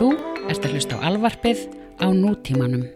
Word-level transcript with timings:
Þú 0.00 0.14
ert 0.48 0.64
að 0.64 0.72
hlusta 0.72 0.96
á 0.96 1.04
alvarpið 1.10 1.58
á 2.00 2.08
nútímanum. 2.08 2.86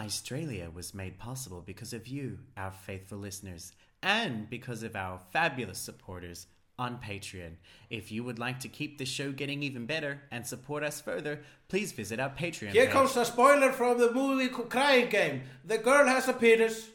Australia 0.00 0.70
was 0.74 0.94
made 0.94 1.18
possible 1.18 1.60
because 1.60 1.92
of 1.92 2.08
you, 2.08 2.38
our 2.56 2.72
faithful 2.72 3.18
listeners, 3.18 3.72
and 4.02 4.48
because 4.48 4.82
of 4.82 4.96
our 4.96 5.20
fabulous 5.34 5.76
supporters 5.76 6.46
on 6.78 6.96
Patreon. 6.96 7.56
If 7.90 8.10
you 8.10 8.24
would 8.24 8.38
like 8.38 8.58
to 8.60 8.68
keep 8.68 8.96
the 8.96 9.04
show 9.04 9.32
getting 9.32 9.62
even 9.62 9.84
better 9.84 10.22
and 10.30 10.46
support 10.46 10.82
us 10.82 10.98
further, 10.98 11.40
please 11.68 11.92
visit 11.92 12.18
our 12.18 12.30
Patreon 12.30 12.72
Here 12.72 12.86
page 12.86 12.92
comes 12.94 13.16
a 13.18 13.26
spoiler 13.26 13.72
from 13.72 13.98
the 13.98 14.10
movie 14.10 14.48
Crying 14.48 15.10
Game. 15.10 15.42
The 15.62 15.76
girl 15.76 16.06
has 16.06 16.26
a 16.26 16.32
penis. 16.32 16.88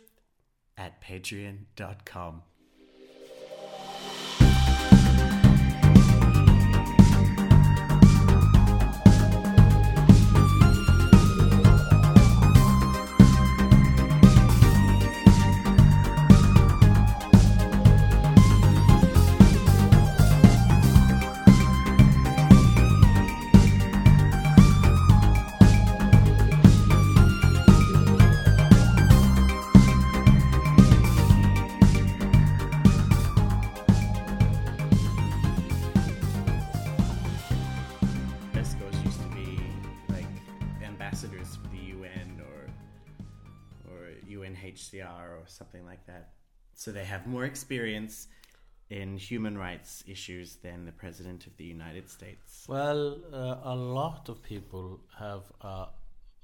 at 0.75 0.99
patreon.com. 1.03 2.41
So 46.85 46.91
they 46.91 47.05
have 47.05 47.25
more 47.25 47.45
experience 47.45 48.27
in 48.91 49.17
human 49.17 49.57
rights 49.57 50.03
issues 50.05 50.57
than 50.57 50.85
the 50.85 50.91
president 50.91 51.47
of 51.47 51.57
the 51.57 51.65
United 51.65 52.11
States. 52.11 52.63
Well, 52.67 53.17
uh, 53.33 53.57
a 53.63 53.75
lot 53.75 54.29
of 54.29 54.43
people 54.43 54.99
have 55.17 55.43
uh, 55.61 55.87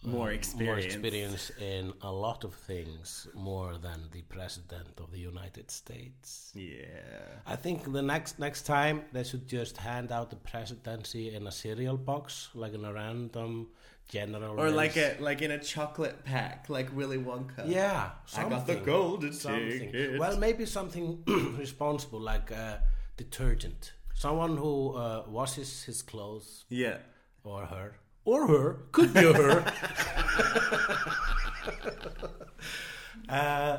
More 0.04 0.14
more 0.16 0.32
experience. 0.32 0.86
experience 0.96 1.52
in 1.60 1.94
a 2.02 2.12
lot 2.12 2.44
of 2.44 2.56
things 2.56 3.28
more 3.36 3.78
than 3.78 4.00
the 4.12 4.24
president 4.24 4.94
of 5.04 5.12
the 5.12 5.20
United 5.20 5.70
States. 5.70 6.52
Yeah. 6.56 7.44
I 7.46 7.56
think 7.56 7.78
the 8.00 8.02
next 8.14 8.40
next 8.40 8.64
time 8.64 8.98
they 9.14 9.24
should 9.30 9.46
just 9.48 9.78
hand 9.78 10.12
out 10.12 10.28
the 10.32 10.42
presidency 10.54 11.24
in 11.36 11.46
a 11.46 11.52
cereal 11.52 11.98
box, 11.98 12.50
like 12.56 12.74
in 12.74 12.84
a 12.84 12.94
random 13.04 13.68
general. 14.12 14.60
Or 14.60 14.70
like 14.70 14.98
a 14.98 15.16
like 15.20 15.42
in 15.42 15.52
a 15.52 15.58
chocolate 15.60 16.24
pack, 16.26 16.70
like 16.70 16.96
Willy 16.96 17.18
Wonka. 17.18 17.64
Yeah, 17.66 18.12
I 18.38 18.44
got 18.50 18.68
the 18.68 18.76
golden 18.76 19.34
something. 19.34 19.80
ticket. 19.80 20.20
Well, 20.20 20.38
maybe 20.38 20.66
something 20.66 21.24
responsible 21.58 22.20
like 22.20 22.52
uh, 22.52 22.78
detergent. 23.18 23.94
Someone 24.14 24.58
who 24.58 24.96
uh, 24.96 25.24
washes 25.28 25.84
his 25.84 26.02
clothes 26.04 26.66
Yeah. 26.70 26.98
or 27.44 27.66
her 27.66 27.96
or 28.26 28.48
her 28.48 28.78
could 28.92 29.14
be 29.14 29.22
her. 29.34 29.64
uh, 33.30 33.78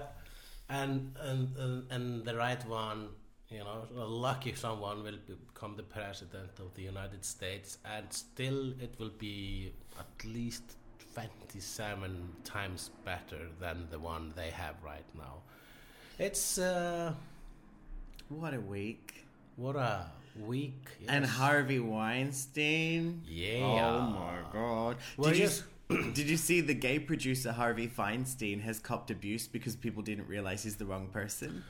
and, 0.69 1.15
and 1.21 1.57
and 1.57 1.85
and 1.93 2.25
the 2.25 2.35
right 2.37 2.65
one, 2.67 3.09
you 3.53 3.59
know, 3.65 3.83
a 3.97 4.05
lucky 4.07 4.55
someone 4.55 5.03
will 5.05 5.19
become 5.27 5.77
the 5.77 5.83
president 5.83 6.51
of 6.59 6.75
the 6.75 6.83
United 6.83 7.25
States, 7.25 7.79
and 7.85 8.07
still 8.13 8.71
it 8.81 8.95
will 8.99 9.11
be 9.19 9.73
at 9.99 10.25
least 10.25 10.63
twenty-seven 11.15 12.29
times 12.45 12.91
better 13.05 13.49
than 13.61 13.87
the 13.91 13.99
one 13.99 14.33
they 14.37 14.51
have 14.51 14.77
right 14.83 15.05
now. 15.17 15.43
It's 16.19 16.59
uh, 16.59 17.13
What 18.29 18.55
a 18.55 18.61
week. 18.61 19.25
what 19.57 19.77
a 19.77 20.07
week. 20.47 20.89
And. 21.09 21.25
Harvey 21.27 21.79
Weinstein. 21.81 23.23
Yeah. 23.29 23.61
Oh 23.65 24.01
my 24.01 24.39
god. 24.53 24.97
Well, 25.17 25.31
did 25.31 25.39
you 25.39 26.13
did 26.15 26.31
you 26.31 26.37
see 26.39 26.61
the 26.63 26.75
gay 26.75 26.99
producer 26.99 27.53
Harvey 27.53 27.89
Feinstein 27.89 28.63
has 28.63 28.79
copped 28.79 29.11
abuse 29.11 29.47
because 29.47 29.77
people 29.77 30.03
didn't 30.03 30.27
realize 30.29 30.63
he's 30.65 30.77
the 30.77 30.87
wrong 30.87 31.09
person? 31.09 31.63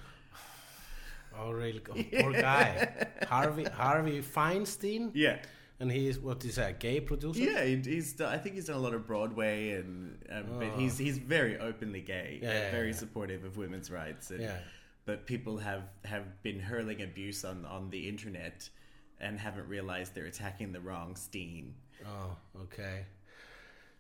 Oh, 1.39 1.51
really? 1.51 1.81
Oh, 1.91 2.21
Poor 2.23 2.33
guy. 2.33 3.07
Harvey 3.29 3.65
Harvey 3.65 4.23
Feinstein. 4.23 5.11
Yeah. 5.15 5.39
And 5.81 5.91
he's 5.91 6.19
what 6.19 6.45
is 6.45 6.57
that? 6.57 6.71
A 6.71 6.73
gay 6.75 7.01
producer? 7.01 7.41
Yeah, 7.41 7.65
he- 7.65 7.77
he's. 7.83 8.13
done- 8.13 8.33
I 8.33 8.39
think 8.39 8.55
he's 8.55 8.67
done 8.67 8.77
a 8.77 8.81
lot 8.81 8.95
of 8.95 9.07
Broadway, 9.07 9.71
and 9.73 10.17
um, 10.31 10.45
but 10.59 10.69
he's 10.79 10.97
he's 10.97 11.19
very 11.19 11.59
openly 11.59 12.01
gay, 12.01 12.39
Yeah, 12.41 12.51
and 12.51 12.59
yeah, 12.67 12.71
very 12.71 12.89
yeah. 12.91 12.97
supportive 12.97 13.45
of 13.45 13.57
women's 13.57 13.91
rights. 13.91 14.31
And, 14.31 14.43
Yeah. 14.43 14.59
But 15.07 15.27
people 15.27 15.59
have 15.59 15.83
have 16.05 16.41
been 16.45 16.61
hurling 16.61 17.03
abuse 17.03 17.45
on 17.45 17.65
on 17.65 17.91
the 17.91 18.09
internet, 18.09 18.69
and 19.19 19.41
haven't 19.41 19.67
realized 19.67 20.15
they're 20.15 20.27
attacking 20.27 20.71
the 20.73 20.81
wrong 20.81 21.17
Steen. 21.17 21.75
Oh, 22.07 22.37
okay. 22.63 23.05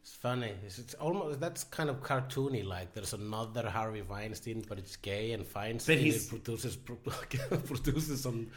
It's 0.02 0.14
funny. 0.16 0.52
It's, 0.66 0.78
it's 0.80 0.94
almost 0.94 1.38
that's 1.38 1.62
kind 1.64 1.88
of 1.88 2.02
cartoony. 2.02 2.64
Like 2.64 2.92
there's 2.92 3.12
another 3.12 3.70
Harvey 3.70 4.02
Weinstein, 4.02 4.64
but 4.68 4.78
it's 4.78 4.96
gay, 4.96 5.32
and 5.32 5.44
Feinstein 5.44 5.86
But 5.86 5.98
he's- 5.98 6.24
he 6.28 6.38
produces 6.38 6.76
produces 7.66 8.20
some 8.22 8.48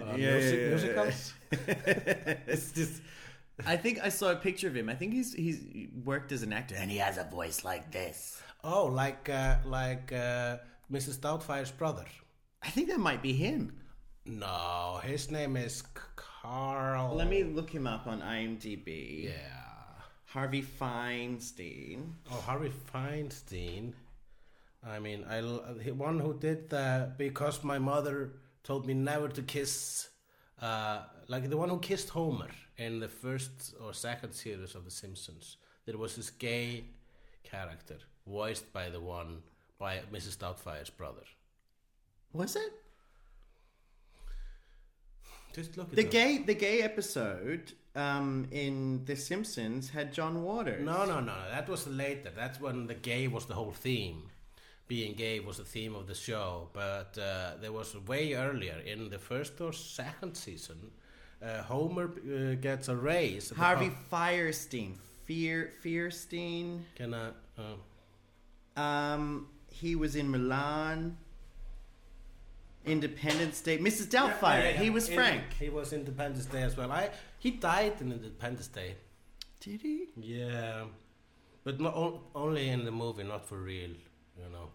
uh, 0.00 0.14
Yeah, 0.16 0.32
music, 0.32 0.58
yeah, 0.58 0.64
yeah, 0.64 0.68
musicals. 0.70 1.32
it's 2.46 2.72
just. 2.72 3.02
I 3.66 3.76
think 3.76 4.00
I 4.02 4.08
saw 4.08 4.32
a 4.32 4.36
picture 4.36 4.66
of 4.66 4.74
him. 4.74 4.88
I 4.88 4.94
think 4.94 5.12
he's 5.12 5.34
he's 5.34 5.60
worked 6.04 6.32
as 6.32 6.42
an 6.42 6.52
actor, 6.54 6.74
and 6.74 6.90
he 6.90 6.96
has 6.96 7.18
a 7.18 7.24
voice 7.24 7.64
like 7.64 7.92
this. 7.92 8.40
Oh, 8.64 8.86
like 8.86 9.28
uh, 9.28 9.58
like 9.66 10.10
uh, 10.10 10.56
Mrs. 10.90 11.20
Doubtfire's 11.20 11.70
brother. 11.70 12.06
I 12.62 12.70
think 12.70 12.88
that 12.88 12.98
might 12.98 13.20
be 13.22 13.34
him. 13.34 13.74
No, 14.24 15.00
his 15.04 15.30
name 15.30 15.54
is 15.58 15.82
Carl. 16.16 17.14
Let 17.14 17.28
me 17.28 17.44
look 17.44 17.68
him 17.68 17.86
up 17.86 18.06
on 18.06 18.22
IMDb. 18.22 19.24
Yeah. 19.24 19.60
Harvey 20.34 20.62
Feinstein. 20.62 22.14
Oh, 22.28 22.42
Harvey 22.44 22.72
Feinstein. 22.92 23.92
I 24.84 24.98
mean, 24.98 25.24
I 25.30 25.40
the 25.40 25.92
one 25.92 26.18
who 26.18 26.36
did 26.36 26.70
that 26.70 27.16
because 27.16 27.62
my 27.62 27.78
mother 27.78 28.32
told 28.64 28.84
me 28.84 28.94
never 28.94 29.28
to 29.28 29.42
kiss, 29.42 30.08
uh, 30.60 31.02
like 31.28 31.48
the 31.48 31.56
one 31.56 31.68
who 31.68 31.78
kissed 31.78 32.08
Homer 32.08 32.50
in 32.76 32.98
the 32.98 33.06
first 33.06 33.74
or 33.80 33.94
second 33.94 34.32
series 34.32 34.74
of 34.74 34.84
The 34.84 34.90
Simpsons. 34.90 35.56
There 35.86 35.96
was 35.96 36.16
this 36.16 36.30
gay 36.30 36.86
character 37.44 37.98
voiced 38.26 38.72
by 38.72 38.90
the 38.90 39.00
one 39.00 39.42
by 39.78 40.00
Mrs. 40.12 40.36
Doubtfire's 40.36 40.90
brother. 40.90 41.26
Was 42.32 42.56
it? 42.56 42.72
Just 45.54 45.76
look 45.76 45.90
at 45.90 45.94
The 45.94 46.02
gay 46.02 46.38
the 46.38 46.54
gay 46.54 46.82
episode 46.82 47.74
um, 47.94 48.46
in 48.50 49.04
The 49.04 49.16
Simpsons 49.16 49.90
had 49.90 50.12
John 50.12 50.42
Waters. 50.42 50.84
No, 50.84 51.04
no, 51.04 51.20
no. 51.20 51.34
That 51.50 51.68
was 51.68 51.86
later. 51.86 52.30
That's 52.34 52.60
when 52.60 52.86
the 52.86 52.94
gay 52.94 53.28
was 53.28 53.46
the 53.46 53.54
whole 53.54 53.72
theme. 53.72 54.22
Being 54.88 55.14
gay 55.14 55.40
was 55.40 55.56
the 55.56 55.64
theme 55.64 55.94
of 55.94 56.06
the 56.06 56.14
show. 56.14 56.68
But 56.72 57.16
uh, 57.18 57.52
there 57.60 57.72
was 57.72 57.96
way 58.06 58.34
earlier 58.34 58.78
in 58.84 59.10
the 59.10 59.18
first 59.18 59.60
or 59.60 59.72
second 59.72 60.34
season. 60.36 60.90
Uh, 61.42 61.62
Homer 61.62 62.10
uh, 62.10 62.54
gets 62.54 62.88
a 62.88 62.96
raise. 62.96 63.50
Harvey. 63.50 63.90
Firestein. 64.12 64.94
Fear 65.26 65.72
Fearstein. 65.82 66.80
Can 66.96 67.14
I? 67.14 67.28
Uh, 67.58 67.76
Um, 68.76 69.46
he 69.70 69.94
was 69.94 70.16
in 70.16 70.28
Mulan. 70.32 71.14
Independence 72.86 73.60
Day. 73.60 73.78
Mrs. 73.78 74.06
Doubtfire. 74.06 74.62
Yeah, 74.62 74.68
yeah, 74.70 74.82
He 74.82 74.90
was 74.90 75.08
Frank. 75.08 75.44
He 75.58 75.68
was 75.70 75.92
Independence 75.92 76.46
Day 76.46 76.62
as 76.62 76.76
well. 76.76 76.92
I 76.92 77.10
he 77.38 77.50
died 77.52 77.94
in 78.00 78.12
Independence 78.12 78.68
Day. 78.68 78.96
Did 79.60 79.80
he? 79.82 80.08
Yeah, 80.16 80.84
but 81.62 81.80
not 81.80 81.94
on, 81.94 82.20
only 82.34 82.68
in 82.68 82.84
the 82.84 82.90
movie, 82.90 83.24
not 83.24 83.46
for 83.46 83.58
real. 83.58 83.90
You 84.36 84.50
know, 84.52 84.68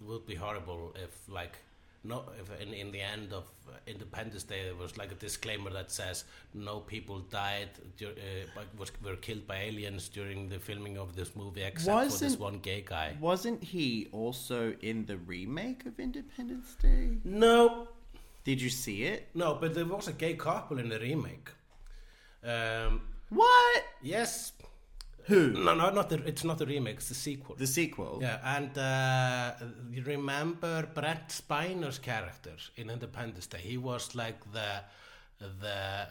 it 0.00 0.06
would 0.06 0.26
be 0.26 0.34
horrible 0.34 0.94
if, 0.96 1.28
like, 1.28 1.58
no, 2.04 2.24
if 2.40 2.60
in, 2.60 2.72
in 2.72 2.90
the 2.92 3.00
end 3.00 3.32
of 3.32 3.44
uh, 3.68 3.72
Independence 3.86 4.44
Day 4.44 4.64
there 4.64 4.74
was 4.74 4.96
like 4.96 5.10
a 5.12 5.16
disclaimer 5.16 5.70
that 5.70 5.90
says 5.90 6.24
no 6.54 6.80
people 6.80 7.18
died, 7.30 7.68
uh, 8.02 8.06
but 8.54 8.64
was 8.78 8.90
were 9.04 9.16
killed 9.16 9.46
by 9.46 9.56
aliens 9.56 10.08
during 10.08 10.48
the 10.48 10.58
filming 10.58 10.96
of 10.96 11.14
this 11.16 11.34
movie, 11.36 11.62
except 11.62 12.12
for 12.12 12.18
this 12.18 12.36
one 12.38 12.58
gay 12.60 12.82
guy. 12.86 13.16
Wasn't 13.20 13.62
he 13.62 14.08
also 14.12 14.74
in 14.80 15.06
the 15.06 15.16
remake 15.18 15.86
of 15.86 15.98
Independence 16.00 16.76
Day? 16.80 17.18
No, 17.24 17.88
Did 18.44 18.60
you 18.62 18.70
see 18.70 19.02
it? 19.04 19.28
no, 19.34 19.54
but 19.60 19.74
there 19.74 19.84
was 19.84 20.08
a 20.08 20.12
gay 20.12 20.34
couple 20.34 20.78
in 20.78 20.88
the 20.88 20.98
remake. 20.98 21.50
Um, 22.44 23.02
What? 23.30 23.84
yes, 24.02 24.52
Who? 25.28 25.50
no, 25.52 25.74
no, 25.74 25.90
not 25.90 26.08
the. 26.08 26.16
It's 26.26 26.44
not 26.44 26.58
the 26.58 26.66
remake. 26.66 26.96
It's 26.96 27.08
the 27.08 27.14
sequel. 27.14 27.54
The 27.56 27.66
sequel. 27.66 28.18
Yeah, 28.20 28.38
and 28.56 28.76
uh, 28.76 29.52
you 29.90 30.02
remember 30.02 30.88
Brent 30.94 31.28
Spiner's 31.28 31.98
character 31.98 32.56
in 32.76 32.90
Independence 32.90 33.46
Day? 33.46 33.58
He 33.58 33.76
was 33.76 34.14
like 34.14 34.40
the 34.52 34.82
the 35.38 36.06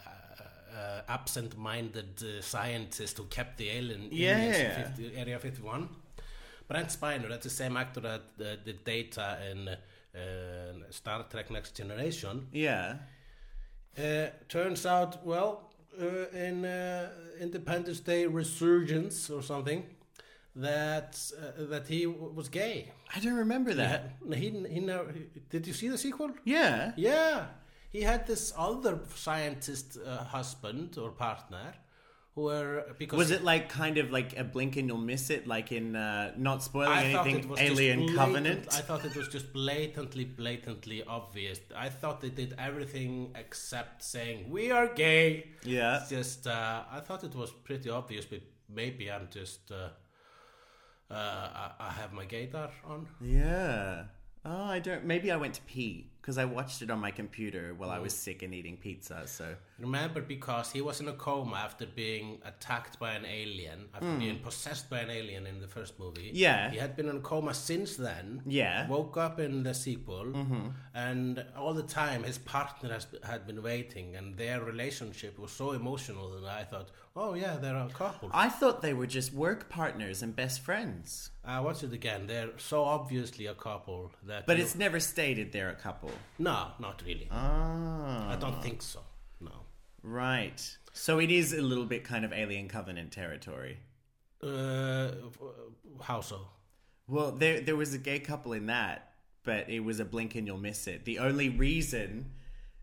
uh, 0.78 1.00
absent-minded 1.08 2.22
uh, 2.22 2.42
scientist 2.42 3.18
who 3.18 3.24
kept 3.24 3.58
the 3.58 3.68
alien 3.70 4.08
Yeah, 4.10 4.38
in 4.38 4.52
yeah, 4.52 4.58
yeah. 4.58 4.84
50, 4.88 5.16
Area 5.16 5.38
51. 5.38 5.88
Brent 6.68 6.88
Spiner, 6.88 7.28
that's 7.28 7.44
the 7.44 7.50
same 7.50 7.76
actor 7.76 8.00
that 8.00 8.22
uh, 8.40 8.44
did 8.64 8.84
Data 8.84 9.38
in 9.50 9.68
uh, 9.68 10.90
Star 10.90 11.24
Trek 11.30 11.50
Next 11.50 11.74
Generation. 11.74 12.46
Yeah. 12.52 12.96
Uh, 13.98 14.26
turns 14.48 14.86
out, 14.86 15.24
well, 15.26 15.67
uh, 16.00 16.36
in 16.36 16.64
uh, 16.64 17.10
Independence 17.40 18.00
Day 18.00 18.26
Resurgence 18.26 19.30
or 19.30 19.42
something, 19.42 19.84
that 20.56 21.18
uh, 21.38 21.64
that 21.66 21.86
he 21.88 22.06
was 22.06 22.48
gay. 22.48 22.90
I 23.14 23.20
don't 23.20 23.34
remember 23.34 23.74
that. 23.74 24.16
He, 24.28 24.34
he, 24.34 24.50
he 24.68 24.80
never, 24.80 25.12
did 25.50 25.66
you 25.66 25.72
see 25.72 25.88
the 25.88 25.98
sequel? 25.98 26.30
Yeah. 26.44 26.92
Yeah, 26.96 27.46
he 27.90 28.02
had 28.02 28.26
this 28.26 28.52
other 28.56 29.00
scientist 29.14 29.98
uh, 30.04 30.24
husband 30.24 30.98
or 30.98 31.10
partner 31.10 31.74
because 32.98 33.18
Was 33.18 33.30
it 33.30 33.42
like 33.42 33.68
kind 33.68 33.98
of 33.98 34.10
like 34.10 34.38
a 34.38 34.44
blink 34.44 34.76
and 34.76 34.88
you'll 34.88 34.98
miss 35.14 35.30
it, 35.30 35.46
like 35.46 35.72
in 35.72 35.96
uh, 35.96 36.32
not 36.36 36.62
spoiling 36.62 36.92
I 36.98 37.04
anything, 37.04 37.50
Alien 37.58 38.00
blatant- 38.00 38.16
Covenant? 38.16 38.66
I 38.70 38.80
thought 38.80 39.04
it 39.04 39.14
was 39.16 39.28
just 39.28 39.52
blatantly, 39.52 40.24
blatantly 40.24 41.02
obvious. 41.04 41.60
I 41.76 41.88
thought 41.88 42.20
they 42.20 42.30
did 42.30 42.54
everything 42.58 43.32
except 43.34 44.02
saying 44.02 44.50
we 44.50 44.70
are 44.70 44.88
gay. 44.94 45.48
Yeah. 45.64 46.00
It's 46.00 46.10
just 46.10 46.46
uh, 46.46 46.82
I 46.90 47.00
thought 47.00 47.24
it 47.24 47.34
was 47.34 47.50
pretty 47.50 47.90
obvious, 47.90 48.24
but 48.24 48.42
maybe 48.68 49.10
I'm 49.10 49.28
just 49.30 49.70
uh, 49.72 49.88
uh, 51.10 51.14
I, 51.14 51.70
I 51.80 51.90
have 52.00 52.12
my 52.12 52.26
gaydar 52.26 52.70
on. 52.84 53.08
Yeah. 53.20 54.04
Oh, 54.44 54.64
I 54.64 54.78
don't. 54.78 55.04
Maybe 55.04 55.30
I 55.30 55.36
went 55.36 55.54
to 55.54 55.62
pee 55.62 56.10
because 56.28 56.36
I 56.36 56.44
watched 56.44 56.82
it 56.82 56.90
on 56.90 56.98
my 56.98 57.10
computer 57.10 57.72
while 57.74 57.88
I 57.88 57.98
was 57.98 58.12
mm. 58.12 58.18
sick 58.18 58.42
and 58.42 58.52
eating 58.52 58.76
pizza. 58.76 59.22
So 59.24 59.54
Remember, 59.78 60.20
because 60.20 60.72
he 60.72 60.80
was 60.80 61.00
in 61.00 61.06
a 61.06 61.12
coma 61.12 61.54
after 61.54 61.86
being 61.86 62.38
attacked 62.44 62.98
by 62.98 63.12
an 63.12 63.24
alien, 63.24 63.86
after 63.94 64.06
hmm. 64.06 64.18
being 64.18 64.38
possessed 64.40 64.90
by 64.90 64.98
an 64.98 65.10
alien 65.10 65.46
in 65.46 65.60
the 65.60 65.68
first 65.68 66.00
movie. 66.00 66.32
Yeah. 66.34 66.70
He 66.70 66.78
had 66.78 66.96
been 66.96 67.08
in 67.08 67.18
a 67.18 67.20
coma 67.20 67.54
since 67.54 67.94
then. 67.94 68.42
Yeah. 68.44 68.82
Mm-hmm. 68.82 68.92
Woke 68.92 69.16
up 69.16 69.38
in 69.38 69.62
the 69.62 69.72
sequel. 69.72 70.24
Mm-hmm. 70.24 70.68
And 70.94 71.44
all 71.56 71.74
the 71.74 71.84
time, 71.84 72.24
his 72.24 72.38
partner 72.38 72.92
has, 72.92 73.06
had 73.22 73.46
been 73.46 73.62
waiting, 73.62 74.16
and 74.16 74.36
their 74.36 74.60
relationship 74.62 75.38
was 75.38 75.52
so 75.52 75.70
emotional 75.70 76.40
that 76.40 76.50
I 76.50 76.64
thought, 76.64 76.90
oh, 77.14 77.34
yeah, 77.34 77.56
they're 77.56 77.76
a 77.76 77.88
couple. 77.88 78.30
I 78.32 78.48
thought 78.48 78.82
they 78.82 78.94
were 78.94 79.06
just 79.06 79.32
work 79.32 79.68
partners 79.68 80.22
and 80.22 80.34
best 80.34 80.60
friends. 80.60 81.30
Uh, 81.46 81.52
I 81.52 81.60
watched 81.60 81.84
it 81.84 81.92
again. 81.92 82.26
They're 82.26 82.50
so 82.56 82.82
obviously 82.82 83.46
a 83.46 83.54
couple 83.54 84.10
that. 84.26 84.44
But 84.44 84.58
it's 84.58 84.74
never 84.74 84.98
stated 84.98 85.52
they're 85.52 85.70
a 85.70 85.76
couple. 85.76 86.10
No, 86.38 86.68
not 86.78 87.02
really. 87.06 87.28
Ah. 87.30 88.30
I 88.32 88.36
don't 88.36 88.62
think 88.62 88.82
so. 88.82 89.00
No. 89.40 89.52
Right. 90.02 90.60
So 90.92 91.18
it 91.18 91.30
is 91.30 91.52
a 91.52 91.60
little 91.62 91.84
bit 91.86 92.04
kind 92.04 92.24
of 92.24 92.32
Alien 92.32 92.68
Covenant 92.68 93.12
territory. 93.12 93.78
Uh, 94.42 95.10
how 96.02 96.20
so? 96.20 96.40
Well, 97.08 97.32
there 97.32 97.60
there 97.60 97.76
was 97.76 97.94
a 97.94 97.98
gay 97.98 98.18
couple 98.20 98.52
in 98.52 98.66
that, 98.66 99.12
but 99.44 99.68
it 99.68 99.80
was 99.80 99.98
a 100.00 100.04
blink 100.04 100.34
and 100.34 100.46
you'll 100.46 100.58
miss 100.58 100.86
it. 100.86 101.04
The 101.04 101.18
only 101.18 101.48
reason 101.48 102.32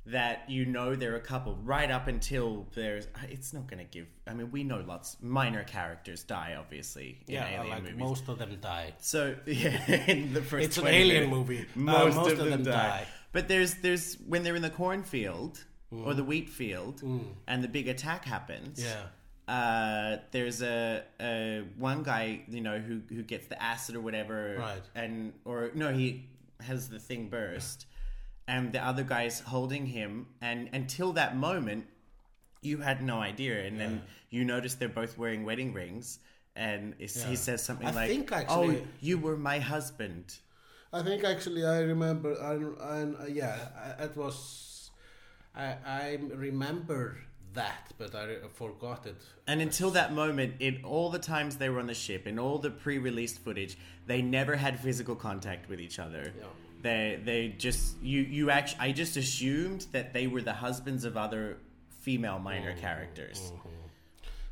that 0.08 0.48
you 0.48 0.66
know 0.68 0.96
they're 0.96 1.16
a 1.16 1.20
couple 1.22 1.56
right 1.64 1.90
up 1.90 2.08
until 2.08 2.68
there's 2.76 3.08
it's 3.30 3.54
not 3.54 3.66
going 3.66 3.80
to 3.80 3.86
give 3.92 4.06
I 4.28 4.36
mean 4.36 4.52
we 4.52 4.64
know 4.64 4.84
lots 4.88 5.18
minor 5.20 5.64
characters 5.64 6.22
die 6.24 6.56
obviously 6.60 7.24
in 7.28 7.34
Yeah, 7.34 7.50
alien 7.50 7.70
like 7.70 7.82
movies. 7.84 7.98
most 7.98 8.28
of 8.30 8.38
them 8.38 8.56
die. 8.62 8.94
So 9.00 9.36
yeah, 9.48 10.06
in 10.08 10.32
the 10.34 10.44
first 10.44 10.64
It's 10.66 10.78
an 10.78 10.86
alien 10.88 11.32
minutes, 11.32 11.32
movie. 11.50 11.62
Uh, 11.62 11.80
Most, 11.80 12.16
most 12.18 12.32
of, 12.34 12.40
of 12.40 12.46
them, 12.50 12.50
them 12.50 12.64
die. 12.64 12.72
die. 12.72 13.08
But 13.36 13.48
there's 13.52 13.74
there's 13.86 14.16
when 14.32 14.44
they're 14.44 14.56
in 14.56 14.62
the 14.72 14.76
cornfield 14.84 15.54
or 15.92 16.14
Mm. 16.14 16.16
the 16.22 16.24
wheat 16.32 16.50
field, 16.50 16.96
and 17.48 17.58
the 17.66 17.68
big 17.78 17.88
attack 17.96 18.22
happens. 18.36 18.76
Yeah. 18.84 19.06
Uh, 19.58 20.18
there's 20.32 20.62
a, 20.62 21.04
a 21.20 21.64
one 21.78 22.02
guy 22.12 22.42
you 22.48 22.62
know 22.68 22.78
who 22.80 23.02
who 23.16 23.22
gets 23.34 23.46
the 23.48 23.60
acid 23.62 23.94
or 23.98 24.02
whatever, 24.08 24.38
Right. 24.60 24.82
And 24.96 25.34
or 25.44 25.58
no, 25.76 25.88
he 25.94 26.06
has 26.70 26.90
the 26.90 27.00
thing 27.10 27.22
burst, 27.30 27.86
and 28.48 28.72
the 28.76 28.82
other 28.92 29.04
guy's 29.04 29.38
holding 29.42 29.86
him, 29.86 30.28
and 30.42 30.70
until 30.74 31.12
that 31.14 31.36
moment, 31.38 31.86
you 32.62 32.78
had 32.90 33.02
no 33.04 33.18
idea, 33.32 33.66
and 33.68 33.80
then 33.82 34.02
you 34.30 34.42
notice 34.46 34.76
they're 34.76 34.98
both 35.04 35.18
wearing 35.18 35.44
wedding 35.46 35.72
rings. 35.74 36.20
And 36.58 36.96
it's, 37.00 37.22
he 37.22 37.36
says 37.36 37.62
something 37.62 37.86
I 37.88 37.92
like, 37.92 38.10
think 38.10 38.32
"Oh, 38.48 38.74
you 39.02 39.18
were 39.26 39.36
my 39.38 39.60
husband." 39.60 40.40
I 40.96 41.02
think 41.04 41.24
actually 41.26 41.66
I 41.66 41.80
remember. 41.94 42.32
I, 42.42 42.54
I 42.94 43.28
yeah, 43.28 43.58
it 44.06 44.16
was. 44.16 44.92
I 45.56 45.76
I 46.04 46.20
remember 46.34 47.18
that, 47.54 47.92
but 47.98 48.16
I 48.16 48.26
forgot 48.54 49.06
it. 49.06 49.16
And 49.48 49.62
until 49.62 49.90
that 49.92 50.14
moment, 50.14 50.56
in 50.60 50.82
all 50.84 51.10
the 51.10 51.20
times 51.20 51.58
they 51.58 51.70
were 51.70 51.80
on 51.80 51.88
the 51.88 51.94
ship, 52.08 52.28
in 52.28 52.40
all 52.40 52.58
the 52.60 52.72
pre-released 52.72 53.40
footage, 53.46 53.78
they 54.08 54.22
never 54.22 54.56
had 54.56 54.80
physical 54.80 55.16
contact 55.16 55.70
with 55.70 55.80
each 55.82 56.00
other. 56.00 56.24
Yeah. 56.40 56.46
They 56.82 57.20
they 57.30 57.42
just 57.68 57.84
you 58.02 58.22
you 58.22 58.50
actually 58.50 58.80
I 58.90 58.92
just 58.94 59.18
assumed 59.18 59.88
that 59.92 60.14
they 60.14 60.28
were 60.28 60.42
the 60.42 60.54
husbands 60.66 61.04
of 61.04 61.18
other 61.18 61.58
female 62.02 62.40
minor 62.40 62.74
Mm, 62.74 62.80
characters. 62.88 63.52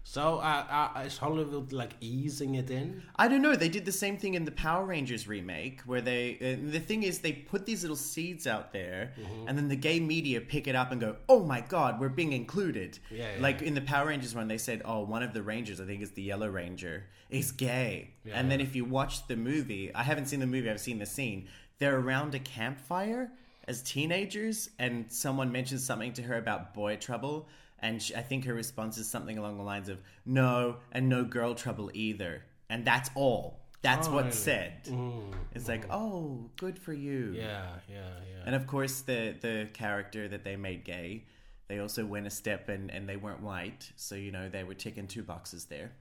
So 0.06 0.40
uh, 0.40 0.92
uh, 0.96 1.00
is 1.06 1.18
Hollywood 1.18 1.72
like 1.72 1.94
easing 2.02 2.56
it 2.56 2.70
in? 2.70 3.02
I 3.16 3.28
don't 3.30 3.42
know. 3.42 3.56
They 3.56 3.70
did 3.70 3.86
the 3.86 3.92
same 3.92 4.18
thing 4.18 4.34
in 4.34 4.44
the 4.44 4.52
Power 4.52 4.86
Rangers 4.86 5.28
remake, 5.28 5.82
where 5.86 6.02
they. 6.02 6.36
Uh, 6.36 6.72
the 6.72 6.80
thing 6.80 7.04
is, 7.04 7.20
they 7.20 7.32
put 7.32 7.66
these 7.66 7.82
little 7.84 7.96
seeds 7.96 8.46
out 8.46 8.74
there, 8.74 9.14
Mm-hmm. 9.20 9.48
and 9.48 9.58
then 9.58 9.68
the 9.70 9.76
gay 9.78 10.00
media 10.00 10.42
pick 10.42 10.68
it 10.68 10.76
up 10.76 10.92
and 10.92 11.00
go, 11.00 11.16
"Oh 11.30 11.44
my 11.46 11.62
God, 11.62 12.00
we're 12.02 12.10
being 12.10 12.34
included." 12.34 13.00
Yeah, 13.10 13.36
yeah. 13.36 13.42
Like 13.42 13.62
in 13.62 13.74
the 13.76 13.82
Power 13.82 14.08
Rangers 14.08 14.36
one, 14.36 14.48
they 14.50 14.58
said, 14.58 14.82
"Oh, 14.84 15.02
one 15.04 15.24
of 15.24 15.34
the 15.34 15.42
Rangers, 15.42 15.80
I 15.80 15.86
think 15.86 16.02
it's 16.02 16.12
the 16.12 16.22
Yellow 16.24 16.50
Ranger, 16.50 17.06
is 17.30 17.52
gay." 17.54 18.12
Yeah, 18.26 18.34
and 18.36 18.52
then 18.52 18.60
if 18.60 18.76
you 18.76 18.84
watch 18.86 19.26
the 19.28 19.38
movie, 19.38 19.90
I 19.96 20.04
haven't 20.04 20.26
seen 20.26 20.42
the 20.42 20.48
movie. 20.48 20.70
I've 20.70 20.82
seen 20.82 21.00
the 21.00 21.06
scene. 21.06 21.48
They're 21.80 21.98
around 21.98 22.36
a 22.36 22.40
campfire 22.40 23.32
as 23.70 23.82
teenagers, 23.82 24.70
and 24.80 25.10
someone 25.10 25.50
mentions 25.52 25.84
something 25.86 26.12
to 26.14 26.22
her 26.24 26.38
about 26.38 26.74
boy 26.74 26.98
trouble. 26.98 27.48
And 27.84 28.02
she, 28.02 28.16
I 28.16 28.22
think 28.22 28.46
her 28.46 28.54
response 28.56 28.98
is 28.98 29.08
something 29.08 29.38
along 29.38 29.58
the 29.58 29.64
lines 29.64 29.90
of 29.90 30.00
"No, 30.26 30.78
and 30.92 31.08
no 31.10 31.24
girl 31.24 31.54
trouble 31.54 31.92
either." 31.94 32.46
And 32.70 32.84
that's 32.84 33.12
all. 33.14 33.60
That's 33.84 34.08
Oh, 34.08 34.14
what's 34.14 34.40
said. 34.40 34.86
Mm-hmm. 34.86 35.34
It's 35.54 35.68
like, 35.68 35.86
oh, 35.92 36.50
good 36.56 36.80
for 36.80 36.94
you. 36.94 37.34
Yeah, 37.36 37.68
yeah, 37.90 37.98
yeah. 38.32 38.44
And 38.46 38.56
of 38.56 38.66
course, 38.66 39.02
the 39.02 39.36
the 39.40 39.68
character 39.74 40.28
that 40.30 40.44
they 40.46 40.56
made 40.56 40.86
gay, 40.86 41.26
they 41.68 41.80
also 41.80 42.06
went 42.06 42.26
a 42.26 42.30
step 42.30 42.70
and 42.70 42.90
and 42.90 43.08
they 43.08 43.18
weren't 43.18 43.44
white, 43.44 43.92
so 43.98 44.16
you 44.16 44.32
know 44.32 44.50
they 44.50 44.64
were 44.64 44.74
ticking 44.74 45.08
two 45.08 45.22
boxes 45.22 45.66
there. 45.66 45.92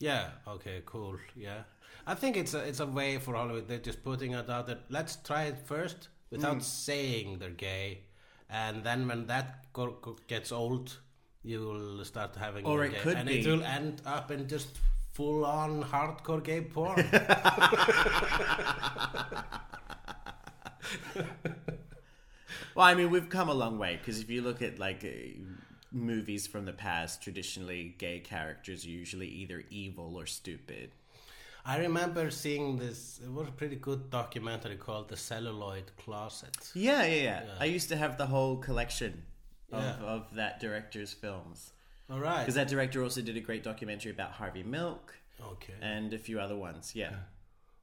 Yeah. 0.00 0.30
Okay. 0.46 0.82
Cool. 0.86 1.18
Yeah. 1.36 1.62
I 2.06 2.14
think 2.14 2.36
it's 2.36 2.54
a 2.54 2.60
it's 2.60 2.80
a 2.80 2.86
way 2.86 3.18
for 3.18 3.34
Hollywood. 3.34 3.68
They're 3.68 3.78
just 3.78 4.02
putting 4.02 4.32
it 4.32 4.48
out 4.48 4.66
that 4.68 4.80
let's 4.88 5.16
try 5.16 5.44
it 5.44 5.58
first 5.66 6.08
without 6.30 6.58
mm. 6.58 6.62
saying 6.62 7.38
they're 7.38 7.50
gay, 7.50 8.00
and 8.50 8.82
then 8.84 9.06
when 9.08 9.26
that 9.26 9.64
gets 10.26 10.52
old, 10.52 10.96
you 11.44 11.60
will 11.60 12.04
start 12.04 12.34
having 12.36 12.64
Or 12.64 12.84
it 12.84 12.92
gay, 12.92 12.98
could 13.00 13.16
and 13.16 13.28
be- 13.28 13.40
it 13.40 13.46
will 13.46 13.62
end 13.62 14.02
up 14.06 14.30
in 14.30 14.48
just 14.48 14.68
full 15.12 15.44
on 15.44 15.82
hardcore 15.82 16.42
gay 16.42 16.60
porn. 16.62 17.04
Well, 22.74 22.86
I 22.86 22.94
mean, 22.94 23.10
we've 23.10 23.28
come 23.28 23.48
a 23.48 23.54
long 23.54 23.78
way 23.78 23.96
because 23.96 24.20
if 24.20 24.30
you 24.30 24.40
look 24.42 24.62
at 24.62 24.78
like 24.78 25.04
uh, 25.04 25.40
movies 25.90 26.46
from 26.46 26.64
the 26.64 26.72
past, 26.72 27.20
traditionally 27.20 27.96
gay 27.98 28.20
characters 28.20 28.86
are 28.86 28.90
usually 28.90 29.26
either 29.26 29.64
evil 29.70 30.14
or 30.16 30.26
stupid. 30.26 30.92
I 31.68 31.76
remember 31.80 32.30
seeing 32.30 32.78
this. 32.78 33.20
It 33.22 33.30
was 33.30 33.46
a 33.46 33.52
pretty 33.52 33.76
good 33.76 34.08
documentary 34.10 34.76
called 34.76 35.08
"The 35.08 35.16
Celluloid 35.18 35.90
Closet." 35.98 36.56
Yeah, 36.74 37.04
yeah, 37.04 37.22
yeah. 37.22 37.42
I 37.60 37.66
used 37.66 37.90
to 37.90 37.96
have 37.96 38.16
the 38.16 38.26
whole 38.26 38.56
collection 38.56 39.24
of, 39.70 39.82
Yeah. 39.82 40.06
of 40.14 40.34
that 40.34 40.60
director's 40.60 41.12
films 41.12 41.72
All 42.10 42.20
right. 42.20 42.40
because 42.40 42.54
that 42.54 42.68
director 42.68 43.02
also 43.02 43.20
did 43.20 43.36
a 43.36 43.40
great 43.40 43.62
documentary 43.62 44.12
about 44.12 44.32
Harvey 44.32 44.62
Milk 44.62 45.14
okay. 45.52 45.74
and 45.82 46.14
a 46.14 46.18
few 46.18 46.40
other 46.40 46.56
ones. 46.56 46.94
Yeah. 46.94 47.14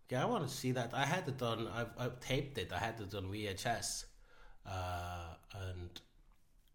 Yeah, 0.09 0.23
I 0.23 0.25
want 0.25 0.47
to 0.47 0.53
see 0.53 0.71
that. 0.71 0.93
I 0.93 1.05
had 1.05 1.27
it 1.27 1.41
on. 1.41 1.67
I've, 1.67 1.93
I've 1.97 2.19
taped 2.19 2.57
it. 2.57 2.71
I 2.73 2.79
had 2.79 2.99
it 2.99 3.13
on 3.15 3.25
VHS, 3.31 4.05
uh, 4.67 5.35
and 5.67 5.89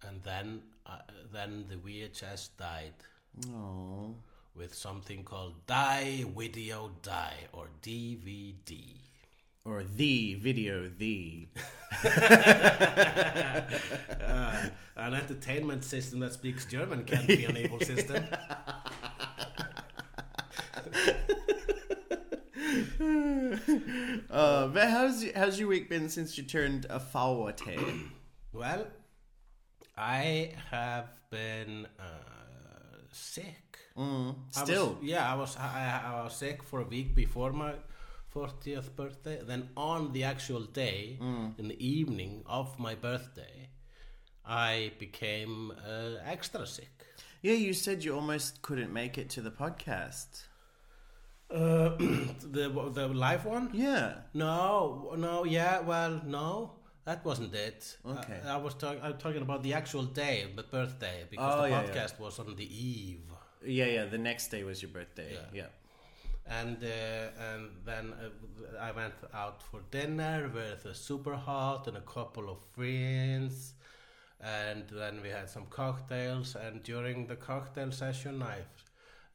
and 0.07 0.23
then 0.23 0.62
uh, 0.87 0.99
then 1.33 1.64
the 1.69 1.76
VHS 1.76 2.50
died 2.57 2.95
Oh. 3.49 4.14
With 4.54 4.75
something 4.75 5.25
called 5.25 5.66
Die 5.66 6.25
Video 6.37 6.90
Die 7.02 7.37
or 7.52 7.69
DVD. 7.83 8.97
Or 9.64 9.85
the 9.85 10.35
video, 10.35 10.88
the. 10.88 11.49
An 14.97 15.14
entertainment 15.14 15.85
system 15.85 16.21
that 16.21 16.33
speaks 16.33 16.64
German 16.64 17.04
can't 17.04 17.26
be 17.26 17.45
an 17.45 17.57
evil 17.57 17.80
system. 17.80 18.25
Uh, 24.30 24.69
but 24.69 24.88
how's 24.88 25.25
how's 25.35 25.59
your 25.59 25.69
week 25.69 25.88
been 25.88 26.09
since 26.09 26.38
you 26.38 26.45
turned 26.45 26.87
a 26.88 27.00
forward? 27.00 27.61
Well, 28.52 28.87
I 29.97 30.54
have 30.71 31.09
been 31.30 31.87
uh, 32.00 32.02
sick. 33.12 33.69
Mm, 33.97 34.35
I 34.56 34.61
was- 34.61 34.68
still. 34.68 34.99
yeah, 35.02 35.32
I 35.32 35.35
was 35.37 35.56
I, 35.56 36.00
I 36.04 36.23
was 36.25 36.35
sick 36.37 36.62
for 36.62 36.80
a 36.80 36.85
week 36.85 37.14
before 37.14 37.52
my 37.52 37.75
40th 38.35 38.94
birthday. 38.97 39.40
Then 39.42 39.68
on 39.76 40.12
the 40.12 40.25
actual 40.25 40.62
day, 40.64 41.18
Mm. 41.20 41.59
in 41.59 41.68
the 41.68 41.78
evening 41.99 42.42
of 42.47 42.78
my 42.78 42.94
birthday, 42.94 43.68
I 44.47 44.92
became 44.99 45.73
uh, 45.73 46.18
extra 46.25 46.66
sick. 46.66 47.06
Yeah, 47.42 47.54
you 47.54 47.73
said 47.75 48.04
you 48.04 48.14
almost 48.14 48.62
couldn't 48.62 48.92
make 48.92 49.18
it 49.18 49.28
to 49.30 49.40
the 49.40 49.50
podcast. 49.50 50.44
Uh, 51.50 51.97
the 52.56 52.68
the 52.94 53.09
live 53.09 53.44
one? 53.44 53.70
Yeah. 53.73 54.18
No, 54.35 55.12
no, 55.16 55.44
yeah, 55.44 55.80
well, 55.80 56.20
no, 56.25 56.73
that 57.04 57.25
wasn't 57.25 57.54
it. 57.54 57.97
Okay. 58.06 58.40
I, 58.44 58.54
I 58.54 58.56
was 58.56 58.75
talking. 58.75 59.02
I'm 59.02 59.18
talking 59.18 59.42
about 59.42 59.62
the 59.64 59.75
actual 59.75 60.04
day, 60.04 60.47
the 60.54 60.62
birthday, 60.62 61.25
because 61.28 61.54
Oh, 61.59 61.62
the 61.62 61.70
yeah, 61.70 61.82
yeah. 61.82 61.88
podcast 61.88 62.20
was 62.20 62.38
on 62.38 62.54
the 62.54 62.68
eve. 62.85 63.23
Yeah, 63.64 63.87
yeah. 63.87 64.05
The 64.07 64.19
next 64.19 64.49
day 64.49 64.64
was 64.64 64.83
your 64.83 64.90
birthday. 64.90 65.33
Yeah. 65.33 65.62
Yeah. 65.62 65.67
and 66.47 66.83
uh, 66.83 67.52
and 67.52 67.71
then 67.85 68.12
uh, 68.12 68.79
I 68.81 68.93
went 68.93 69.14
out 69.35 69.62
for 69.62 69.81
dinner 69.90 70.50
with 70.52 70.85
a 70.87 70.95
super 70.95 71.35
hot 71.35 71.87
and 71.87 71.97
a 71.97 72.00
couple 72.00 72.50
of 72.50 72.59
friends, 72.75 73.75
and 74.40 74.85
then 74.90 75.21
we 75.23 75.29
had 75.29 75.49
some 75.49 75.67
cocktails. 75.67 76.57
And 76.57 76.83
during 76.83 77.26
the 77.26 77.37
cocktail 77.37 77.93
session, 77.93 78.43
I 78.43 78.59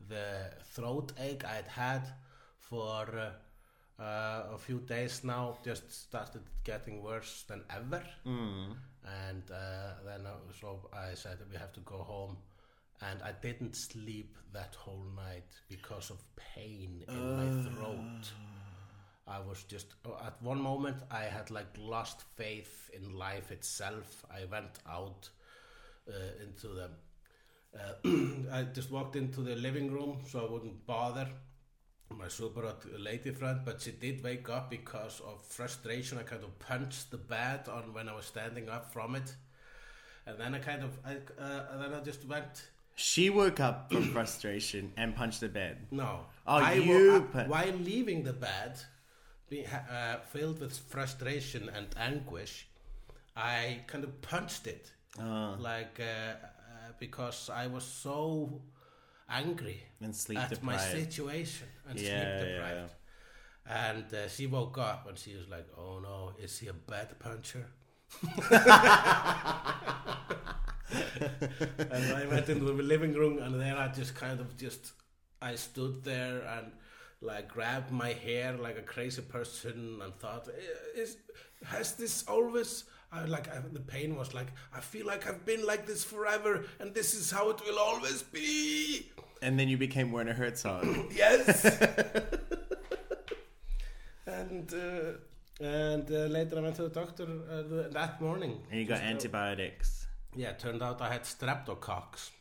the 0.10 0.52
throat 0.74 1.14
ache 1.20 1.46
I'd 1.46 1.68
had 1.68 2.04
for 2.60 3.08
uh, 3.18 4.02
uh, 4.02 4.54
a 4.54 4.58
few 4.58 4.80
days 4.80 5.24
now 5.24 5.58
just 5.64 5.92
started 5.92 6.42
getting 6.64 7.02
worse 7.04 7.44
than 7.48 7.64
ever. 7.70 8.04
Mm. 8.26 8.76
And 9.28 9.44
uh, 9.52 9.94
then 10.06 10.26
uh, 10.26 10.34
so 10.60 10.90
I 10.94 11.14
said 11.14 11.38
we 11.52 11.58
have 11.58 11.72
to 11.74 11.80
go 11.82 11.98
home. 11.98 12.38
And 13.02 13.22
I 13.22 13.34
didn't 13.42 13.76
sleep 13.76 14.38
that 14.54 14.76
whole 14.76 15.06
night 15.16 15.52
because 15.70 16.10
of 16.10 16.24
pain 16.36 17.04
in 17.08 17.36
my 17.38 17.70
throat. 17.70 18.32
I 19.28 19.40
was 19.40 19.64
just 19.64 19.96
oh, 20.06 20.18
at 20.26 20.42
one 20.42 20.62
moment 20.62 20.98
I 21.10 21.24
had 21.24 21.50
like 21.50 21.76
lost 21.78 22.24
faith 22.36 22.90
in 22.94 23.18
life 23.18 23.52
itself. 23.52 24.24
I 24.32 24.46
went 24.46 24.80
out 24.90 25.30
uh, 26.08 26.44
into 26.44 26.68
the. 26.68 26.90
Uh, 27.78 28.50
I 28.54 28.64
just 28.64 28.92
walked 28.92 29.16
into 29.16 29.42
the 29.42 29.56
living 29.56 29.92
room 29.92 30.20
so 30.28 30.46
I 30.46 30.52
wouldn't 30.52 30.86
bother 30.86 31.28
my 32.10 32.28
super 32.28 32.62
hot 32.62 32.86
lady 33.00 33.32
friend, 33.32 33.62
but 33.66 33.82
she 33.82 33.92
did 33.92 34.24
wake 34.24 34.50
up 34.50 34.70
because 34.70 35.22
of 35.22 35.42
frustration. 35.44 36.18
I 36.18 36.24
kind 36.24 36.44
of 36.44 36.58
punched 36.60 37.12
the 37.12 37.18
bed 37.18 37.68
on 37.68 37.94
when 37.94 38.08
I 38.08 38.16
was 38.16 38.26
standing 38.26 38.70
up 38.70 38.94
from 38.94 39.16
it, 39.16 39.36
and 40.26 40.40
then 40.40 40.54
I 40.54 40.60
kind 40.60 40.84
of, 40.84 40.98
I, 41.04 41.18
uh, 41.42 41.78
then 41.78 41.94
I 41.94 42.00
just 42.02 42.26
went. 42.28 42.70
She 42.96 43.30
woke 43.30 43.60
up 43.60 43.92
from 43.92 44.04
frustration 44.14 44.94
and 44.98 45.16
punched 45.16 45.42
the 45.42 45.50
bed. 45.50 45.88
No. 45.92 46.26
Oh, 46.48 46.58
I 46.58 46.74
you 46.74 47.22
while 47.48 47.74
leaving 47.74 48.24
the 48.24 48.34
bed, 48.34 48.80
be, 49.50 49.66
uh, 49.66 50.18
filled 50.32 50.60
with 50.60 50.78
frustration 50.78 51.70
and 51.70 51.88
anguish, 51.98 52.68
I 53.36 53.82
kind 53.88 54.04
of 54.04 54.22
punched 54.22 54.68
it, 54.68 54.92
Uh, 55.20 55.56
like 55.60 56.00
uh, 56.00 56.04
uh, 56.06 56.92
because 57.00 57.50
I 57.50 57.68
was 57.68 57.84
so 57.84 58.62
angry 59.30 59.82
and 60.02 60.16
sleep 60.16 60.40
at 60.40 60.62
my 60.64 60.78
situation 60.78 61.68
and 61.90 62.00
Yeah, 62.00 62.10
sleep 62.10 62.30
yeah, 62.30 62.46
deprived. 62.46 62.94
And 63.68 64.14
uh, 64.14 64.28
she 64.28 64.48
woke 64.48 64.78
up 64.78 65.08
and 65.08 65.18
she 65.18 65.36
was 65.36 65.48
like, 65.50 65.68
"Oh 65.78 66.00
no, 66.00 66.34
is 66.40 66.60
he 66.60 66.68
a 66.68 66.74
bed 66.74 67.18
puncher?" 67.20 67.66
And 71.90 72.14
I 72.14 72.26
went 72.30 72.50
into 72.50 72.66
the 72.66 72.74
living 72.74 73.14
room, 73.14 73.40
and 73.40 73.60
there 73.60 73.78
I 73.78 73.88
just 73.90 74.16
kind 74.16 74.40
of 74.40 74.58
just 74.58 74.94
I 75.42 75.56
stood 75.56 76.04
there 76.04 76.42
and 76.42 76.72
like 77.22 77.48
grabbed 77.48 77.92
my 77.92 78.14
hair 78.14 78.54
like 78.58 78.78
a 78.78 78.82
crazy 78.82 79.22
person 79.22 80.00
and 80.04 80.14
thought, 80.20 80.48
"Eh, 80.48 81.02
"Is 81.02 81.18
has 81.66 81.94
this 81.94 82.24
always?" 82.28 82.86
I 83.12 83.26
like 83.26 83.48
I, 83.50 83.60
the 83.72 83.80
pain 83.80 84.16
was 84.16 84.34
like 84.34 84.48
I 84.74 84.80
feel 84.80 85.06
like 85.06 85.28
I've 85.28 85.46
been 85.46 85.66
like 85.66 85.86
this 85.86 86.04
forever, 86.04 86.66
and 86.80 86.94
this 86.94 87.14
is 87.14 87.32
how 87.32 87.50
it 87.50 87.62
will 87.66 87.80
always 87.80 88.22
be. 88.24 89.12
And 89.42 89.60
then 89.60 89.68
you 89.68 89.78
became 89.78 90.12
Werner 90.12 90.34
Herzog. 90.34 90.86
Yes. 91.16 91.66
and 94.26 94.74
uh, 94.74 95.18
and 95.60 96.10
uh, 96.12 96.16
later 96.38 96.58
I 96.58 96.62
went 96.62 96.76
to 96.78 96.84
the 96.84 96.90
doctor 96.90 97.24
uh, 97.24 97.62
the, 97.64 97.90
that 97.94 98.20
morning. 98.22 98.60
and 98.72 98.80
you 98.80 98.86
got 98.86 99.00
uh, 99.00 99.04
antibiotics. 99.04 100.08
yeah, 100.36 100.50
it 100.50 100.60
turned 100.60 100.82
out 100.84 101.02
I 101.02 101.12
had 101.14 101.24
streptococcus. 101.24 102.32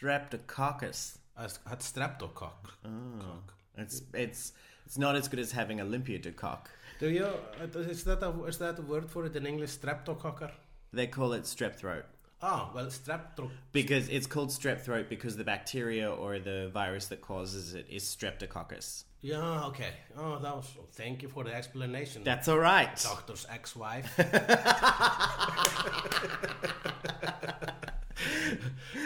Streptococcus. 0.00 1.18
I 1.36 1.42
had 1.42 1.80
streptocock. 1.80 2.52
Oh. 2.84 2.90
Cock. 3.20 3.54
It's 3.78 4.02
it's 4.12 4.52
it's 4.86 4.98
not 4.98 5.16
as 5.16 5.28
good 5.28 5.40
as 5.40 5.52
having 5.52 5.80
Olympia 5.80 6.18
de 6.18 6.32
cock. 6.32 6.70
Do 7.00 7.08
you? 7.08 7.24
uh, 7.24 7.78
Is 7.78 8.04
that 8.04 8.22
a 8.22 8.44
is 8.44 8.58
that 8.58 8.78
a 8.78 8.82
word 8.82 9.08
for 9.10 9.24
it 9.26 9.34
in 9.36 9.46
English? 9.46 9.70
Streptococker. 9.70 10.50
They 10.92 11.06
call 11.06 11.32
it 11.32 11.44
strep 11.44 11.74
throat 11.76 12.04
Ah, 12.42 12.70
well, 12.74 12.86
strepto. 12.86 13.48
because 13.72 14.08
it's 14.10 14.26
called 14.26 14.50
strep 14.50 14.80
throat 14.82 15.06
because 15.08 15.36
the 15.38 15.44
bacteria 15.44 16.10
or 16.12 16.38
the 16.38 16.70
virus 16.74 17.06
that 17.06 17.22
causes 17.22 17.72
it 17.74 17.86
is 17.88 18.02
streptococcus. 18.04 19.04
Yeah, 19.24 19.66
okay. 19.66 19.92
Oh, 20.18 20.40
that 20.40 20.56
was. 20.56 20.68
Thank 20.94 21.22
you 21.22 21.28
for 21.28 21.44
the 21.44 21.54
explanation. 21.54 22.24
That's 22.24 22.48
all 22.48 22.58
right. 22.58 22.90
doctor's 23.04 23.46
ex-wife. 23.48 24.12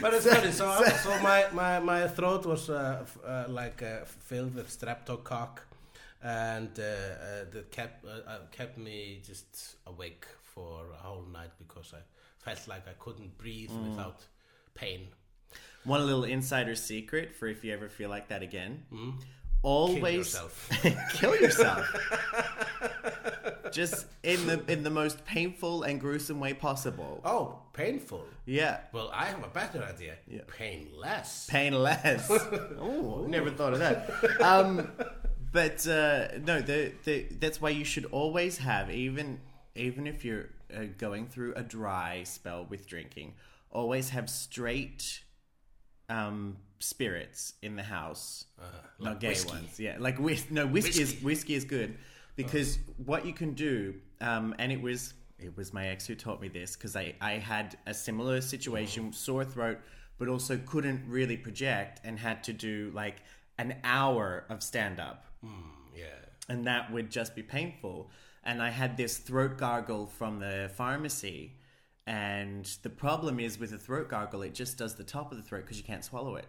but 0.00 0.14
it's 0.14 0.26
funny. 0.26 0.52
So, 0.52 0.68
I- 0.86 0.88
so 0.90 1.18
my, 1.20 1.46
my, 1.52 1.80
my 1.80 2.08
throat 2.08 2.46
was 2.46 2.70
uh, 2.70 2.98
f- 3.02 3.18
uh, 3.26 3.44
like 3.48 3.82
uh, 3.82 4.04
filled 4.04 4.54
with 4.54 4.68
streptocock, 4.68 5.58
and 6.22 6.70
uh, 6.78 6.82
uh, 6.82 7.44
that 7.52 7.70
kept 7.70 8.04
uh, 8.04 8.38
kept 8.52 8.78
me 8.78 9.20
just 9.24 9.76
awake 9.86 10.26
for 10.42 10.86
a 10.92 10.96
whole 11.06 11.24
night 11.32 11.50
because 11.58 11.92
I 11.94 12.00
felt 12.44 12.66
like 12.68 12.86
I 12.88 12.92
couldn't 12.98 13.36
breathe 13.38 13.70
without 13.90 14.24
pain. 14.74 15.08
One 15.84 16.04
little 16.04 16.24
insider 16.24 16.74
secret 16.74 17.34
for 17.34 17.46
if 17.46 17.64
you 17.64 17.72
ever 17.72 17.88
feel 17.88 18.10
like 18.10 18.28
that 18.28 18.42
again. 18.42 18.82
Kill 18.90 19.14
Always 19.66 20.16
yourself. 20.16 20.70
kill 21.14 21.34
yourself. 21.34 21.92
Just 23.72 24.06
in 24.22 24.46
the 24.46 24.62
in 24.70 24.84
the 24.84 24.90
most 24.90 25.24
painful 25.24 25.82
and 25.82 26.00
gruesome 26.00 26.38
way 26.38 26.54
possible. 26.54 27.20
Oh, 27.24 27.58
painful. 27.72 28.24
Yeah. 28.44 28.78
Well, 28.92 29.10
I 29.12 29.24
have 29.24 29.42
a 29.42 29.48
better 29.48 29.82
idea. 29.82 30.14
Yeah. 30.28 30.42
Painless. 30.46 31.48
Painless. 31.50 32.30
oh, 32.78 33.26
never 33.28 33.50
thought 33.50 33.72
of 33.72 33.80
that. 33.80 34.08
Um, 34.40 34.92
but 35.50 35.84
uh, 35.88 36.28
no, 36.44 36.60
the, 36.60 36.92
the 37.02 37.26
that's 37.40 37.60
why 37.60 37.70
you 37.70 37.84
should 37.84 38.04
always 38.06 38.58
have 38.58 38.88
even 38.92 39.40
even 39.74 40.06
if 40.06 40.24
you're 40.24 40.50
uh, 40.72 40.84
going 40.96 41.26
through 41.26 41.54
a 41.54 41.64
dry 41.64 42.22
spell 42.22 42.66
with 42.70 42.86
drinking, 42.86 43.34
always 43.72 44.10
have 44.10 44.30
straight 44.30 45.24
um, 46.08 46.56
spirits 46.78 47.54
in 47.62 47.76
the 47.76 47.82
house. 47.82 48.46
Uh, 48.60 48.64
like 48.98 49.12
not 49.12 49.20
gay 49.20 49.28
whiskey. 49.28 49.50
ones. 49.50 49.80
Yeah, 49.80 49.96
like 49.98 50.18
whis- 50.18 50.50
no 50.50 50.66
whiskey, 50.66 51.02
is 51.02 51.10
Whiskey. 51.10 51.24
whiskey 51.24 51.54
is 51.54 51.64
good 51.64 51.96
because 52.36 52.78
what 53.04 53.26
you 53.26 53.32
can 53.32 53.54
do, 53.54 53.94
um, 54.20 54.54
and 54.58 54.70
it 54.70 54.80
was 54.80 55.14
it 55.38 55.56
was 55.56 55.72
my 55.72 55.88
ex 55.88 56.06
who 56.06 56.14
taught 56.14 56.40
me 56.40 56.48
this 56.48 56.76
because 56.76 56.96
I 56.96 57.14
I 57.20 57.32
had 57.32 57.76
a 57.86 57.94
similar 57.94 58.40
situation, 58.40 59.04
mm-hmm. 59.04 59.12
sore 59.12 59.44
throat, 59.44 59.78
but 60.18 60.28
also 60.28 60.58
couldn't 60.58 61.02
really 61.08 61.36
project 61.36 62.00
and 62.04 62.18
had 62.18 62.44
to 62.44 62.52
do 62.52 62.90
like 62.94 63.16
an 63.58 63.76
hour 63.84 64.44
of 64.50 64.62
stand 64.62 65.00
up 65.00 65.24
mm, 65.42 65.50
yeah. 65.94 66.04
and 66.48 66.66
that 66.66 66.92
would 66.92 67.10
just 67.10 67.34
be 67.34 67.42
painful. 67.42 68.10
And 68.44 68.62
I 68.62 68.70
had 68.70 68.96
this 68.96 69.16
throat 69.18 69.58
gargle 69.58 70.06
from 70.06 70.38
the 70.38 70.70
pharmacy, 70.76 71.56
and 72.06 72.64
the 72.82 72.90
problem 72.90 73.40
is 73.40 73.58
with 73.58 73.72
a 73.72 73.78
throat 73.78 74.08
gargle, 74.08 74.42
it 74.42 74.54
just 74.54 74.78
does 74.78 74.94
the 74.94 75.02
top 75.02 75.32
of 75.32 75.38
the 75.38 75.42
throat 75.42 75.62
because 75.62 75.78
you 75.78 75.84
can't 75.84 76.04
swallow 76.04 76.36
it. 76.36 76.46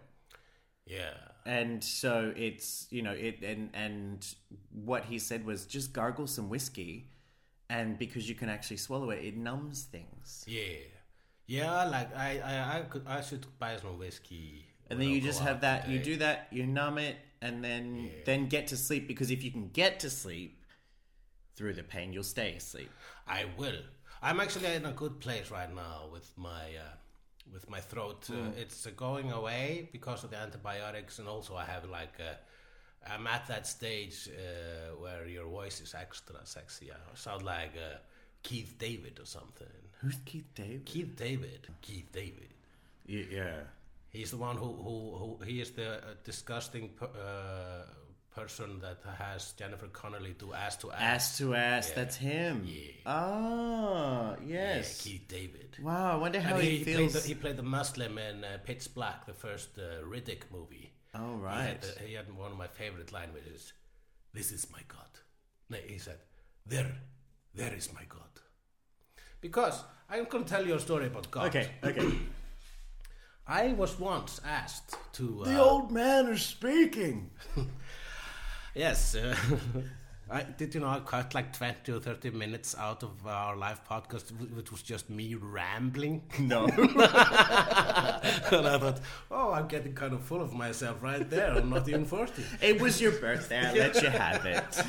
Yeah. 0.88 1.14
And 1.46 1.82
so 1.82 2.32
it's 2.36 2.86
you 2.90 3.02
know 3.02 3.12
it 3.12 3.42
and 3.42 3.70
and 3.72 4.26
what 4.72 5.04
he 5.04 5.18
said 5.18 5.44
was 5.46 5.66
just 5.66 5.92
gargle 5.92 6.26
some 6.26 6.48
whiskey, 6.48 7.10
and 7.70 7.98
because 7.98 8.28
you 8.28 8.34
can 8.34 8.48
actually 8.48 8.76
swallow 8.78 9.10
it, 9.10 9.24
it 9.24 9.36
numbs 9.36 9.84
things. 9.84 10.44
Yeah, 10.46 10.62
yeah. 11.46 11.84
Like 11.84 12.14
I, 12.16 12.40
I, 12.44 12.78
I 12.78 12.82
could, 12.82 13.02
I 13.06 13.20
should 13.20 13.46
buy 13.58 13.76
some 13.76 13.98
whiskey. 13.98 14.66
And 14.90 15.00
then 15.00 15.08
you 15.08 15.20
just 15.20 15.40
have 15.40 15.60
that. 15.60 15.88
You 15.88 15.98
do 15.98 16.16
that. 16.16 16.48
You 16.50 16.66
numb 16.66 16.98
it, 16.98 17.16
and 17.40 17.62
then 17.62 18.10
then 18.24 18.48
get 18.48 18.66
to 18.68 18.76
sleep. 18.76 19.06
Because 19.06 19.30
if 19.30 19.44
you 19.44 19.50
can 19.50 19.68
get 19.68 20.00
to 20.00 20.10
sleep 20.10 20.64
through 21.56 21.74
the 21.74 21.82
pain, 21.82 22.12
you'll 22.12 22.24
stay 22.24 22.54
asleep. 22.54 22.90
I 23.26 23.46
will. 23.56 23.82
I'm 24.22 24.40
actually 24.40 24.72
in 24.74 24.84
a 24.84 24.92
good 24.92 25.20
place 25.20 25.50
right 25.50 25.72
now 25.74 26.08
with 26.10 26.30
my, 26.36 26.50
uh, 26.50 26.96
with 27.52 27.68
my 27.68 27.80
throat. 27.80 28.26
Hmm. 28.26 28.48
Uh, 28.48 28.50
it's 28.62 28.86
uh, 28.86 28.90
going 28.96 29.32
away 29.32 29.88
because 29.92 30.24
of 30.24 30.30
the 30.30 30.36
antibiotics, 30.36 31.18
and 31.18 31.28
also 31.28 31.56
I 31.56 31.64
have 31.64 31.88
like, 31.88 32.14
uh, 32.20 32.34
I'm 33.12 33.26
at 33.26 33.46
that 33.48 33.66
stage 33.66 34.28
uh, 34.28 34.96
where 34.96 35.26
your 35.26 35.46
voice 35.46 35.80
is 35.80 35.94
extra 35.94 36.36
sexy. 36.44 36.90
I 36.90 36.96
sound 37.14 37.44
like 37.44 37.72
uh, 37.76 37.98
Keith 38.42 38.74
David 38.78 39.18
or 39.20 39.26
something. 39.26 39.66
Who's 40.00 40.16
Keith 40.24 40.54
David? 40.54 40.84
Keith 40.84 41.16
David. 41.16 41.68
Keith 41.80 42.10
David. 42.12 42.54
Yeah. 43.06 43.60
He's 44.10 44.30
the 44.30 44.36
one 44.36 44.56
who 44.56 44.72
who, 44.72 45.16
who 45.18 45.44
he 45.44 45.60
is 45.60 45.70
the 45.72 45.96
uh, 45.96 46.00
disgusting 46.24 46.90
uh, 47.02 47.84
person 48.38 48.80
that 48.80 48.98
has 49.18 49.52
Jennifer 49.52 49.88
Connelly 49.88 50.34
do 50.38 50.52
ass 50.52 50.76
to 50.76 50.92
ass. 50.92 51.00
Ass 51.00 51.38
to 51.38 51.54
ass. 51.54 51.88
Yeah. 51.88 51.94
That's 51.96 52.16
him. 52.16 52.62
Yeah. 52.66 52.92
Oh, 53.06 54.36
Yeah, 54.46 54.76
yes. 54.76 55.02
Keith 55.02 55.26
David. 55.28 55.76
Wow. 55.82 56.12
I 56.12 56.16
wonder 56.16 56.40
how 56.40 56.54
And 56.54 56.62
he, 56.64 56.78
he, 56.78 56.84
played 56.84 56.96
feels. 56.96 57.12
the, 57.14 57.20
he 57.28 57.34
played 57.34 57.56
the 57.56 57.62
Muslim 57.78 58.18
in 58.18 58.44
uh, 58.44 58.58
Pitch 58.64 58.92
Black, 58.94 59.26
the 59.26 59.32
first 59.32 59.70
uh, 59.78 60.04
Riddick 60.04 60.42
movie. 60.52 60.92
oh, 61.14 61.36
He 61.36 61.42
right. 61.42 61.62
had, 61.66 61.84
uh, 61.84 62.02
he 62.06 62.14
had 62.14 62.26
one 62.36 62.50
of 62.52 62.58
my 62.58 62.66
favorite 62.68 63.12
line, 63.12 63.30
which 63.32 63.46
is, 63.46 63.72
"This 64.32 64.52
is 64.52 64.66
my 64.70 64.80
God." 64.88 65.12
No, 65.70 65.78
he 65.86 65.98
said, 65.98 66.18
"There, 66.66 66.92
there 67.54 67.74
is 67.74 67.92
my 67.92 68.04
God." 68.08 68.22
Because 69.40 69.82
I'm 70.10 70.24
going 70.32 70.44
to 70.44 70.50
tell 70.50 70.66
you 70.66 70.74
a 70.74 70.80
story 70.80 71.06
about 71.06 71.30
God. 71.30 71.46
okay. 71.48 71.68
Okay. 71.84 72.08
I 73.46 73.72
was 73.72 73.98
once 73.98 74.40
asked 74.44 74.96
to. 75.14 75.42
Uh, 75.42 75.44
the 75.48 75.58
old 75.60 75.90
man 75.90 76.26
is 76.28 76.42
speaking. 76.42 77.30
Yes. 78.74 79.14
Uh, 79.14 79.34
I, 80.30 80.42
did 80.42 80.74
you 80.74 80.80
know 80.80 80.88
I 80.88 81.00
cut 81.00 81.34
like 81.34 81.56
20 81.56 81.90
or 81.90 82.00
30 82.00 82.30
minutes 82.32 82.74
out 82.78 83.02
of 83.02 83.26
our 83.26 83.56
live 83.56 83.82
podcast, 83.88 84.30
which 84.54 84.70
was 84.70 84.82
just 84.82 85.08
me 85.08 85.34
rambling? 85.34 86.22
No. 86.38 86.64
and 86.66 87.00
I 87.00 88.78
thought, 88.78 89.00
oh, 89.30 89.52
I'm 89.52 89.68
getting 89.68 89.94
kind 89.94 90.12
of 90.12 90.22
full 90.22 90.42
of 90.42 90.52
myself 90.52 91.02
right 91.02 91.28
there. 91.30 91.54
I'm 91.54 91.70
not 91.70 91.88
even 91.88 92.04
40. 92.04 92.42
it 92.60 92.78
was 92.78 93.00
your 93.00 93.12
birthday. 93.12 93.58
I 93.58 93.72
let 93.72 94.02
you 94.02 94.10
have 94.10 94.44
it. 94.44 94.84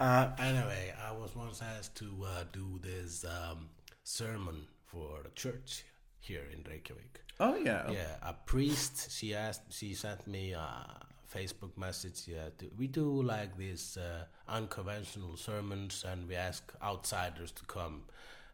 Uh, 0.00 0.30
anyway, 0.38 0.94
I 1.06 1.12
was 1.12 1.36
once 1.36 1.60
asked 1.62 1.96
to 1.96 2.06
uh, 2.26 2.44
do 2.52 2.80
this 2.82 3.24
um, 3.24 3.68
sermon 4.02 4.66
for 4.86 5.20
the 5.22 5.30
church 5.30 5.84
here 6.20 6.44
in 6.52 6.64
Reykjavik. 6.68 7.20
Oh 7.38 7.56
yeah. 7.56 7.90
Yeah, 7.90 8.16
a 8.22 8.32
priest. 8.32 9.10
She 9.10 9.34
asked. 9.34 9.72
She 9.72 9.94
sent 9.94 10.26
me 10.26 10.52
a 10.52 10.86
Facebook 11.32 11.76
message. 11.76 12.22
Yeah, 12.26 12.48
we 12.76 12.86
do 12.86 13.22
like 13.22 13.56
these 13.56 13.96
uh, 13.96 14.24
unconventional 14.48 15.36
sermons, 15.36 16.04
and 16.08 16.28
we 16.28 16.36
ask 16.36 16.72
outsiders 16.82 17.52
to 17.52 17.64
come 17.64 18.02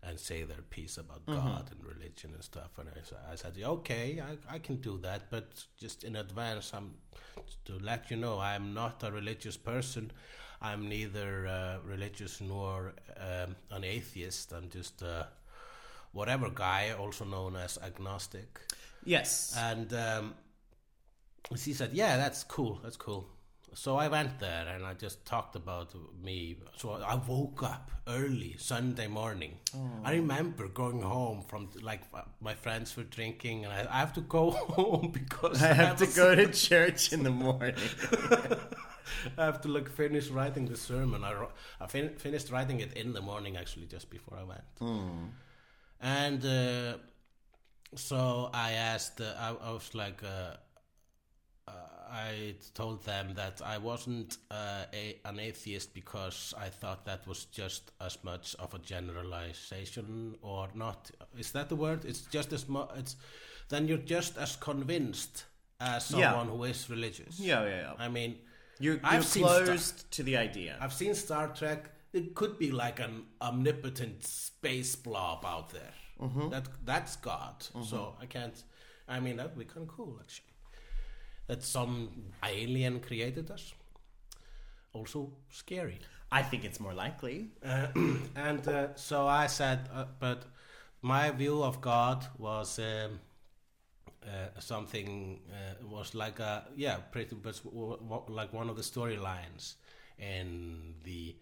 and 0.02 0.18
say 0.18 0.44
their 0.44 0.62
piece 0.70 0.96
about 0.96 1.26
God 1.26 1.70
and 1.70 1.84
religion 1.84 2.30
and 2.34 2.42
stuff. 2.42 2.70
And 2.78 2.88
I, 2.88 3.32
I 3.32 3.34
said, 3.34 3.52
okay, 3.62 4.20
I, 4.20 4.54
I 4.54 4.58
can 4.58 4.76
do 4.76 4.98
that, 5.02 5.30
but 5.30 5.62
just 5.78 6.04
in 6.04 6.16
advance, 6.16 6.72
I'm 6.72 6.94
to 7.66 7.78
let 7.80 8.10
you 8.10 8.16
know, 8.16 8.38
I'm 8.38 8.72
not 8.74 9.02
a 9.02 9.10
religious 9.10 9.56
person. 9.56 10.10
I'm 10.62 10.88
neither 10.88 11.46
uh, 11.46 11.78
religious 11.86 12.40
nor 12.40 12.92
um, 13.16 13.56
an 13.70 13.84
atheist. 13.84 14.52
I'm 14.52 14.68
just 14.68 15.02
uh, 15.02 15.24
whatever 16.12 16.50
guy, 16.50 16.92
also 16.98 17.24
known 17.24 17.56
as 17.56 17.78
agnostic. 17.82 18.60
Yes. 19.04 19.54
And 19.56 19.92
um, 19.94 20.34
she 21.56 21.72
said, 21.72 21.90
"Yeah, 21.92 22.16
that's 22.16 22.44
cool. 22.44 22.80
That's 22.82 22.96
cool." 22.96 23.28
So 23.72 23.96
I 23.96 24.08
went 24.08 24.40
there 24.40 24.66
and 24.66 24.84
I 24.84 24.94
just 24.94 25.24
talked 25.24 25.54
about 25.54 25.94
me. 26.20 26.56
So 26.76 26.94
I 26.94 27.14
woke 27.14 27.62
up 27.62 27.92
early 28.08 28.56
Sunday 28.58 29.06
morning. 29.06 29.58
I 30.04 30.14
remember 30.14 30.66
going 30.68 31.02
home 31.02 31.42
from 31.46 31.68
like 31.80 32.02
uh, 32.12 32.22
my 32.40 32.54
friends 32.54 32.96
were 32.96 33.04
drinking, 33.04 33.64
and 33.64 33.72
I, 33.72 33.86
I 33.88 33.98
have 34.00 34.12
to 34.14 34.22
go 34.22 34.50
home 34.76 35.12
because 35.12 35.62
I 35.62 35.72
have 35.72 35.96
to 35.98 36.04
was- 36.06 36.16
go 36.16 36.34
to 36.34 36.48
church 36.68 37.12
in 37.12 37.22
the 37.22 37.30
morning. 37.30 37.76
I 39.38 39.44
have 39.44 39.60
to 39.62 39.68
like 39.68 39.88
finish 39.88 40.28
writing 40.30 40.66
the 40.66 40.76
sermon. 40.76 41.22
I, 41.24 41.32
I 41.80 41.86
fin- 41.86 42.16
finished 42.16 42.50
writing 42.50 42.80
it 42.80 42.92
in 42.94 43.12
the 43.12 43.20
morning 43.20 43.56
actually, 43.56 43.86
just 43.86 44.10
before 44.10 44.36
I 44.38 44.44
went. 44.44 44.64
And 46.00 46.44
uh, 46.44 46.94
so 47.94 48.50
I 48.52 48.72
asked. 48.72 49.20
Uh, 49.20 49.32
I, 49.38 49.68
I 49.68 49.70
was 49.72 49.94
like, 49.94 50.22
uh, 50.24 50.56
I 52.10 52.54
told 52.74 53.04
them 53.04 53.34
that 53.34 53.60
I 53.64 53.78
wasn't 53.78 54.38
uh, 54.50 54.84
a, 54.92 55.16
an 55.24 55.38
atheist 55.38 55.94
because 55.94 56.54
I 56.58 56.68
thought 56.68 57.04
that 57.06 57.26
was 57.26 57.44
just 57.46 57.92
as 58.00 58.18
much 58.24 58.54
of 58.58 58.74
a 58.74 58.78
generalization, 58.78 60.36
or 60.42 60.68
not. 60.74 61.10
Is 61.38 61.52
that 61.52 61.68
the 61.68 61.76
word? 61.76 62.04
It's 62.04 62.22
just 62.22 62.52
as 62.52 62.68
much. 62.68 62.90
It's 62.96 63.16
then 63.68 63.86
you're 63.88 63.98
just 63.98 64.36
as 64.38 64.56
convinced 64.56 65.44
as 65.80 66.10
Yeah. 66.10 66.30
someone 66.32 66.48
who 66.48 66.64
is 66.64 66.90
religious. 66.90 67.38
yeah, 67.38 67.64
yeah, 67.64 67.76
yeah. 67.82 67.92
I 67.98 68.08
mean. 68.08 68.36
You're, 68.82 68.94
you're 68.94 69.04
I've 69.04 69.30
closed 69.30 70.10
to 70.12 70.22
the 70.22 70.38
idea. 70.38 70.74
I've 70.80 70.94
seen 70.94 71.14
Star 71.14 71.48
Trek. 71.48 71.90
It 72.14 72.34
could 72.34 72.58
be 72.58 72.70
like 72.70 72.98
an 72.98 73.26
omnipotent 73.42 74.24
space 74.24 74.96
blob 74.96 75.44
out 75.44 75.68
there. 75.70 75.92
Mm-hmm. 76.18 76.48
That 76.48 76.66
that's 76.84 77.16
God. 77.16 77.56
So 77.84 78.16
I 78.20 78.24
can't. 78.26 78.62
I 79.06 79.20
mean, 79.20 79.36
that'd 79.36 79.58
be 79.58 79.66
kind 79.66 79.86
of 79.86 79.94
cool, 79.94 80.16
actually. 80.18 80.49
That 81.50 81.64
some 81.64 82.10
alien 82.44 83.00
created 83.00 83.50
us. 83.50 83.74
Also 84.92 85.32
scary. 85.50 85.98
I 86.30 86.42
think 86.42 86.64
it's 86.64 86.78
more 86.78 86.94
likely. 86.94 87.48
Uh, 87.64 87.88
and 88.36 88.68
uh, 88.68 88.94
so 88.94 89.26
I 89.26 89.48
said, 89.48 89.88
uh, 89.92 90.04
but 90.20 90.44
my 91.02 91.32
view 91.32 91.64
of 91.64 91.80
God 91.80 92.24
was 92.38 92.78
um, 92.78 93.18
uh, 94.22 94.60
something 94.60 95.40
uh, 95.50 95.84
was 95.88 96.14
like 96.14 96.38
a 96.38 96.66
yeah, 96.76 96.98
pretty 97.10 97.36
much 97.44 97.62
like 98.28 98.52
one 98.52 98.70
of 98.70 98.76
the 98.76 98.82
storylines 98.82 99.74
in 100.20 100.94
the 101.02 101.34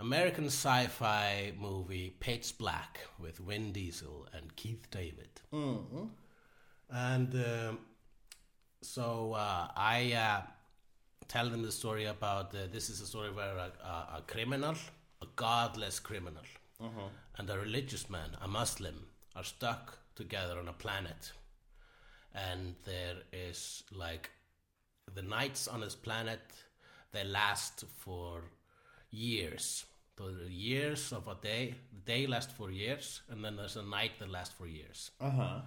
American 0.00 0.46
sci-fi 0.46 1.52
movie 1.56 2.16
Pitch 2.18 2.58
Black 2.58 3.00
with 3.20 3.38
Vin 3.38 3.70
Diesel 3.70 4.26
and 4.32 4.56
Keith 4.56 4.90
David. 4.90 5.40
And 6.90 7.32
um, 7.34 7.78
so 8.82 9.32
uh, 9.34 9.68
I 9.76 10.12
uh, 10.12 10.42
tell 11.28 11.48
them 11.50 11.62
the 11.62 11.72
story 11.72 12.04
about 12.06 12.54
uh, 12.54 12.66
this 12.72 12.88
is 12.90 13.00
a 13.00 13.06
story 13.06 13.32
where 13.32 13.56
a, 13.56 13.72
a, 13.84 14.18
a 14.18 14.22
criminal, 14.26 14.74
a 15.22 15.26
godless 15.36 16.00
criminal, 16.00 16.42
and 17.38 17.50
a 17.50 17.58
religious 17.58 18.08
man, 18.10 18.30
a 18.42 18.48
Muslim, 18.48 19.06
are 19.34 19.44
stuck 19.44 19.98
together 20.14 20.58
on 20.58 20.68
a 20.68 20.72
planet. 20.72 21.32
And 22.34 22.74
there 22.84 23.16
is 23.32 23.82
like 23.92 24.30
the 25.14 25.22
nights 25.22 25.68
on 25.68 25.80
this 25.80 25.94
planet, 25.94 26.40
they 27.12 27.24
last 27.24 27.84
for 27.96 28.42
years. 29.10 29.86
So 30.18 30.30
the 30.30 30.50
years 30.50 31.12
of 31.12 31.28
a 31.28 31.36
day, 31.42 31.74
the 31.92 32.12
day 32.12 32.26
lasts 32.26 32.52
for 32.52 32.70
years, 32.70 33.22
and 33.30 33.44
then 33.44 33.56
there's 33.56 33.76
a 33.76 33.82
night 33.82 34.12
that 34.18 34.30
lasts 34.30 34.54
for 34.54 34.66
years. 34.66 35.10
Uh 35.20 35.30
huh. 35.30 35.60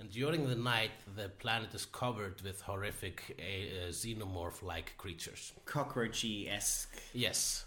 And 0.00 0.10
during 0.10 0.48
the 0.48 0.56
night, 0.56 0.92
the 1.14 1.28
planet 1.28 1.74
is 1.74 1.84
covered 1.84 2.40
with 2.40 2.62
horrific 2.62 3.36
uh, 3.38 3.90
xenomorph 3.90 4.62
like 4.62 4.96
creatures. 4.96 5.52
Cockroachy 5.66 6.50
esque. 6.50 6.96
Yes. 7.12 7.66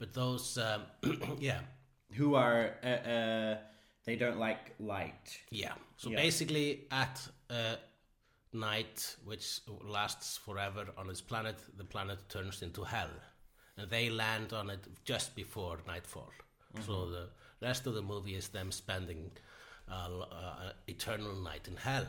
But 0.00 0.12
those, 0.14 0.58
um, 0.58 0.82
yeah, 1.38 1.60
Who 2.14 2.34
are, 2.34 2.74
uh, 2.82 2.86
uh, 2.86 3.56
they 4.04 4.16
don't 4.16 4.38
like 4.38 4.74
light. 4.80 5.38
yeah. 5.50 5.74
So 5.96 6.10
Yeah. 6.10 6.16
basically, 6.16 6.86
at 6.90 7.20
uh, 7.50 7.76
night, 8.52 9.16
which 9.24 9.60
lasts 9.84 10.38
forever 10.38 10.86
on 10.96 11.06
this 11.06 11.20
planet, 11.20 11.56
the 11.76 11.84
planet 11.84 12.18
turns 12.28 12.62
into 12.62 12.82
hell. 12.82 13.10
And 13.76 13.88
they 13.88 14.10
land 14.10 14.52
on 14.52 14.70
it 14.70 14.80
just 15.04 15.36
before 15.36 15.78
nightfall. 15.86 16.32
So 16.84 17.10
the 17.10 17.28
rest 17.62 17.86
of 17.86 17.94
the 17.94 18.02
movie 18.02 18.34
is 18.34 18.48
them 18.48 18.72
spending 18.72 19.30
uh, 19.90 20.20
uh, 20.20 20.72
eternal 20.86 21.34
night 21.36 21.68
in 21.68 21.76
hell. 21.76 22.06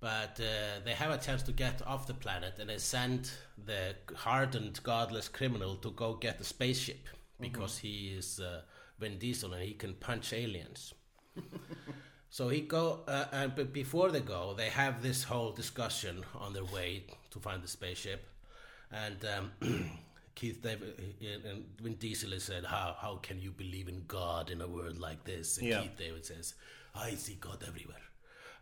But 0.00 0.40
uh, 0.40 0.80
they 0.84 0.92
have 0.92 1.10
a 1.10 1.18
chance 1.18 1.42
to 1.44 1.52
get 1.52 1.80
off 1.86 2.06
the 2.06 2.14
planet 2.14 2.54
and 2.60 2.68
they 2.68 2.78
send 2.78 3.30
the 3.64 3.96
hardened, 4.14 4.80
godless 4.82 5.28
criminal 5.28 5.76
to 5.76 5.90
go 5.90 6.14
get 6.14 6.40
a 6.40 6.44
spaceship 6.44 7.08
because 7.40 7.78
he 7.78 8.08
is 8.08 8.40
uh, 8.40 8.60
Vin 8.98 9.18
Diesel 9.18 9.52
and 9.54 9.62
he 9.62 9.72
can 9.72 9.94
punch 9.94 10.32
aliens. 10.32 10.94
So 12.28 12.48
he 12.48 12.60
go, 12.60 13.00
uh, 13.06 13.26
and 13.32 13.54
but 13.54 13.72
before 13.72 14.10
they 14.10 14.20
go, 14.20 14.52
they 14.54 14.68
have 14.68 15.02
this 15.02 15.24
whole 15.24 15.52
discussion 15.52 16.22
on 16.34 16.52
their 16.52 16.64
way 16.64 17.04
to 17.30 17.38
find 17.38 17.62
the 17.62 17.68
spaceship, 17.68 18.28
and 18.92 19.16
um, 19.24 19.52
Keith 20.34 20.60
David 20.60 21.00
uh, 21.22 21.48
and 21.48 21.64
Vin 21.80 21.94
Diesel 21.94 22.32
has 22.32 22.42
said, 22.42 22.64
"How 22.64 22.96
how 23.00 23.16
can 23.22 23.40
you 23.40 23.52
believe 23.52 23.88
in 23.88 24.02
God 24.06 24.50
in 24.50 24.60
a 24.60 24.66
world 24.68 24.98
like 24.98 25.24
this?" 25.24 25.56
And 25.56 25.68
Yeah. 25.68 25.80
Keith 25.80 25.96
David 25.96 26.26
says, 26.26 26.54
"I 26.96 27.14
see 27.14 27.36
God 27.40 27.64
everywhere," 27.66 28.06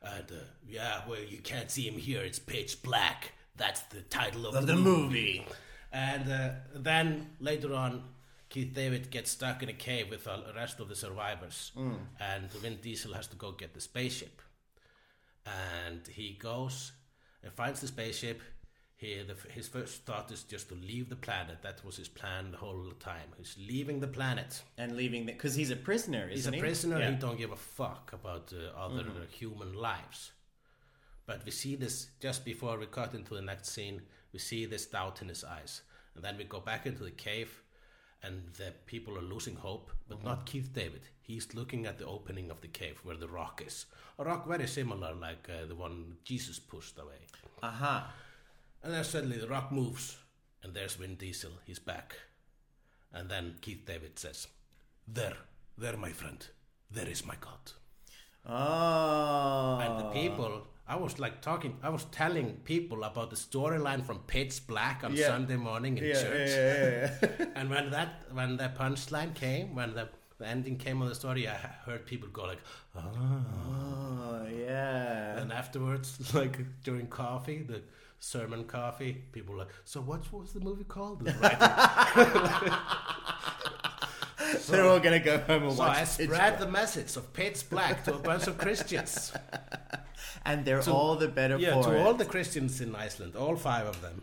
and 0.03 0.31
uh, 0.31 0.45
yeah, 0.67 1.03
well, 1.09 1.21
you 1.21 1.39
can't 1.39 1.71
see 1.71 1.87
him 1.89 1.99
here; 1.99 2.23
it's 2.23 2.39
pitch 2.39 2.83
black. 2.83 3.33
That's 3.57 3.83
the 3.83 4.01
title 4.03 4.47
of, 4.47 4.67
the 4.67 4.75
movie. 4.75 4.83
movie. 4.83 5.47
and 5.93 6.31
uh, 6.31 6.51
then 6.75 7.31
later 7.39 7.73
on, 7.73 8.03
Keith 8.49 8.75
David 8.75 9.11
gets 9.11 9.31
stuck 9.31 9.63
in 9.63 9.69
a 9.69 9.73
cave 9.73 10.11
with 10.11 10.25
the 10.25 10.53
rest 10.55 10.81
of 10.81 10.89
the 10.89 10.97
survivors, 10.97 11.73
and 12.21 12.53
Vin 12.53 12.79
Diesel 12.83 13.15
has 13.15 13.27
to 13.29 13.37
go 13.37 13.53
get 13.53 13.75
the 13.75 13.81
spaceship. 13.81 14.41
And 15.47 16.07
he 16.07 16.33
goes 16.41 16.93
and 17.43 17.53
finds 17.53 17.81
the 17.81 17.87
spaceship. 17.89 18.41
He 18.97 19.23
the, 19.23 19.37
his 19.53 19.69
first 19.69 20.05
thought 20.07 20.31
is 20.31 20.43
just 20.45 20.69
to 20.69 20.75
leave 20.75 21.09
the 21.09 21.17
planet. 21.17 21.63
That 21.63 21.85
was 21.85 21.97
his 21.97 22.09
plan 22.09 22.53
the 22.53 22.59
whole 22.59 22.93
time. 23.01 23.29
He's 23.37 23.57
leaving 23.59 24.01
the 24.01 24.07
planet. 24.07 24.63
And 24.79 24.97
leaving 24.97 25.27
because 25.27 25.55
he's 25.55 25.71
a 25.71 25.77
prisoner, 25.77 26.29
He's 26.29 26.41
isn't 26.41 26.55
a 26.55 26.57
he? 26.57 26.63
prisoner. 26.63 26.99
Yeah. 26.99 27.11
He 27.11 27.17
don't 27.17 27.39
give 27.39 27.53
a 27.53 27.57
fuck 27.57 28.13
about 28.13 28.53
uh, 28.53 28.79
other 28.79 29.01
uh, 29.03 29.27
human 29.31 29.75
lives. 29.75 30.33
But 31.27 31.45
we 31.45 31.51
see 31.51 31.75
this 31.77 32.09
just 32.21 32.45
before 32.45 32.79
we 32.79 32.87
cut 32.87 33.15
into 33.15 33.35
the 33.35 33.43
next 33.43 33.71
scene. 33.71 34.03
We 34.33 34.39
see 34.39 34.67
this 34.67 34.87
doubt 34.87 35.23
in 35.23 35.29
his 35.29 35.45
eyes, 35.45 35.83
and 36.15 36.25
then 36.25 36.37
we 36.37 36.45
go 36.45 36.61
back 36.61 36.87
into 36.87 37.05
the 37.05 37.13
cave, 37.13 37.63
and 38.23 38.43
the 38.59 38.73
people 38.85 39.17
are 39.17 39.23
losing 39.23 39.55
hope, 39.55 39.91
but 40.09 40.25
not 40.25 40.45
Keith 40.45 40.73
David. 40.75 41.03
He's 41.21 41.55
looking 41.55 41.87
at 41.87 41.99
the 41.99 42.07
opening 42.07 42.51
of 42.51 42.61
the 42.61 42.69
cave 42.69 42.99
where 43.05 43.17
the 43.17 43.29
rock 43.29 43.63
is. 43.65 43.87
A 44.19 44.25
rock 44.25 44.47
very 44.49 44.67
similar, 44.67 45.15
like 45.15 45.49
uh, 45.49 45.67
the 45.67 45.75
one 45.77 46.17
Jesus 46.25 46.59
pushed 46.59 46.99
away. 46.99 47.21
Aha. 47.63 48.13
And 48.85 48.93
then 48.93 49.03
suddenly 49.05 49.39
the 49.39 49.49
rock 49.49 49.73
moves, 49.73 50.19
and 50.63 50.75
there's 50.75 50.95
Vin 50.95 51.17
Diesel. 51.17 51.53
He's 51.65 51.79
back. 51.79 52.15
And 53.13 53.31
then 53.31 53.55
Keith 53.63 53.85
David 53.87 54.19
says, 54.19 54.47
There, 55.09 55.37
there, 55.79 55.97
my 55.97 56.11
friend, 56.11 56.47
there 56.91 57.09
is 57.09 57.25
my 57.25 57.35
God. 57.41 57.73
Oh. 58.47 59.79
And 59.81 59.99
the 60.01 60.11
people, 60.11 60.67
I 60.87 60.97
was 60.97 61.19
like 61.19 61.41
talking, 61.41 61.79
I 61.83 61.89
was 61.89 62.05
telling 62.13 62.57
people 62.65 63.05
about 63.05 63.31
the 63.31 63.37
storyline 63.37 64.05
from 64.05 64.19
Pitch 64.27 64.67
Black 64.67 65.03
on 65.03 65.17
Yeah. 65.17 65.29
Sunday 65.29 65.57
morning 65.57 65.97
in 65.97 66.05
Yeah, 66.05 66.23
church. 66.23 66.51
yeah. 66.51 67.47
And 67.57 67.71
when 67.71 67.91
that, 67.91 68.25
when 68.33 68.57
the 68.59 68.69
punchline 68.77 69.35
came, 69.35 69.75
when 69.75 69.95
the, 69.95 70.09
the 70.39 70.47
ending 70.47 70.77
came 70.77 71.01
of 71.01 71.09
the 71.09 71.15
story, 71.15 71.49
I 71.49 71.55
heard 71.87 72.05
people 72.05 72.29
go 72.29 72.45
like, 72.45 72.61
"Ah." 72.95 73.01
oh, 73.71 74.47
yeah. 74.47 75.39
And 75.39 75.51
afterwards, 75.53 76.35
like 76.35 76.59
during 76.83 77.07
coffee, 77.07 77.63
the 77.63 77.81
sermon 78.25 78.65
coffee, 78.65 79.23
people 79.33 79.53
were 79.55 79.61
like, 79.61 79.69
so 79.85 80.01
what 80.01 80.33
was 80.33 80.53
the 80.53 80.61
movie 80.61 80.85
called? 80.85 81.23
Right- 81.41 81.59
They're 84.69 84.85
all 84.87 85.01
gonna 85.01 85.21
go 85.21 85.39
home 85.39 85.65
and 85.65 85.73
so 85.73 85.79
watch 85.79 85.97
I 85.97 86.01
Pitch 86.05 86.29
spread 86.31 86.59
the 86.59 86.67
message 86.69 87.17
of 87.17 87.33
Pitch 87.33 87.69
Black 87.71 88.05
to 88.05 88.15
a 88.15 88.19
bunch 88.19 88.47
of 88.47 88.57
Christians. 88.59 89.33
and 90.45 90.65
they're 90.65 90.83
all 90.89 91.17
the 91.17 91.29
better 91.29 91.59
Yeah, 91.59 91.75
for 91.75 91.91
to 91.91 91.97
it. 91.97 92.01
all 92.01 92.15
the 92.15 92.25
Christians 92.25 92.81
in 92.81 92.95
Iceland, 92.95 93.37
all 93.37 93.57
five 93.57 93.87
of 93.87 94.01
them. 94.03 94.23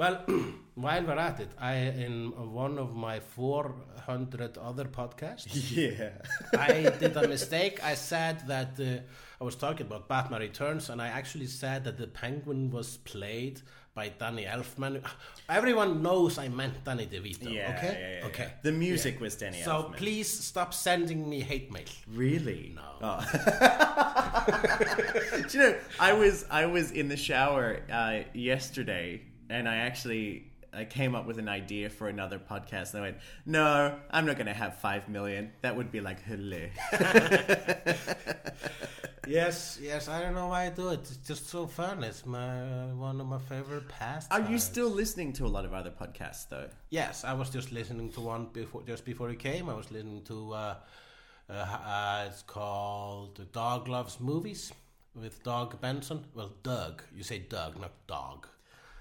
Well, 0.00 0.24
while 0.76 1.04
we're 1.04 1.18
at 1.18 1.40
it, 1.40 1.50
I 1.60 1.74
in 1.74 2.32
one 2.54 2.78
of 2.78 2.96
my 2.96 3.20
400 3.20 4.56
other 4.56 4.86
podcasts, 4.86 5.52
Yeah. 5.76 6.12
I 6.58 6.88
did 6.98 7.14
a 7.18 7.28
mistake. 7.28 7.84
I 7.84 7.94
said 7.96 8.48
that 8.48 8.80
uh, 8.80 9.02
I 9.38 9.44
was 9.44 9.56
talking 9.56 9.86
about 9.86 10.08
Batman 10.08 10.40
Returns, 10.40 10.88
and 10.88 11.02
I 11.02 11.08
actually 11.08 11.48
said 11.48 11.84
that 11.84 11.98
the 11.98 12.06
Penguin 12.06 12.70
was 12.70 12.96
played 12.96 13.60
by 13.92 14.08
Danny 14.08 14.46
Elfman. 14.46 15.02
Everyone 15.50 16.02
knows 16.02 16.38
I 16.38 16.48
meant 16.48 16.82
Danny 16.82 17.06
DeVito. 17.06 17.52
Yeah, 17.52 17.74
okay. 17.76 17.98
yeah, 18.00 18.20
yeah, 18.20 18.26
okay. 18.28 18.48
The 18.62 18.72
music 18.72 19.20
was 19.20 19.36
Danny 19.36 19.58
Elfman. 19.58 19.64
So 19.64 19.72
Elfman. 19.72 19.96
please 19.98 20.28
stop 20.28 20.72
sending 20.72 21.28
me 21.28 21.40
hate 21.40 21.70
mail. 21.70 21.84
Really? 22.08 22.72
No. 22.74 22.88
Oh. 23.02 23.20
Do 25.48 25.58
you 25.58 25.64
know, 25.64 25.74
I 25.98 26.14
was 26.14 26.46
I 26.50 26.64
was 26.64 26.90
in 26.90 27.08
the 27.08 27.18
shower 27.18 27.80
uh, 27.92 28.20
yesterday, 28.32 29.20
and 29.50 29.68
I 29.68 29.76
actually 29.76 30.50
I 30.72 30.84
came 30.84 31.14
up 31.14 31.26
with 31.26 31.38
an 31.38 31.48
idea 31.48 31.90
for 31.90 32.08
another 32.08 32.38
podcast. 32.38 32.94
And 32.94 33.00
I 33.02 33.06
went, 33.06 33.16
no, 33.44 33.98
I'm 34.10 34.24
not 34.24 34.36
going 34.36 34.46
to 34.46 34.54
have 34.54 34.78
five 34.78 35.08
million. 35.08 35.50
That 35.62 35.76
would 35.76 35.90
be 35.90 36.00
like 36.00 36.22
hello. 36.22 36.68
Yes, 39.30 39.78
yes. 39.80 40.08
I 40.08 40.20
don't 40.20 40.34
know 40.34 40.48
why 40.48 40.66
I 40.66 40.70
do 40.70 40.88
it. 40.88 41.00
It's 41.00 41.16
just 41.18 41.48
so 41.48 41.66
fun. 41.68 42.02
It's 42.02 42.26
my 42.26 42.62
uh, 42.62 42.86
one 42.96 43.20
of 43.20 43.28
my 43.28 43.38
favorite 43.38 43.88
pastimes. 43.88 44.26
Are 44.32 44.50
you 44.50 44.58
still 44.58 44.88
listening 44.88 45.32
to 45.34 45.46
a 45.46 45.52
lot 45.56 45.64
of 45.64 45.72
other 45.72 45.90
podcasts 45.90 46.48
though? 46.48 46.68
Yes, 46.88 47.22
I 47.22 47.34
was 47.34 47.48
just 47.48 47.70
listening 47.70 48.10
to 48.12 48.20
one 48.20 48.48
before, 48.52 48.82
just 48.82 49.04
before 49.04 49.28
he 49.28 49.36
came. 49.36 49.68
I 49.68 49.74
was 49.74 49.92
listening 49.92 50.22
to. 50.24 50.52
Uh, 50.52 50.74
uh, 51.48 51.52
uh, 51.52 52.24
it's 52.28 52.42
called 52.42 53.40
Dog 53.52 53.86
Loves 53.86 54.18
Movies 54.18 54.72
with 55.14 55.42
Doug 55.44 55.80
Benson. 55.80 56.24
Well, 56.34 56.52
Doug. 56.64 57.02
You 57.14 57.22
say 57.22 57.38
Doug, 57.38 57.80
not 57.80 57.92
dog. 58.08 58.48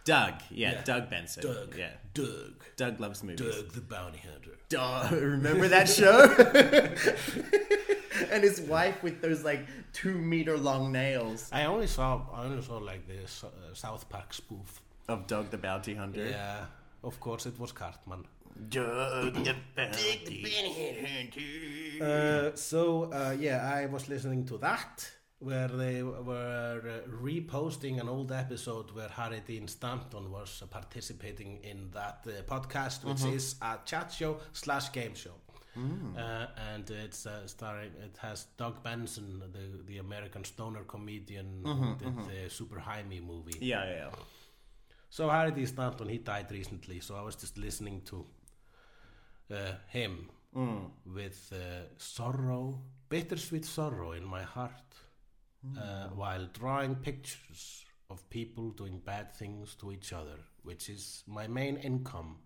Doug, 0.09 0.33
yeah, 0.49 0.71
Yeah. 0.71 0.81
Doug 0.91 1.09
Benson. 1.09 1.43
Doug. 1.43 1.75
yeah. 1.77 1.89
Doug. 2.13 2.55
Doug 2.81 2.99
loves 2.99 3.23
movies. 3.23 3.39
Doug 3.55 3.67
the 3.77 3.81
Bounty 3.81 4.21
Hunter. 4.29 4.55
Duh, 4.69 5.07
remember 5.35 5.67
that 5.67 5.87
show? 5.99 6.17
and 8.31 8.43
his 8.43 8.59
wife 8.61 8.97
with 9.03 9.21
those 9.21 9.43
like 9.43 9.61
two 9.93 10.15
meter 10.17 10.57
long 10.57 10.91
nails 10.91 11.49
I 11.51 11.65
only 11.65 11.87
saw, 11.87 12.21
I 12.33 12.45
only 12.45 12.61
saw 12.61 12.77
like 12.77 13.07
this 13.07 13.43
uh, 13.43 13.49
South 13.73 14.03
Park 14.09 14.33
spoof. 14.33 14.81
of 15.07 15.27
Doug 15.27 15.49
the 15.51 15.57
Bounty 15.57 15.95
Hunter. 15.95 16.25
Yeah, 16.29 16.65
of 17.03 17.19
course 17.19 17.45
it 17.45 17.59
was 17.59 17.71
Cartman. 17.71 18.25
Doug 18.69 19.33
the 19.45 19.55
Bounty 19.75 20.43
Uh, 22.01 22.55
so 22.55 23.11
uh, 23.13 23.35
yeah, 23.39 23.59
I 23.73 23.85
was 23.85 24.09
listening 24.09 24.45
to 24.45 24.57
that 24.59 25.09
where 25.39 25.69
they 25.69 26.03
were 26.03 26.81
uh, 26.85 27.09
reposting 27.09 27.99
an 27.99 28.09
old 28.09 28.31
episode 28.31 28.91
where 28.91 29.07
Harry 29.09 29.41
Dean 29.45 29.67
Stanton 29.67 30.31
was 30.31 30.61
uh, 30.61 30.65
participating 30.67 31.59
in 31.63 31.89
that 31.93 32.25
uh, 32.27 32.41
podcast, 32.43 33.05
which 33.05 33.23
is 33.33 33.55
a 33.61 33.77
chat 33.85 34.11
show 34.11 34.37
slash 34.51 34.91
game 34.91 35.15
show. 35.15 35.31
Uh, 36.17 36.47
and 36.73 36.89
it's 36.89 37.25
uh, 37.25 37.47
starring. 37.47 37.91
It 38.03 38.17
has 38.21 38.47
Doug 38.57 38.83
Benson, 38.83 39.41
the 39.53 39.83
the 39.87 39.99
American 39.99 40.43
stoner 40.43 40.83
comedian, 40.83 41.61
who 41.63 41.95
did 41.95 42.17
the 42.27 42.49
Super 42.49 42.79
High 42.79 43.03
Me 43.03 43.21
movie. 43.21 43.57
Yeah, 43.61 43.85
yeah, 43.85 43.95
yeah. 43.95 44.09
So 45.09 45.29
Harry 45.29 45.51
Dean 45.51 45.67
Stanton, 45.67 46.09
he 46.09 46.17
died 46.17 46.51
recently, 46.51 46.99
so 46.99 47.15
I 47.15 47.21
was 47.21 47.35
just 47.35 47.57
listening 47.57 48.01
to 48.05 48.25
uh, 49.51 49.71
him 49.87 50.29
with 51.05 51.53
uh, 51.53 51.85
sorrow, 51.97 52.81
bittersweet 53.07 53.63
sorrow 53.65 54.11
in 54.11 54.25
my 54.25 54.43
heart, 54.43 54.95
uh, 55.77 56.07
while 56.09 56.47
drawing 56.53 56.95
pictures 56.95 57.85
of 58.09 58.27
people 58.29 58.71
doing 58.71 58.99
bad 58.99 59.33
things 59.33 59.75
to 59.75 59.91
each 59.91 60.13
other, 60.13 60.37
which 60.63 60.89
is 60.89 61.23
my 61.27 61.47
main 61.47 61.77
income. 61.77 62.37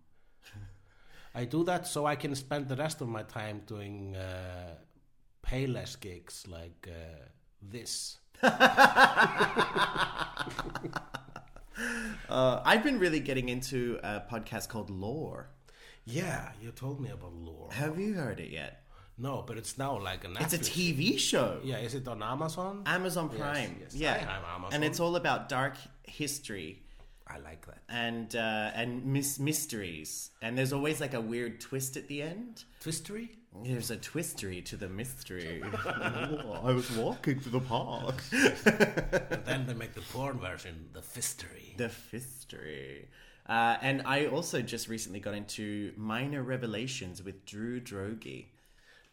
I 1.35 1.45
do 1.45 1.63
that 1.63 1.87
so 1.87 2.05
I 2.05 2.15
can 2.15 2.35
spend 2.35 2.67
the 2.67 2.75
rest 2.75 3.01
of 3.01 3.07
my 3.07 3.23
time 3.23 3.61
doing 3.65 4.15
uh, 4.15 4.75
payless 5.45 5.99
gigs 5.99 6.45
like 6.47 6.87
uh, 6.89 7.25
this. 7.61 8.17
Uh, 12.29 12.61
I've 12.63 12.83
been 12.83 12.99
really 12.99 13.19
getting 13.19 13.49
into 13.49 13.99
a 14.03 14.21
podcast 14.31 14.69
called 14.69 14.89
Lore. 14.89 15.49
Yeah, 16.05 16.51
you 16.61 16.71
told 16.71 16.99
me 16.99 17.09
about 17.09 17.33
lore. 17.33 17.69
Have 17.71 17.99
you 17.99 18.13
heard 18.13 18.39
it 18.39 18.49
yet? 18.49 18.82
No, 19.17 19.43
but 19.45 19.57
it's 19.57 19.77
now 19.77 19.99
like 19.99 20.23
a 20.23 20.27
Netflix. 20.27 20.53
It's 20.53 20.67
a 20.69 20.71
TV 20.71 21.19
show. 21.19 21.59
Yeah, 21.63 21.77
is 21.77 21.93
it 21.93 22.07
on 22.07 22.23
Amazon? 22.23 22.83
Amazon 22.85 23.29
Prime. 23.29 23.77
yes, 23.79 23.93
yeah, 23.95 24.17
have 24.17 24.43
Amazon. 24.43 24.73
and 24.73 24.83
it's 24.83 24.99
all 24.99 25.15
about 25.15 25.49
dark 25.49 25.75
history 26.03 26.81
I 27.27 27.37
like 27.39 27.65
that. 27.67 27.79
and 27.89 28.35
uh, 28.35 28.71
and 28.73 29.05
mis- 29.05 29.39
mysteries. 29.39 30.31
And 30.41 30.57
there's 30.57 30.73
always 30.73 30.99
like 30.99 31.13
a 31.13 31.21
weird 31.21 31.59
twist 31.61 31.95
at 31.95 32.07
the 32.07 32.21
end. 32.23 32.63
Twistery? 32.83 33.29
There's 33.63 33.91
a 33.91 33.97
twistery 33.97 34.63
to 34.63 34.75
the 34.75 34.89
mystery. 34.89 35.61
I 35.85 36.71
was 36.73 36.89
walking 36.97 37.39
to 37.41 37.49
the 37.49 37.59
park. 37.59 38.15
and 38.31 39.45
then 39.45 39.67
they 39.67 39.75
make 39.75 39.93
the 39.93 40.01
porn 40.01 40.39
version, 40.39 40.89
the 40.93 41.03
fistery. 41.03 41.75
The 41.77 41.89
fistery. 41.89 43.05
Uh, 43.47 43.77
and 43.81 44.01
I 44.05 44.25
also 44.25 44.61
just 44.61 44.87
recently 44.87 45.19
got 45.19 45.35
into 45.35 45.93
Minor 45.97 46.41
Revelations 46.41 47.21
with 47.21 47.45
Drew 47.45 47.79
Droege. 47.79 48.45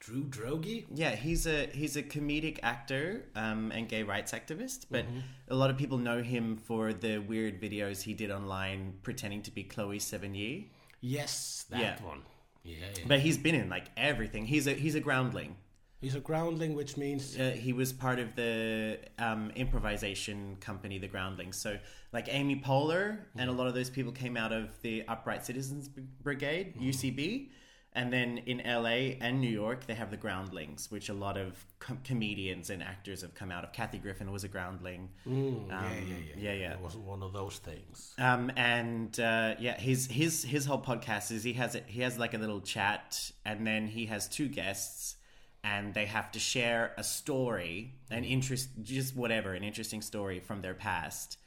Drew 0.00 0.24
Droege? 0.24 0.86
Yeah, 0.94 1.14
he's 1.14 1.46
a 1.46 1.66
he's 1.66 1.96
a 1.96 2.02
comedic 2.02 2.58
actor 2.62 3.26
um, 3.36 3.70
and 3.70 3.88
gay 3.88 4.02
rights 4.02 4.32
activist, 4.32 4.86
but 4.90 5.04
a 5.48 5.54
lot 5.54 5.70
of 5.70 5.76
people 5.76 5.98
know 5.98 6.22
him 6.22 6.56
for 6.56 6.92
the 6.92 7.18
weird 7.18 7.60
videos 7.60 8.02
he 8.02 8.14
did 8.14 8.30
online 8.30 8.94
pretending 9.02 9.42
to 9.42 9.50
be 9.50 9.62
Chloe 9.62 9.98
Sevigny. 9.98 10.68
Yes, 11.02 11.66
that 11.70 11.80
Yeah. 11.80 12.02
one. 12.02 12.22
Yeah, 12.62 12.76
yeah. 12.96 13.04
But 13.06 13.20
he's 13.20 13.38
been 13.38 13.54
in 13.54 13.68
like 13.68 13.86
everything. 13.96 14.46
He's 14.46 14.66
a 14.66 14.72
he's 14.72 14.94
a 14.94 15.00
groundling. 15.00 15.56
He's 16.00 16.14
a 16.14 16.20
groundling, 16.20 16.72
which 16.74 16.96
means 16.96 17.38
Uh, 17.38 17.50
he 17.50 17.74
was 17.74 17.92
part 17.92 18.18
of 18.18 18.34
the 18.34 18.98
um, 19.18 19.50
improvisation 19.50 20.56
company, 20.58 20.96
the 20.98 21.08
Groundlings. 21.08 21.58
So, 21.58 21.78
like 22.10 22.26
Amy 22.30 22.56
Poehler 22.56 23.18
and 23.36 23.50
a 23.50 23.52
lot 23.52 23.66
of 23.66 23.74
those 23.74 23.90
people 23.90 24.10
came 24.10 24.34
out 24.38 24.50
of 24.50 24.80
the 24.80 25.06
Upright 25.08 25.44
Citizens 25.44 25.88
Brigade, 26.22 26.74
UCB. 26.80 27.50
And 27.92 28.12
then 28.12 28.38
in 28.46 28.59
LA 28.64 29.16
and 29.20 29.40
New 29.40 29.50
York, 29.50 29.87
they 29.87 29.94
have 29.94 30.12
the 30.12 30.16
Groundlings, 30.16 30.92
which 30.92 31.09
a 31.09 31.12
lot 31.12 31.37
of 31.37 31.64
com- 31.81 31.98
comedians 32.05 32.70
and 32.70 32.85
actors 32.85 33.22
have 33.22 33.35
come 33.35 33.50
out 33.50 33.64
of. 33.64 33.72
Kathy 33.72 33.98
Griffin 33.98 34.31
was 34.31 34.44
a 34.44 34.48
Groundling. 34.48 35.09
Um, 35.26 35.68
yeah, 35.68 35.90
yeah, 35.90 35.98
yeah, 36.09 36.35
yeah, 36.37 36.53
yeah. 36.53 36.72
It 36.74 36.81
wasn't 36.81 37.03
one 37.05 37.22
of 37.24 37.33
those 37.33 37.57
things. 37.59 38.14
Um, 38.16 38.53
and 38.57 39.18
uh, 39.18 39.55
yeah, 39.59 39.76
his 39.76 40.07
his 40.07 40.44
his 40.44 40.66
whole 40.66 40.81
podcast 40.81 41.33
is 41.33 41.42
he 41.42 41.55
has 41.55 41.74
it. 41.74 41.85
He 41.88 42.03
has 42.03 42.16
like 42.16 42.33
a 42.33 42.38
little 42.38 42.61
chat, 42.61 43.33
and 43.44 43.66
then 43.66 43.88
he 43.88 44.07
has 44.07 44.29
two 44.29 44.46
guests, 44.46 45.16
and 45.64 45.92
they 45.92 46.07
have 46.07 46.31
to 46.31 46.38
share 46.38 46.92
a 46.96 47.03
story, 47.03 47.94
an 48.11 48.22
interest, 48.22 48.68
just 48.85 49.16
whatever, 49.16 49.53
an 49.55 49.64
interesting 49.64 50.00
story 50.00 50.38
from 50.38 50.61
their 50.62 50.74
past. 50.74 51.38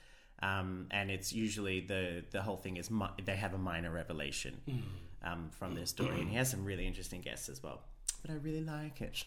Um, 0.41 0.87
and 0.91 1.09
it's 1.09 1.31
usually 1.31 1.79
the 1.79 2.25
the 2.31 2.41
whole 2.41 2.57
thing 2.57 2.75
is 2.75 2.91
mi- 2.91 3.07
they 3.23 3.37
have 3.37 3.53
a 3.53 3.57
minor 3.57 3.91
revelation 3.91 4.59
um, 5.23 5.49
from 5.51 5.73
their 5.75 5.85
story, 5.85 6.19
and 6.19 6.29
he 6.29 6.35
has 6.35 6.49
some 6.49 6.63
really 6.65 6.85
interesting 6.87 7.21
guests 7.21 7.49
as 7.49 7.61
well. 7.63 7.81
But 8.21 8.31
I 8.31 8.35
really 8.35 8.61
like 8.63 9.01
it. 9.01 9.23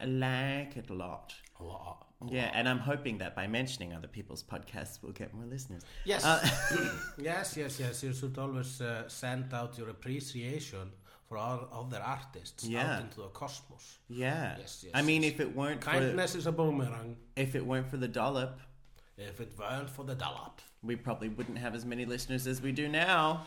I 0.00 0.06
like 0.06 0.76
it 0.76 0.90
a 0.90 0.94
lot. 0.94 1.34
A 1.60 1.62
lot. 1.62 2.06
Yeah, 2.28 2.50
and 2.54 2.68
I'm 2.68 2.78
hoping 2.78 3.18
that 3.18 3.36
by 3.36 3.46
mentioning 3.46 3.92
other 3.92 4.08
people's 4.08 4.42
podcasts, 4.42 4.98
we'll 5.02 5.12
get 5.12 5.32
more 5.34 5.44
listeners. 5.46 5.82
Yes. 6.04 6.24
Uh, 6.24 6.40
yes, 7.18 7.56
yes, 7.56 7.78
yes. 7.78 8.02
You 8.02 8.12
should 8.12 8.36
always 8.38 8.80
uh, 8.80 9.08
send 9.08 9.52
out 9.54 9.78
your 9.78 9.90
appreciation 9.90 10.90
for 11.28 11.38
all 11.38 11.68
other 11.72 12.02
artists 12.04 12.64
Yeah. 12.64 12.96
out 12.96 13.02
into 13.02 13.20
the 13.20 13.28
cosmos. 13.28 13.98
Yeah. 14.08 14.56
Yes, 14.58 14.82
yes, 14.84 14.92
I 14.94 15.02
mean, 15.02 15.22
yes. 15.22 15.32
if 15.32 15.40
it 15.40 15.54
weren't 15.54 15.82
for, 15.84 15.90
Kindness 15.90 16.34
is 16.34 16.46
a 16.46 16.52
boomerang. 16.52 17.16
if 17.36 17.54
it 17.54 17.64
weren't 17.64 17.88
for 17.88 17.96
the 17.98 18.08
dollop, 18.08 18.58
If 19.16 19.40
it 19.40 19.52
weren't 19.58 19.88
for 19.90 20.04
the 20.04 20.14
dollop. 20.14 20.60
we 20.82 20.96
probably 20.96 21.28
wouldn't 21.28 21.58
have 21.58 21.74
as 21.74 21.84
many 21.84 22.04
listeners 22.04 22.46
as 22.46 22.60
we 22.60 22.72
do 22.72 22.88
now. 22.88 23.46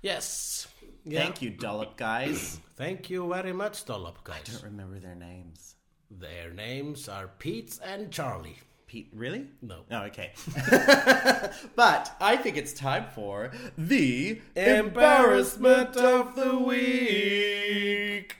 Yes. 0.00 0.68
Yeah. 1.04 1.20
Thank 1.20 1.42
you, 1.42 1.50
dollop 1.50 1.96
guys. 1.96 2.60
Thank 2.76 3.10
you 3.10 3.28
very 3.28 3.52
much, 3.52 3.84
dollop 3.84 4.24
guys. 4.24 4.42
I 4.48 4.52
don't 4.52 4.64
remember 4.64 4.98
their 4.98 5.14
names. 5.14 5.74
Their 6.10 6.52
names 6.52 7.08
are 7.08 7.28
Pete 7.38 7.78
and 7.84 8.10
Charlie. 8.10 8.58
Pete, 8.86 9.10
really? 9.12 9.46
No. 9.60 9.80
Oh, 9.90 10.04
okay. 10.04 10.32
but 11.76 12.16
I 12.20 12.36
think 12.36 12.56
it's 12.56 12.72
time 12.72 13.04
for 13.14 13.50
the 13.76 14.40
Embarrassment 14.56 15.96
of 15.98 16.34
the 16.34 16.58
week. 16.58 18.36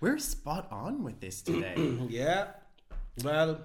We're 0.00 0.18
spot 0.18 0.68
on 0.70 1.02
with 1.02 1.20
this 1.20 1.40
today. 1.48 1.74
Yeah. 2.08 2.48
Well, 3.24 3.60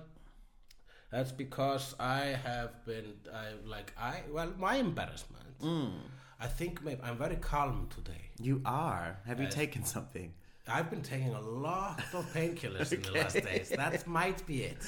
that's 1.12 1.34
because 1.34 1.94
I 2.00 2.38
have 2.44 2.86
been, 2.86 3.16
I 3.34 3.48
like, 3.66 3.94
I, 4.00 4.22
well, 4.32 4.54
my 4.58 4.76
embarrassment. 4.78 5.60
Mm. 5.62 5.92
I 6.40 6.48
think 6.48 6.84
maybe 6.84 7.02
I'm 7.04 7.18
very 7.18 7.38
calm 7.38 7.88
today. 7.96 8.24
you 8.40 8.62
are. 8.66 9.18
Have 9.26 9.40
you 9.42 9.48
taken 9.48 9.84
something? 9.84 10.34
I've 10.70 10.90
been 10.90 11.02
taking 11.02 11.34
a 11.34 11.40
lot 11.40 12.02
of 12.14 12.26
painkillers 12.34 12.92
in 12.92 13.02
the 13.02 13.12
last 13.12 13.36
days. 13.42 13.70
That 13.70 14.06
might 14.06 14.46
be 14.46 14.64
it. 14.64 14.82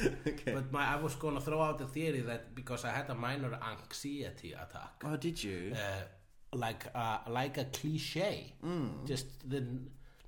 But 0.45 0.71
my, 0.73 0.85
I 0.95 0.97
was 0.97 1.15
going 1.15 1.35
to 1.35 1.41
throw 1.41 1.61
out 1.61 1.77
the 1.79 1.87
theory 1.87 2.19
that 2.21 2.53
because 2.53 2.83
I 2.83 2.91
had 2.91 3.09
a 3.09 3.15
minor 3.15 3.57
anxiety 3.73 4.51
attack, 4.53 5.01
Oh, 5.05 5.15
did 5.15 5.41
you? 5.41 5.73
uh, 5.73 6.01
like 6.53 6.83
uh, 6.93 7.19
like 7.29 7.57
a 7.57 7.65
cliche, 7.65 8.53
just 9.05 9.27
the 9.49 9.61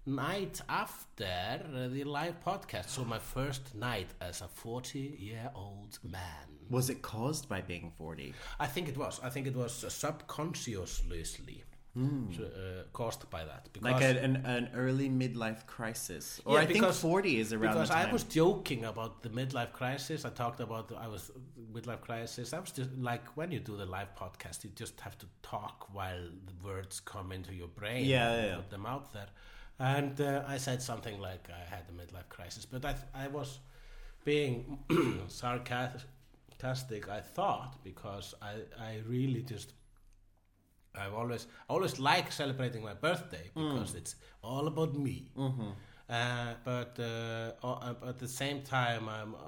night 0.05 0.61
after 0.69 1.61
the 1.89 2.03
live 2.03 2.43
podcast. 2.43 2.89
So 2.89 3.03
my 3.03 3.19
first 3.19 3.75
night 3.75 4.09
as 4.19 4.41
a 4.41 4.47
forty-year-old 4.47 5.99
man. 6.03 6.47
Was 6.69 6.89
it 6.89 7.01
caused 7.01 7.49
by 7.49 7.59
being 7.59 7.91
40? 7.97 8.33
I 8.57 8.65
think 8.65 8.87
it 8.87 8.97
was. 8.97 9.19
I 9.21 9.29
think 9.29 9.45
it 9.45 9.55
was 9.57 9.73
subconsciously 9.89 11.65
so, 11.93 12.43
uh, 12.43 12.83
caused 12.93 13.29
by 13.29 13.43
that. 13.43 13.67
Because 13.73 13.91
Like 13.91 14.01
a, 14.01 14.23
an, 14.23 14.37
an 14.45 14.69
early 14.73 15.09
midlife 15.09 15.65
crisis. 15.65 16.39
Or 16.45 16.55
Yeah, 16.55 16.61
I 16.61 16.65
think 16.65 16.79
because- 16.79 17.01
40 17.01 17.39
is 17.39 17.51
around 17.53 17.73
because. 17.73 17.91
I 17.91 18.09
was 18.11 18.23
joking 18.23 18.85
about 18.85 19.21
the 19.21 19.29
midlife 19.29 19.73
crisis. 19.73 20.23
I 20.23 20.29
talked 20.29 20.61
about 20.61 20.91
I 20.97 21.07
was 21.07 21.31
midlife 21.73 22.01
crisis. 22.01 22.53
I 22.53 22.59
was 22.59 22.71
just 22.71 22.91
like 22.97 23.25
when 23.35 23.51
you 23.51 23.59
do 23.59 23.75
the 23.75 23.85
live 23.85 24.15
podcast, 24.15 24.63
you 24.63 24.69
just 24.73 24.99
have 25.01 25.17
to 25.17 25.25
talk 25.41 25.93
while 25.93 26.29
the 26.45 26.65
words 26.65 27.01
come 27.01 27.31
into 27.33 27.53
your 27.53 27.67
brain. 27.67 28.05
Yeah, 28.05 28.45
yeah. 28.45 28.55
Put 28.55 28.69
them 28.69 28.85
out 28.85 29.11
there, 29.11 29.27
and 29.79 30.19
uh, 30.21 30.43
I 30.47 30.57
said 30.57 30.81
something 30.81 31.19
like 31.19 31.49
I 31.49 31.63
had 31.75 31.85
a 31.89 31.93
midlife 31.93 32.29
crisis, 32.29 32.65
but 32.65 32.85
I 32.85 32.95
I 33.13 33.27
was 33.27 33.59
being 34.23 34.79
sarcastic. 35.27 37.09
I 37.09 37.21
thought 37.21 37.83
because 37.83 38.35
I 38.41 38.53
I 38.79 38.99
really 39.07 39.41
just. 39.43 39.73
I've 40.93 41.13
always 41.13 41.47
always 41.69 41.99
like 41.99 42.31
celebrating 42.31 42.83
my 42.83 42.93
birthday 42.93 43.49
Mm. 43.55 43.73
because 43.73 43.95
it's 43.95 44.15
all 44.43 44.67
about 44.67 44.93
me. 44.93 45.31
Mm-hmm. 45.37 45.69
Uh, 46.09 46.53
but 46.65 46.99
uh, 46.99 47.51
uh, 47.65 48.09
at 48.09 48.19
the 48.19 48.27
same 48.27 48.61
time, 48.63 49.07
I'm 49.07 49.33
uh, 49.35 49.39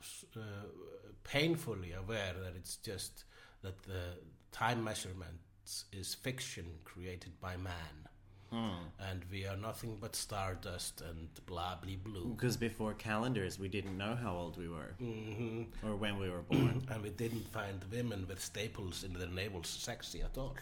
f- 0.00 0.24
uh, 0.36 0.40
painfully 1.22 1.92
aware 1.92 2.34
that 2.42 2.56
it's 2.56 2.76
just 2.76 3.24
that 3.62 3.80
the 3.84 4.18
time 4.50 4.82
measurement 4.82 5.38
is 5.92 6.14
fiction 6.14 6.66
created 6.84 7.40
by 7.40 7.56
man, 7.56 8.08
Hmm. 8.54 8.82
and 9.10 9.24
we 9.32 9.46
are 9.50 9.56
nothing 9.56 9.92
but 10.00 10.14
stardust 10.14 11.00
and 11.00 11.28
blah 11.46 11.74
blah 11.82 11.96
blue. 12.04 12.26
Because 12.36 12.56
before 12.56 12.92
calendars, 12.94 13.58
we 13.58 13.68
didn't 13.76 13.96
know 13.98 14.14
how 14.14 14.32
old 14.42 14.56
we 14.56 14.68
were 14.68 14.92
hmm 14.98 15.62
or 15.86 15.96
when 15.96 16.18
we 16.22 16.28
were 16.34 16.42
born. 16.52 16.76
And 16.90 17.02
we 17.02 17.10
didn't 17.10 17.48
find 17.58 17.78
women 17.96 18.26
with 18.28 18.40
staples 18.50 19.02
in 19.06 19.12
their 19.14 19.32
navels 19.40 19.66
sexy 19.88 20.22
at 20.22 20.38
all. 20.38 20.56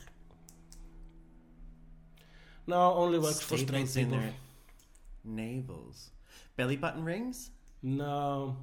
No, 2.66 2.94
only 2.94 3.18
works 3.18 3.40
for 3.40 3.56
straight 3.58 3.88
Staples 3.88 3.96
in 3.96 4.04
people. 4.06 4.18
their 4.20 4.34
navels. 5.24 6.10
Belly 6.56 6.76
button 6.76 7.04
rings? 7.04 7.50
No. 7.82 8.56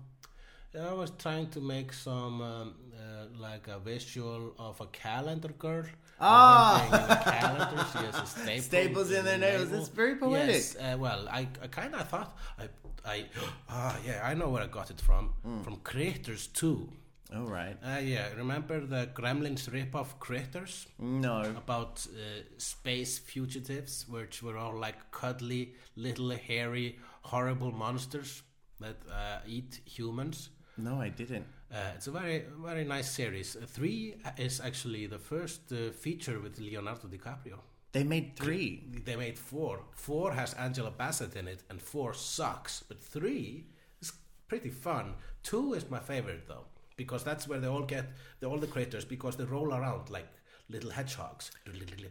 I 0.80 0.94
was 0.94 1.12
trying 1.18 1.50
to 1.52 1.60
make 1.62 1.92
some 1.94 2.42
um, 2.42 2.76
uh, 2.96 3.26
like 3.38 3.68
a 3.68 3.80
visual 3.80 4.54
of 4.58 4.80
a 4.82 4.86
calendar 4.88 5.50
girl. 5.50 5.86
Ah! 6.22 6.84
And 6.84 6.92
her 6.92 6.98
being 6.98 7.06
in 7.06 7.12
a 7.12 7.40
calendar, 7.40 7.86
she 7.92 8.06
has 8.06 8.16
a 8.16 8.26
staple 8.40 8.62
Staples 8.64 9.12
in 9.12 9.26
their 9.26 9.38
nails. 9.38 9.72
It's 9.72 9.88
very 9.90 10.16
poetic. 10.16 10.56
Yes, 10.56 10.76
uh, 10.76 10.98
well, 10.98 11.28
I, 11.30 11.48
I 11.62 11.68
kind 11.68 11.96
of 11.96 12.08
thought 12.10 12.38
I, 12.58 12.68
I, 13.06 13.26
ah, 13.70 13.98
yeah, 14.06 14.22
I 14.24 14.34
know 14.34 14.50
where 14.50 14.64
I 14.64 14.68
got 14.68 14.90
it 14.92 15.00
from. 15.02 15.34
Mm. 15.46 15.64
From 15.64 15.78
Critters 15.78 16.48
2. 16.48 16.90
Oh, 17.36 17.46
right. 17.46 17.78
Uh, 17.84 18.00
yeah, 18.00 18.30
remember 18.36 18.80
the 18.86 19.08
Gremlins 19.14 19.72
rip-off 19.72 20.20
Critters? 20.20 20.88
No. 20.98 21.42
about 21.56 22.06
uh, 22.10 22.42
space 22.58 23.20
fugitives, 23.20 24.08
which 24.10 24.42
were 24.42 24.58
all 24.58 24.76
like 24.76 25.12
cuddly, 25.12 25.76
little, 25.96 26.32
hairy, 26.32 26.98
horrible 27.22 27.72
monsters 27.72 28.42
that 28.80 28.96
uh, 29.12 29.40
eat 29.48 29.80
humans. 29.86 30.50
No, 30.78 31.00
I 31.00 31.10
didn't. 31.10 31.46
Uh, 31.72 31.92
it's 31.96 32.08
a 32.08 32.12
very, 32.12 32.46
very 32.64 32.84
nice 32.84 33.10
series. 33.12 33.56
Uh, 33.56 33.66
three 33.68 34.16
is 34.38 34.60
actually 34.60 35.06
the 35.08 35.20
first 35.20 35.72
uh, 35.72 35.92
feature 35.92 36.40
with 36.40 36.60
Leonardo 36.60 37.08
DiCaprio. 37.08 37.60
They 37.92 38.04
made 38.04 38.36
three. 38.36 38.84
They 39.06 39.16
made 39.16 39.38
four. 39.38 39.82
Four 39.96 40.32
has 40.34 40.54
Angela 40.56 40.92
Bassett 40.92 41.36
in 41.36 41.48
it, 41.48 41.64
and 41.70 41.82
four 41.82 42.14
sucks. 42.14 42.84
But 42.88 43.00
three 43.04 43.66
is 44.02 44.12
pretty 44.48 44.70
fun. 44.70 45.14
Two 45.44 45.74
is 45.74 45.90
my 45.90 46.00
favorite 46.00 46.48
though, 46.48 46.66
because 46.98 47.24
that's 47.24 47.48
where 47.48 47.60
they 47.60 47.68
all 47.68 47.84
get 47.84 48.06
the 48.40 48.48
all 48.48 48.58
the 48.60 48.68
creators 48.68 49.06
because 49.06 49.38
they 49.38 49.44
roll 49.46 49.74
around 49.74 50.10
like 50.10 50.28
little 50.70 50.92
hedgehogs. 50.92 51.52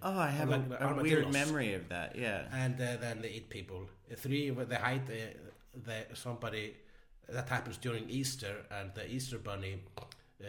Oh, 0.03 0.19
I 0.19 0.31
have 0.31 0.49
Like 0.51 0.81
a, 0.81 0.89
a 0.89 1.03
weird 1.03 1.33
memory 1.33 1.75
of 1.75 1.89
that. 1.89 2.17
Yeah. 2.17 2.43
and 2.53 2.75
uh, 2.81 2.97
then 3.01 3.23
they 3.23 3.31
eat 3.31 3.49
people. 3.51 3.89
Uh, 4.11 4.17
Three, 4.17 4.51
they 4.51 4.77
hide 4.77 5.03
uh, 5.09 5.15
the, 5.85 6.07
somebody 6.17 6.75
that 7.29 7.49
happens 7.49 7.77
during 7.77 8.09
Easter, 8.09 8.65
and 8.71 8.91
the 8.95 9.11
Easter 9.11 9.39
bunny 9.39 9.83
uh, 10.43 10.47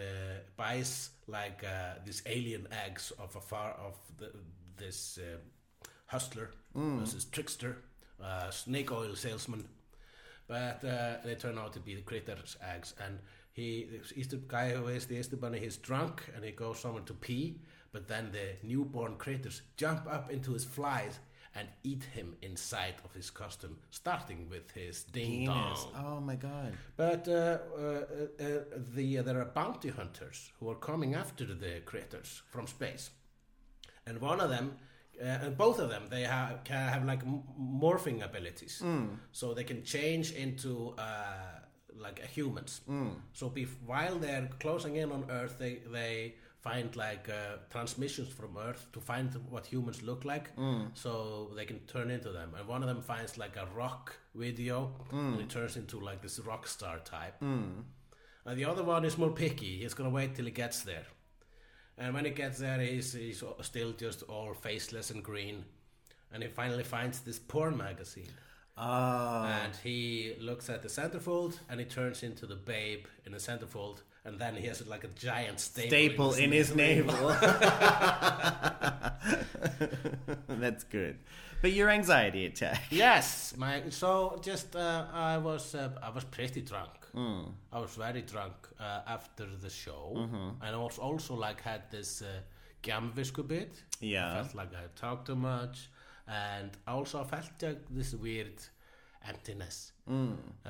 buys 0.55 1.09
like 1.27 1.63
uh, 1.63 1.95
these 2.05 2.21
alien 2.25 2.67
eggs 2.71 3.11
of 3.19 3.35
a 3.35 3.41
far 3.41 3.71
of 3.73 3.95
the, 4.17 4.31
this 4.77 5.19
uh, 5.21 5.37
hustler, 6.05 6.51
this 6.99 7.25
trickster, 7.25 7.77
uh, 8.23 8.49
snake 8.49 8.91
oil 8.91 9.15
salesman. 9.15 9.67
But 10.47 10.83
uh, 10.83 11.17
they 11.23 11.35
turn 11.35 11.57
out 11.57 11.73
to 11.73 11.79
be 11.79 11.95
the 11.95 12.01
critters' 12.01 12.57
eggs, 12.61 12.95
and 13.03 13.19
he 13.53 13.87
the 13.91 14.19
Easter 14.19 14.37
guy 14.47 14.71
who 14.71 14.87
is 14.87 15.05
the 15.05 15.17
Easter 15.17 15.35
bunny. 15.35 15.59
He's 15.59 15.77
drunk 15.77 16.23
and 16.35 16.43
he 16.43 16.51
goes 16.51 16.79
somewhere 16.79 17.03
to 17.03 17.13
pee, 17.13 17.59
but 17.91 18.07
then 18.07 18.31
the 18.31 18.55
newborn 18.67 19.15
critters 19.17 19.61
jump 19.77 20.07
up 20.07 20.31
into 20.31 20.53
his 20.53 20.63
flies 20.63 21.19
and 21.55 21.67
eat 21.83 22.03
him 22.03 22.35
inside 22.41 22.95
of 23.03 23.13
his 23.13 23.29
costume, 23.31 23.77
starting 23.89 24.47
with 24.49 24.71
his 24.71 25.03
ding 25.03 25.45
dong. 25.45 25.55
Oh 25.95 26.19
my 26.21 26.35
god. 26.35 26.73
But 26.95 27.27
uh, 27.27 27.31
uh, 27.31 28.05
uh, 28.39 28.59
the 28.95 29.17
there 29.17 29.39
are 29.41 29.45
bounty 29.45 29.89
hunters 29.89 30.51
who 30.59 30.69
are 30.69 30.75
coming 30.75 31.15
after 31.15 31.45
the 31.45 31.81
critters 31.85 32.41
from 32.51 32.67
space, 32.67 33.09
and 34.05 34.19
one 34.21 34.39
of 34.41 34.49
them, 34.49 34.77
uh, 35.21 35.25
and 35.25 35.57
both 35.57 35.79
of 35.79 35.89
them, 35.89 36.03
they 36.09 36.23
have 36.23 36.63
can 36.63 36.87
have 36.93 37.03
like 37.05 37.23
m- 37.23 37.43
morphing 37.59 38.23
abilities, 38.23 38.81
so 39.31 39.53
they 39.53 39.63
can 39.63 39.83
change 39.83 40.31
into 40.33 40.93
uh, 40.97 41.59
like 41.95 42.19
humans. 42.27 42.81
So 43.33 43.49
bef- 43.49 43.75
while 43.85 44.17
they're 44.19 44.49
closing 44.59 44.95
in 44.97 45.11
on 45.11 45.25
Earth, 45.29 45.57
they 45.59 45.79
they 45.91 46.35
find 46.61 46.95
like 46.95 47.29
uh, 47.29 47.57
transmissions 47.69 48.29
from 48.29 48.57
Earth 48.57 48.87
to 48.93 48.99
find 48.99 49.33
what 49.49 49.65
humans 49.65 50.03
look 50.03 50.25
like, 50.25 50.55
mm. 50.55 50.87
so 50.93 51.51
they 51.55 51.65
can 51.65 51.79
turn 51.81 52.11
into 52.11 52.31
them. 52.31 52.53
And 52.57 52.67
one 52.67 52.83
of 52.83 52.89
them 52.89 53.01
finds 53.01 53.37
like 53.37 53.55
a 53.55 53.67
rock 53.75 54.15
video, 54.35 54.91
and 55.11 55.37
mm. 55.37 55.41
it 55.41 55.49
turns 55.49 55.77
into 55.77 55.99
like 55.99 56.21
this 56.21 56.39
rock 56.39 56.67
star 56.67 56.99
type. 56.99 57.39
Mm. 57.41 57.83
And 58.45 58.57
the 58.57 58.65
other 58.65 58.83
one 58.83 59.05
is 59.05 59.17
more 59.17 59.31
picky. 59.31 59.77
He's 59.77 59.93
gonna 59.93 60.09
wait 60.09 60.35
till 60.35 60.45
he 60.45 60.51
gets 60.51 60.81
there. 60.81 61.05
And 61.97 62.13
when 62.13 62.25
he 62.25 62.31
gets 62.31 62.59
there, 62.59 62.79
he's, 62.79 63.13
he's 63.13 63.43
still 63.61 63.91
just 63.91 64.23
all 64.23 64.53
faceless 64.53 65.11
and 65.11 65.21
green. 65.21 65.65
And 66.33 66.41
he 66.41 66.47
finally 66.49 66.83
finds 66.83 67.19
this 67.19 67.39
porn 67.39 67.75
magazine. 67.75 68.29
Oh. 68.77 69.43
And 69.43 69.75
he 69.83 70.35
looks 70.39 70.69
at 70.69 70.81
the 70.81 70.87
centerfold 70.87 71.59
and 71.69 71.79
he 71.79 71.85
turns 71.85 72.23
into 72.23 72.45
the 72.45 72.55
babe 72.55 73.05
in 73.25 73.33
the 73.33 73.37
centerfold. 73.37 74.03
And 74.25 74.37
then 74.37 74.55
he 74.55 74.67
has 74.67 74.85
like 74.87 75.03
a 75.05 75.07
giant 75.07 75.59
staple, 75.59 75.89
Staple 75.89 76.33
in 76.33 76.51
his 76.51 76.75
navel. 76.75 77.29
That's 80.47 80.83
good. 80.83 81.17
But 81.61 81.73
your 81.73 81.89
anxiety 81.89 82.45
attack. 82.45 82.83
Yes, 82.89 83.53
my 83.57 83.83
so 83.89 84.39
just 84.41 84.75
uh, 84.75 85.05
I 85.11 85.37
was 85.37 85.75
uh, 85.75 85.89
I 86.01 86.09
was 86.09 86.23
pretty 86.23 86.61
drunk. 86.61 86.91
I 87.73 87.79
was 87.79 87.95
very 87.95 88.21
drunk 88.21 88.53
uh, 88.79 89.01
after 89.07 89.45
the 89.61 89.69
show, 89.69 90.13
and 90.61 90.75
I 90.75 90.77
was 90.77 90.97
also 90.99 91.33
like 91.35 91.61
had 91.61 91.89
this 91.91 92.21
uh, 92.21 92.27
gamvisku 92.83 93.45
bit. 93.47 93.83
Yeah. 93.99 94.31
I 94.31 94.35
felt 94.43 94.55
like 94.55 94.73
I 94.73 94.87
talked 94.95 95.25
too 95.27 95.35
much, 95.35 95.89
and 96.27 96.71
also 96.87 97.19
I 97.21 97.23
felt 97.25 97.49
like 97.61 97.81
this 97.89 98.13
weird 98.13 98.61
emptiness. 99.27 99.91
Uh, 100.07 100.69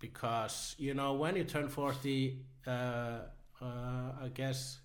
because 0.00 0.74
you 0.78 0.94
know 0.94 1.12
when 1.14 1.36
you 1.36 1.44
turn 1.44 1.68
forty, 1.68 2.40
uh, 2.66 2.70
uh, 3.62 4.12
I 4.24 4.28
guess 4.34 4.78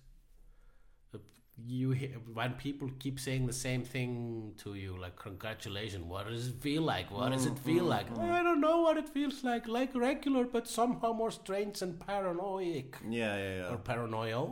you 1.66 1.94
when 2.34 2.52
people 2.52 2.90
keep 2.98 3.18
saying 3.18 3.46
the 3.46 3.52
same 3.52 3.82
thing 3.82 4.52
to 4.62 4.74
you 4.74 4.94
like 5.00 5.16
congratulations 5.16 6.04
what 6.04 6.28
does 6.28 6.48
it 6.48 6.54
feel 6.60 6.82
like 6.82 7.10
what 7.10 7.32
does 7.32 7.46
it 7.46 7.58
feel 7.58 7.84
like 7.84 8.06
i 8.18 8.42
don't 8.42 8.60
know 8.60 8.82
what 8.82 8.98
it 8.98 9.08
feels 9.08 9.42
like 9.42 9.66
like 9.66 9.94
regular 9.94 10.44
but 10.44 10.68
somehow 10.68 11.14
more 11.14 11.30
strange 11.30 11.80
and 11.80 11.98
paranoid 11.98 12.84
Yeah, 13.08 13.36
yeah, 13.38 13.56
yeah. 13.60 13.70
or 13.72 13.78
paranoia 13.78 14.42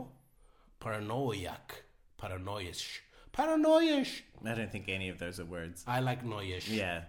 paranoiac 0.79 1.83
paranoiish 2.19 3.01
paranoiish 3.31 4.21
I 4.43 4.55
don't 4.55 4.71
think 4.71 4.89
any 4.89 5.09
of 5.09 5.19
those 5.19 5.39
are 5.39 5.45
words. 5.45 5.83
i 5.87 5.99
like 5.99 6.23
noiish 6.25 6.67
Yeah. 6.75 7.01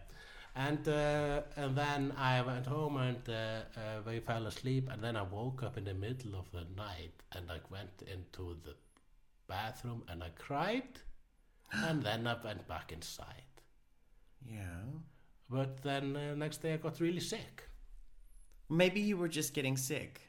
And 0.57 0.89
uh, 0.89 1.43
and 1.57 1.77
then 1.77 2.13
I 2.17 2.41
went 2.41 2.67
home 2.67 2.97
and 2.97 3.29
uh, 3.29 3.33
uh, 3.33 4.01
we 4.07 4.21
fell 4.21 4.47
asleep 4.47 4.89
and 4.91 5.03
then 5.03 5.15
I 5.17 5.23
woke 5.23 5.63
up 5.63 5.77
in 5.77 5.85
the 5.85 5.95
middle 5.95 6.35
of 6.35 6.51
the 6.51 6.65
night 6.77 7.13
and 7.33 7.51
I 7.51 7.59
went 7.71 8.03
into 8.11 8.57
the 8.65 8.75
bathroom 9.49 10.03
and 10.09 10.25
I 10.25 10.31
cried 10.31 10.89
and 11.73 12.03
then 12.03 12.27
I 12.27 12.37
went 12.43 12.67
back 12.67 12.91
inside. 12.91 13.43
Yeah. 14.51 14.85
But 15.51 15.83
then 15.83 16.17
uh, 16.17 16.35
next 16.35 16.63
day 16.63 16.73
I 16.75 16.79
got 16.79 17.01
really 17.01 17.21
sick. 17.21 17.65
Maybe 18.71 19.01
you 19.01 19.17
were 19.17 19.29
just 19.29 19.53
getting 19.53 19.77
sick. 19.77 20.23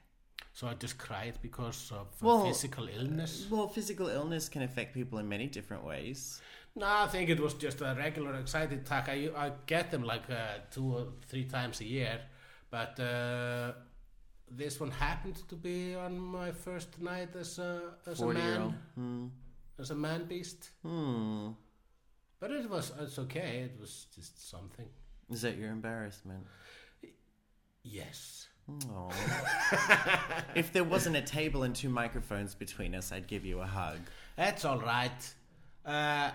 So 0.54 0.68
I 0.68 0.74
just 0.74 0.98
cried 0.98 1.36
because 1.42 1.92
of 1.92 2.08
uh, 2.22 2.26
Well, 2.26 2.46
physical 2.46 2.88
illness. 2.88 3.48
Well, 3.50 3.68
physical 3.68 4.10
illness 4.10 4.50
can 4.50 4.64
affect 4.64 4.94
people 4.94 5.20
in 5.20 5.30
many 5.30 5.48
different 5.48 5.84
ways. 5.84 6.42
No, 6.78 6.86
I 6.86 7.08
think 7.08 7.32
it 7.32 7.40
was 7.40 7.56
just 7.56 7.82
a 7.82 7.96
regular 7.98 8.36
excited 8.36 8.82
attack. 8.82 9.10
I, 9.10 9.30
I 9.36 9.52
get 9.66 9.90
them 9.90 10.04
like 10.04 10.30
uh, 10.30 10.60
two 10.70 10.86
or 10.86 11.08
three 11.26 11.46
times 11.46 11.82
a 11.82 11.86
year, 11.86 12.20
but 12.70 13.00
uh, 13.00 13.72
this 14.52 14.80
one 14.80 14.92
happened 14.92 15.38
to 15.50 15.56
be 15.56 15.96
on 15.96 16.20
my 16.20 16.52
first 16.52 17.02
night 17.02 17.36
as 17.36 17.58
a 17.58 17.94
as 18.06 18.22
a 18.22 18.28
man 18.28 18.62
old. 18.62 18.74
Hmm. 18.94 19.26
as 19.80 19.90
a 19.90 19.96
man 19.96 20.26
beast. 20.26 20.70
Hmm. 20.84 21.50
But 22.40 22.52
it 22.52 22.70
was 22.70 22.92
it's 23.00 23.18
okay. 23.18 23.68
It 23.72 23.80
was 23.80 24.06
just 24.16 24.48
something. 24.48 24.88
Is 25.32 25.42
that 25.42 25.58
your 25.58 25.72
embarrassment? 25.72 26.46
Yes. 27.82 28.46
Oh. 28.92 29.10
if 30.54 30.72
there 30.74 30.84
wasn't 30.84 31.16
a 31.16 31.24
table 31.24 31.64
and 31.64 31.76
two 31.76 31.90
microphones 31.90 32.54
between 32.54 32.94
us, 32.94 33.12
I'd 33.12 33.26
give 33.26 33.46
you 33.46 33.62
a 33.62 33.66
hug. 33.66 33.98
That's 34.36 34.64
all 34.64 34.80
right. 34.80 35.34
Uh, 35.84 36.30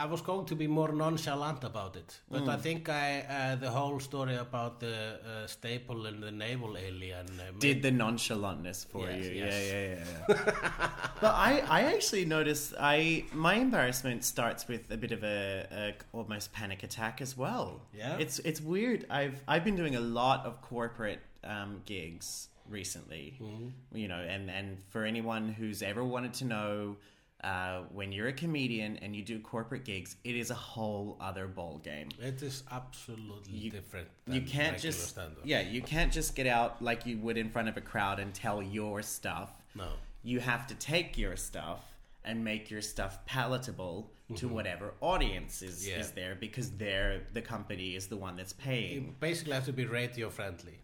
I 0.00 0.06
was 0.06 0.22
going 0.22 0.46
to 0.46 0.56
be 0.56 0.66
more 0.66 0.92
nonchalant 0.92 1.62
about 1.62 1.94
it, 1.94 2.20
but 2.30 2.48
I 2.48 2.56
think 2.56 2.88
I 2.88 3.20
uh, 3.20 3.56
the 3.56 3.70
whole 3.70 4.00
story 4.00 4.36
about 4.36 4.80
the 4.80 4.96
uh, 4.96 5.46
staple 5.46 6.06
and 6.06 6.22
the 6.22 6.30
naval 6.30 6.78
alien 6.78 7.26
uh, 7.38 7.52
Did 7.58 7.82
the 7.82 7.90
nonchalantness 7.90 8.86
for 8.86 9.10
Yes, 9.10 9.24
you? 9.26 9.32
yes. 9.32 9.70
Yeah, 9.70 9.82
yeah, 9.88 10.04
yeah. 10.28 10.90
but 11.20 11.34
I, 11.34 11.62
I 11.68 11.80
actually 11.94 12.24
noticed 12.24 12.72
I 12.80 13.24
my 13.32 13.54
embarrassment 13.66 14.24
starts 14.24 14.66
with 14.68 14.90
a 14.90 14.96
bit 14.96 15.12
of 15.12 15.22
a, 15.22 15.66
a 15.70 16.16
almost 16.16 16.54
panic 16.54 16.82
attack 16.82 17.20
as 17.20 17.36
well. 17.36 17.82
Yeah? 17.94 18.16
it's 18.24 18.38
it's 18.38 18.60
weird. 18.62 19.04
I've 19.10 19.38
I've 19.46 19.64
been 19.64 19.76
doing 19.76 19.96
a 19.96 20.04
lot 20.20 20.46
of 20.46 20.62
corporate 20.62 21.20
um, 21.44 21.82
gigs 21.84 22.48
recently. 22.70 23.34
Mm-hmm. 23.42 23.96
You 24.02 24.08
know, 24.08 24.20
and 24.34 24.50
and 24.50 24.78
for 24.88 25.04
anyone 25.04 25.44
who's 25.58 25.82
ever 25.82 26.02
wanted 26.02 26.32
to 26.40 26.44
know. 26.46 26.96
Uh, 27.42 27.84
when 27.92 28.12
you're 28.12 28.28
a 28.28 28.32
comedian 28.34 28.98
and 28.98 29.16
you 29.16 29.22
do 29.22 29.38
corporate 29.40 29.84
gigs, 29.84 30.16
it 30.24 30.36
is 30.36 30.50
a 30.50 30.54
whole 30.54 31.16
other 31.20 31.46
ball 31.46 31.80
game. 31.82 32.08
It 32.20 32.42
is 32.42 32.62
absolutely 32.70 33.70
different. 33.70 34.08
you 34.26 34.42
can't 34.42 34.78
just 34.78 35.08
stand-up. 35.08 35.38
yeah 35.44 35.60
you 35.62 35.80
can't 35.80 36.12
just 36.12 36.34
get 36.36 36.46
out 36.46 36.82
like 36.82 37.06
you 37.06 37.16
would 37.18 37.38
in 37.38 37.48
front 37.48 37.68
of 37.68 37.76
a 37.78 37.80
crowd 37.80 38.20
and 38.20 38.34
tell 38.34 38.62
your 38.62 39.00
stuff 39.02 39.50
No. 39.74 39.88
you 40.22 40.38
have 40.40 40.66
to 40.66 40.74
take 40.74 41.16
your 41.16 41.34
stuff 41.36 41.82
and 42.24 42.44
make 42.44 42.70
your 42.70 42.82
stuff 42.82 43.24
palatable 43.24 44.10
to 44.36 44.46
Mm-hmm. 44.46 44.54
whatever 44.54 44.92
audience 45.00 45.62
is, 45.62 45.88
Yeah. 45.88 45.96
is 46.00 46.10
there 46.12 46.34
because 46.38 46.70
they're 46.72 47.22
the 47.32 47.40
company 47.42 47.96
is 47.96 48.06
the 48.08 48.16
one 48.18 48.36
that's 48.36 48.54
You 48.58 48.64
paying 48.64 49.16
basically 49.18 49.54
have 49.54 49.64
to 49.64 49.72
be 49.72 49.86
radio 49.86 50.28
friendly. 50.28 50.78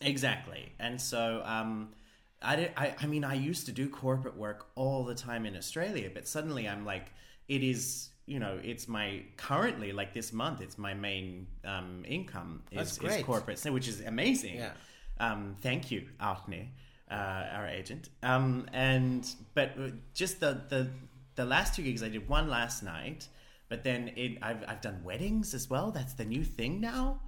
exactly 0.00 0.72
and 0.80 1.00
so 1.00 1.42
um 1.44 1.90
I, 2.44 2.56
did, 2.56 2.72
I 2.76 2.94
i 3.00 3.06
mean 3.06 3.24
i 3.24 3.34
used 3.34 3.66
to 3.66 3.72
do 3.72 3.88
corporate 3.88 4.36
work 4.36 4.66
all 4.74 5.04
the 5.04 5.14
time 5.14 5.46
in 5.46 5.56
australia 5.56 6.10
but 6.12 6.26
suddenly 6.26 6.68
i'm 6.68 6.84
like 6.84 7.12
it 7.48 7.62
is 7.62 8.10
you 8.26 8.38
know 8.38 8.58
it's 8.62 8.88
my 8.88 9.22
currently 9.36 9.92
like 9.92 10.14
this 10.14 10.32
month 10.32 10.60
it's 10.60 10.78
my 10.78 10.94
main 10.94 11.46
um 11.64 12.04
income 12.06 12.62
is, 12.70 12.98
is 12.98 13.22
corporate 13.24 13.58
so 13.58 13.72
which 13.72 13.88
is 13.88 14.00
amazing. 14.00 14.56
Yeah. 14.56 14.72
um 15.20 15.56
thank 15.60 15.90
you 15.90 16.08
Arne, 16.20 16.68
uh 17.10 17.14
our 17.56 17.66
agent. 17.66 18.08
Um 18.22 18.68
and 18.72 19.28
but 19.54 19.72
uh, 19.78 19.88
just 20.14 20.40
the 20.40 20.62
the 20.68 20.88
the 21.34 21.44
last 21.44 21.74
two 21.74 21.82
gigs 21.82 22.02
i 22.02 22.08
did 22.08 22.28
one 22.28 22.48
last 22.48 22.82
night 22.82 23.28
but 23.68 23.82
then 23.82 24.12
it 24.16 24.38
i've, 24.42 24.62
I've 24.68 24.80
done 24.80 25.02
weddings 25.02 25.54
as 25.54 25.68
well. 25.68 25.90
That's 25.90 26.14
the 26.14 26.24
new 26.24 26.44
thing 26.44 26.80
now 26.80 27.20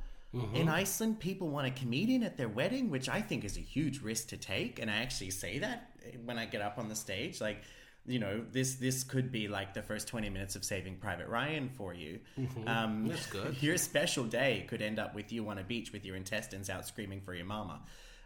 in 0.55 0.69
Iceland, 0.69 1.21
people 1.21 1.49
want 1.49 1.67
a 1.67 1.71
comedian 1.71 2.23
at 2.23 2.37
their 2.37 2.49
wedding, 2.49 2.91
which 2.91 3.09
I 3.09 3.21
think 3.21 3.45
is 3.45 3.57
a 3.57 3.61
huge 3.61 4.01
risk 4.01 4.29
to 4.29 4.37
take. 4.37 4.81
And 4.81 4.91
I 4.91 4.97
actually 4.97 5.31
say 5.31 5.59
that 5.61 5.91
when 6.25 6.39
I 6.39 6.47
get 6.47 6.61
up 6.61 6.79
on 6.79 6.89
the 6.89 6.97
stage, 6.97 7.41
like, 7.41 7.63
you 8.07 8.19
know, 8.19 8.45
this 8.53 8.75
this 8.75 9.03
could 9.03 9.33
be 9.33 9.49
like 9.49 9.73
the 9.73 9.83
first 9.83 10.09
twenty 10.09 10.29
minutes 10.29 10.57
of 10.57 10.65
Saving 10.65 10.97
Private 10.97 11.29
Ryan 11.29 11.71
for 11.71 11.95
you. 11.95 12.19
Um, 12.67 13.07
That's 13.07 13.27
good. 13.27 13.57
Your 13.63 13.79
special 13.79 14.25
day 14.25 14.67
could 14.69 14.83
end 14.83 14.99
up 14.99 15.15
with 15.15 15.33
you 15.33 15.49
on 15.49 15.59
a 15.59 15.65
beach 15.65 15.93
with 15.93 16.05
your 16.05 16.17
intestines 16.17 16.69
out 16.69 16.87
screaming 16.87 17.21
for 17.21 17.35
your 17.35 17.47
mama. 17.47 17.81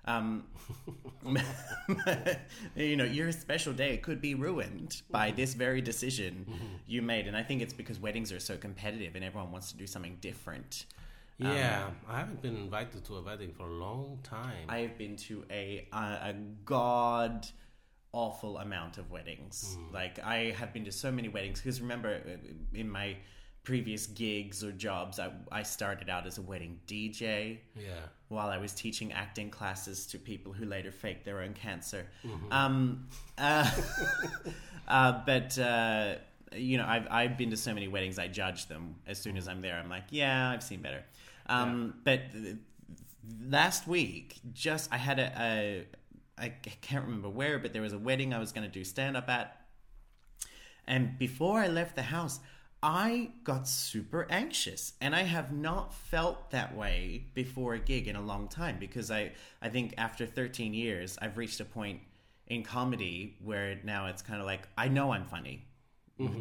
Um, 0.04 0.44
you 2.74 2.96
know, 2.96 3.04
your 3.04 3.30
special 3.30 3.74
day 3.74 3.98
could 3.98 4.22
be 4.22 4.34
ruined 4.34 5.02
by 5.10 5.32
this 5.32 5.52
very 5.52 5.82
decision 5.82 6.46
you 6.86 7.02
made, 7.02 7.26
and 7.26 7.36
I 7.36 7.42
think 7.42 7.60
it's 7.60 7.74
because 7.74 8.00
weddings 8.00 8.32
are 8.32 8.40
so 8.40 8.56
competitive 8.56 9.16
and 9.16 9.24
everyone 9.24 9.52
wants 9.52 9.70
to 9.70 9.76
do 9.76 9.86
something 9.86 10.16
different. 10.22 10.86
Yeah, 11.38 11.90
I 12.08 12.18
haven't 12.18 12.42
been 12.42 12.56
invited 12.56 13.04
to 13.04 13.16
a 13.16 13.22
wedding 13.22 13.52
for 13.52 13.64
a 13.64 13.72
long 13.72 14.18
time. 14.22 14.66
I 14.68 14.78
have 14.78 14.98
been 14.98 15.16
to 15.16 15.44
a 15.50 15.88
a, 15.92 15.96
a 15.96 16.34
god 16.64 17.46
awful 18.12 18.58
amount 18.58 18.98
of 18.98 19.10
weddings. 19.10 19.76
Like 19.92 20.18
I 20.24 20.54
have 20.58 20.72
been 20.72 20.84
to 20.86 20.92
so 20.92 21.12
many 21.12 21.28
weddings 21.28 21.60
because 21.60 21.80
remember 21.80 22.20
uh, 22.26 22.78
in 22.78 22.88
my 22.90 23.16
previous 23.62 24.06
gigs 24.06 24.64
or 24.64 24.72
jobs, 24.72 25.18
I, 25.18 25.30
I 25.52 25.62
started 25.62 26.08
out 26.08 26.26
as 26.26 26.38
a 26.38 26.42
wedding 26.42 26.80
DJ 26.86 27.58
Yeah. 27.76 27.90
while 28.28 28.48
I 28.48 28.56
was 28.56 28.72
teaching 28.72 29.12
acting 29.12 29.50
classes 29.50 30.06
to 30.06 30.18
people 30.18 30.54
who 30.54 30.64
later 30.64 30.90
faked 30.90 31.26
their 31.26 31.42
own 31.42 31.52
cancer. 31.52 32.06
Mm-hmm. 32.26 32.50
Um, 32.52 33.08
uh, 33.36 33.70
uh, 34.88 35.20
but 35.26 35.58
uh, 35.58 36.14
you 36.56 36.78
know, 36.78 36.86
I've 36.86 37.06
I've 37.10 37.36
been 37.38 37.50
to 37.50 37.56
so 37.56 37.74
many 37.74 37.88
weddings. 37.88 38.18
I 38.18 38.28
judge 38.28 38.66
them 38.66 38.96
as 39.06 39.18
soon 39.18 39.36
as 39.36 39.48
I'm 39.48 39.60
there. 39.60 39.76
I'm 39.76 39.88
like, 39.88 40.04
yeah, 40.10 40.50
I've 40.50 40.62
seen 40.62 40.80
better. 40.80 41.04
Um, 41.46 41.94
But 42.04 42.32
th- 42.32 42.56
last 43.48 43.86
week, 43.86 44.40
just 44.52 44.92
I 44.92 44.96
had 44.96 45.18
a, 45.18 45.32
a 45.38 45.86
I 46.42 46.48
can't 46.80 47.04
remember 47.04 47.28
where, 47.28 47.58
but 47.58 47.72
there 47.72 47.82
was 47.82 47.92
a 47.92 47.98
wedding 47.98 48.32
I 48.32 48.38
was 48.38 48.52
going 48.52 48.66
to 48.66 48.72
do 48.72 48.84
stand 48.84 49.16
up 49.16 49.28
at. 49.28 49.54
And 50.86 51.18
before 51.18 51.60
I 51.60 51.68
left 51.68 51.96
the 51.96 52.02
house, 52.02 52.40
I 52.82 53.30
got 53.44 53.68
super 53.68 54.26
anxious. 54.30 54.94
And 55.00 55.14
I 55.14 55.22
have 55.22 55.52
not 55.52 55.94
felt 55.94 56.50
that 56.50 56.76
way 56.76 57.26
before 57.34 57.74
a 57.74 57.78
gig 57.78 58.08
in 58.08 58.16
a 58.16 58.22
long 58.22 58.48
time 58.48 58.78
because 58.78 59.10
I, 59.10 59.32
I 59.60 59.68
think 59.68 59.94
after 59.98 60.26
13 60.26 60.74
years, 60.74 61.18
I've 61.20 61.36
reached 61.36 61.60
a 61.60 61.64
point 61.64 62.00
in 62.46 62.62
comedy 62.62 63.36
where 63.44 63.78
now 63.84 64.06
it's 64.06 64.22
kind 64.22 64.40
of 64.40 64.46
like, 64.46 64.66
I 64.78 64.88
know 64.88 65.12
I'm 65.12 65.26
funny, 65.26 65.66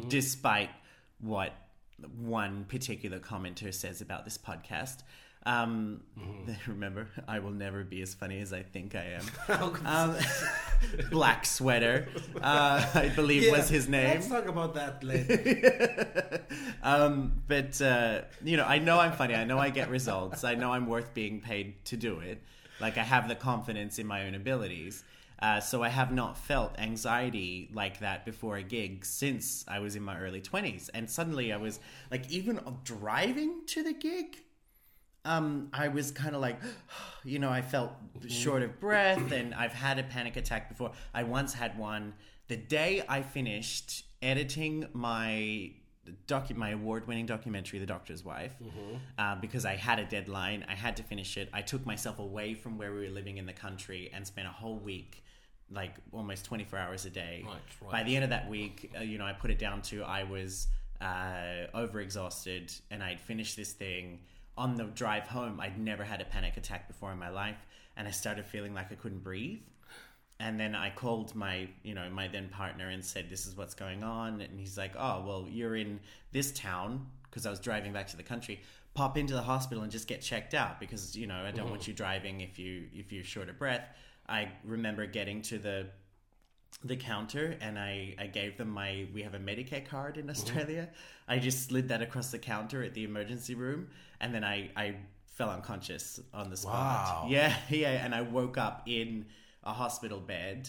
despite 0.08 0.70
what 1.20 1.52
one 2.16 2.64
particular 2.68 3.18
commenter 3.18 3.72
says 3.72 4.00
about 4.00 4.24
this 4.24 4.38
podcast. 4.38 5.02
Um, 5.46 6.02
Remember, 6.66 7.08
I 7.26 7.38
will 7.38 7.52
never 7.52 7.84
be 7.84 8.02
as 8.02 8.14
funny 8.14 8.40
as 8.40 8.52
I 8.52 8.62
think 8.62 8.94
I 8.94 9.18
am. 9.48 9.76
um, 9.86 10.16
Black 11.10 11.46
Sweater, 11.46 12.08
uh, 12.42 12.86
I 12.94 13.08
believe 13.08 13.50
was 13.50 13.68
his 13.68 13.88
name. 13.88 14.08
Let's 14.08 14.28
talk 14.28 14.46
about 14.46 14.74
that 14.74 15.02
later. 15.02 16.44
um, 16.82 17.42
but 17.46 17.80
uh, 17.80 18.22
you 18.44 18.56
know, 18.56 18.64
I 18.64 18.78
know 18.78 18.98
I'm 18.98 19.12
funny. 19.12 19.34
I 19.34 19.44
know 19.44 19.58
I 19.58 19.70
get 19.70 19.90
results. 19.90 20.44
I 20.44 20.54
know 20.54 20.72
I'm 20.72 20.86
worth 20.86 21.14
being 21.14 21.40
paid 21.40 21.84
to 21.86 21.96
do 21.96 22.20
it. 22.20 22.42
Like 22.80 22.98
I 22.98 23.02
have 23.02 23.28
the 23.28 23.34
confidence 23.34 23.98
in 23.98 24.06
my 24.06 24.26
own 24.26 24.34
abilities. 24.34 25.02
Uh, 25.40 25.60
so 25.60 25.82
I 25.82 25.88
have 25.88 26.12
not 26.12 26.36
felt 26.36 26.78
anxiety 26.78 27.70
like 27.72 28.00
that 28.00 28.24
before 28.24 28.56
a 28.56 28.62
gig 28.62 29.04
since 29.04 29.64
I 29.68 29.78
was 29.78 29.94
in 29.96 30.02
my 30.02 30.18
early 30.18 30.40
twenties. 30.40 30.88
And 30.92 31.08
suddenly 31.08 31.52
I 31.52 31.56
was 31.56 31.78
like, 32.10 32.28
even 32.30 32.60
driving 32.84 33.62
to 33.68 33.82
the 33.82 33.92
gig, 33.92 34.36
um, 35.24 35.68
I 35.72 35.88
was 35.88 36.10
kind 36.10 36.34
of 36.34 36.40
like, 36.40 36.58
you 37.24 37.38
know, 37.38 37.50
I 37.50 37.62
felt 37.62 37.92
short 38.28 38.62
of 38.62 38.80
breath, 38.80 39.30
and 39.32 39.54
I've 39.54 39.72
had 39.72 39.98
a 39.98 40.02
panic 40.02 40.36
attack 40.36 40.68
before. 40.68 40.92
I 41.14 41.22
once 41.22 41.54
had 41.54 41.78
one 41.78 42.14
the 42.48 42.56
day 42.56 43.02
I 43.08 43.22
finished 43.22 44.04
editing 44.22 44.86
my 44.94 45.70
docu- 46.26 46.56
my 46.56 46.70
award-winning 46.70 47.26
documentary, 47.26 47.78
The 47.78 47.86
Doctor's 47.86 48.24
Wife, 48.24 48.54
uh, 49.18 49.36
because 49.36 49.66
I 49.66 49.76
had 49.76 49.98
a 49.98 50.04
deadline. 50.06 50.64
I 50.68 50.74
had 50.74 50.96
to 50.96 51.02
finish 51.02 51.36
it. 51.36 51.50
I 51.52 51.60
took 51.62 51.84
myself 51.84 52.18
away 52.18 52.54
from 52.54 52.78
where 52.78 52.92
we 52.92 53.00
were 53.00 53.12
living 53.12 53.36
in 53.36 53.44
the 53.46 53.52
country 53.52 54.10
and 54.14 54.26
spent 54.26 54.48
a 54.48 54.50
whole 54.50 54.78
week. 54.78 55.22
Like 55.70 55.94
almost 56.12 56.44
24 56.46 56.78
hours 56.78 57.04
a 57.04 57.10
day. 57.10 57.44
Right, 57.44 57.56
right. 57.82 57.90
By 57.90 58.02
the 58.02 58.14
end 58.14 58.24
of 58.24 58.30
that 58.30 58.48
week, 58.48 58.90
uh, 58.96 59.02
you 59.02 59.18
know, 59.18 59.26
I 59.26 59.32
put 59.32 59.50
it 59.50 59.58
down 59.58 59.82
to 59.82 60.02
I 60.02 60.24
was 60.24 60.66
uh, 61.00 61.66
overexhausted 61.74 62.80
and 62.90 63.02
I'd 63.02 63.20
finished 63.20 63.56
this 63.56 63.72
thing. 63.72 64.20
On 64.56 64.74
the 64.74 64.84
drive 64.84 65.24
home, 65.24 65.60
I'd 65.60 65.78
never 65.78 66.02
had 66.04 66.20
a 66.20 66.24
panic 66.24 66.56
attack 66.56 66.88
before 66.88 67.12
in 67.12 67.18
my 67.18 67.28
life, 67.28 67.64
and 67.96 68.08
I 68.08 68.10
started 68.10 68.44
feeling 68.44 68.74
like 68.74 68.90
I 68.90 68.96
couldn't 68.96 69.22
breathe. 69.22 69.60
And 70.40 70.58
then 70.58 70.74
I 70.74 70.90
called 70.90 71.34
my, 71.34 71.68
you 71.82 71.94
know, 71.94 72.08
my 72.10 72.28
then 72.28 72.48
partner 72.48 72.88
and 72.88 73.04
said, 73.04 73.28
"This 73.30 73.46
is 73.46 73.56
what's 73.56 73.74
going 73.74 74.02
on." 74.02 74.40
And 74.40 74.58
he's 74.58 74.76
like, 74.76 74.94
"Oh, 74.96 75.24
well, 75.26 75.46
you're 75.48 75.76
in 75.76 76.00
this 76.32 76.50
town 76.52 77.06
because 77.24 77.46
I 77.46 77.50
was 77.50 77.60
driving 77.60 77.92
back 77.92 78.08
to 78.08 78.16
the 78.16 78.22
country. 78.22 78.60
Pop 78.94 79.16
into 79.16 79.34
the 79.34 79.42
hospital 79.42 79.82
and 79.84 79.92
just 79.92 80.08
get 80.08 80.22
checked 80.22 80.54
out 80.54 80.80
because 80.80 81.16
you 81.16 81.26
know 81.28 81.44
I 81.44 81.52
don't 81.52 81.70
want 81.70 81.86
you 81.86 81.94
driving 81.94 82.40
if 82.40 82.58
you 82.58 82.88
if 82.92 83.12
you're 83.12 83.24
short 83.24 83.48
of 83.48 83.58
breath." 83.58 83.88
I 84.28 84.50
remember 84.64 85.06
getting 85.06 85.42
to 85.42 85.58
the 85.58 85.86
the 86.84 86.96
counter 86.96 87.56
and 87.60 87.76
I, 87.78 88.14
I 88.18 88.26
gave 88.26 88.56
them 88.56 88.68
my 88.68 89.06
we 89.12 89.22
have 89.22 89.34
a 89.34 89.38
Medicare 89.38 89.84
card 89.84 90.16
in 90.16 90.22
mm-hmm. 90.22 90.30
Australia. 90.30 90.88
I 91.26 91.38
just 91.38 91.66
slid 91.66 91.88
that 91.88 92.02
across 92.02 92.30
the 92.30 92.38
counter 92.38 92.82
at 92.82 92.94
the 92.94 93.04
emergency 93.04 93.54
room 93.54 93.88
and 94.20 94.34
then 94.34 94.44
I, 94.44 94.70
I 94.76 94.96
fell 95.26 95.50
unconscious 95.50 96.20
on 96.34 96.50
the 96.50 96.56
spot. 96.56 96.74
Wow. 96.74 97.26
Yeah, 97.28 97.54
yeah, 97.70 98.04
and 98.04 98.14
I 98.14 98.22
woke 98.22 98.58
up 98.58 98.82
in 98.86 99.26
a 99.64 99.72
hospital 99.72 100.20
bed. 100.20 100.68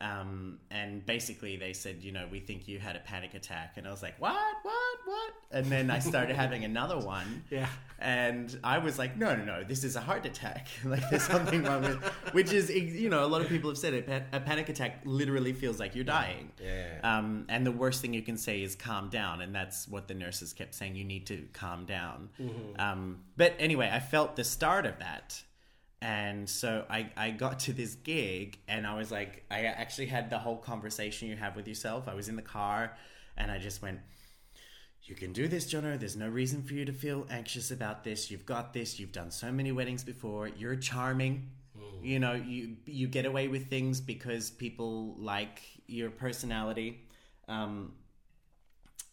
Um, 0.00 0.58
and 0.70 1.06
basically 1.06 1.56
they 1.56 1.72
said, 1.72 2.02
you 2.02 2.12
know, 2.12 2.26
we 2.30 2.40
think 2.40 2.66
you 2.66 2.78
had 2.78 2.96
a 2.96 2.98
panic 2.98 3.34
attack. 3.34 3.74
And 3.76 3.86
I 3.86 3.90
was 3.90 4.02
like, 4.02 4.20
what, 4.20 4.34
what, 4.62 4.98
what? 5.04 5.32
And 5.52 5.66
then 5.66 5.90
I 5.90 6.00
started 6.00 6.36
having 6.36 6.64
another 6.64 6.98
one. 6.98 7.42
Yeah. 7.50 7.68
And 8.00 8.58
I 8.64 8.78
was 8.78 8.98
like, 8.98 9.16
no, 9.16 9.36
no, 9.36 9.44
no, 9.44 9.64
this 9.64 9.84
is 9.84 9.94
a 9.94 10.00
heart 10.00 10.26
attack. 10.26 10.66
like 10.84 11.08
there's 11.08 11.22
something 11.22 11.62
wrong 11.62 11.82
with, 11.82 12.02
which 12.32 12.52
is, 12.52 12.68
you 12.68 13.08
know, 13.08 13.24
a 13.24 13.28
lot 13.28 13.40
of 13.40 13.48
people 13.48 13.70
have 13.70 13.78
said 13.78 13.94
it. 13.94 14.08
A 14.32 14.40
panic 14.40 14.68
attack 14.68 15.02
literally 15.04 15.52
feels 15.52 15.78
like 15.78 15.94
you're 15.94 16.04
dying. 16.04 16.50
Yeah. 16.60 16.98
Um, 17.04 17.46
and 17.48 17.64
the 17.64 17.70
worst 17.70 18.02
thing 18.02 18.12
you 18.12 18.22
can 18.22 18.36
say 18.36 18.62
is 18.62 18.74
calm 18.74 19.08
down. 19.08 19.40
And 19.42 19.54
that's 19.54 19.86
what 19.86 20.08
the 20.08 20.14
nurses 20.14 20.52
kept 20.52 20.74
saying. 20.74 20.96
You 20.96 21.04
need 21.04 21.26
to 21.26 21.46
calm 21.52 21.84
down. 21.86 22.30
Um, 22.78 23.20
but 23.36 23.54
anyway, 23.58 23.88
I 23.92 24.00
felt 24.00 24.34
the 24.36 24.44
start 24.44 24.84
of 24.86 24.98
that. 24.98 25.40
And 26.04 26.46
so 26.50 26.84
I, 26.90 27.10
I 27.16 27.30
got 27.30 27.60
to 27.60 27.72
this 27.72 27.94
gig 27.94 28.58
and 28.68 28.86
I 28.86 28.94
was 28.94 29.10
like, 29.10 29.46
I 29.50 29.64
actually 29.64 30.08
had 30.08 30.28
the 30.28 30.38
whole 30.38 30.58
conversation 30.58 31.28
you 31.28 31.36
have 31.36 31.56
with 31.56 31.66
yourself. 31.66 32.08
I 32.08 32.12
was 32.12 32.28
in 32.28 32.36
the 32.36 32.42
car 32.42 32.94
and 33.38 33.50
I 33.50 33.56
just 33.56 33.80
went, 33.80 34.00
you 35.04 35.14
can 35.14 35.32
do 35.32 35.48
this, 35.48 35.72
Jono. 35.72 35.98
There's 35.98 36.14
no 36.14 36.28
reason 36.28 36.62
for 36.62 36.74
you 36.74 36.84
to 36.84 36.92
feel 36.92 37.26
anxious 37.30 37.70
about 37.70 38.04
this. 38.04 38.30
You've 38.30 38.44
got 38.44 38.74
this. 38.74 39.00
You've 39.00 39.12
done 39.12 39.30
so 39.30 39.50
many 39.50 39.72
weddings 39.72 40.04
before. 40.04 40.48
You're 40.48 40.76
charming. 40.76 41.48
You 42.02 42.18
know, 42.18 42.34
you 42.34 42.76
you 42.84 43.06
get 43.08 43.24
away 43.24 43.48
with 43.48 43.68
things 43.68 44.00
because 44.00 44.50
people 44.50 45.14
like 45.18 45.62
your 45.86 46.10
personality, 46.10 47.00
um, 47.48 47.92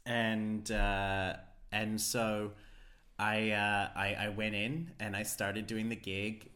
and 0.06 0.70
uh, 0.70 1.36
and 1.72 2.00
so 2.00 2.52
I, 3.18 3.52
uh, 3.52 3.90
I 3.96 4.16
I 4.20 4.30
went 4.30 4.56
in 4.56 4.92
and 5.00 5.16
I 5.16 5.24
started 5.24 5.68
doing 5.68 5.90
the 5.90 5.96
gig, 5.96 6.51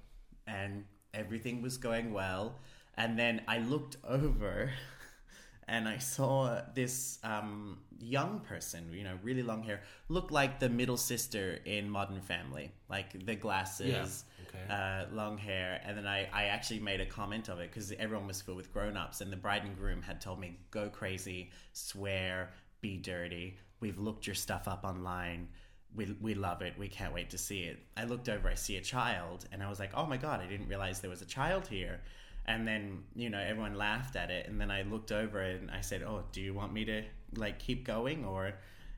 and 0.47 0.85
everything 1.13 1.61
was 1.61 1.77
going 1.77 2.13
well. 2.13 2.59
And 2.97 3.17
then 3.19 3.41
I 3.47 3.59
looked 3.59 3.97
over 4.07 4.71
and 5.67 5.87
I 5.87 5.97
saw 5.97 6.61
this 6.73 7.19
um, 7.23 7.79
young 7.99 8.39
person, 8.41 8.91
you 8.93 9.03
know, 9.03 9.17
really 9.23 9.41
long 9.43 9.63
hair, 9.63 9.81
look 10.09 10.31
like 10.31 10.59
the 10.59 10.69
middle 10.69 10.97
sister 10.97 11.59
in 11.65 11.89
Modern 11.89 12.21
Family, 12.21 12.71
like 12.89 13.25
the 13.25 13.35
glasses, 13.35 14.25
Yeah, 14.53 14.59
okay. 14.61 14.73
uh, 15.09 15.15
long 15.15 15.37
hair. 15.37 15.81
And 15.83 15.97
then 15.97 16.07
I, 16.07 16.29
I 16.31 16.45
actually 16.45 16.79
made 16.79 17.01
a 17.01 17.05
comment 17.05 17.49
of 17.49 17.59
it 17.59 17.71
because 17.71 17.91
everyone 17.93 18.27
was 18.27 18.41
filled 18.41 18.57
with 18.57 18.71
grown 18.71 18.95
ups, 18.95 19.21
and 19.21 19.31
the 19.31 19.37
bride 19.37 19.63
and 19.63 19.75
groom 19.75 20.01
had 20.01 20.21
told 20.21 20.39
me, 20.39 20.59
go 20.71 20.87
crazy, 20.89 21.51
swear, 21.73 22.51
be 22.81 22.97
dirty. 22.97 23.57
We've 23.79 23.97
looked 23.99 24.27
your 24.27 24.35
stuff 24.35 24.67
up 24.67 24.83
online. 24.83 25.47
We, 25.95 26.15
we 26.21 26.33
love 26.33 26.61
it. 26.61 26.73
We 26.77 26.87
can't 26.87 27.13
wait 27.13 27.29
to 27.31 27.37
see 27.37 27.61
it. 27.63 27.79
I 27.95 28.03
looked 28.05 28.29
over, 28.29 28.49
I 28.49 28.55
see 28.55 28.77
a 28.77 28.81
child, 28.81 29.45
and 29.51 29.63
I 29.63 29.69
was 29.69 29.79
like, 29.79 29.91
oh 29.93 30.05
my 30.05 30.17
God, 30.17 30.41
I 30.41 30.45
didn't 30.45 30.67
realize 30.67 30.99
there 30.99 31.09
was 31.09 31.21
a 31.21 31.25
child 31.25 31.67
here. 31.67 32.01
And 32.47 32.67
then, 32.67 33.03
you 33.15 33.29
know, 33.29 33.39
everyone 33.39 33.75
laughed 33.75 34.15
at 34.15 34.29
it. 34.29 34.47
And 34.47 34.61
then 34.61 34.69
I 34.69 34.83
looked 34.83 35.11
over 35.11 35.41
and 35.41 35.71
I 35.71 35.81
said, 35.81 36.03
oh, 36.03 36.23
do 36.31 36.41
you 36.41 36.53
want 36.53 36.73
me 36.73 36.85
to 36.85 37.03
like 37.35 37.59
keep 37.59 37.85
going? 37.85 38.23
Or 38.23 38.53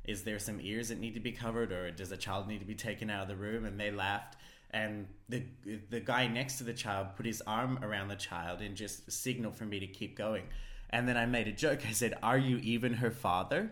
is 0.06 0.24
there 0.24 0.39
some 0.39 0.60
ears 0.62 0.89
that 0.89 1.00
need 1.00 1.14
to 1.14 1.20
be 1.20 1.32
covered? 1.32 1.72
Or 1.72 1.89
does 1.91 2.12
a 2.12 2.18
child 2.18 2.48
need 2.48 2.60
to 2.60 2.66
be 2.66 2.76
taken 2.76 3.10
out 3.10 3.22
of 3.22 3.28
the 3.30 3.38
room? 3.38 3.66
And 3.66 3.80
they 3.80 3.91
laughed. 3.91 4.36
And 4.72 5.08
the, 5.30 5.43
the 5.89 6.02
guy 6.02 6.28
next 6.28 6.58
to 6.58 6.66
the 6.66 6.74
child 6.74 7.08
put 7.16 7.26
his 7.26 7.41
arm 7.48 7.80
around 7.82 8.10
the 8.10 8.18
child 8.18 8.62
and 8.62 8.76
just 8.76 9.10
signaled 9.10 9.56
for 9.56 9.66
me 9.66 9.80
to 9.80 9.88
keep 9.88 10.18
going. 10.18 10.43
And 10.89 11.08
then 11.08 11.16
I 11.16 11.26
made 11.26 11.48
a 11.48 11.54
joke. 11.54 11.86
I 11.88 11.91
said, 11.91 12.18
Are 12.22 12.38
you 12.38 12.58
even 12.58 12.93
her 12.95 13.12
father? 13.12 13.72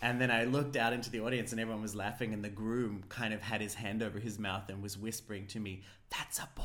And 0.00 0.20
then 0.20 0.30
I 0.30 0.44
looked 0.44 0.76
out 0.76 0.92
into 0.92 1.10
the 1.10 1.20
audience 1.20 1.52
and 1.52 1.60
everyone 1.60 1.82
was 1.82 1.94
laughing, 1.94 2.32
and 2.32 2.44
the 2.44 2.48
groom 2.48 3.02
kind 3.08 3.34
of 3.34 3.40
had 3.40 3.60
his 3.60 3.74
hand 3.74 4.02
over 4.02 4.18
his 4.18 4.38
mouth 4.38 4.68
and 4.68 4.82
was 4.82 4.96
whispering 4.96 5.46
to 5.48 5.60
me, 5.60 5.82
That's 6.10 6.38
a 6.38 6.48
boy. 6.54 6.62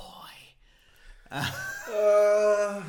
Uh, 1.32 2.84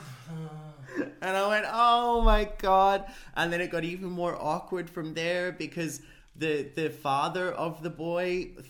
and 1.22 1.36
I 1.36 1.48
went, 1.48 1.66
"Oh 1.66 2.20
my 2.20 2.48
god!" 2.58 3.06
And 3.34 3.50
then 3.50 3.62
it 3.62 3.70
got 3.70 3.84
even 3.84 4.10
more 4.10 4.36
awkward 4.38 4.90
from 4.90 5.14
there 5.14 5.50
because 5.50 6.02
the 6.36 6.62
the 6.74 6.90
father 6.90 7.50
of 7.50 7.82
the 7.82 7.88
boy 7.90 8.50
th- 8.54 8.66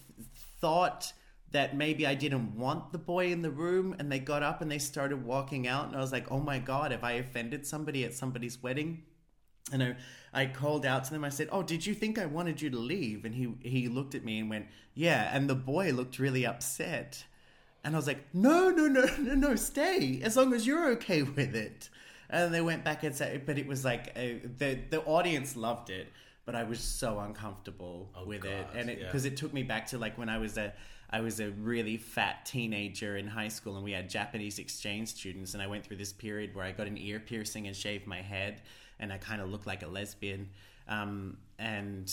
thought 0.61 1.13
that 1.51 1.77
maybe 1.77 2.07
I 2.07 2.15
didn't 2.15 2.57
want 2.57 2.93
the 2.93 2.99
boy 2.99 3.33
in 3.33 3.43
the 3.43 3.51
room, 3.51 3.97
and 3.99 4.11
they 4.13 4.21
got 4.21 4.43
up 4.45 4.61
and 4.61 4.71
they 4.71 4.79
started 4.79 5.25
walking 5.25 5.67
out, 5.67 5.89
and 5.89 5.97
I 5.97 6.01
was 6.01 6.13
like, 6.13 6.31
"Oh 6.31 6.41
my 6.41 6.61
god, 6.61 6.93
have 6.93 7.03
I 7.03 7.13
offended 7.13 7.67
somebody 7.67 8.05
at 8.05 8.15
somebody's 8.15 8.63
wedding?" 8.63 9.03
And 9.73 9.83
I, 9.83 9.97
I 10.33 10.47
called 10.47 10.85
out 10.85 11.05
to 11.05 11.11
them. 11.11 11.25
I 11.25 11.31
said, 11.31 11.49
"Oh, 11.51 11.63
did 11.63 11.87
you 11.87 11.95
think 11.95 12.19
I 12.19 12.27
wanted 12.27 12.61
you 12.61 12.71
to 12.71 12.79
leave?" 12.79 13.25
And 13.25 13.35
he 13.35 13.55
he 13.61 13.89
looked 13.89 14.15
at 14.15 14.25
me 14.25 14.39
and 14.39 14.51
went, 14.51 14.67
"Yeah." 14.95 15.31
And 15.33 15.49
the 15.49 15.55
boy 15.55 15.91
looked 15.93 16.19
really 16.19 16.45
upset. 16.45 17.25
And 17.85 17.95
I 17.95 17.99
was 17.99 18.07
like, 18.07 18.25
no, 18.33 18.71
no, 18.71 18.87
no, 18.87 19.07
no, 19.19 19.35
no, 19.35 19.57
stay 19.57 20.21
as 20.25 20.37
long 20.37 20.55
as 20.55 20.67
you're 20.67 20.89
okay 20.93 21.23
with 21.37 21.55
it. 21.55 21.91
And 22.31 22.53
they 22.53 22.63
went 22.63 22.83
back 22.83 23.05
and 23.05 23.15
said, 23.15 23.45
but 23.45 23.59
it 23.59 23.67
was 23.67 23.85
like 23.85 24.13
uh, 24.17 24.49
the 24.59 24.79
the 24.89 25.03
audience 25.05 25.57
loved 25.57 25.91
it, 25.91 26.09
but 26.47 26.55
I 26.55 26.65
was 26.65 26.81
so 26.81 27.21
uncomfortable 27.21 28.11
with 28.27 28.45
it, 28.47 28.67
and 28.75 28.89
it 28.89 28.99
yeah. 28.99 29.07
because 29.07 29.27
it 29.27 29.37
took 29.37 29.53
me 29.53 29.63
back 29.63 29.87
to 29.89 29.99
like 29.99 30.17
when 30.17 30.31
I 30.31 30.39
was 30.39 30.57
a 30.57 30.73
I 31.11 31.21
was 31.21 31.39
a 31.39 31.51
really 31.51 31.99
fat 31.99 32.47
teenager 32.47 33.19
in 33.19 33.29
high 33.29 33.49
school, 33.49 33.77
and 33.77 33.85
we 33.85 33.93
had 33.93 34.09
Japanese 34.09 34.59
exchange 34.59 35.09
students, 35.11 35.53
and 35.53 35.63
I 35.63 35.67
went 35.67 35.85
through 35.85 35.99
this 35.99 36.15
period 36.15 36.55
where 36.55 36.65
I 36.65 36.73
got 36.73 36.87
an 36.87 36.97
ear 36.97 37.21
piercing 37.21 37.67
and 37.67 37.77
shaved 37.77 38.07
my 38.07 38.23
head, 38.23 38.63
and 39.01 39.13
I 39.13 39.19
kind 39.19 39.41
of 39.41 39.51
looked 39.51 39.67
like 39.67 39.83
a 39.83 39.89
lesbian. 39.89 40.51
Um, 40.89 41.39
and 41.59 42.13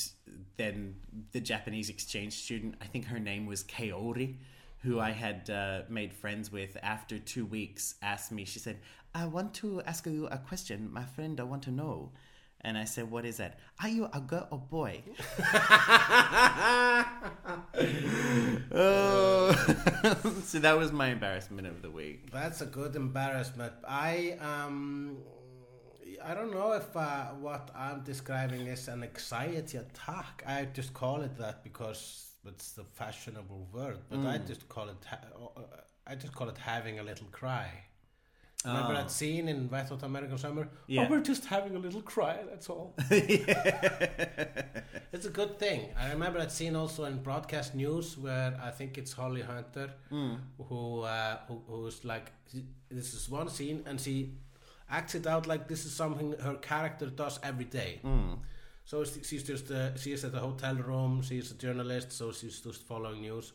then 0.57 0.95
the 1.31 1.39
Japanese 1.39 1.89
exchange 1.89 2.33
student, 2.33 2.75
I 2.81 2.85
think 2.85 3.05
her 3.05 3.19
name 3.19 3.45
was 3.45 3.63
Kaori, 3.63 4.35
who 4.79 4.99
I 4.99 5.11
had 5.11 5.49
uh, 5.49 5.81
made 5.89 6.13
friends 6.13 6.51
with 6.51 6.77
after 6.81 7.19
two 7.19 7.45
weeks, 7.45 7.95
asked 8.01 8.31
me, 8.31 8.45
she 8.45 8.59
said, 8.59 8.79
I 9.13 9.25
want 9.25 9.53
to 9.55 9.81
ask 9.81 10.05
you 10.05 10.27
a 10.27 10.37
question. 10.37 10.89
My 10.91 11.03
friend, 11.03 11.39
I 11.39 11.43
want 11.43 11.63
to 11.63 11.71
know. 11.71 12.11
And 12.63 12.77
I 12.77 12.85
said, 12.85 13.09
What 13.09 13.25
is 13.25 13.37
that? 13.37 13.59
Are 13.81 13.89
you 13.89 14.07
a 14.13 14.21
girl 14.21 14.47
or 14.51 14.59
boy? 14.59 15.01
oh. 18.71 19.51
so 20.43 20.59
that 20.59 20.77
was 20.77 20.91
my 20.91 21.07
embarrassment 21.07 21.67
of 21.67 21.81
the 21.81 21.89
week. 21.89 22.31
That's 22.31 22.61
a 22.61 22.65
good 22.65 22.95
embarrassment. 22.95 23.73
I 23.87 24.37
um, 24.39 25.17
I 26.25 26.33
don't 26.33 26.51
know 26.51 26.73
if 26.73 26.95
uh, 26.95 27.25
what 27.39 27.69
I'm 27.75 28.01
describing 28.03 28.67
is 28.67 28.87
an 28.87 29.03
anxiety 29.03 29.77
attack. 29.77 30.43
I 30.47 30.65
just 30.73 30.93
call 30.93 31.21
it 31.21 31.37
that 31.37 31.63
because 31.63 32.27
it's 32.45 32.71
the 32.73 32.83
fashionable 32.83 33.67
word, 33.73 33.99
but 34.09 34.19
I 34.19 34.37
Mm. 34.37 34.47
just 34.47 34.67
call 34.69 34.89
it. 34.89 34.97
Ha- 35.09 35.51
I 36.07 36.15
just 36.15 36.33
call 36.33 36.49
it 36.49 36.57
having 36.57 36.99
a 36.99 37.03
little 37.03 37.27
cry. 37.31 37.69
Remember 38.65 38.91
Oh. 38.93 38.95
that 38.95 39.09
scene 39.11 39.47
in 39.47 39.69
Wet 39.69 39.89
Hot 39.89 40.03
American 40.03 40.37
Summer? 40.37 40.67
Yeah. 40.87 41.05
Oh, 41.05 41.09
we're 41.09 41.21
just 41.21 41.45
having 41.45 41.75
a 41.75 41.79
little 41.79 42.01
cry. 42.03 42.37
That's 42.49 42.69
all. 42.69 42.95
It's 45.13 45.25
a 45.25 45.29
good 45.29 45.59
thing. 45.59 45.89
I 45.99 46.09
remember 46.11 46.39
that 46.39 46.51
scene 46.51 46.75
also 46.75 47.03
in 47.03 47.21
broadcast 47.21 47.75
news 47.75 48.17
where 48.17 48.57
I 48.63 48.71
think 48.71 48.97
it's 48.97 49.11
Holly 49.13 49.41
Hunter 49.41 49.89
who 50.09 51.01
uh, 51.01 51.37
who 51.47 51.61
who's 51.67 52.05
like 52.05 52.31
this 52.89 53.13
is 53.13 53.29
one 53.29 53.49
scene 53.49 53.83
and 53.85 53.99
she 53.99 54.37
acts 54.91 55.15
it 55.15 55.25
out 55.25 55.47
like 55.47 55.67
this 55.67 55.85
is 55.85 55.93
something 55.93 56.33
her 56.39 56.55
character 56.55 57.07
does 57.07 57.39
every 57.43 57.65
day. 57.65 57.99
So 58.83 59.03
she's 59.03 59.43
just 59.43 59.71
uh, 59.71 59.95
she's 59.95 60.23
at 60.25 60.31
the 60.33 60.39
hotel 60.39 60.75
room. 60.75 61.21
She's 61.21 61.51
a 61.51 61.55
journalist, 61.55 62.11
so 62.11 62.31
she's 62.31 62.59
just 62.59 62.83
following 62.87 63.21
news, 63.21 63.53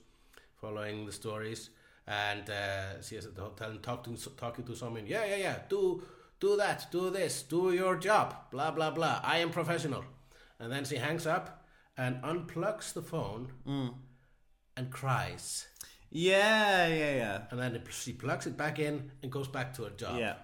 following 0.61 1.05
the 1.05 1.13
stories, 1.13 1.71
and 2.07 2.49
uh, 2.49 3.03
she's 3.03 3.27
at 3.27 3.35
the 3.35 3.43
hotel 3.43 3.71
and 3.71 3.83
talking 3.83 4.17
talking 4.37 4.65
to 4.65 4.75
someone. 4.75 5.07
Yeah, 5.07 5.25
yeah, 5.27 5.37
yeah. 5.37 5.57
Do 5.69 6.03
do 6.41 6.57
that. 6.57 6.87
Do 6.91 7.11
this. 7.11 7.43
Do 7.43 7.73
your 7.73 7.97
job. 7.97 8.35
Blah 8.51 8.71
blah 8.71 8.91
blah. 8.91 9.21
I 9.23 9.39
am 9.39 9.51
professional. 9.51 10.05
And 10.59 10.73
then 10.73 10.85
she 10.87 10.97
hangs 10.97 11.27
up 11.27 11.67
and 11.99 12.23
unplugs 12.23 12.93
the 12.95 13.03
phone 13.03 13.49
and 14.77 14.91
cries. 14.91 15.67
Yeah, 16.11 16.87
yeah, 16.87 17.15
yeah. 17.17 17.43
And 17.51 17.61
then 17.61 17.83
she 17.91 18.13
plugs 18.13 18.47
it 18.47 18.57
back 18.57 18.79
in 18.79 19.11
and 19.23 19.31
goes 19.31 19.49
back 19.49 19.75
to 19.75 19.83
her 19.85 19.91
job. 19.91 20.19
Yeah. 20.19 20.35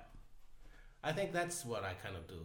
I 1.04 1.12
think 1.12 1.32
that's 1.32 1.64
what 1.64 1.84
I 1.84 1.94
kind 1.94 2.16
of 2.16 2.26
do. 2.28 2.40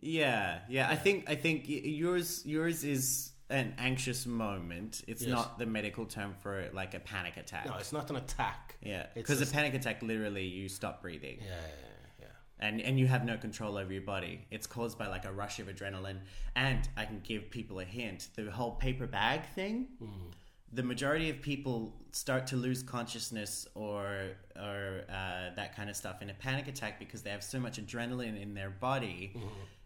Yeah, 0.00 0.58
yeah. 0.68 0.88
I 0.88 0.96
think 0.96 1.28
I 1.30 1.34
think 1.34 1.64
yours 1.66 2.42
yours 2.44 2.84
is 2.84 3.32
an 3.48 3.74
anxious 3.78 4.26
moment. 4.26 5.02
It's 5.06 5.22
Yes. 5.22 5.30
not 5.30 5.58
the 5.58 5.66
medical 5.66 6.04
term 6.04 6.34
for 6.42 6.68
like 6.74 6.94
a 6.94 7.00
panic 7.00 7.36
attack. 7.36 7.66
No, 7.66 7.76
it's 7.76 7.92
not 7.92 8.10
an 8.10 8.16
attack. 8.16 8.76
yeah, 8.82 9.06
because 9.14 9.40
a 9.40 9.46
panic 9.46 9.74
attack 9.74 10.02
literally 10.02 10.44
you 10.46 10.68
stop 10.68 11.00
breathing. 11.00 11.38
Yeah, 11.40 11.46
yeah, 11.54 12.06
yeah. 12.20 12.26
and 12.66 12.80
and 12.82 12.98
you 13.00 13.06
have 13.06 13.24
no 13.24 13.36
control 13.38 13.78
over 13.78 13.92
your 13.92 14.02
body. 14.02 14.46
It's 14.50 14.66
caused 14.66 14.98
by 14.98 15.06
like 15.06 15.24
a 15.24 15.32
rush 15.32 15.58
of 15.60 15.68
adrenaline. 15.68 16.20
And 16.54 16.86
I 16.96 17.06
can 17.06 17.20
give 17.20 17.50
people 17.50 17.80
a 17.80 17.84
hint: 17.84 18.28
the 18.36 18.50
whole 18.50 18.72
paper 18.72 19.06
bag 19.06 19.46
thing. 19.54 19.86
Hmm. 19.98 20.30
The 20.72 20.82
majority 20.82 21.30
of 21.30 21.40
people 21.40 21.94
start 22.12 22.46
to 22.48 22.56
lose 22.56 22.82
consciousness 22.82 23.66
or 23.74 24.32
or 24.56 25.02
uh, 25.08 25.54
that 25.54 25.76
kind 25.76 25.88
of 25.88 25.96
stuff 25.96 26.22
in 26.22 26.30
a 26.30 26.34
panic 26.34 26.66
attack 26.68 26.98
because 26.98 27.22
they 27.22 27.30
have 27.30 27.42
so 27.44 27.58
much 27.60 27.80
adrenaline 27.84 28.40
in 28.40 28.54
their 28.54 28.70
body. 28.70 29.34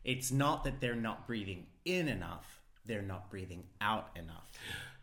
It's 0.05 0.31
not 0.33 0.64
that 0.64 0.81
they're 0.81 0.95
not 0.97 1.26
breathing 1.26 1.66
in 1.85 2.09
enough; 2.09 2.61
they're 2.87 3.03
not 3.03 3.31
breathing 3.31 3.64
out 3.81 4.09
enough. 4.16 4.49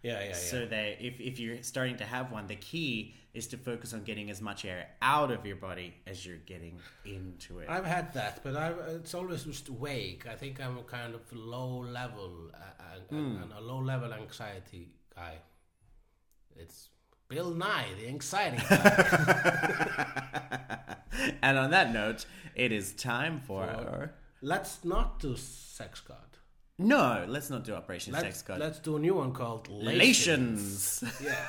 Yeah, 0.03 0.19
yeah, 0.19 0.27
yeah. 0.29 0.33
So 0.35 0.65
that 0.65 1.01
if, 1.05 1.19
if 1.19 1.39
you're 1.39 1.61
starting 1.63 1.97
to 1.97 2.05
have 2.05 2.31
one, 2.31 2.47
the 2.47 2.55
key 2.55 3.13
is 3.33 3.47
to 3.47 3.57
focus 3.57 3.93
on 3.93 4.03
getting 4.03 4.29
as 4.31 4.41
much 4.41 4.65
air 4.65 4.87
out 5.01 5.31
of 5.31 5.45
your 5.45 5.55
body 5.57 5.93
as 6.07 6.25
you're 6.25 6.37
getting 6.37 6.79
into 7.05 7.59
it. 7.59 7.69
I've 7.69 7.85
had 7.85 8.13
that, 8.13 8.41
but 8.43 8.55
I 8.55 8.69
it's 8.95 9.13
always 9.13 9.43
just 9.43 9.67
vague. 9.67 10.25
I 10.29 10.35
think 10.35 10.59
I'm 10.59 10.77
a 10.77 10.83
kind 10.83 11.13
of 11.13 11.21
low 11.33 11.79
level, 11.79 12.51
uh, 12.53 12.99
Hmm. 13.09 13.37
and 13.43 13.53
a 13.53 13.61
low 13.61 13.79
level 13.79 14.11
anxiety 14.13 14.89
guy. 15.15 15.35
It's 16.59 16.89
Bill 17.29 17.53
Nye, 17.53 17.85
the 17.99 18.07
exciting 18.07 18.59
guy. 18.69 19.97
and 21.41 21.57
on 21.57 21.71
that 21.71 21.93
note, 21.93 22.25
it 22.55 22.71
is 22.71 22.93
time 22.93 23.39
for 23.39 23.63
our... 23.63 24.13
Let's 24.41 24.83
not 24.83 25.19
do 25.19 25.35
Sex 25.35 25.99
God. 26.01 26.17
No, 26.79 27.25
let's 27.27 27.49
not 27.49 27.63
do 27.63 27.73
Operation 27.73 28.13
Let's, 28.13 28.25
Sex 28.25 28.41
God. 28.43 28.59
let's 28.59 28.79
do 28.79 28.95
a 28.97 28.99
new 28.99 29.15
one 29.15 29.33
called 29.33 29.67
Lations. 29.69 31.03
Yeah. 31.23 31.45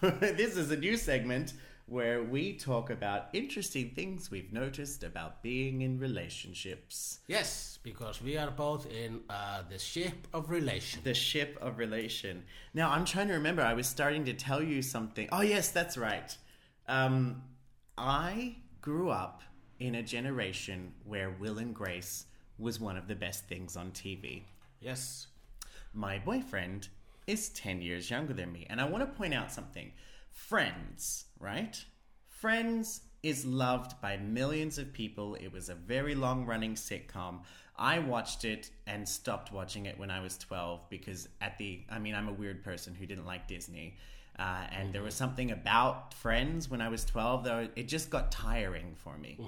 this 0.20 0.56
is 0.56 0.70
a 0.70 0.76
new 0.76 0.96
segment 0.96 1.52
where 1.86 2.22
we 2.22 2.54
talk 2.54 2.88
about 2.88 3.28
interesting 3.32 3.90
things 3.90 4.30
we've 4.30 4.52
noticed 4.52 5.04
about 5.04 5.42
being 5.42 5.82
in 5.82 5.98
relationships. 5.98 7.20
Yes, 7.26 7.78
because 7.82 8.22
we 8.22 8.38
are 8.38 8.50
both 8.50 8.90
in 8.90 9.20
uh, 9.28 9.62
the 9.68 9.78
ship 9.78 10.26
of 10.32 10.48
relation. 10.48 11.00
The 11.04 11.14
ship 11.14 11.58
of 11.60 11.78
relation. 11.78 12.44
Now, 12.72 12.90
I'm 12.90 13.04
trying 13.04 13.28
to 13.28 13.34
remember. 13.34 13.62
I 13.62 13.74
was 13.74 13.86
starting 13.86 14.24
to 14.24 14.32
tell 14.32 14.62
you 14.62 14.80
something. 14.80 15.28
Oh, 15.30 15.42
yes, 15.42 15.70
that's 15.70 15.98
right. 15.98 16.34
Um, 16.88 17.42
I 17.98 18.56
grew 18.80 19.10
up 19.10 19.42
in 19.78 19.94
a 19.96 20.02
generation 20.02 20.92
where 21.04 21.30
Will 21.38 21.58
and 21.58 21.74
Grace 21.74 22.26
was 22.58 22.80
one 22.80 22.96
of 22.96 23.08
the 23.08 23.14
best 23.14 23.46
things 23.46 23.76
on 23.76 23.90
TV. 23.90 24.44
Yes. 24.80 25.26
My 25.92 26.18
boyfriend 26.18 26.88
is 27.26 27.50
10 27.50 27.82
years 27.82 28.10
younger 28.10 28.32
than 28.32 28.52
me. 28.52 28.66
And 28.70 28.80
I 28.80 28.84
want 28.84 29.02
to 29.02 29.18
point 29.18 29.34
out 29.34 29.52
something. 29.52 29.92
Friends, 30.34 31.24
right? 31.38 31.82
Friends 32.26 33.00
is 33.22 33.46
loved 33.46 34.00
by 34.02 34.16
millions 34.18 34.76
of 34.78 34.92
people. 34.92 35.36
It 35.36 35.52
was 35.52 35.68
a 35.68 35.74
very 35.74 36.14
long 36.14 36.44
running 36.44 36.74
sitcom. 36.74 37.40
I 37.78 38.00
watched 38.00 38.44
it 38.44 38.70
and 38.86 39.08
stopped 39.08 39.52
watching 39.52 39.86
it 39.86 39.98
when 39.98 40.10
I 40.10 40.20
was 40.20 40.36
12 40.36 40.90
because, 40.90 41.28
at 41.40 41.56
the, 41.58 41.82
I 41.90 41.98
mean, 41.98 42.14
I'm 42.14 42.28
a 42.28 42.32
weird 42.32 42.62
person 42.62 42.94
who 42.94 43.06
didn't 43.06 43.24
like 43.24 43.48
Disney. 43.48 43.96
Uh, 44.38 44.66
and 44.72 44.92
there 44.92 45.02
was 45.02 45.14
something 45.14 45.52
about 45.52 46.12
Friends 46.12 46.68
when 46.68 46.80
I 46.80 46.88
was 46.88 47.04
12 47.04 47.44
though 47.44 47.68
it 47.76 47.86
just 47.86 48.10
got 48.10 48.32
tiring 48.32 48.96
for 48.96 49.16
me. 49.16 49.38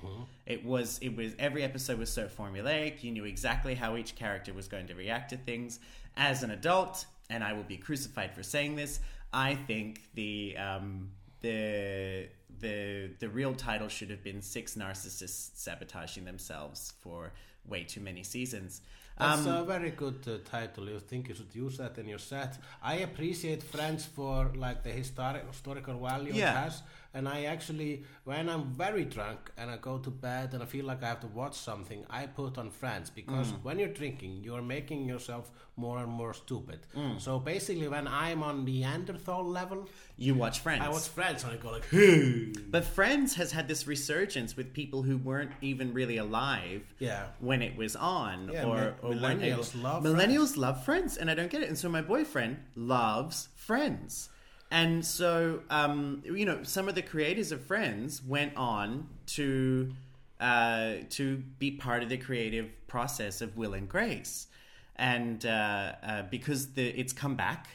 It 0.47 0.65
was 0.65 1.01
it 1.03 1.17
was 1.17 1.33
every 1.41 1.65
episode 1.65 1.99
was 1.99 2.09
so 2.09 2.29
formulaic. 2.29 3.03
You 3.03 3.11
knew 3.11 3.25
exactly 3.25 3.75
how 3.75 3.97
each 3.97 4.15
character 4.15 4.55
was 4.55 4.69
going 4.69 4.87
to 4.87 4.95
react 4.95 5.31
to 5.31 5.37
things. 5.37 5.81
As 6.17 6.45
an 6.45 6.53
adult, 6.53 7.05
and 7.29 7.43
I 7.43 7.53
will 7.53 7.65
be 7.65 7.77
crucified 7.77 8.33
for 8.33 8.45
saying 8.45 8.77
this, 8.77 9.01
I 9.33 9.55
think 9.55 10.01
the 10.15 10.57
um, 10.57 11.11
the 11.41 12.29
the 12.61 13.11
the 13.19 13.29
real 13.29 13.55
title 13.55 13.89
should 13.89 14.11
have 14.11 14.23
been 14.23 14.41
six 14.43 14.75
narcissists 14.77 15.51
sabotaging 15.57 16.25
themselves 16.25 16.93
for 17.01 17.33
way 17.67 17.85
too 17.85 18.01
many 18.01 18.23
seasons. 18.23 18.81
That's 19.19 19.47
Um, 19.47 19.55
a 19.55 19.65
very 19.65 19.91
good 19.93 20.27
uh, 20.29 20.39
title. 20.45 20.89
You 20.89 21.01
think 21.01 21.29
you 21.29 21.35
should 21.35 21.55
use 21.55 21.79
that 21.79 21.97
in 21.99 22.07
your 22.07 22.19
set? 22.19 22.59
I 22.83 22.97
appreciate 22.97 23.63
Friends 23.63 24.05
for 24.05 24.53
like 24.55 24.83
the 24.83 24.91
historic 24.91 25.47
historical 25.47 25.99
value 26.01 26.35
Yeah. 26.35 26.51
it 26.53 26.57
has, 26.65 26.83
and 27.17 27.25
I 27.37 27.39
actually, 27.55 27.93
when 28.31 28.45
I'm 28.53 28.65
very 28.85 29.05
drunk 29.17 29.41
and 29.59 29.67
I 29.75 29.77
go 29.91 29.95
to 30.07 30.11
bed 30.29 30.47
and 30.55 30.61
I 30.63 30.67
feel 30.75 30.85
like 30.91 31.01
I 31.07 31.09
have 31.15 31.21
to 31.27 31.33
watch 31.41 31.57
something, 31.71 32.01
I 32.11 32.21
put 32.41 32.53
on 32.63 32.69
Friends 32.81 33.07
because 33.21 33.49
Mm. 33.53 33.63
when 33.67 33.77
you're 33.81 33.97
drinking, 34.03 34.33
you're 34.47 34.67
making 34.77 35.01
yourself 35.13 35.45
more 35.85 35.99
and 36.05 36.11
more 36.21 36.33
stupid. 36.45 36.81
Mm. 37.03 37.15
So 37.27 37.39
basically, 37.53 37.89
when 37.97 38.07
I'm 38.25 38.41
on 38.51 38.57
the 38.69 38.77
Neanderthal 38.81 39.45
level, 39.61 39.81
you 40.25 40.33
watch 40.43 40.57
Friends. 40.65 40.83
I 40.87 40.89
watch 40.97 41.09
Friends 41.19 41.39
and 41.45 41.51
I 41.55 41.57
go 41.65 41.71
like, 41.77 41.89
hey. 41.91 42.53
But 42.75 42.85
Friends 42.99 43.29
has 43.41 43.51
had 43.57 43.67
this 43.73 43.83
resurgence 43.95 44.51
with 44.59 44.69
people 44.81 45.01
who 45.09 45.17
weren't 45.29 45.53
even 45.71 45.87
really 46.01 46.19
alive 46.27 46.83
Yeah. 46.99 47.25
when 47.49 47.61
it 47.69 47.75
was 47.83 47.95
on. 47.97 48.37
Yeah, 48.53 48.65
or, 48.71 48.81
or 49.03 49.11
millennials 49.15 49.69
love 49.87 50.01
millennials 50.09 50.53
love 50.65 50.77
Friends, 50.89 51.11
and 51.19 51.27
I 51.31 51.35
don't 51.39 51.51
get 51.55 51.63
it. 51.65 51.69
And 51.73 51.79
so 51.83 51.89
my 51.99 52.03
boyfriend 52.15 52.53
loves 52.75 53.49
Friends, 53.69 54.29
and 54.71 55.05
so 55.05 55.63
um, 55.71 56.23
you 56.25 56.45
know 56.45 56.63
some 56.63 56.89
of 56.89 56.95
the 56.95 57.03
creators 57.03 57.53
of 57.53 57.65
Friends 57.65 58.23
went 58.23 58.57
on 58.57 59.09
to 59.27 59.93
uh, 60.41 60.95
to 61.11 61.39
be 61.59 61.71
part 61.73 62.03
of 62.03 62.09
the 62.09 62.17
creative 62.19 62.69
process 62.87 63.41
of 63.41 63.57
Will 63.57 63.75
and 63.75 63.89
Grace, 63.89 64.49
and 64.97 65.45
uh, 65.47 65.93
uh, 66.03 66.23
because 66.31 66.73
the 66.73 66.89
it's 66.89 67.13
come 67.13 67.37
back. 67.37 67.69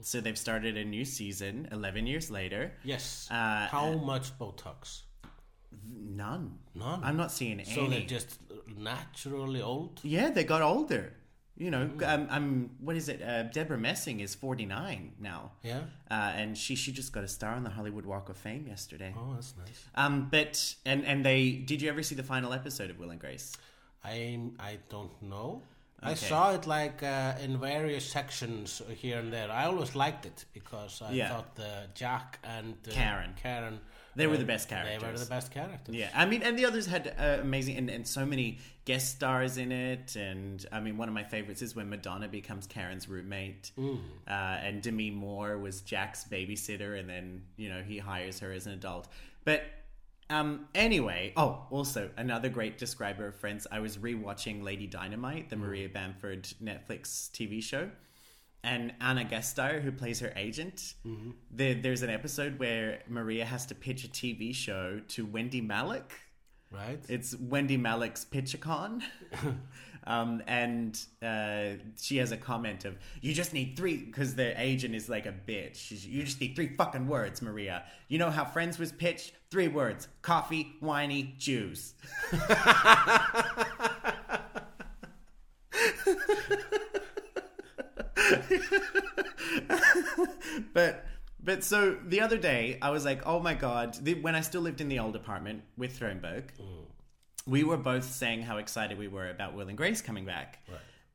So 0.00 0.22
they've 0.22 0.38
started 0.38 0.78
a 0.78 0.84
new 0.84 1.04
season 1.04 1.68
11 1.72 2.06
years 2.06 2.30
later. 2.30 2.72
Yes. 2.84 3.28
Uh, 3.30 3.66
How 3.66 3.92
much 3.92 4.38
Botox? 4.38 5.02
None. 5.84 6.58
None. 6.74 7.04
I'm 7.04 7.18
not 7.18 7.32
seeing 7.32 7.62
So 7.64 7.72
any. 7.72 7.86
So 7.86 7.90
they're 7.90 8.06
just 8.06 8.38
naturally 8.78 9.60
old. 9.60 10.00
Yeah, 10.02 10.30
they 10.30 10.44
got 10.44 10.62
older. 10.62 11.12
You 11.58 11.70
know, 11.72 11.86
Mm. 11.88 12.08
um, 12.08 12.28
I'm 12.30 12.70
what 12.80 12.94
is 12.96 13.08
it? 13.08 13.20
Uh, 13.20 13.42
Debra 13.42 13.76
Messing 13.78 14.20
is 14.20 14.34
49 14.36 15.12
now. 15.20 15.50
Yeah. 15.64 15.80
Uh, 16.10 16.14
and 16.40 16.56
she 16.56 16.76
she 16.76 16.92
just 16.92 17.12
got 17.12 17.24
a 17.24 17.28
star 17.28 17.54
on 17.54 17.64
the 17.64 17.70
Hollywood 17.70 18.06
Walk 18.06 18.28
of 18.28 18.36
Fame 18.36 18.66
yesterday. 18.68 19.12
Oh, 19.18 19.34
that's 19.34 19.54
nice. 19.56 19.84
Um, 19.96 20.28
but 20.30 20.74
and 20.86 21.04
and 21.04 21.24
they 21.26 21.50
did 21.52 21.82
you 21.82 21.88
ever 21.90 22.02
see 22.04 22.14
the 22.14 22.22
final 22.22 22.52
episode 22.52 22.90
of 22.90 22.98
Will 23.00 23.10
and 23.10 23.20
Grace? 23.20 23.56
I 24.04 24.38
I 24.60 24.78
don't 24.88 25.20
know. 25.22 25.62
I 26.00 26.14
saw 26.14 26.52
it 26.54 26.64
like 26.64 27.02
uh, 27.02 27.34
in 27.42 27.58
various 27.58 28.04
sections 28.08 28.80
here 29.02 29.18
and 29.18 29.32
there. 29.32 29.50
I 29.50 29.64
always 29.64 29.96
liked 29.96 30.26
it 30.26 30.44
because 30.54 31.02
I 31.02 31.10
Yeah. 31.10 31.28
thought 31.30 31.56
the 31.56 31.88
Jack 31.94 32.38
and 32.44 32.74
uh, 32.86 32.92
Karen. 32.92 33.34
Karen, 33.42 33.80
They 34.18 34.26
were 34.26 34.36
the 34.36 34.44
best 34.44 34.68
characters. 34.68 35.00
They 35.00 35.12
were 35.12 35.16
the 35.16 35.26
best 35.26 35.52
characters. 35.52 35.94
Yeah, 35.94 36.10
I 36.12 36.26
mean, 36.26 36.42
and 36.42 36.58
the 36.58 36.66
others 36.66 36.86
had 36.86 37.14
uh, 37.18 37.38
amazing 37.40 37.76
and, 37.76 37.88
and 37.88 38.06
so 38.06 38.26
many 38.26 38.58
guest 38.84 39.14
stars 39.14 39.58
in 39.58 39.70
it. 39.70 40.16
And 40.16 40.66
I 40.72 40.80
mean, 40.80 40.98
one 40.98 41.06
of 41.06 41.14
my 41.14 41.22
favorites 41.22 41.62
is 41.62 41.76
when 41.76 41.88
Madonna 41.88 42.26
becomes 42.26 42.66
Karen's 42.66 43.08
roommate, 43.08 43.70
uh, 43.78 44.30
and 44.30 44.82
Demi 44.82 45.12
Moore 45.12 45.56
was 45.58 45.82
Jack's 45.82 46.24
babysitter, 46.24 46.98
and 46.98 47.08
then 47.08 47.42
you 47.56 47.68
know 47.68 47.80
he 47.80 47.98
hires 47.98 48.40
her 48.40 48.50
as 48.50 48.66
an 48.66 48.72
adult. 48.72 49.06
But 49.44 49.62
um, 50.30 50.66
anyway, 50.74 51.32
oh, 51.36 51.66
also 51.70 52.10
another 52.16 52.48
great 52.48 52.76
describer 52.76 53.28
of 53.28 53.36
Friends. 53.36 53.68
I 53.70 53.78
was 53.78 53.98
rewatching 53.98 54.64
Lady 54.64 54.88
Dynamite, 54.88 55.48
the 55.48 55.56
Maria 55.56 55.88
Bamford 55.88 56.42
Netflix 56.62 57.30
TV 57.30 57.62
show. 57.62 57.88
And 58.64 58.92
Anna 59.00 59.24
Gasteyer, 59.24 59.80
who 59.80 59.92
plays 59.92 60.20
her 60.20 60.32
agent, 60.34 60.94
there, 61.50 61.74
there's 61.74 62.02
an 62.02 62.10
episode 62.10 62.58
where 62.58 63.00
Maria 63.08 63.44
has 63.44 63.66
to 63.66 63.74
pitch 63.74 64.04
a 64.04 64.08
TV 64.08 64.54
show 64.54 65.00
to 65.08 65.26
Wendie 65.26 65.66
Malick. 65.66 66.10
Right. 66.70 66.98
It's 67.08 67.34
Wendie 67.34 67.80
Malick's 67.80 68.24
Pitchacon. 68.24 69.02
um, 70.06 70.42
and 70.46 71.00
uh, 71.22 71.82
she 72.00 72.18
has 72.18 72.32
a 72.32 72.36
comment 72.36 72.84
of, 72.84 72.98
you 73.22 73.32
just 73.32 73.54
need 73.54 73.74
three, 73.76 73.96
because 73.96 74.34
the 74.34 74.60
agent 74.60 74.94
is 74.94 75.08
like 75.08 75.26
a 75.26 75.32
bitch. 75.32 75.76
She's, 75.76 76.04
you 76.06 76.24
just 76.24 76.40
need 76.40 76.56
three 76.56 76.74
fucking 76.76 77.06
words, 77.06 77.40
Maria. 77.40 77.84
You 78.08 78.18
know 78.18 78.30
how 78.30 78.44
Friends 78.44 78.78
was 78.78 78.92
pitched? 78.92 79.32
Three 79.50 79.68
words 79.68 80.08
coffee, 80.20 80.74
whiny, 80.80 81.34
Jews. 81.38 81.94
but 91.48 91.64
so 91.64 91.96
the 92.04 92.20
other 92.20 92.36
day 92.36 92.76
I 92.82 92.90
was 92.90 93.06
like, 93.06 93.22
oh 93.24 93.40
my 93.40 93.54
god! 93.54 93.94
The, 94.04 94.12
when 94.20 94.34
I 94.34 94.42
still 94.42 94.60
lived 94.60 94.82
in 94.82 94.88
the 94.90 94.98
old 94.98 95.16
apartment 95.16 95.62
with 95.78 95.98
Thronberg, 95.98 96.44
we 97.46 97.64
were 97.64 97.78
both 97.78 98.04
saying 98.04 98.42
how 98.42 98.58
excited 98.58 98.98
we 98.98 99.08
were 99.08 99.30
about 99.30 99.54
Will 99.54 99.66
and 99.66 99.78
Grace 99.78 100.02
coming 100.02 100.26
back. 100.26 100.62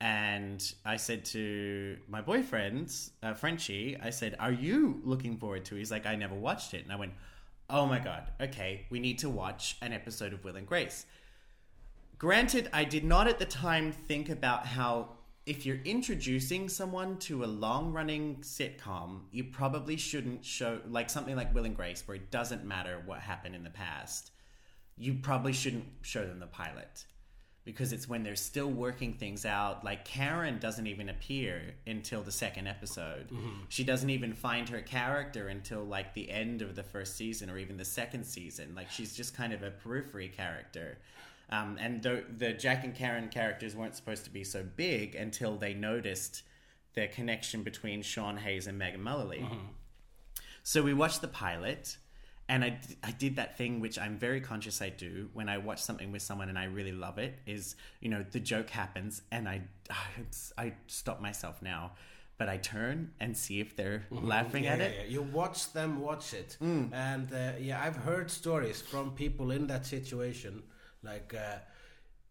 And 0.01 0.59
I 0.83 0.97
said 0.97 1.23
to 1.25 1.97
my 2.07 2.21
boyfriend, 2.21 2.91
uh, 3.21 3.35
Frenchie, 3.35 3.95
I 4.01 4.09
said, 4.09 4.35
"Are 4.39 4.51
you 4.51 5.01
looking 5.03 5.37
forward 5.37 5.65
to?" 5.65 5.75
it? 5.75 5.77
He's 5.77 5.91
like, 5.91 6.07
"I 6.07 6.15
never 6.15 6.33
watched 6.33 6.73
it," 6.73 6.81
and 6.83 6.91
I 6.91 6.95
went, 6.95 7.13
"Oh 7.69 7.85
my 7.85 7.99
god! 7.99 8.23
Okay, 8.41 8.87
we 8.89 8.99
need 8.99 9.19
to 9.19 9.29
watch 9.29 9.77
an 9.83 9.93
episode 9.93 10.33
of 10.33 10.43
Will 10.43 10.55
and 10.55 10.65
Grace." 10.65 11.05
Granted, 12.17 12.71
I 12.73 12.85
did 12.85 13.03
not 13.03 13.27
at 13.27 13.37
the 13.37 13.45
time 13.45 13.91
think 13.91 14.29
about 14.29 14.65
how 14.65 15.09
if 15.45 15.65
you're 15.65 15.81
introducing 15.83 16.69
someone 16.69 17.17
to 17.17 17.43
a 17.43 17.45
long 17.45 17.91
running 17.91 18.37
sitcom, 18.37 19.21
you 19.31 19.43
probably 19.43 19.97
shouldn't 19.97 20.45
show, 20.45 20.79
like 20.87 21.09
something 21.09 21.35
like 21.35 21.53
Will 21.53 21.65
and 21.65 21.75
Grace, 21.75 22.03
where 22.05 22.15
it 22.15 22.31
doesn't 22.31 22.63
matter 22.63 23.01
what 23.05 23.19
happened 23.19 23.55
in 23.55 23.63
the 23.63 23.69
past, 23.69 24.31
you 24.97 25.15
probably 25.15 25.51
shouldn't 25.51 25.85
show 26.01 26.25
them 26.25 26.39
the 26.39 26.47
pilot. 26.47 27.05
Because 27.65 27.93
it's 27.93 28.09
when 28.09 28.23
they're 28.23 28.35
still 28.35 28.69
working 28.69 29.13
things 29.13 29.45
out. 29.45 29.85
Like 29.85 30.03
Karen 30.03 30.59
doesn't 30.59 30.85
even 30.85 31.07
appear 31.07 31.75
until 31.87 32.21
the 32.21 32.31
second 32.31 32.67
episode. 32.67 33.29
Mm-hmm. 33.29 33.63
She 33.69 33.85
doesn't 33.85 34.09
even 34.09 34.33
find 34.33 34.67
her 34.67 34.81
character 34.81 35.47
until 35.47 35.81
like 35.85 36.13
the 36.13 36.29
end 36.29 36.61
of 36.61 36.75
the 36.75 36.83
first 36.83 37.15
season 37.15 37.49
or 37.49 37.57
even 37.57 37.77
the 37.77 37.85
second 37.85 38.25
season. 38.25 38.73
Like 38.75 38.91
she's 38.91 39.15
just 39.15 39.33
kind 39.33 39.53
of 39.53 39.63
a 39.63 39.71
periphery 39.71 40.27
character. 40.27 40.97
Um, 41.55 41.77
and 41.79 42.01
the, 42.01 42.23
the 42.35 42.53
Jack 42.53 42.83
and 42.83 42.95
Karen 42.95 43.29
characters 43.29 43.75
weren't 43.75 43.95
supposed 43.95 44.23
to 44.25 44.31
be 44.31 44.43
so 44.43 44.63
big 44.75 45.13
until 45.15 45.55
they 45.57 45.73
noticed 45.73 46.41
the 46.95 47.07
connection 47.07 47.61
between 47.63 48.01
Sean 48.01 48.37
Hayes 48.37 48.65
and 48.67 48.77
Megan 48.77 49.01
Mullally. 49.01 49.45
So 50.63 50.81
we 50.81 50.93
watched 50.93 51.21
the 51.21 51.27
pilot, 51.27 51.97
and 52.49 52.63
I, 52.63 52.69
d- 52.69 52.95
I 53.03 53.11
did 53.11 53.35
that 53.35 53.57
thing 53.57 53.79
which 53.81 53.99
I'm 53.99 54.17
very 54.17 54.41
conscious 54.41 54.81
I 54.81 54.89
do 54.89 55.29
when 55.33 55.47
I 55.49 55.57
watch 55.57 55.81
something 55.81 56.11
with 56.11 56.21
someone 56.21 56.49
and 56.49 56.57
I 56.57 56.65
really 56.65 56.91
love 56.91 57.17
it. 57.17 57.39
Is 57.45 57.75
you 57.99 58.09
know 58.09 58.25
the 58.31 58.39
joke 58.39 58.69
happens 58.69 59.21
and 59.31 59.47
I 59.47 59.61
I 60.57 60.73
stop 60.87 61.21
myself 61.21 61.61
now, 61.61 61.91
but 62.37 62.47
I 62.49 62.57
turn 62.57 63.11
and 63.19 63.35
see 63.37 63.59
if 63.59 63.75
they're 63.75 64.05
laughing 64.09 64.63
yeah, 64.63 64.73
at 64.73 64.79
yeah, 64.79 64.85
it. 64.85 64.95
yeah. 65.05 65.11
You 65.13 65.21
watch 65.21 65.73
them 65.73 65.99
watch 65.99 66.33
it, 66.33 66.57
Mm. 66.61 66.93
and 66.93 67.33
uh, 67.33 67.51
yeah, 67.59 67.81
I've 67.83 67.97
heard 67.97 68.31
stories 68.31 68.81
from 68.81 69.11
people 69.11 69.51
in 69.51 69.67
that 69.67 69.85
situation, 69.85 70.63
like. 71.03 71.33
Uh, 71.33 71.57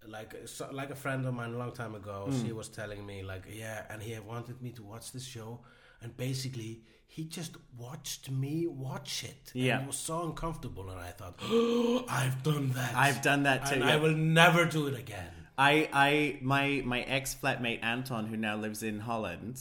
like 0.09 0.35
so, 0.47 0.69
like 0.73 0.91
a 0.91 0.97
friend 0.97 1.25
of 1.27 1.33
mine 1.33 1.55
a 1.55 1.57
long 1.59 1.71
time 1.73 1.95
ago, 1.95 2.27
Mm. 2.29 2.45
she 2.45 2.53
was 2.53 2.69
telling 2.69 3.07
me 3.07 3.23
like, 3.23 3.45
yeah, 3.49 3.85
and 3.89 4.03
he 4.03 4.19
wanted 4.19 4.61
me 4.61 4.73
to 4.73 4.83
watch 4.83 5.13
this 5.13 5.25
show, 5.25 5.61
and 6.01 6.17
basically 6.17 6.83
he 7.07 7.25
just 7.25 7.57
watched 7.79 8.29
me 8.29 8.67
watch 8.67 9.23
it. 9.23 9.53
and 9.55 9.63
Yeah. 9.63 9.81
it 9.81 9.87
was 9.87 9.97
so 9.97 10.25
uncomfortable, 10.27 10.91
and 10.91 10.99
I 10.99 11.13
thought, 11.13 11.39
oh, 11.41 12.05
I've 12.09 12.43
done 12.43 12.71
that. 12.73 12.97
I've 12.97 13.23
done 13.23 13.45
that 13.45 13.67
too, 13.67 13.75
and 13.77 13.85
yeah. 13.85 13.93
I 13.93 13.97
will 13.97 14.17
never 14.17 14.65
do 14.65 14.89
it 14.89 14.99
again. 14.99 15.31
I, 15.57 15.89
I, 15.93 16.39
my, 16.43 16.83
my 16.85 17.03
ex 17.03 17.37
flatmate 17.41 17.85
Anton, 17.85 18.27
who 18.27 18.37
now 18.37 18.57
lives 18.57 18.83
in 18.83 18.99
Holland, 18.99 19.61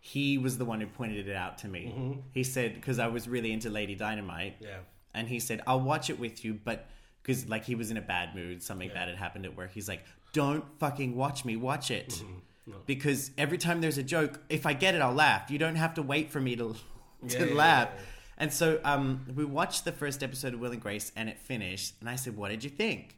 he 0.00 0.36
was 0.36 0.58
the 0.58 0.66
one 0.66 0.82
who 0.82 0.86
pointed 0.86 1.28
it 1.28 1.34
out 1.34 1.56
to 1.58 1.68
me. 1.68 2.20
He 2.34 2.44
said 2.44 2.74
because 2.74 2.98
I 2.98 3.06
was 3.06 3.26
really 3.26 3.52
into 3.52 3.70
Lady 3.70 3.94
Dynamite, 3.94 4.56
Yeah. 4.60 4.80
and 5.14 5.28
he 5.28 5.40
said 5.40 5.62
I'll 5.66 5.80
watch 5.80 6.10
it 6.10 6.18
with 6.18 6.44
you, 6.44 6.52
but 6.62 6.90
because 7.28 7.46
like 7.46 7.64
he 7.66 7.74
was 7.74 7.90
in 7.90 7.98
a 7.98 8.00
bad 8.00 8.34
mood, 8.34 8.62
something 8.62 8.88
bad 8.88 9.06
had 9.08 9.18
happened 9.18 9.44
at 9.44 9.54
work. 9.54 9.70
He's 9.72 9.86
like, 9.86 10.02
don't 10.32 10.64
fucking 10.78 11.14
watch 11.14 11.44
me, 11.44 11.56
watch 11.56 11.90
it. 11.90 12.08
Mm-hmm. 12.08 12.72
Because 12.86 13.30
every 13.36 13.58
time 13.58 13.82
there's 13.82 13.98
a 13.98 14.02
joke, 14.02 14.40
if 14.48 14.64
I 14.64 14.72
get 14.72 14.94
it, 14.94 15.02
I'll 15.02 15.12
laugh. 15.12 15.50
You 15.50 15.58
don't 15.58 15.76
have 15.76 15.92
to 15.94 16.02
wait 16.02 16.30
for 16.30 16.40
me 16.40 16.56
to 16.56 16.74
to 17.28 17.38
Yeah, 17.38 17.44
yeah, 17.44 17.54
laugh. 17.54 17.88
yeah, 17.92 18.00
yeah. 18.00 18.04
And 18.38 18.52
so 18.52 18.80
um, 18.82 19.26
we 19.34 19.44
watched 19.44 19.84
the 19.84 19.92
first 19.92 20.22
episode 20.22 20.54
of 20.54 20.60
Will 20.60 20.72
and 20.72 20.80
Grace, 20.80 21.12
and 21.16 21.28
it 21.28 21.38
finished. 21.38 21.96
And 22.00 22.08
I 22.08 22.16
said, 22.16 22.34
"What 22.36 22.48
did 22.48 22.64
you 22.64 22.70
think?" 22.70 23.17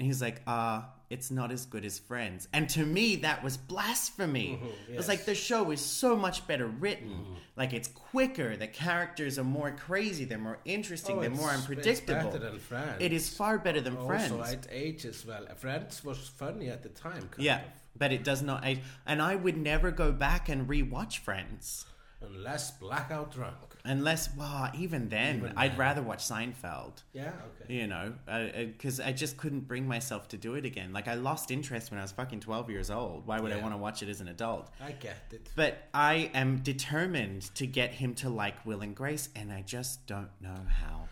And 0.00 0.06
he's 0.06 0.22
like, 0.22 0.40
"Uh, 0.46 0.80
it's 1.10 1.30
not 1.30 1.52
as 1.52 1.66
good 1.66 1.84
as 1.84 1.98
Friends." 1.98 2.48
And 2.54 2.70
to 2.70 2.86
me, 2.86 3.16
that 3.16 3.44
was 3.44 3.58
blasphemy. 3.58 4.58
It 4.90 4.96
was 4.96 5.08
like 5.08 5.26
the 5.26 5.34
show 5.34 5.70
is 5.72 5.82
so 5.82 6.16
much 6.16 6.46
better 6.46 6.66
written. 6.66 7.36
Like 7.54 7.74
it's 7.74 7.88
quicker. 7.88 8.56
The 8.56 8.66
characters 8.66 9.38
are 9.38 9.44
more 9.44 9.72
crazy. 9.72 10.24
They're 10.24 10.38
more 10.38 10.58
interesting. 10.64 11.18
Oh, 11.18 11.20
they're 11.20 11.28
more 11.28 11.50
unpredictable. 11.50 12.14
it's 12.14 12.24
better 12.24 12.38
than 12.38 12.58
Friends. 12.58 12.96
It 12.98 13.12
is 13.12 13.28
far 13.28 13.58
better 13.58 13.82
than 13.82 13.94
Friends. 14.06 14.32
Also, 14.32 14.52
it 14.54 14.66
ages 14.70 15.26
well. 15.26 15.44
Friends 15.56 16.02
was 16.02 16.16
funny 16.28 16.70
at 16.70 16.82
the 16.82 16.88
time. 16.88 17.28
Kind 17.28 17.42
yeah, 17.42 17.58
of. 17.58 17.64
but 17.98 18.10
it 18.10 18.24
does 18.24 18.40
not. 18.40 18.64
age. 18.64 18.80
and 19.06 19.20
I 19.20 19.36
would 19.36 19.58
never 19.58 19.90
go 19.90 20.12
back 20.12 20.48
and 20.48 20.66
rewatch 20.66 21.18
Friends. 21.18 21.84
Unless 22.22 22.72
blackout 22.72 23.32
drunk. 23.32 23.56
Unless, 23.84 24.36
well, 24.36 24.70
even 24.76 25.08
then, 25.08 25.36
Even 25.38 25.52
I'd 25.56 25.70
then. 25.72 25.78
rather 25.78 26.02
watch 26.02 26.18
Seinfeld. 26.22 27.02
Yeah, 27.14 27.32
okay. 27.62 27.74
You 27.74 27.86
know, 27.86 28.12
because 28.26 29.00
I 29.00 29.12
just 29.12 29.38
couldn't 29.38 29.60
bring 29.66 29.88
myself 29.88 30.28
to 30.28 30.36
do 30.36 30.54
it 30.54 30.66
again. 30.66 30.92
Like 30.92 31.08
I 31.08 31.14
lost 31.14 31.50
interest 31.50 31.90
when 31.90 31.98
I 31.98 32.02
was 32.02 32.12
fucking 32.12 32.40
twelve 32.40 32.68
years 32.68 32.90
old. 32.90 33.26
Why 33.26 33.40
would 33.40 33.52
I 33.52 33.56
want 33.56 33.72
to 33.72 33.78
watch 33.78 34.02
it 34.02 34.10
as 34.10 34.20
an 34.20 34.28
adult? 34.28 34.68
I 34.84 34.92
get 34.92 35.16
it. 35.32 35.48
But 35.56 35.88
I 35.94 36.30
am 36.34 36.58
determined 36.58 37.54
to 37.54 37.66
get 37.66 37.92
him 37.92 38.14
to 38.16 38.28
like 38.28 38.66
Will 38.66 38.82
and 38.82 38.94
Grace, 38.94 39.30
and 39.34 39.50
I 39.50 39.62
just 39.62 40.06
don't 40.06 40.28
know 40.42 40.60
how. 40.82 41.08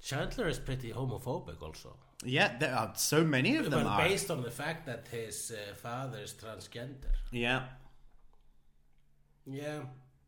Chandler 0.00 0.48
is 0.48 0.58
pretty 0.58 0.92
homophobic 0.92 1.60
also. 1.60 1.96
Yeah, 2.24 2.56
there 2.58 2.74
are 2.74 2.92
so 2.96 3.22
many 3.24 3.56
of 3.56 3.70
them 3.70 3.84
Well, 3.84 3.92
are. 3.92 4.08
based 4.08 4.30
on 4.30 4.42
the 4.42 4.50
fact 4.50 4.86
that 4.86 5.06
his 5.10 5.52
uh, 5.52 5.74
father 5.74 6.18
is 6.18 6.32
transgender. 6.32 7.10
Yeah, 7.30 7.64
Yeah, 9.50 9.80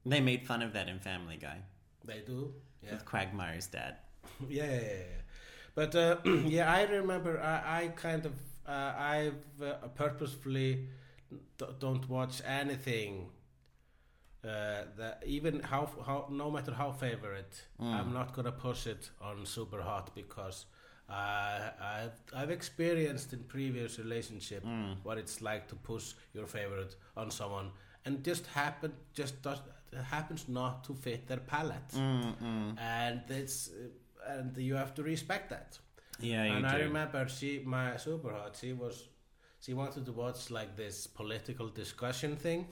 they 0.07 0.21
made 0.21 0.47
fun 0.47 0.62
of 0.62 0.73
that 0.73 0.89
in 0.89 0.99
Family 0.99 1.37
Guy 1.37 1.59
they 2.05 2.21
do. 2.27 2.55
Yeah, 2.83 2.93
with 2.93 3.05
Quagmire's 3.05 3.66
dad. 3.66 3.97
yeah, 4.49 4.64
yeah. 4.64 4.81
yeah. 4.81 5.21
But 5.75 5.95
uh, 5.95 6.16
yeah, 6.47 6.73
I 6.73 6.83
remember 6.85 7.41
I, 7.41 7.85
I 7.85 7.89
kind 7.89 8.27
of 8.27 8.33
uh, 8.66 8.93
I've 8.97 9.62
uh, 9.62 9.89
purposefully 9.95 10.89
d- 11.59 11.66
don't 11.79 12.09
watch 12.09 12.43
anything. 12.47 13.29
Uh, 14.43 14.85
that 14.97 15.23
even 15.27 15.61
how 15.61 15.87
how 16.07 16.27
no 16.31 16.51
matter 16.51 16.73
how 16.73 16.91
favorite, 16.93 17.62
I'm 17.79 18.14
not 18.14 18.33
gonna 18.35 18.53
push 18.53 18.87
it 18.87 19.11
on 19.21 19.45
super 19.45 19.83
hot 19.83 20.14
because 20.14 20.64
uh, 21.11 21.59
I've 21.79 22.18
I've 22.35 22.51
experienced 22.51 23.35
in 23.35 23.41
previous 23.41 23.99
relationship 23.99 24.64
what 25.03 25.18
it's 25.18 25.43
like 25.43 25.68
to 25.68 25.75
push 25.75 26.14
your 26.33 26.47
favorite 26.47 26.97
on 27.18 27.31
someone 27.31 27.71
and 28.05 28.25
just 28.25 28.47
happen 28.49 28.93
just 29.13 29.43
does 29.43 29.61
happens 30.05 30.49
not 30.49 30.85
to 30.85 30.95
fit 30.95 31.27
their 31.27 31.39
palate, 31.39 31.89
mm, 31.95 32.35
mm. 32.43 32.79
and 32.79 33.23
it's 33.29 33.71
and 34.29 34.57
you 34.57 34.75
have 34.75 34.95
to 34.95 35.03
respect 35.03 35.51
that. 35.51 35.79
Yeah, 36.21 36.43
and 36.43 36.65
do. 36.65 36.71
I 36.71 36.79
remember 36.81 37.29
she 37.29 37.63
my 37.65 37.97
super 37.97 38.33
hot 38.33 38.57
she 38.61 38.73
was 38.73 39.09
she 39.61 39.75
wanted 39.75 40.07
to 40.07 40.13
watch 40.13 40.51
like 40.51 40.77
this 40.77 41.07
political 41.07 41.69
discussion 41.69 42.37
thing. 42.37 42.67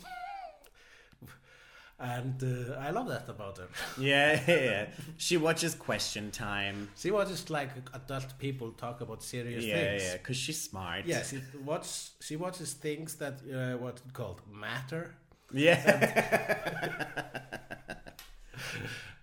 And 2.01 2.41
uh, 2.43 2.75
I 2.79 2.91
love 2.91 3.09
that 3.09 3.29
about 3.29 3.59
her. 3.59 3.67
Yeah, 4.01 4.41
yeah, 4.47 4.61
yeah. 4.65 4.87
She 5.17 5.37
watches 5.37 5.75
Question 5.75 6.31
Time. 6.31 6.89
She 6.97 7.11
watches 7.11 7.51
like 7.51 7.71
adult 7.93 8.39
people 8.39 8.71
talk 8.71 9.01
about 9.01 9.21
serious 9.23 9.65
Yeah, 9.65 9.75
things. 9.75 10.03
yeah, 10.03 10.09
yeah, 10.11 10.17
because 10.19 10.37
she's 10.37 10.61
smart. 10.63 11.07
Yeah, 11.07 11.23
she 11.25 11.41
watch 11.65 12.11
she 12.21 12.37
watches 12.37 12.75
things 12.75 13.17
that 13.17 13.41
uh, 13.53 13.77
what's 13.79 14.03
called 14.13 14.41
matter, 14.53 15.17
Yeah. 15.53 15.83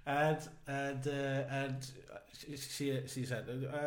and 0.05 0.37
and 0.67 1.07
uh, 1.07 1.43
and 1.49 1.77
she, 2.37 2.57
she 2.57 3.01
she 3.07 3.25
said, 3.25 3.45
uh, 3.73 3.77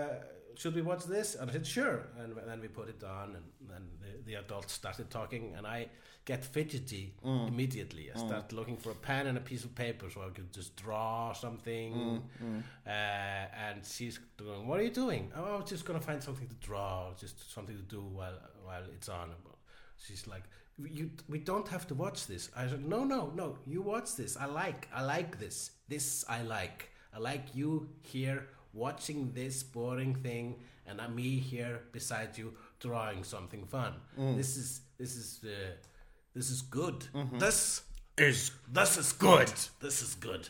"Should 0.59 0.75
we 0.75 0.83
watch 0.83 1.05
this?" 1.05 1.37
And 1.37 1.49
I 1.49 1.53
said, 1.53 1.67
"Sure." 1.67 2.09
And 2.19 2.37
then 2.49 2.61
we 2.61 2.69
put 2.69 2.89
it 2.89 3.03
on, 3.05 3.37
and 3.37 3.47
then 3.71 3.85
the, 4.03 4.11
the 4.27 4.35
adults 4.35 4.73
started 4.73 5.09
talking, 5.09 5.55
and 5.57 5.65
I 5.67 5.87
get 6.25 6.45
fidgety 6.45 7.15
mm. 7.25 7.47
immediately. 7.47 8.11
I 8.13 8.19
mm. 8.19 8.27
start 8.27 8.53
looking 8.53 8.77
for 8.77 8.91
a 8.91 8.95
pen 8.95 9.29
and 9.29 9.39
a 9.39 9.41
piece 9.41 9.63
of 9.65 9.75
paper 9.77 10.11
so 10.11 10.23
I 10.23 10.31
could 10.31 10.53
just 10.53 10.75
draw 10.75 11.33
something. 11.33 12.23
Mm, 12.43 12.63
uh, 12.85 12.91
and 12.91 13.87
she's 13.87 14.19
going, 14.37 14.67
"What 14.67 14.81
are 14.81 14.83
you 14.83 14.91
doing?" 15.05 15.31
Oh, 15.37 15.45
I 15.55 15.57
was 15.61 15.71
just 15.71 15.85
gonna 15.85 16.07
find 16.11 16.21
something 16.21 16.49
to 16.49 16.57
draw, 16.57 17.15
just 17.15 17.37
something 17.55 17.77
to 17.77 17.89
do 17.97 18.03
while 18.03 18.39
while 18.65 18.85
it's 18.97 19.09
on. 19.09 19.31
She's 19.97 20.27
like, 20.27 20.43
"You, 20.77 21.11
we 21.29 21.39
don't 21.39 21.69
have 21.69 21.87
to 21.87 21.95
watch 21.95 22.27
this." 22.27 22.51
I 22.57 22.67
said, 22.67 22.85
"No, 22.85 23.05
no, 23.05 23.33
no. 23.35 23.59
You 23.65 23.81
watch 23.83 24.17
this. 24.17 24.37
I 24.37 24.47
like, 24.47 24.89
I 24.93 25.03
like 25.03 25.39
this. 25.39 25.71
This 25.89 26.25
I 26.29 26.43
like. 26.43 26.91
I 27.15 27.19
like 27.21 27.55
you 27.55 27.89
here 28.03 28.49
watching 28.73 29.33
this 29.33 29.63
boring 29.63 30.15
thing, 30.15 30.57
and 30.87 31.01
I'm 31.01 31.15
me 31.15 31.39
here 31.39 31.81
beside 31.93 32.37
you 32.39 32.55
drawing 32.81 33.25
something 33.25 33.65
fun. 33.67 33.95
Mm. 34.19 34.37
This 34.37 34.57
is 34.57 34.81
this 34.99 35.17
is 35.17 35.41
uh, 35.45 35.73
this 36.35 36.51
is 36.51 36.63
good. 36.63 37.07
Mm-hmm. 37.15 37.39
This 37.39 37.83
is 38.17 38.51
this 38.73 38.97
is 38.97 39.13
good. 39.13 39.53
This 39.81 40.03
is 40.03 40.15
good." 40.15 40.49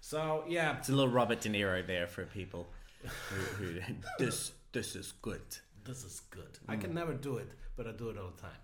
So 0.00 0.44
yeah, 0.48 0.78
It's 0.78 0.88
a 0.88 0.92
little 0.92 1.12
Robert 1.12 1.40
De 1.40 1.50
Niro 1.50 1.86
there 1.86 2.06
for 2.06 2.24
people 2.24 2.68
who, 3.02 3.64
who 3.64 3.80
this 4.18 4.52
this 4.72 4.96
is 4.96 5.12
good. 5.22 5.42
This 5.84 6.04
is 6.04 6.20
good. 6.30 6.58
I 6.68 6.76
mm. 6.76 6.80
can 6.80 6.94
never 6.94 7.14
do 7.14 7.36
it, 7.36 7.50
but 7.76 7.86
I 7.86 7.92
do 7.92 8.10
it 8.10 8.18
all 8.18 8.32
the 8.34 8.42
time. 8.42 8.62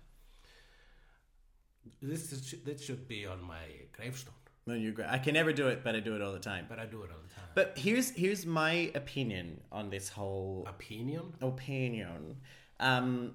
This 2.01 2.31
is, 2.31 2.55
this 2.63 2.83
should 2.83 3.07
be 3.07 3.25
on 3.25 3.41
my 3.43 3.63
gravestone, 3.91 4.33
No, 4.67 4.73
you're. 4.73 4.93
I 5.07 5.17
can 5.17 5.33
never 5.33 5.53
do 5.53 5.67
it, 5.69 5.83
but 5.83 5.95
I 5.95 5.99
do 6.01 6.15
it 6.15 6.21
all 6.21 6.33
the 6.33 6.39
time. 6.39 6.65
but 6.69 6.77
I 6.77 6.85
do 6.85 7.01
it 7.03 7.09
all 7.09 7.21
the 7.25 7.33
time. 7.33 7.45
But 7.55 7.77
here's 7.77 8.11
here's 8.11 8.45
my 8.45 8.91
opinion 8.93 9.61
on 9.71 9.89
this 9.89 10.09
whole 10.09 10.65
Opinion? 10.67 11.33
opinion. 11.41 12.35
Um, 12.79 13.33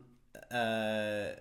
uh, 0.51 1.33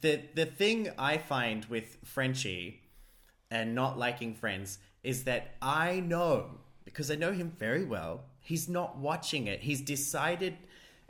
the 0.00 0.22
the 0.34 0.46
thing 0.46 0.88
I 0.98 1.18
find 1.18 1.64
with 1.66 1.98
Frenchie 2.04 2.80
and 3.50 3.74
not 3.74 3.98
liking 3.98 4.34
Friends 4.34 4.78
is 5.02 5.24
that 5.24 5.54
I 5.62 6.00
know 6.00 6.50
because 6.84 7.10
I 7.10 7.14
know 7.16 7.32
him 7.32 7.52
very 7.58 7.84
well. 7.84 8.22
He's 8.40 8.68
not 8.68 8.96
watching 8.98 9.46
it. 9.46 9.60
He's 9.60 9.80
decided. 9.80 10.56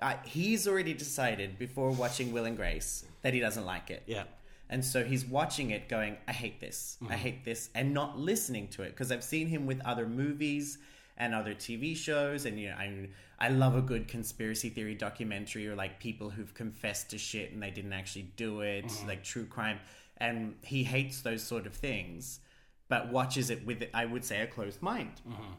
Uh, 0.01 0.15
he's 0.25 0.67
already 0.69 0.95
decided 0.95 1.59
before 1.59 1.91
watching 1.91 2.33
Will 2.33 2.45
and 2.45 2.57
Grace 2.57 3.05
that 3.23 3.35
he 3.35 3.41
doesn't 3.41 3.65
like 3.65 3.91
it. 3.91 4.03
Yeah. 4.07 4.25
And 4.71 4.85
so 4.85 5.05
he's 5.05 5.25
watching 5.25 5.71
it 5.71 5.89
going, 5.89 6.17
I 6.27 6.33
hate 6.33 6.61
this. 6.61 6.99
I 7.01 7.05
mm-hmm. 7.05 7.15
hate 7.15 7.45
this. 7.45 7.71
And 7.75 7.95
not 7.95 8.19
listening 8.19 8.69
to 8.69 8.83
it. 8.83 8.91
Because 8.91 9.11
I've 9.11 9.25
seen 9.25 9.47
him 9.47 9.67
with 9.67 9.81
other 9.85 10.07
movies 10.07 10.79
and 11.17 11.35
other 11.35 11.55
TV 11.55 11.97
shows. 11.97 12.45
And, 12.45 12.61
you 12.61 12.69
know, 12.69 12.75
I, 12.75 13.09
I 13.39 13.49
love 13.49 13.77
a 13.77 13.81
good 13.81 14.09
conspiracy 14.09 14.69
theory 14.69 14.95
documentary 14.95 15.67
or 15.69 15.75
like 15.75 15.99
people 16.01 16.31
who've 16.31 16.53
confessed 16.53 17.11
to 17.11 17.19
shit 17.19 17.53
and 17.53 17.63
they 17.63 17.71
didn't 17.71 17.95
actually 17.95 18.31
do 18.37 18.61
it, 18.61 18.87
mm-hmm. 18.87 19.09
like 19.09 19.25
true 19.25 19.47
crime. 19.47 19.79
And 20.19 20.57
he 20.63 20.85
hates 20.85 21.23
those 21.23 21.43
sort 21.43 21.67
of 21.67 21.75
things, 21.75 22.41
but 22.89 23.11
watches 23.11 23.51
it 23.51 23.65
with, 23.65 23.85
I 23.95 24.05
would 24.05 24.25
say, 24.25 24.43
a 24.43 24.47
closed 24.47 24.83
mind. 24.83 25.21
Mm-hmm. 25.27 25.53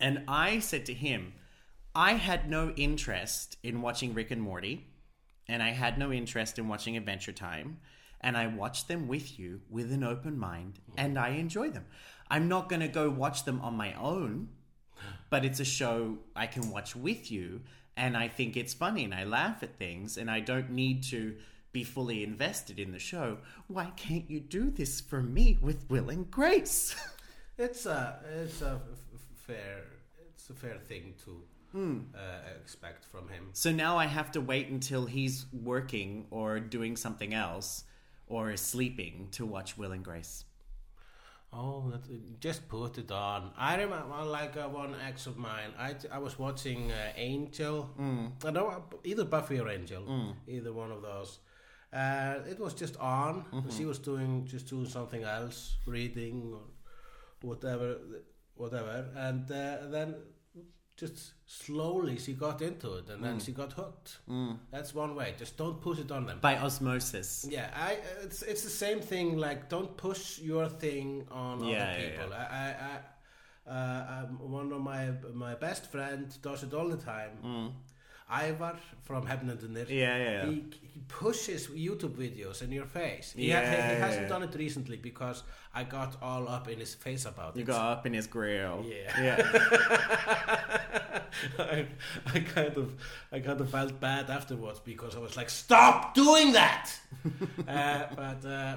And 0.00 0.22
I 0.28 0.60
said 0.60 0.86
to 0.86 0.94
him, 0.94 1.32
I 1.94 2.12
had 2.12 2.50
no 2.50 2.70
interest 2.76 3.56
in 3.62 3.80
watching 3.80 4.12
Rick 4.12 4.30
and 4.30 4.42
Morty, 4.42 4.86
and 5.48 5.62
I 5.62 5.70
had 5.70 5.98
no 5.98 6.12
interest 6.12 6.58
in 6.58 6.68
watching 6.68 6.96
Adventure 6.96 7.32
Time, 7.32 7.78
and 8.20 8.36
I 8.36 8.46
watch 8.46 8.86
them 8.86 9.08
with 9.08 9.38
you 9.38 9.60
with 9.70 9.92
an 9.92 10.04
open 10.04 10.38
mind, 10.38 10.80
and 10.96 11.18
I 11.18 11.30
enjoy 11.30 11.70
them. 11.70 11.86
I'm 12.30 12.48
not 12.48 12.68
going 12.68 12.80
to 12.80 12.88
go 12.88 13.08
watch 13.10 13.44
them 13.44 13.60
on 13.60 13.74
my 13.76 13.94
own, 13.94 14.48
but 15.30 15.44
it's 15.44 15.60
a 15.60 15.64
show 15.64 16.18
I 16.34 16.46
can 16.46 16.70
watch 16.70 16.96
with 16.96 17.30
you, 17.30 17.60
and 17.96 18.16
I 18.16 18.28
think 18.28 18.56
it's 18.56 18.74
funny, 18.74 19.04
and 19.04 19.14
I 19.14 19.24
laugh 19.24 19.62
at 19.62 19.76
things, 19.76 20.16
and 20.16 20.30
I 20.30 20.40
don't 20.40 20.70
need 20.70 21.02
to 21.04 21.36
be 21.72 21.84
fully 21.84 22.24
invested 22.24 22.78
in 22.78 22.92
the 22.92 22.98
show. 22.98 23.38
Why 23.68 23.92
can't 23.96 24.30
you 24.30 24.40
do 24.40 24.70
this 24.70 25.00
for 25.00 25.22
me 25.22 25.58
with 25.60 25.84
Will 25.90 26.08
and 26.10 26.30
Grace? 26.30 26.96
It's 27.58 27.86
a 27.86 28.18
it's 28.42 28.60
a 28.60 28.82
f- 28.92 29.20
fair 29.46 29.84
it's 30.20 30.50
a 30.50 30.52
fair 30.52 30.76
thing 30.76 31.14
to 31.24 31.42
uh, 32.14 32.18
expect 32.60 33.04
from 33.06 33.28
him. 33.28 33.48
So 33.54 33.72
now 33.72 33.96
I 33.96 34.04
have 34.04 34.30
to 34.32 34.42
wait 34.42 34.68
until 34.68 35.06
he's 35.06 35.46
working 35.52 36.26
or 36.30 36.60
doing 36.60 36.96
something 36.96 37.32
else 37.32 37.84
or 38.26 38.50
is 38.50 38.60
sleeping 38.60 39.28
to 39.32 39.46
watch 39.46 39.76
Will 39.78 39.92
and 39.92 40.04
Grace. 40.04 40.44
Oh, 41.52 41.90
that, 41.90 42.40
just 42.40 42.68
put 42.68 42.98
it 42.98 43.10
on. 43.10 43.50
I 43.56 43.76
remember, 43.76 44.24
like 44.24 44.56
uh, 44.56 44.68
one 44.68 44.94
ex 45.06 45.26
of 45.26 45.36
mine. 45.38 45.70
I, 45.78 45.94
I 46.12 46.18
was 46.18 46.38
watching 46.38 46.90
uh, 46.90 47.12
Angel. 47.16 47.88
I 48.44 48.50
know 48.50 48.84
either 49.04 49.24
Buffy 49.24 49.58
or 49.60 49.68
Angel, 49.68 50.34
either 50.48 50.72
one 50.72 50.90
of 50.90 51.02
those. 51.02 51.38
Uh, 51.92 52.40
it 52.50 52.58
was 52.58 52.74
just 52.74 52.96
on. 52.98 53.44
She 53.70 53.84
was 53.86 53.98
doing 54.00 54.44
just 54.44 54.66
doing 54.68 54.86
something 54.86 55.22
else, 55.22 55.76
reading 55.86 56.52
or 56.52 56.62
whatever, 57.42 57.96
whatever, 58.56 59.06
and 59.14 59.50
uh, 59.50 59.86
then 59.88 60.16
just 60.96 61.32
slowly 61.46 62.18
she 62.18 62.32
got 62.32 62.62
into 62.62 62.94
it, 62.96 63.08
and 63.10 63.22
then 63.22 63.38
she 63.38 63.52
got 63.52 63.72
hooked. 63.72 64.18
That's 64.70 64.94
one 64.94 65.14
way. 65.14 65.34
Just 65.38 65.56
don't 65.56 65.80
push 65.80 65.98
it 65.98 66.10
on 66.10 66.26
them. 66.26 66.38
By 66.40 66.56
osmosis. 66.56 67.46
Yeah, 67.48 67.70
I 67.74 67.98
it's 68.22 68.42
it's 68.42 68.62
the 68.62 68.70
same 68.70 69.00
thing. 69.00 69.36
Like, 69.36 69.68
don't 69.68 69.96
push 69.96 70.38
your 70.38 70.68
thing 70.68 71.26
on 71.30 71.64
Yeah, 71.64 71.66
other 71.82 72.00
yeah, 72.00 72.10
people. 72.10 72.32
I, 72.34 72.46
I, 72.62 72.74
I 72.92 72.98
uh, 73.68 74.24
um, 74.24 74.50
one 74.50 74.72
of 74.72 74.80
my 74.80 75.10
my 75.34 75.54
best 75.54 75.90
friend 75.90 76.26
does 76.42 76.62
it 76.62 76.72
all 76.72 76.88
the 76.88 76.96
time. 77.14 77.74
Ivar 78.30 78.76
from 79.02 79.26
Hefnendurnir. 79.26 79.86
Mm. 79.86 79.90
Yeah, 79.90 80.16
yeah, 80.16 80.30
yeah. 80.32 80.46
He, 80.46 80.64
he 80.92 81.00
pushes 81.08 81.68
YouTube 81.68 82.14
videos 82.16 82.60
in 82.62 82.72
your 82.72 82.86
face. 82.86 83.32
He, 83.36 83.48
Yeah, 83.48 83.60
ha- 83.60 83.88
he 83.94 84.00
hasn't 84.00 84.22
yeah. 84.22 84.28
done 84.28 84.42
it 84.42 84.54
recently 84.54 84.96
because 84.96 85.44
I 85.74 85.84
got 85.84 86.16
all 86.20 86.48
up 86.48 86.68
in 86.68 86.78
his 86.80 86.94
face 86.94 87.24
about 87.26 87.54
You 87.54 87.60
it. 87.62 87.66
You 87.68 87.72
got 87.74 87.92
up 87.98 88.06
in 88.06 88.14
his 88.14 88.26
grill. 88.26 88.84
Yeah. 88.84 89.22
Yeah. 89.22 89.36
I, 91.58 91.86
I 92.34 92.40
kind 92.40 92.76
of 92.76 92.94
I 93.30 93.40
kind 93.40 93.60
of 93.60 93.70
felt 93.70 94.00
bad 94.00 94.30
afterwards 94.30 94.80
because 94.80 95.14
I 95.16 95.18
was 95.20 95.36
like, 95.36 95.50
stop 95.50 96.14
doing 96.14 96.52
that. 96.52 96.90
uh, 97.68 98.04
but 98.16 98.44
uh, 98.48 98.76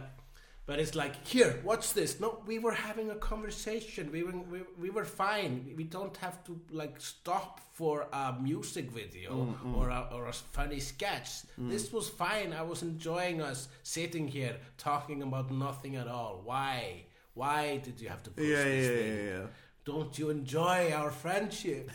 but 0.69 0.77
it's 0.77 0.93
like, 0.93 1.27
here, 1.27 1.59
watch 1.63 1.95
this. 1.95 2.19
No, 2.19 2.43
we 2.45 2.59
were 2.59 2.77
having 2.89 3.09
a 3.09 3.15
conversation. 3.15 4.11
We 4.11 4.21
were 4.21 4.37
we, 4.53 4.59
we 4.79 4.89
were 4.91 5.03
fine. 5.03 5.73
We 5.75 5.83
don't 5.83 6.15
have 6.17 6.43
to 6.43 6.61
like 6.71 7.01
stop 7.01 7.59
for 7.73 8.05
a 8.13 8.35
music 8.39 8.91
video 8.91 9.31
mm-hmm. 9.31 9.73
or 9.73 9.89
a, 9.89 10.01
or 10.13 10.27
a 10.27 10.33
funny 10.33 10.79
sketch. 10.79 11.29
Mm. 11.59 11.71
This 11.71 11.91
was 11.91 12.07
fine. 12.07 12.53
I 12.53 12.61
was 12.61 12.83
enjoying 12.83 13.41
us 13.41 13.67
sitting 13.81 14.27
here 14.27 14.57
talking 14.77 15.23
about 15.23 15.49
nothing 15.49 15.95
at 15.95 16.07
all. 16.07 16.41
Why? 16.45 17.05
Why 17.33 17.77
did 17.77 17.99
you 17.99 18.09
have 18.09 18.21
to 18.23 18.29
push 18.29 18.45
yeah, 18.45 18.63
this 18.63 18.85
yeah, 18.85 18.95
thing? 18.95 19.15
yeah, 19.15 19.23
yeah. 19.31 19.45
Don't 19.85 20.17
you 20.19 20.29
enjoy 20.29 20.91
our 20.91 21.09
friendship? 21.09 21.89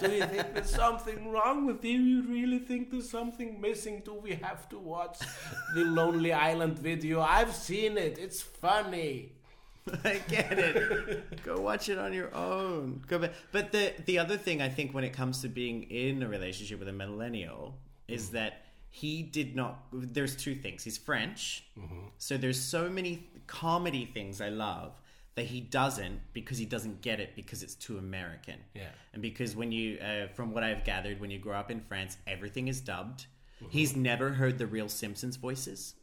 Do 0.00 0.10
you 0.10 0.26
think 0.26 0.54
there's 0.54 0.70
something 0.70 1.30
wrong 1.30 1.66
with 1.66 1.84
you? 1.84 1.98
You 1.98 2.22
really 2.22 2.58
think 2.58 2.90
there's 2.90 3.10
something 3.10 3.60
missing? 3.60 4.02
Do 4.04 4.14
we 4.14 4.34
have 4.36 4.68
to 4.68 4.78
watch 4.78 5.18
the 5.74 5.84
Lonely 5.84 6.32
Island 6.32 6.78
video? 6.78 7.20
I've 7.20 7.54
seen 7.54 7.98
it. 7.98 8.18
It's 8.18 8.40
funny. 8.40 9.32
I 10.04 10.20
get 10.28 10.58
it. 10.58 11.42
Go 11.42 11.60
watch 11.60 11.88
it 11.88 11.98
on 11.98 12.12
your 12.12 12.32
own. 12.34 13.02
Go 13.08 13.18
back. 13.18 13.32
But 13.50 13.72
the 13.72 13.92
the 14.06 14.18
other 14.18 14.36
thing 14.36 14.62
I 14.62 14.68
think 14.68 14.94
when 14.94 15.02
it 15.02 15.12
comes 15.12 15.42
to 15.42 15.48
being 15.48 15.84
in 15.84 16.22
a 16.22 16.28
relationship 16.28 16.78
with 16.78 16.88
a 16.88 16.92
millennial 16.92 17.78
is 18.06 18.28
mm. 18.28 18.32
that 18.32 18.66
he 18.90 19.22
did 19.22 19.56
not. 19.56 19.86
There's 19.92 20.36
two 20.36 20.54
things. 20.54 20.84
He's 20.84 20.98
French, 20.98 21.64
mm-hmm. 21.76 22.08
so 22.18 22.36
there's 22.36 22.60
so 22.60 22.88
many 22.88 23.26
comedy 23.48 24.04
things 24.04 24.40
I 24.40 24.50
love 24.50 24.92
that 25.34 25.46
he 25.46 25.60
doesn't 25.60 26.20
because 26.32 26.58
he 26.58 26.66
doesn't 26.66 27.00
get 27.00 27.20
it 27.20 27.34
because 27.34 27.62
it's 27.62 27.74
too 27.74 27.98
American. 27.98 28.56
Yeah. 28.74 28.88
and 29.12 29.22
because 29.22 29.56
when 29.56 29.72
you, 29.72 29.98
uh, 29.98 30.28
from 30.28 30.52
what 30.52 30.62
I've 30.62 30.84
gathered, 30.84 31.20
when 31.20 31.30
you 31.30 31.38
grow 31.38 31.56
up 31.56 31.70
in 31.70 31.80
France, 31.80 32.16
everything 32.26 32.68
is 32.68 32.80
dubbed. 32.80 33.26
He's 33.70 33.94
never 33.94 34.30
heard 34.30 34.58
the 34.58 34.66
real 34.66 34.88
Simpsons 34.88 35.36
voices 35.36 35.94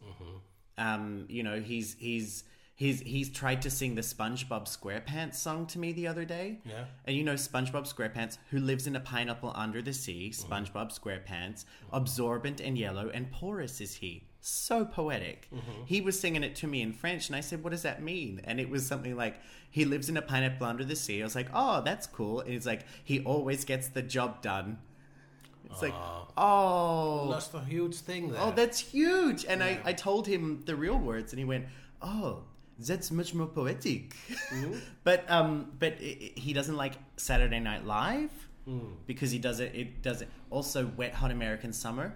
um, 0.77 1.25
you 1.27 1.43
know, 1.43 1.59
he's 1.59 1.95
he's 1.99 2.43
He's 2.75 3.01
he's 3.01 3.29
tried 3.29 3.61
to 3.63 3.69
sing 3.69 3.95
the 3.95 4.01
SpongeBob 4.01 4.63
SquarePants 4.65 5.35
song 5.35 5.65
to 5.67 5.77
me 5.79 5.91
the 5.91 6.07
other 6.07 6.23
day. 6.23 6.61
Yeah. 6.63 6.85
And 7.03 7.13
you 7.17 7.25
know 7.25 7.33
SpongeBob 7.33 7.93
SquarePants, 7.93 8.37
who 8.51 8.59
lives 8.59 8.87
in 8.87 8.95
a 8.95 9.01
pineapple 9.01 9.51
under 9.53 9.81
the 9.81 9.91
sea, 9.91 10.31
Mm-hmm. 10.33 10.53
SpongeBob 10.53 10.97
SquarePants, 10.97 11.65
absorbent 11.91 12.61
and 12.61 12.77
yellow 12.77 13.09
and 13.13 13.29
porous 13.31 13.81
is 13.81 13.95
he. 13.95 14.28
So 14.41 14.85
poetic. 14.85 15.47
Mm-hmm. 15.53 15.83
He 15.85 16.01
was 16.01 16.19
singing 16.19 16.43
it 16.43 16.55
to 16.57 16.67
me 16.67 16.81
in 16.81 16.93
French, 16.93 17.27
and 17.27 17.35
I 17.35 17.41
said, 17.41 17.63
What 17.63 17.71
does 17.71 17.81
that 17.83 18.01
mean? 18.01 18.41
And 18.45 18.59
it 18.59 18.69
was 18.69 18.85
something 18.85 19.15
like, 19.17 19.35
He 19.69 19.83
lives 19.85 20.07
in 20.09 20.15
a 20.17 20.21
pineapple 20.21 20.65
under 20.65 20.83
the 20.85 20.95
sea. 20.95 21.21
I 21.21 21.25
was 21.25 21.35
like, 21.35 21.49
Oh, 21.53 21.81
that's 21.83 22.07
cool. 22.07 22.39
And 22.41 22.51
he's 22.51 22.65
like, 22.65 22.81
He 23.03 23.19
always 23.23 23.65
gets 23.65 23.89
the 23.89 24.01
job 24.01 24.41
done. 24.41 24.77
It's 25.69 25.81
like, 25.81 25.93
Oh. 26.37 27.29
That's 27.31 27.53
a 27.53 27.63
huge 27.63 27.95
thing 27.95 28.31
there. 28.31 28.41
Oh, 28.41 28.51
that's 28.55 28.79
huge. 28.79 29.45
And 29.45 29.61
I, 29.63 29.79
I 29.83 29.93
told 29.93 30.25
him 30.25 30.63
the 30.65 30.75
real 30.75 30.97
words, 30.97 31.33
and 31.33 31.39
he 31.39 31.45
went, 31.45 31.65
Oh, 32.01 32.43
that's 32.79 33.11
much 33.11 33.33
more 33.33 33.47
poetic. 33.47 34.15
but 35.03 35.29
um, 35.29 35.71
but 35.79 35.93
i 36.01 36.05
i- 36.05 36.39
he 36.39 36.53
doesn't 36.53 36.77
like 36.77 36.93
Saturday 37.17 37.59
Night 37.59 37.85
Live 37.85 38.31
because 39.07 39.31
he 39.31 39.39
does 39.39 39.59
it. 39.59 39.73
It 39.75 40.01
does 40.03 40.21
it. 40.21 40.29
Also, 40.51 40.85
Wet 40.95 41.13
Hot 41.15 41.31
American 41.31 41.73
Summer. 41.73 42.13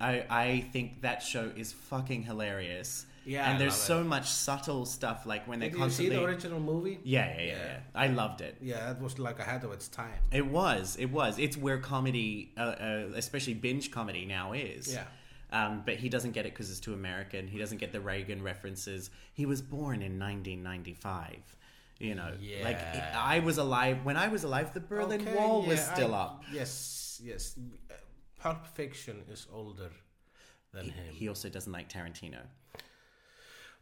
I 0.00 0.24
I 0.30 0.60
think 0.72 1.02
that 1.02 1.22
show 1.22 1.50
is 1.56 1.72
fucking 1.72 2.22
hilarious. 2.24 3.06
Yeah, 3.24 3.50
and 3.50 3.60
there's 3.60 3.74
so 3.74 4.02
much 4.02 4.26
subtle 4.30 4.86
stuff 4.86 5.26
like 5.26 5.46
when 5.46 5.58
they 5.60 5.68
Did 5.68 5.78
you 5.80 5.90
see 5.90 6.08
the 6.08 6.24
original 6.24 6.60
movie? 6.60 6.98
yeah, 7.04 7.26
yeah, 7.28 7.40
yeah, 7.40 7.46
yeah, 7.46 7.56
Yeah. 7.66 7.78
I 7.94 8.06
loved 8.06 8.40
it. 8.40 8.56
Yeah, 8.62 8.90
it 8.92 9.00
was 9.00 9.18
like 9.18 9.38
ahead 9.38 9.64
of 9.64 9.72
its 9.72 9.86
time. 9.88 10.20
It 10.32 10.46
was. 10.46 10.96
It 10.98 11.10
was. 11.10 11.38
It's 11.38 11.54
where 11.56 11.76
comedy, 11.78 12.52
uh, 12.56 12.60
uh, 12.60 13.08
especially 13.16 13.52
binge 13.54 13.90
comedy, 13.90 14.24
now 14.24 14.54
is. 14.54 14.94
Yeah. 14.94 15.04
Um, 15.52 15.82
but 15.84 15.96
he 15.96 16.08
doesn't 16.08 16.32
get 16.32 16.46
it 16.46 16.52
because 16.54 16.70
it's 16.70 16.80
too 16.80 16.94
American. 16.94 17.48
He 17.48 17.58
doesn't 17.58 17.78
get 17.78 17.92
the 17.92 18.00
Reagan 18.00 18.42
references. 18.42 19.10
He 19.34 19.44
was 19.44 19.60
born 19.60 20.00
in 20.02 20.18
1995. 20.18 21.36
You 22.00 22.14
know, 22.14 22.32
yeah. 22.40 22.64
like 22.64 22.78
Yeah. 22.94 23.12
I 23.18 23.40
was 23.40 23.58
alive 23.58 24.04
when 24.04 24.16
I 24.16 24.28
was 24.28 24.44
alive. 24.44 24.72
The 24.72 24.80
Berlin 24.80 25.20
Okay, 25.20 25.34
Wall 25.34 25.62
was 25.62 25.80
still 25.84 26.14
I- 26.14 26.18
up. 26.22 26.44
Yes, 26.52 27.20
yes. 27.22 27.56
Pulp 28.38 28.66
Fiction 28.66 29.22
is 29.30 29.46
older 29.52 29.90
than 30.72 30.86
him. 30.90 31.12
He 31.12 31.28
also 31.28 31.48
doesn't 31.48 31.72
like 31.72 31.88
Tarantino 31.88 32.40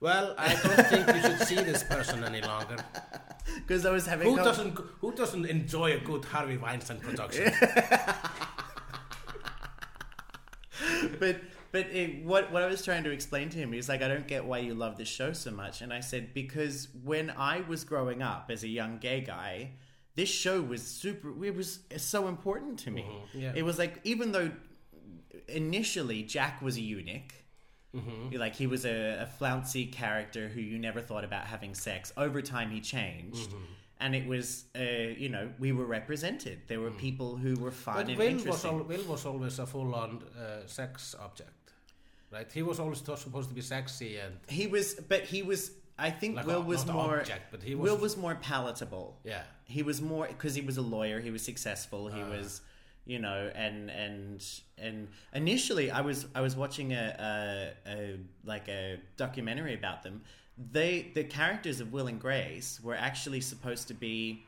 Well, 0.00 0.34
I 0.38 0.54
don't 0.54 0.86
think 0.86 1.06
you 1.08 1.20
should 1.20 1.40
see 1.46 1.56
this 1.56 1.82
person 1.84 2.24
any 2.24 2.40
longer. 2.40 2.76
because 3.56 3.84
I 3.86 3.90
was 3.90 4.06
having. 4.06 4.28
Who 4.28 4.36
com- 4.36 4.44
doesn't? 4.44 4.78
Who 5.00 5.12
doesn't 5.12 5.46
enjoy 5.46 5.92
a 5.92 5.98
good 6.00 6.24
Harvey 6.24 6.56
Weinstein 6.56 7.00
production? 7.00 7.52
but 11.18 11.40
but 11.72 11.86
it, 11.90 12.24
what 12.24 12.52
what 12.52 12.62
I 12.62 12.66
was 12.66 12.84
trying 12.84 13.04
to 13.04 13.10
explain 13.10 13.48
to 13.50 13.58
him 13.58 13.74
is 13.74 13.88
like 13.88 14.02
I 14.02 14.08
don't 14.08 14.26
get 14.26 14.44
why 14.44 14.58
you 14.58 14.74
love 14.74 14.96
this 14.96 15.08
show 15.08 15.32
so 15.32 15.50
much, 15.50 15.80
and 15.80 15.92
I 15.92 16.00
said 16.00 16.32
because 16.34 16.88
when 17.04 17.30
I 17.36 17.62
was 17.68 17.84
growing 17.84 18.22
up 18.22 18.50
as 18.50 18.62
a 18.64 18.68
young 18.68 18.98
gay 18.98 19.20
guy, 19.20 19.72
this 20.16 20.28
show 20.28 20.60
was 20.60 20.82
super. 20.82 21.28
It 21.44 21.54
was 21.54 21.80
so 21.98 22.26
important 22.28 22.78
to 22.80 22.90
me. 22.90 23.02
Mm-hmm. 23.02 23.38
yeah. 23.38 23.52
It 23.54 23.62
was 23.64 23.78
like 23.78 24.00
even 24.04 24.32
though 24.32 24.50
initially 25.48 26.22
Jack 26.22 26.62
was 26.62 26.76
a 26.76 26.80
eunuch. 26.80 27.32
Mm-hmm. 27.94 28.36
Like 28.36 28.54
he 28.54 28.66
was 28.66 28.84
a, 28.84 29.22
a 29.22 29.26
flouncy 29.26 29.86
character 29.86 30.48
who 30.48 30.60
you 30.60 30.78
never 30.78 31.00
thought 31.00 31.24
about 31.24 31.46
having 31.46 31.74
sex. 31.74 32.12
Over 32.16 32.42
time, 32.42 32.70
he 32.70 32.80
changed, 32.80 33.50
Mm-hmm. 33.50 33.72
and 34.00 34.14
it 34.14 34.26
was, 34.26 34.64
uh, 34.78 34.82
you 34.82 35.30
know, 35.30 35.48
we 35.58 35.72
were 35.72 35.86
represented. 35.86 36.60
There 36.68 36.80
were 36.80 36.90
people 36.90 37.36
who 37.36 37.54
were 37.54 37.70
fun 37.70 37.94
Mm. 37.94 37.98
But 38.00 38.08
and 38.10 38.18
Will 38.18 38.26
was, 38.26 38.34
interesting. 38.42 38.70
al- 38.72 38.82
Will 38.84 39.04
was 39.04 39.24
always 39.24 39.58
a 39.58 39.66
full-on 39.66 40.22
uh, 40.38 40.66
sex 40.66 41.14
object, 41.18 41.72
right? 42.30 42.50
He 42.52 42.62
was 42.62 42.78
always 42.80 43.00
t- 43.00 43.16
supposed 43.16 43.48
to 43.48 43.54
be 43.54 43.62
sexy 43.62 44.18
and 44.18 44.34
He 44.48 44.66
was, 44.66 44.94
but 45.12 45.22
he 45.22 45.42
was. 45.42 45.70
I 45.98 46.10
think 46.10 46.36
Like 46.36 46.46
Will 46.46 46.56
a- 46.62 46.64
was 46.64 46.84
more. 46.86 47.20
object, 47.20 47.50
but 47.50 47.62
he 47.62 47.74
was- 47.74 47.90
Will 47.90 47.98
was 47.98 48.16
more 48.16 48.34
palatable. 48.34 49.18
yeah. 49.24 49.42
He 49.64 49.82
was 49.82 50.00
more 50.00 50.26
because 50.28 50.54
he 50.54 50.60
was 50.62 50.76
a 50.76 50.82
lawyer. 50.82 51.20
He 51.20 51.30
was 51.30 51.42
successful. 51.42 52.08
He 52.08 52.20
uh. 52.20 52.28
was, 52.28 52.60
you 53.04 53.18
know, 53.18 53.50
and 53.54 53.90
and 53.90 54.44
and 54.78 55.08
initially, 55.34 55.90
I 55.90 56.02
was 56.02 56.26
I 56.34 56.40
was 56.40 56.54
watching 56.54 56.92
a, 56.92 57.74
a, 57.86 57.90
a 57.90 58.18
like 58.44 58.68
a 58.68 59.00
documentary 59.16 59.74
about 59.74 60.02
them. 60.02 60.22
They 60.70 61.10
the 61.14 61.24
characters 61.24 61.80
of 61.80 61.92
Will 61.92 62.06
and 62.06 62.20
Grace 62.20 62.78
were 62.82 62.94
actually 62.94 63.40
supposed 63.40 63.88
to 63.88 63.94
be 63.94 64.44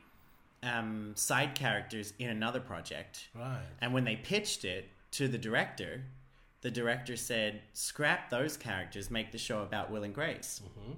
um, 0.63 1.13
side 1.15 1.53
characters 1.55 2.13
in 2.19 2.29
another 2.29 2.59
project. 2.59 3.27
Right. 3.35 3.59
And 3.81 3.93
when 3.93 4.03
they 4.05 4.15
pitched 4.17 4.63
it 4.65 4.85
to 5.11 5.27
the 5.27 5.37
director, 5.37 6.03
the 6.61 6.71
director 6.71 7.15
said, 7.17 7.61
"Scrap 7.73 8.29
those 8.29 8.55
characters, 8.55 9.09
make 9.11 9.31
the 9.31 9.37
show 9.37 9.63
about 9.63 9.89
Will 9.91 10.03
and 10.03 10.13
Grace." 10.13 10.61
Mm-hmm. 10.65 10.93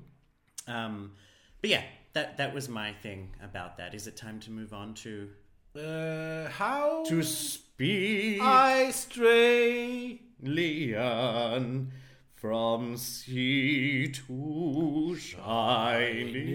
Um, 0.68 1.14
but 1.62 1.70
yeah, 1.70 1.84
that 2.14 2.38
that 2.38 2.54
was 2.54 2.70
my 2.70 2.94
thing 2.94 3.36
about 3.44 3.78
that. 3.78 3.94
Is 3.94 4.08
it 4.08 4.16
time 4.18 4.40
to 4.42 4.52
move 4.52 4.74
on 4.74 4.94
to 4.96 5.30
Uh, 5.76 6.50
how 6.50 7.04
to 7.08 7.24
speak 7.24 8.42
I 8.42 8.92
stray? 8.92 10.20
Leon 10.42 11.92
from 12.34 12.98
sea 12.98 14.08
to 14.12 15.16
shining 15.16 16.52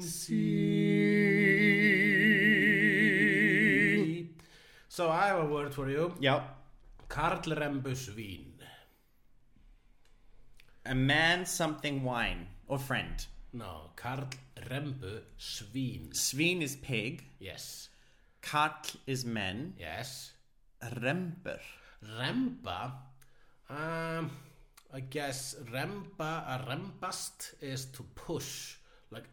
sea? 0.00 1.10
So 4.88 5.10
I 5.10 5.26
have 5.28 5.40
a 5.40 5.46
word 5.46 5.74
for 5.74 5.88
you. 5.90 6.14
Yep. 6.20 6.56
Karl 7.08 7.40
Rembusvín. 7.42 8.46
A 10.86 10.94
man, 10.94 11.44
something, 11.44 12.02
wine, 12.04 12.46
or 12.70 12.78
friend. 12.78 13.26
No, 13.52 13.90
Karl 13.96 14.28
Rembusvín. 14.70 16.12
Sveen 16.14 16.62
is 16.62 16.76
pig. 16.76 17.24
Yes. 17.40 17.88
Katl 18.40 18.96
is 19.06 19.24
men. 19.24 19.74
Yes. 19.78 20.32
Remper. 20.82 21.58
Remba. 22.18 22.92
Um, 23.68 24.30
I 24.94 25.00
guess 25.00 25.56
remba, 25.72 26.44
a 26.46 26.64
rembast 26.68 27.54
is 27.60 27.86
to 27.86 28.04
push. 28.14 28.76
Like 29.10 29.24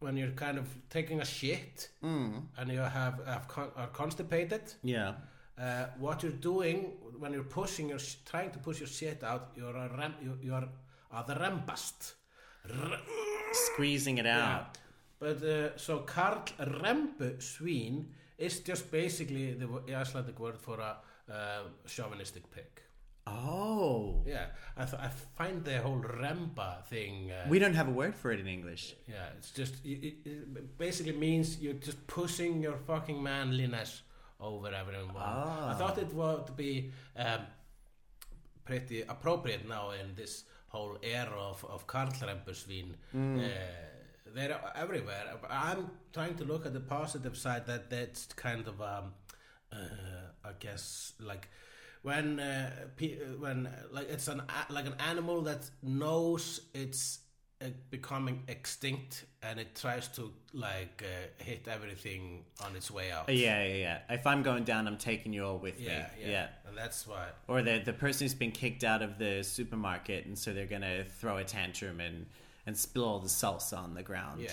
when 0.00 0.16
you're 0.16 0.32
kind 0.32 0.58
of 0.58 0.66
taking 0.90 1.20
a 1.20 1.24
shit 1.24 1.88
and 2.02 2.68
you 2.70 2.78
have, 2.80 3.20
have 3.26 3.46
con- 3.48 3.70
are 3.76 3.88
constipated. 3.88 4.62
Yeah. 4.82 5.14
Uh, 5.56 5.86
what 5.98 6.24
you're 6.24 6.32
doing 6.32 6.94
when 7.20 7.32
you're 7.32 7.44
pushing 7.44 7.88
your 7.88 8.00
sh- 8.00 8.16
trying 8.26 8.50
to 8.50 8.58
push 8.58 8.80
your 8.80 8.88
shit 8.88 9.22
out, 9.22 9.52
you're 9.56 9.76
a 9.76 9.88
rem- 9.96 10.16
you, 10.20 10.36
you're 10.42 10.68
are 11.12 11.24
the 11.24 11.34
rembast. 11.34 12.14
Squeezing 13.52 14.18
it 14.18 14.26
out. 14.26 14.78
But 15.18 15.42
uh, 15.42 15.76
so 15.76 16.00
Karl 16.00 16.42
Rembu 16.58 17.36
Svín 17.38 18.06
is 18.38 18.60
just 18.60 18.90
basically 18.90 19.54
the 19.54 19.94
Icelandic 19.94 20.38
word 20.40 20.58
for 20.58 20.80
a 20.80 20.96
uh, 21.32 21.62
chauvinistic 21.86 22.50
pig. 22.50 22.64
Oh. 23.26 24.22
Yeah, 24.26 24.46
I, 24.76 24.84
th- 24.84 25.00
I 25.00 25.08
find 25.08 25.64
the 25.64 25.80
whole 25.80 26.00
Remba 26.00 26.84
thing. 26.84 27.30
Uh, 27.30 27.46
We 27.48 27.58
don't 27.58 27.74
have 27.74 27.88
a 27.88 27.92
word 27.92 28.14
for 28.14 28.32
it 28.32 28.40
in 28.40 28.46
English. 28.46 28.94
yeah, 29.08 29.28
it's 29.38 29.50
just 29.50 29.76
it, 29.84 30.14
it, 30.26 30.78
basically 30.78 31.12
means 31.12 31.58
you're 31.60 31.74
just 31.74 32.06
pushing 32.06 32.62
your 32.62 32.76
fucking 32.76 33.22
manliness 33.22 34.02
over 34.40 34.68
everyone. 34.68 35.14
Ah. 35.16 35.70
I 35.70 35.74
thought 35.78 35.96
it 35.96 36.12
would 36.12 36.54
be 36.56 36.90
um, 37.16 37.40
pretty 38.64 39.02
appropriate 39.02 39.66
now 39.66 39.92
in 39.92 40.14
this 40.16 40.44
whole 40.74 40.96
era 41.02 41.38
of, 41.52 41.64
of 41.74 41.86
Karl 41.86 42.08
Rembusvín. 42.28 42.88
Uh, 43.14 43.48
they're 44.34 44.60
everywhere. 44.74 45.26
I'm 45.48 45.90
trying 46.12 46.34
to 46.40 46.44
look 46.44 46.66
at 46.66 46.72
the 46.72 46.80
positive 46.80 47.36
side 47.36 47.66
that 47.66 47.90
that's 47.90 48.26
kind 48.46 48.66
of, 48.66 48.80
um, 48.80 49.12
uh, 49.72 50.46
I 50.50 50.52
guess, 50.58 51.12
like 51.20 51.48
when 52.02 52.40
uh, 52.40 52.70
when 53.38 53.68
like 53.96 54.08
it's 54.10 54.28
an 54.28 54.42
like 54.68 54.86
an 54.86 54.96
animal 55.10 55.42
that 55.42 55.62
knows 55.82 56.60
it's 56.74 57.20
becoming 57.90 58.42
extinct 58.48 59.24
and 59.42 59.58
it 59.58 59.74
tries 59.74 60.08
to 60.08 60.32
like 60.52 61.04
uh, 61.04 61.42
hit 61.42 61.66
everything 61.68 62.44
on 62.64 62.74
its 62.76 62.90
way 62.90 63.10
out. 63.10 63.28
Yeah, 63.28 63.64
yeah, 63.64 63.74
yeah. 63.74 63.98
If 64.10 64.26
I'm 64.26 64.42
going 64.42 64.64
down, 64.64 64.86
I'm 64.86 64.98
taking 64.98 65.32
you 65.32 65.44
all 65.44 65.58
with 65.58 65.80
yeah, 65.80 65.90
me. 65.90 66.04
yeah, 66.20 66.30
yeah. 66.30 66.46
and 66.66 66.76
that's 66.76 67.06
why. 67.06 67.28
Or 67.48 67.62
the 67.62 67.80
the 67.84 67.92
person 67.92 68.24
who's 68.24 68.34
been 68.34 68.52
kicked 68.52 68.84
out 68.84 69.02
of 69.02 69.18
the 69.18 69.42
supermarket, 69.42 70.26
and 70.26 70.38
so 70.38 70.52
they're 70.52 70.66
gonna 70.66 71.04
throw 71.04 71.38
a 71.38 71.44
tantrum 71.44 72.00
and 72.00 72.26
and 72.66 72.76
spill 72.76 73.04
all 73.04 73.18
the 73.18 73.28
salsa 73.28 73.78
on 73.78 73.94
the 73.94 74.02
ground. 74.02 74.40
Yeah, 74.42 74.50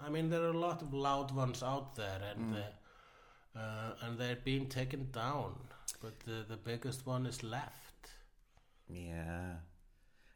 I 0.00 0.08
mean 0.08 0.30
there 0.30 0.42
are 0.42 0.50
a 0.50 0.58
lot 0.58 0.82
of 0.82 0.94
loud 0.94 1.32
ones 1.32 1.62
out 1.62 1.96
there, 1.96 2.20
and 2.30 2.54
uh, 2.54 3.58
uh, 3.58 3.92
and 4.02 4.18
they're 4.18 4.36
being 4.44 4.68
taken 4.68 5.08
down, 5.12 5.54
but 6.02 6.20
the 6.20 6.44
the 6.48 6.56
biggest 6.56 7.06
one 7.06 7.26
is 7.26 7.42
left. 7.42 8.10
Yeah. 8.88 9.56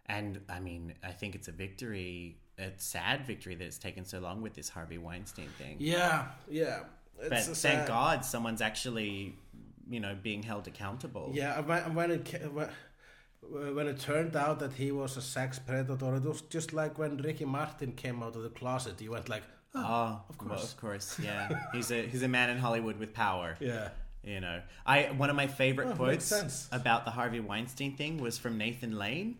And 0.06 0.40
I 0.48 0.60
mean, 0.60 0.94
I 1.02 1.12
think 1.12 1.34
it's 1.34 1.48
a 1.48 1.52
victory, 1.52 2.36
a 2.58 2.70
sad 2.76 3.24
victory 3.26 3.54
that 3.54 3.64
it's 3.64 3.78
taken 3.78 4.04
so 4.04 4.18
long 4.18 4.42
with 4.42 4.54
this 4.54 4.68
Harvey 4.68 4.98
Weinstein 4.98 5.48
thing. 5.58 5.76
Yeah, 5.78 6.26
yeah. 6.50 6.80
It's 7.20 7.28
but 7.28 7.38
thank 7.44 7.56
sad- 7.56 7.88
God 7.88 8.24
someone's 8.24 8.60
actually, 8.60 9.36
you 9.88 10.00
know, 10.00 10.16
being 10.20 10.42
held 10.42 10.66
accountable. 10.66 11.30
Yeah, 11.32 11.60
when, 11.60 12.10
it 12.10 12.52
when, 12.52 12.68
when 13.74 13.86
it 13.86 14.00
turned 14.00 14.34
out 14.36 14.58
that 14.60 14.72
he 14.72 14.90
was 14.92 15.16
a 15.16 15.22
sex 15.22 15.58
predator, 15.58 16.16
it 16.16 16.22
was 16.24 16.42
just 16.42 16.72
like 16.72 16.98
when 16.98 17.16
Ricky 17.18 17.44
Martin 17.44 17.92
came 17.92 18.22
out 18.22 18.34
of 18.36 18.42
the 18.42 18.48
closet. 18.50 18.94
He 18.98 19.08
went 19.08 19.28
like, 19.28 19.42
oh, 19.74 19.80
Oh, 19.80 20.22
of 20.28 20.38
well, 20.40 20.48
course. 20.50 20.72
of 20.72 20.80
course, 20.80 21.18
yeah. 21.22 21.48
he's 21.72 21.90
a 21.90 22.02
he's 22.06 22.22
a 22.22 22.28
man 22.28 22.50
in 22.50 22.58
Hollywood 22.58 22.98
with 22.98 23.12
power. 23.14 23.56
yeah. 23.60 23.88
You 24.24 24.40
know, 24.40 24.60
I 24.86 25.04
one 25.16 25.30
of 25.30 25.36
my 25.36 25.48
favorite 25.48 25.88
Oh, 25.92 25.94
quotes 25.96 26.68
about 26.70 27.04
the 27.04 27.10
Harvey 27.10 27.40
Weinstein 27.40 27.96
thing 27.96 28.18
was 28.18 28.38
from 28.38 28.56
Nathan 28.58 28.96
Lane. 28.98 29.36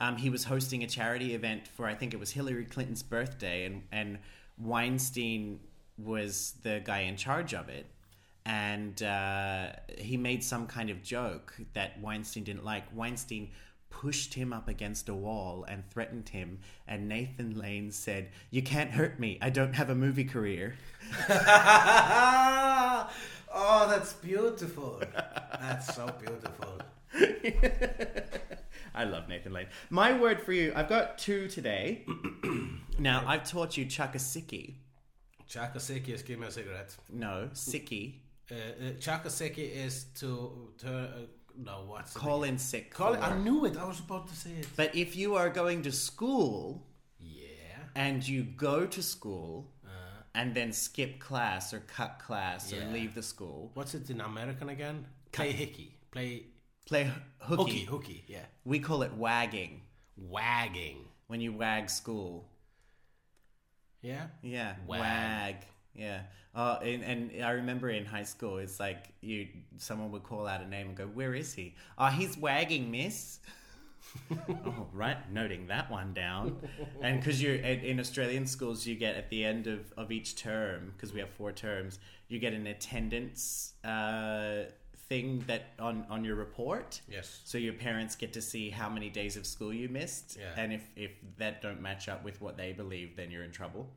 Um, 0.00 0.16
he 0.16 0.30
was 0.30 0.44
hosting 0.44 0.82
a 0.84 0.86
charity 0.86 1.34
event 1.34 1.66
for 1.66 1.86
I 1.86 1.94
think 1.94 2.14
it 2.14 2.20
was 2.20 2.30
Hillary 2.30 2.64
Clinton's 2.64 3.02
birthday, 3.02 3.64
and 3.64 3.82
and 3.90 4.18
Weinstein 4.58 5.60
was 5.96 6.54
the 6.62 6.80
guy 6.84 7.00
in 7.00 7.16
charge 7.16 7.54
of 7.54 7.68
it, 7.68 7.86
and 8.46 9.02
uh, 9.02 9.72
he 9.98 10.16
made 10.16 10.44
some 10.44 10.66
kind 10.66 10.90
of 10.90 11.02
joke 11.02 11.54
that 11.74 12.00
Weinstein 12.00 12.44
didn't 12.44 12.64
like. 12.64 12.84
Weinstein 12.94 13.50
pushed 13.90 14.34
him 14.34 14.52
up 14.52 14.68
against 14.68 15.08
a 15.08 15.14
wall 15.14 15.64
and 15.68 15.88
threatened 15.90 16.28
him, 16.28 16.60
and 16.86 17.08
Nathan 17.08 17.58
Lane 17.58 17.90
said, 17.90 18.30
"You 18.50 18.62
can't 18.62 18.90
hurt 18.90 19.18
me. 19.18 19.38
I 19.42 19.50
don't 19.50 19.74
have 19.74 19.90
a 19.90 19.94
movie 19.94 20.24
career." 20.24 20.76
oh, 21.28 23.08
that's 23.88 24.12
beautiful. 24.14 25.02
That's 25.60 25.94
so 25.94 26.12
beautiful. 26.20 26.80
I 28.94 29.04
love 29.04 29.28
Nathan 29.28 29.52
Lane. 29.52 29.66
My 29.90 30.18
word 30.18 30.40
for 30.40 30.52
you, 30.52 30.72
I've 30.74 30.88
got 30.88 31.18
two 31.18 31.48
today. 31.48 32.04
now, 32.98 33.22
I've 33.26 33.44
taught 33.48 33.76
you 33.76 33.84
chuck 33.84 34.14
a 34.14 34.18
sickie. 34.18 34.74
Chakasiki 35.48 36.08
is 36.10 36.22
give 36.22 36.38
me 36.38 36.46
a 36.46 36.50
cigarette. 36.50 36.94
No, 37.10 37.48
siki. 37.54 38.16
Uh, 38.50 38.54
uh, 38.54 38.90
chuck 39.00 39.24
a 39.24 39.28
sickie 39.28 39.70
is 39.74 40.04
to 40.16 40.70
to 40.78 40.88
uh, 40.90 41.06
no 41.56 41.84
what's 41.86 42.12
the 42.12 42.20
Call 42.20 42.42
in 42.44 42.58
sick. 42.58 42.92
Call 42.92 43.14
it. 43.14 43.20
for- 43.20 43.24
I 43.26 43.38
knew 43.38 43.64
it. 43.64 43.76
I 43.76 43.84
was 43.84 44.00
about 44.00 44.28
to 44.28 44.36
say 44.36 44.50
it. 44.50 44.66
But 44.76 44.94
if 44.94 45.16
you 45.16 45.36
are 45.36 45.48
going 45.48 45.82
to 45.82 45.92
school 45.92 46.86
Yeah. 47.18 47.44
and 47.94 48.26
you 48.26 48.42
go 48.42 48.86
to 48.86 49.02
school 49.02 49.72
and 50.34 50.54
then 50.54 50.72
skip 50.72 51.18
class 51.18 51.72
or 51.74 51.80
cut 51.80 52.18
class 52.24 52.70
Yeah. 52.72 52.84
or 52.86 52.92
leave 52.92 53.14
the 53.14 53.22
school, 53.22 53.70
What's 53.74 53.94
it 53.94 54.08
in 54.10 54.20
American 54.20 54.68
again? 54.68 55.06
Play 55.32 55.52
hickey. 55.52 55.94
Play 56.10 56.44
play 56.88 57.10
hooky. 57.40 57.62
hooky. 57.62 57.84
Hooky. 57.84 58.24
Yeah. 58.26 58.44
We 58.64 58.80
call 58.80 59.02
it 59.02 59.14
wagging 59.14 59.82
Wagging. 60.16 61.04
when 61.28 61.40
you 61.40 61.52
wag 61.52 61.90
school. 61.90 62.48
Yeah. 64.02 64.26
Yeah, 64.42 64.74
Wag. 64.86 65.00
wag. 65.00 65.56
Yeah. 65.94 66.20
Uh, 66.54 66.78
and, 66.82 67.02
and 67.04 67.44
I 67.44 67.50
remember 67.50 67.90
in 67.90 68.04
high 68.04 68.24
school, 68.24 68.58
it's 68.58 68.80
like 68.80 69.12
you 69.20 69.48
someone 69.76 70.10
would 70.12 70.22
call 70.24 70.46
out 70.46 70.60
a 70.62 70.68
name 70.68 70.88
and 70.88 70.96
go, 70.96 71.06
"Where 71.06 71.34
is 71.34 71.52
he? 71.54 71.74
Oh, 71.98 72.06
he's 72.06 72.36
wagging, 72.38 72.90
miss." 72.90 73.40
oh, 74.48 74.86
right, 74.92 75.30
noting 75.32 75.66
that 75.66 75.90
one 75.90 76.14
down. 76.14 76.56
And 77.02 77.20
because 77.20 77.42
you're 77.42 77.56
in 77.56 78.00
Australian 78.00 78.46
schools, 78.46 78.86
you 78.86 78.94
get 78.94 79.16
at 79.16 79.28
the 79.28 79.44
end 79.44 79.66
of, 79.66 79.92
of 79.96 80.10
each 80.10 80.36
term, 80.36 80.92
because 80.96 81.12
we 81.12 81.20
have 81.20 81.30
four 81.30 81.52
terms, 81.52 81.98
you 82.28 82.38
get 82.38 82.54
an 82.54 82.66
attendance 82.66 83.74
uh, 83.84 84.64
thing 85.08 85.42
that 85.46 85.62
on 85.78 86.04
on 86.10 86.24
your 86.24 86.36
report. 86.36 87.00
Yes. 87.10 87.40
So 87.44 87.58
your 87.58 87.72
parents 87.72 88.14
get 88.16 88.32
to 88.34 88.42
see 88.42 88.70
how 88.70 88.88
many 88.88 89.08
days 89.10 89.36
of 89.36 89.46
school 89.46 89.72
you 89.72 89.88
missed, 89.88 90.36
Yeah. 90.38 90.52
and 90.62 90.72
if 90.72 90.88
if 90.96 91.12
that 91.38 91.62
don't 91.62 91.80
match 91.80 92.08
up 92.08 92.24
with 92.24 92.40
what 92.40 92.56
they 92.56 92.72
believe, 92.72 93.16
then 93.16 93.30
you're 93.30 93.44
in 93.44 93.50
trouble. 93.52 93.88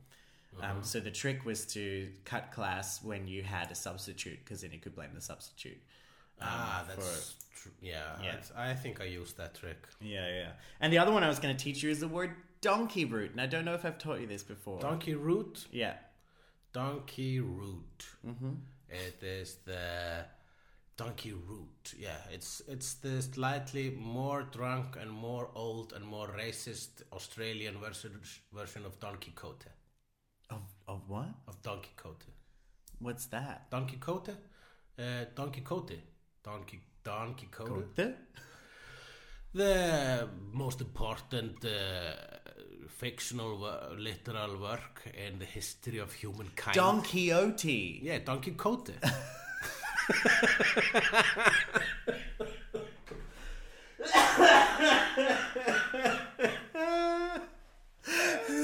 Uh-huh. 0.59 0.72
Um, 0.72 0.84
so 0.84 0.99
the 0.99 1.12
trick 1.12 1.45
was 1.45 1.66
to 1.68 2.09
cut 2.26 2.51
class 2.51 3.01
when 3.03 3.28
you 3.28 3.41
had 3.43 3.72
a 3.72 3.76
substitute, 3.76 4.39
because 4.43 4.62
then 4.62 4.72
you 4.74 4.80
could 4.80 4.95
blame 4.95 5.12
the 5.14 5.22
substitute. 5.22 5.82
Um, 6.41 6.47
ah, 6.49 6.84
for- 6.89 7.01
that's 7.01 7.36
tr- 7.55 7.70
yeah. 7.82 8.18
Yeah. 8.22 8.36
I 8.57 8.74
think 8.74 8.99
I 8.99 9.05
used 9.05 9.38
that 9.38 9.53
trick. 9.55 9.78
yeah, 10.01 10.28
yeah. 10.28 10.51
And 10.82 10.91
the 10.91 10.97
other 10.97 11.12
one 11.12 11.24
I 11.24 11.30
was 11.30 11.39
going 11.39 11.55
to 11.55 11.64
teach 11.64 11.84
you 11.84 11.89
is 11.89 11.99
the 12.01 12.07
word 12.09 12.32
donkey 12.59 13.05
root, 13.05 13.32
and 13.32 13.39
I 13.39 13.45
don't 13.47 13.64
know 13.64 13.76
if 13.76 13.86
I've 13.86 13.97
taught 13.97 14.20
you 14.20 14.28
this 14.28 14.43
before. 14.43 14.80
Donkey 14.82 15.14
root. 15.16 15.68
yeah. 15.72 15.95
Donkey 16.74 17.39
root. 17.39 18.05
Mm-hmm. 18.26 18.51
It 18.89 19.22
is 19.24 19.57
the 19.66 20.26
donkey 21.04 21.34
root. 21.34 21.93
Yeah, 21.97 22.22
it's 22.32 22.62
it's 22.68 22.93
the 22.95 23.22
slightly 23.22 23.89
more 23.99 24.43
drunk 24.43 24.97
and 25.02 25.12
more 25.12 25.49
old 25.56 25.93
and 25.93 26.06
more 26.06 26.28
racist 26.38 27.04
Australian 27.12 27.78
version 27.80 28.20
version 28.54 28.86
of 28.86 28.99
Don 28.99 29.18
Quixote. 29.18 29.70
Of 30.49 30.62
of 30.88 31.10
what? 31.10 31.30
Of 31.47 31.62
Don 31.62 31.80
Quixote. 31.80 32.32
What's 32.99 33.26
that? 33.28 33.70
Don 33.72 33.88
Quixote. 33.88 34.32
Uh, 34.99 35.26
Don 35.36 35.52
Quixote. 35.52 35.99
Don, 36.43 36.64
Qui- 36.64 36.88
Don 37.04 37.34
Quixote. 37.36 37.84
The? 37.95 38.14
The 39.54 40.30
most 40.54 40.82
important 40.82 41.66
uh, 41.66 42.14
fictional 42.88 43.58
literal 43.97 44.58
work 44.60 45.02
in 45.14 45.39
the 45.39 45.45
history 45.45 45.97
of 45.97 46.14
humankind. 46.14 46.76
Don 46.76 47.02
Quixote. 47.02 48.02
Yeah, 48.04 48.20
Don 48.20 48.39
Quixote. 48.39 48.93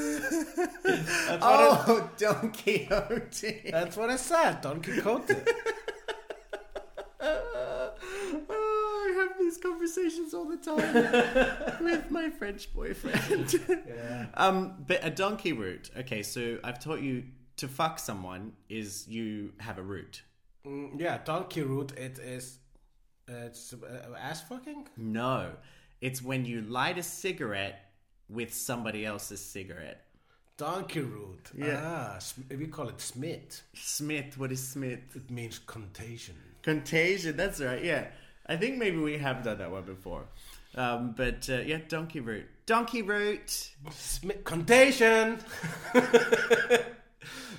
That's 0.10 1.41
what, 1.41 1.41
I, 1.41 1.84
Oh, 1.88 2.10
Don 2.18 2.52
Quixote. 2.52 3.70
that's 3.72 3.98
what 3.98 4.10
I 4.10 4.16
said, 4.16 4.62
Don 4.62 4.82
Quixote. 4.82 5.36
oh, 7.20 7.91
I 8.50 9.14
have 9.20 9.38
these 9.39 9.58
conversations 9.58 10.34
all 10.34 10.45
the 10.45 10.58
time 10.58 11.84
with 11.84 12.10
my 12.12 12.30
French 12.30 12.74
boyfriend. 12.74 13.60
Um, 14.34 14.76
but 14.88 15.00
a 15.04 15.10
donkey 15.10 15.54
root. 15.54 15.89
Okay, 15.98 16.24
so 16.24 16.60
I've 16.64 16.80
taught 16.80 17.02
you 17.02 17.24
to 17.58 17.68
fuck 17.68 18.00
someone 18.00 18.54
is 18.70 19.08
you 19.08 19.54
have 19.60 19.78
a 19.78 19.82
root. 19.84 20.22
Mm, 20.68 20.99
yeah, 20.99 21.20
donkey 21.24 21.61
root. 21.61 21.91
It 21.97 22.20
is. 22.20 22.59
It's 23.28 23.74
uh, 23.74 24.15
ass 24.20 24.41
fucking. 24.43 24.88
No, 24.97 25.51
it's 26.01 26.22
when 26.22 26.45
you 26.45 26.61
light 26.61 26.97
a 26.97 27.03
cigarette 27.03 27.91
with 28.30 28.53
somebody 28.53 29.05
else's 29.05 29.41
cigarette. 29.41 30.03
Donkey 30.57 31.01
root. 31.01 31.51
Yeah. 31.55 31.80
Ah, 31.84 32.20
we 32.49 32.68
call 32.68 32.89
it 32.89 32.99
Smith. 32.99 33.61
Smith, 33.74 34.38
what 34.38 34.51
is 34.51 34.68
Smith? 34.68 35.15
It 35.15 35.30
means 35.30 35.59
contagion. 35.59 36.36
Contagion. 36.63 37.38
That's 37.38 37.61
right. 37.61 37.84
Yeah, 37.84 38.07
I 38.47 38.55
think 38.57 38.78
maybe 38.78 38.97
we 38.97 39.18
have 39.20 39.43
done 39.43 39.59
that 39.59 39.72
one 39.72 39.84
before. 39.84 40.26
Um, 40.76 41.13
but 41.15 41.47
uh, 41.49 41.59
yeah, 41.59 41.80
donkey 41.88 42.20
root. 42.22 42.45
Donkey 42.65 43.01
root. 43.01 43.70
Smith 43.91 44.43
contagion. 44.43 45.39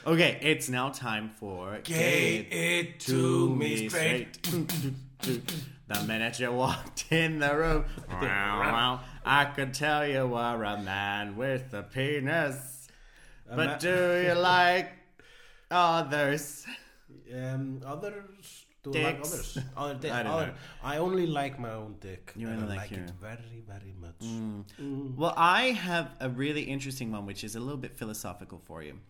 Okay, 0.07 0.39
it's 0.41 0.69
now 0.69 0.89
time 0.91 1.29
for 1.31 1.81
Gay 1.83 2.39
it 2.51 3.01
to 3.01 3.55
me 3.55 3.89
straight. 3.89 4.41
the 4.43 6.03
minute 6.07 6.39
you 6.41 6.53
walked 6.53 7.11
in 7.13 7.39
the 7.41 7.55
room, 7.57 7.85
I 8.11 9.45
could 9.55 9.75
tell 9.75 10.07
you 10.07 10.27
were 10.27 10.63
a 10.65 10.81
man 10.81 11.37
with 11.37 11.75
a 11.75 11.83
penis. 11.83 12.89
But 13.55 13.81
do 13.81 14.23
you 14.27 14.35
like 14.55 14.93
others? 15.71 16.65
Um, 17.35 17.81
others. 17.85 18.65
Do 18.83 18.93
like 18.93 19.21
others? 19.21 19.59
Other 19.77 19.95
dick. 19.95 20.13
I 20.13 20.23
other- 20.23 20.55
I 20.83 20.97
only 20.99 21.27
like 21.27 21.59
my 21.59 21.73
own 21.73 21.97
dick. 22.01 22.33
You 22.37 22.49
only 22.49 22.63
I 22.63 22.67
like 22.67 22.79
like 22.79 22.93
it 22.93 23.11
very, 23.21 23.63
very 23.67 23.95
much. 24.01 24.23
Well, 25.17 25.35
I 25.37 25.73
have 25.73 26.13
a 26.21 26.31
really 26.31 26.63
interesting 26.63 27.11
one, 27.13 27.27
which 27.27 27.43
is 27.45 27.57
a 27.57 27.61
little 27.61 27.77
bit 27.77 27.97
philosophical 27.99 28.61
for 28.65 28.83
you. 28.83 29.01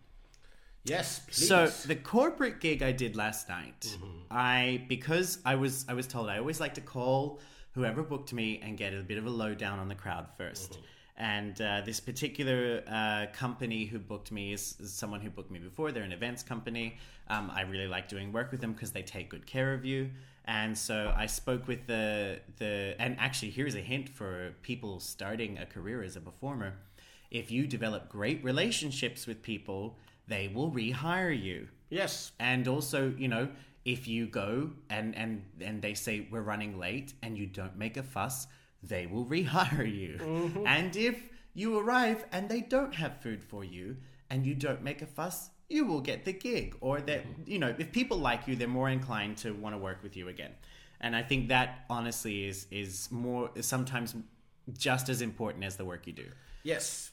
Yes, 0.83 1.19
please. 1.19 1.47
So 1.47 1.67
the 1.87 1.95
corporate 1.95 2.59
gig 2.59 2.81
I 2.81 2.91
did 2.91 3.15
last 3.15 3.49
night, 3.49 3.97
I 4.31 4.85
because 4.87 5.39
I 5.45 5.55
was 5.55 5.85
I 5.87 5.93
was 5.93 6.07
told 6.07 6.29
I 6.29 6.37
always 6.37 6.59
like 6.59 6.73
to 6.75 6.81
call 6.81 7.39
whoever 7.73 8.01
booked 8.01 8.33
me 8.33 8.59
and 8.63 8.77
get 8.77 8.93
a 8.93 9.01
bit 9.01 9.17
of 9.17 9.25
a 9.25 9.29
lowdown 9.29 9.79
on 9.79 9.87
the 9.87 9.95
crowd 9.95 10.27
1st 10.39 10.77
And 11.17 11.61
uh, 11.61 11.81
this 11.85 11.99
particular 11.99 12.81
uh, 12.87 13.25
company 13.33 13.85
who 13.85 13.99
booked 13.99 14.31
me 14.31 14.53
is, 14.53 14.75
is 14.79 14.91
someone 14.91 15.21
who 15.21 15.29
booked 15.29 15.51
me 15.51 15.59
before. 15.59 15.91
They're 15.91 16.03
an 16.03 16.13
events 16.13 16.43
company. 16.43 16.97
Um, 17.27 17.51
I 17.53 17.61
really 17.61 17.87
like 17.87 18.07
doing 18.07 18.31
work 18.31 18.51
with 18.51 18.61
them 18.61 18.73
because 18.73 18.91
they 18.91 19.03
take 19.03 19.29
good 19.29 19.45
care 19.45 19.73
of 19.73 19.85
you. 19.85 20.09
And 20.45 20.77
so 20.77 21.13
I 21.15 21.27
spoke 21.27 21.67
with 21.67 21.85
the 21.87 22.39
the 22.57 22.95
and 22.99 23.15
actually 23.19 23.51
here's 23.51 23.75
a 23.75 23.81
hint 23.81 24.09
for 24.09 24.53
people 24.61 24.99
starting 24.99 25.57
a 25.57 25.65
career 25.65 26.01
as 26.01 26.15
a 26.15 26.21
performer. 26.21 26.73
If 27.29 27.51
you 27.51 27.67
develop 27.67 28.09
great 28.09 28.43
relationships 28.43 29.27
with 29.27 29.43
people, 29.43 29.97
they 30.29 30.47
will 30.47 30.71
rehire 30.71 31.37
you. 31.37 31.67
yes, 31.89 32.31
And 32.39 32.67
also, 32.67 33.13
you 33.17 33.27
know, 33.27 33.49
if 33.85 34.07
you 34.07 34.27
go 34.27 34.71
and 34.89 35.15
and 35.15 35.43
and 35.59 35.81
they 35.81 35.93
say 35.93 36.27
we're 36.31 36.41
running 36.53 36.77
late 36.77 37.13
and 37.23 37.37
you 37.37 37.47
don't 37.47 37.77
make 37.77 37.97
a 37.97 38.03
fuss, 38.03 38.47
they 38.83 39.05
will 39.07 39.25
rehire 39.25 39.91
you. 40.01 40.17
Mm-hmm. 40.19 40.67
And 40.67 40.95
if 40.95 41.29
you 41.53 41.77
arrive 41.77 42.25
and 42.31 42.47
they 42.47 42.61
don't 42.61 42.93
have 42.95 43.21
food 43.21 43.43
for 43.43 43.63
you 43.63 43.97
and 44.29 44.45
you 44.45 44.53
don't 44.53 44.83
make 44.83 45.01
a 45.01 45.07
fuss, 45.07 45.49
you 45.67 45.85
will 45.85 46.01
get 46.01 46.23
the 46.25 46.33
gig. 46.33 46.77
Or 46.81 47.01
that 47.01 47.21
mm-hmm. 47.25 47.51
you 47.51 47.59
know, 47.59 47.73
if 47.77 47.91
people 47.91 48.17
like 48.17 48.47
you, 48.47 48.55
they're 48.55 48.67
more 48.67 48.89
inclined 48.89 49.37
to 49.37 49.51
want 49.51 49.73
to 49.75 49.79
work 49.79 50.03
with 50.03 50.15
you 50.15 50.27
again. 50.29 50.53
and 51.01 51.15
I 51.15 51.23
think 51.23 51.49
that 51.49 51.85
honestly 51.89 52.45
is 52.45 52.67
is 52.71 53.09
more 53.11 53.49
is 53.55 53.65
sometimes 53.65 54.15
just 54.77 55.09
as 55.09 55.21
important 55.21 55.63
as 55.63 55.75
the 55.77 55.85
work 55.85 56.05
you 56.07 56.13
do. 56.13 56.27
Yes. 56.63 57.11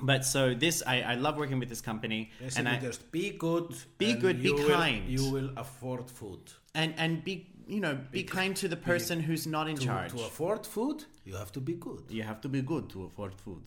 But 0.00 0.24
so 0.24 0.54
this, 0.54 0.82
I, 0.86 1.02
I 1.02 1.14
love 1.14 1.36
working 1.36 1.58
with 1.58 1.68
this 1.68 1.80
company, 1.80 2.30
Basically, 2.40 2.58
and 2.58 2.68
I 2.68 2.78
just 2.80 3.10
be 3.10 3.30
good. 3.30 3.74
Be 3.98 4.14
good, 4.14 4.42
be 4.42 4.48
you 4.50 4.54
will- 4.54 4.68
kind. 4.76 5.08
you 5.08 5.30
will 5.30 5.50
afford 5.56 6.08
food. 6.10 6.40
and 6.74 6.94
and 6.98 7.24
be 7.24 7.46
you 7.66 7.80
know 7.80 7.98
be 8.12 8.22
kind 8.22 8.54
to 8.56 8.68
the 8.68 8.76
person 8.76 9.18
who's 9.20 9.46
not 9.46 9.68
in 9.68 9.76
To, 9.76 9.84
charge. 9.84 10.12
to 10.12 10.20
afford 10.30 10.64
food, 10.66 11.04
you 11.24 11.34
have 11.36 11.50
to 11.52 11.60
be 11.60 11.74
good. 11.74 12.02
you 12.10 12.22
have 12.22 12.40
to 12.42 12.48
be 12.48 12.62
good 12.62 12.88
to 12.90 13.04
afford 13.04 13.34
food. 13.34 13.64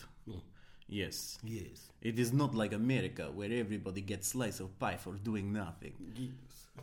Yes. 0.88 1.38
Yes. 1.44 1.78
It 2.02 2.20
is 2.20 2.34
not 2.34 2.54
like 2.54 2.74
America 2.74 3.26
where 3.34 3.50
everybody 3.64 4.02
gets 4.02 4.28
slice 4.30 4.60
of 4.60 4.78
pie 4.78 4.98
for 4.98 5.14
doing 5.14 5.54
nothing. 5.54 5.94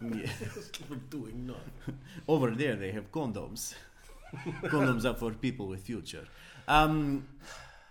Yeah. 0.00 0.30
We're 0.88 0.96
doing 1.10 1.46
nothing. 1.46 1.98
Over 2.28 2.50
there, 2.52 2.76
they 2.76 2.90
have 2.92 3.12
condoms. 3.12 3.74
condoms 4.62 5.04
are 5.04 5.14
for 5.14 5.32
people 5.32 5.66
with 5.66 5.82
future. 5.82 6.24
Um, 6.66 7.26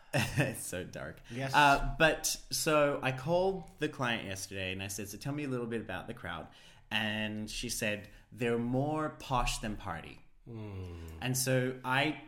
it's 0.14 0.66
so 0.66 0.84
dark. 0.84 1.20
Yes. 1.30 1.54
Uh, 1.54 1.90
but 2.00 2.36
so 2.52 3.00
I 3.02 3.12
called 3.12 3.64
the 3.80 3.90
client 3.90 4.26
yesterday 4.26 4.72
and 4.72 4.82
I 4.82 4.88
said, 4.88 5.10
"So 5.10 5.18
tell 5.18 5.34
me 5.34 5.44
a 5.44 5.50
little 5.50 5.66
bit 5.66 5.82
about 5.82 6.08
the 6.08 6.14
crowd." 6.14 6.48
And 6.92 7.50
she 7.50 7.70
said 7.70 8.08
they're 8.32 8.58
more 8.58 9.16
posh 9.20 9.58
than 9.60 9.76
party. 9.76 10.20
Hmm. 10.50 11.08
And 11.22 11.38
so 11.38 11.74
I, 11.84 12.22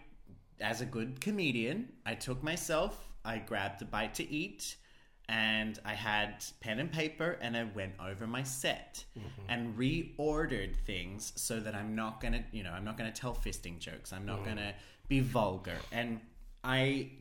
as 0.59 0.81
a 0.81 0.85
good 0.85 1.21
comedian, 1.21 1.89
I 2.05 2.15
took 2.15 2.43
myself. 2.43 2.97
I 3.23 3.37
grabbed 3.37 3.81
a 3.81 3.85
bite 3.85 4.15
to 4.15 4.29
eat. 4.29 4.75
And 5.29 5.77
I 5.85 5.93
had 5.93 6.43
pen 6.59 6.79
and 6.79 6.91
paper, 6.91 7.37
and 7.39 7.55
I 7.55 7.63
went 7.75 7.93
over 8.03 8.25
my 8.25 8.41
set 8.41 9.05
mm-hmm. 9.15 9.41
and 9.47 9.77
reordered 9.77 10.75
things 10.87 11.33
so 11.35 11.59
that 11.59 11.75
I'm 11.75 11.95
not 11.95 12.19
gonna, 12.19 12.43
you 12.51 12.63
know, 12.63 12.71
I'm 12.71 12.83
not 12.83 12.97
gonna 12.97 13.11
tell 13.11 13.35
fisting 13.35 13.77
jokes. 13.77 14.11
I'm 14.11 14.25
not 14.25 14.39
hmm. 14.39 14.45
gonna 14.45 14.73
be 15.07 15.19
vulgar. 15.19 15.77
And 15.91 16.19
I 16.63 17.11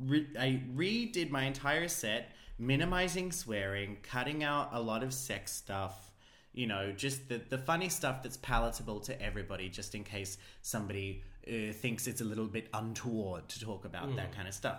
re- 0.00 0.28
I 0.38 0.62
redid 0.74 1.30
my 1.30 1.44
entire 1.44 1.88
set, 1.88 2.32
minimizing 2.58 3.32
swearing, 3.32 3.98
cutting 4.02 4.42
out 4.42 4.70
a 4.72 4.80
lot 4.80 5.02
of 5.02 5.12
sex 5.12 5.52
stuff, 5.52 6.12
you 6.52 6.66
know, 6.66 6.92
just 6.92 7.28
the, 7.28 7.40
the 7.48 7.58
funny 7.58 7.88
stuff 7.88 8.22
that's 8.22 8.36
palatable 8.38 9.00
to 9.00 9.22
everybody, 9.22 9.68
just 9.68 9.94
in 9.94 10.04
case 10.04 10.38
somebody 10.62 11.22
uh, 11.46 11.72
thinks 11.72 12.06
it's 12.06 12.20
a 12.20 12.24
little 12.24 12.46
bit 12.46 12.68
untoward 12.74 13.48
to 13.48 13.60
talk 13.60 13.84
about 13.84 14.14
that 14.16 14.32
kind 14.32 14.48
of 14.48 14.54
stuff. 14.54 14.78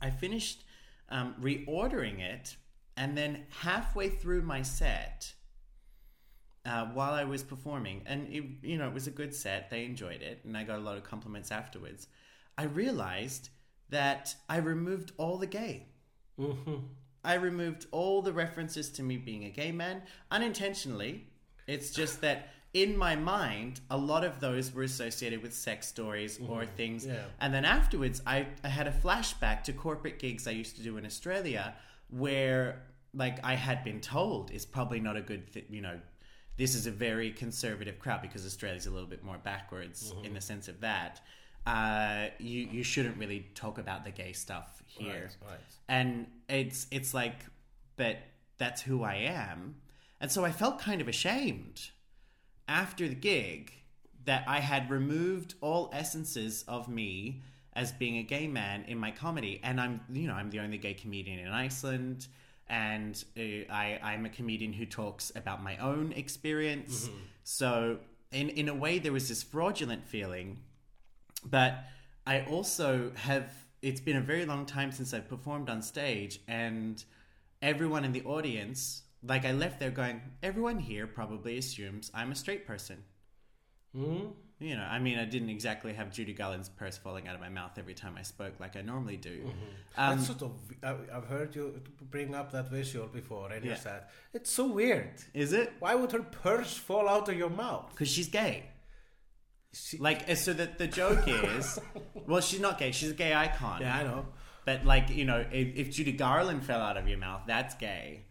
I 0.00 0.10
finished 0.10 0.64
um, 1.08 1.34
reordering 1.40 2.20
it, 2.20 2.56
and 2.96 3.16
then 3.16 3.44
halfway 3.50 4.08
through 4.08 4.42
my 4.42 4.62
set, 4.62 5.34
uh, 6.64 6.86
while 6.86 7.12
I 7.12 7.24
was 7.24 7.42
performing, 7.42 8.02
and 8.06 8.28
it, 8.28 8.44
you 8.62 8.78
know 8.78 8.88
it 8.88 8.94
was 8.94 9.06
a 9.06 9.10
good 9.10 9.34
set. 9.34 9.68
They 9.68 9.84
enjoyed 9.84 10.22
it, 10.22 10.40
and 10.44 10.56
I 10.56 10.64
got 10.64 10.78
a 10.78 10.82
lot 10.82 10.96
of 10.96 11.04
compliments 11.04 11.50
afterwards. 11.50 12.06
I 12.56 12.64
realized 12.64 13.50
that 13.92 14.34
I 14.48 14.56
removed 14.56 15.12
all 15.16 15.38
the 15.38 15.46
gay. 15.46 15.86
Mm-hmm. 16.38 16.76
I 17.24 17.34
removed 17.34 17.86
all 17.92 18.20
the 18.20 18.32
references 18.32 18.90
to 18.90 19.02
me 19.02 19.16
being 19.16 19.44
a 19.44 19.50
gay 19.50 19.70
man 19.70 20.02
unintentionally. 20.30 21.28
It's 21.66 21.90
just 21.90 22.20
that 22.22 22.48
in 22.74 22.96
my 22.96 23.14
mind, 23.14 23.80
a 23.90 23.96
lot 23.96 24.24
of 24.24 24.40
those 24.40 24.72
were 24.74 24.82
associated 24.82 25.42
with 25.42 25.52
sex 25.52 25.86
stories 25.86 26.40
or 26.48 26.62
mm-hmm. 26.62 26.74
things. 26.74 27.06
Yeah. 27.06 27.24
And 27.40 27.52
then 27.52 27.64
afterwards, 27.64 28.22
I, 28.26 28.46
I 28.64 28.68
had 28.68 28.86
a 28.86 28.92
flashback 28.92 29.62
to 29.64 29.72
corporate 29.72 30.18
gigs 30.18 30.48
I 30.48 30.52
used 30.52 30.76
to 30.76 30.82
do 30.82 30.96
in 30.96 31.04
Australia 31.04 31.74
where, 32.08 32.82
like, 33.14 33.38
I 33.44 33.54
had 33.54 33.84
been 33.84 34.00
told 34.00 34.50
it's 34.50 34.64
probably 34.64 35.00
not 35.00 35.16
a 35.16 35.22
good, 35.22 35.52
th- 35.52 35.66
you 35.70 35.82
know, 35.82 36.00
this 36.56 36.74
is 36.74 36.86
a 36.86 36.90
very 36.90 37.30
conservative 37.30 37.98
crowd 37.98 38.22
because 38.22 38.44
Australia's 38.46 38.86
a 38.86 38.90
little 38.90 39.08
bit 39.08 39.22
more 39.22 39.38
backwards 39.38 40.12
mm-hmm. 40.12 40.24
in 40.24 40.34
the 40.34 40.40
sense 40.40 40.66
of 40.66 40.80
that. 40.80 41.20
Uh, 41.66 42.26
you 42.38 42.66
you 42.72 42.82
shouldn't 42.82 43.16
really 43.18 43.46
talk 43.54 43.78
about 43.78 44.04
the 44.04 44.10
gay 44.10 44.32
stuff 44.32 44.82
here, 44.86 45.30
Right, 45.42 45.50
right. 45.50 45.60
and 45.88 46.26
it's 46.48 46.86
it's 46.90 47.14
like, 47.14 47.36
but 47.96 48.16
that's 48.58 48.82
who 48.82 49.02
I 49.04 49.14
am, 49.14 49.76
and 50.20 50.30
so 50.30 50.44
I 50.44 50.50
felt 50.50 50.80
kind 50.80 51.00
of 51.00 51.06
ashamed 51.08 51.90
after 52.68 53.06
the 53.08 53.14
gig 53.14 53.72
that 54.24 54.44
I 54.48 54.58
had 54.60 54.90
removed 54.90 55.54
all 55.60 55.90
essences 55.92 56.64
of 56.66 56.88
me 56.88 57.42
as 57.74 57.90
being 57.92 58.18
a 58.18 58.22
gay 58.22 58.46
man 58.48 58.84
in 58.88 58.98
my 58.98 59.10
comedy, 59.12 59.60
and 59.62 59.80
I'm 59.80 60.00
you 60.12 60.26
know 60.26 60.34
I'm 60.34 60.50
the 60.50 60.58
only 60.60 60.78
gay 60.78 60.94
comedian 60.94 61.38
in 61.38 61.48
Iceland, 61.48 62.26
and 62.68 63.22
uh, 63.36 63.40
I 63.72 64.00
I'm 64.02 64.26
a 64.26 64.30
comedian 64.30 64.72
who 64.72 64.84
talks 64.84 65.30
about 65.36 65.62
my 65.62 65.76
own 65.76 66.10
experience. 66.12 67.08
So 67.44 67.98
in 68.32 68.48
in 68.48 68.68
a 68.68 68.74
way, 68.74 68.98
there 68.98 69.12
was 69.12 69.28
this 69.28 69.42
fraudulent 69.44 70.06
feeling, 70.08 70.58
but 71.44 71.84
I 72.26 72.42
also 72.42 73.12
have. 73.16 73.52
It's 73.82 74.00
been 74.00 74.16
a 74.16 74.20
very 74.20 74.46
long 74.46 74.64
time 74.64 74.92
since 74.92 75.12
I've 75.12 75.28
performed 75.28 75.68
on 75.68 75.82
stage, 75.82 76.40
and 76.46 77.02
everyone 77.60 78.04
in 78.04 78.12
the 78.12 78.22
audience, 78.22 79.02
like 79.24 79.44
I 79.44 79.52
left 79.52 79.80
there 79.80 79.90
going, 79.90 80.20
everyone 80.42 80.78
here 80.78 81.06
probably 81.08 81.58
assumes 81.58 82.10
I'm 82.14 82.30
a 82.30 82.34
straight 82.36 82.64
person. 82.66 83.02
Hmm? 83.96 84.26
You 84.60 84.76
know, 84.76 84.84
I 84.84 85.00
mean, 85.00 85.18
I 85.18 85.24
didn't 85.24 85.48
exactly 85.50 85.92
have 85.94 86.12
Judy 86.12 86.32
Garland's 86.32 86.68
purse 86.68 86.96
falling 86.96 87.26
out 87.26 87.34
of 87.34 87.40
my 87.40 87.48
mouth 87.48 87.72
every 87.76 87.94
time 87.94 88.14
I 88.16 88.22
spoke 88.22 88.60
like 88.60 88.76
I 88.76 88.80
normally 88.82 89.16
do. 89.16 89.50
Um, 89.96 90.18
That's 90.18 90.28
sort 90.28 90.42
of. 90.42 90.52
I- 90.84 91.16
I've 91.16 91.24
heard 91.26 91.56
you 91.56 91.82
bring 92.10 92.32
up 92.36 92.52
that 92.52 92.68
visual 92.70 93.08
before, 93.08 93.50
and 93.50 93.64
you 93.64 93.74
said 93.74 94.04
it's 94.32 94.50
so 94.52 94.66
weird. 94.68 95.10
is 95.34 95.52
it? 95.52 95.72
Why 95.80 95.96
would 95.96 96.12
her 96.12 96.22
purse 96.22 96.76
fall 96.76 97.08
out 97.08 97.28
of 97.28 97.36
your 97.36 97.50
mouth? 97.50 97.90
Because 97.90 98.08
she's 98.08 98.28
gay. 98.28 98.66
She- 99.72 99.98
Like, 99.98 100.28
uh, 100.28 100.34
so 100.34 100.52
that 100.52 100.78
the 100.78 100.86
joke 100.86 101.24
is, 101.26 101.78
well, 102.26 102.40
she's 102.40 102.60
not 102.60 102.78
gay. 102.78 102.92
She's 102.92 103.10
a 103.10 103.14
gay 103.14 103.34
icon. 103.34 103.80
yeah, 103.80 103.96
I 103.98 104.02
know. 104.04 104.26
But 104.64 104.84
like, 104.84 105.10
you 105.10 105.24
know, 105.24 105.44
if, 105.50 105.74
if 105.76 105.90
Judy 105.92 106.12
Garland 106.12 106.64
fell 106.64 106.80
out 106.80 106.96
of 106.96 107.08
your 107.08 107.18
mouth, 107.18 107.42
that's 107.46 107.74
gay. 107.74 108.24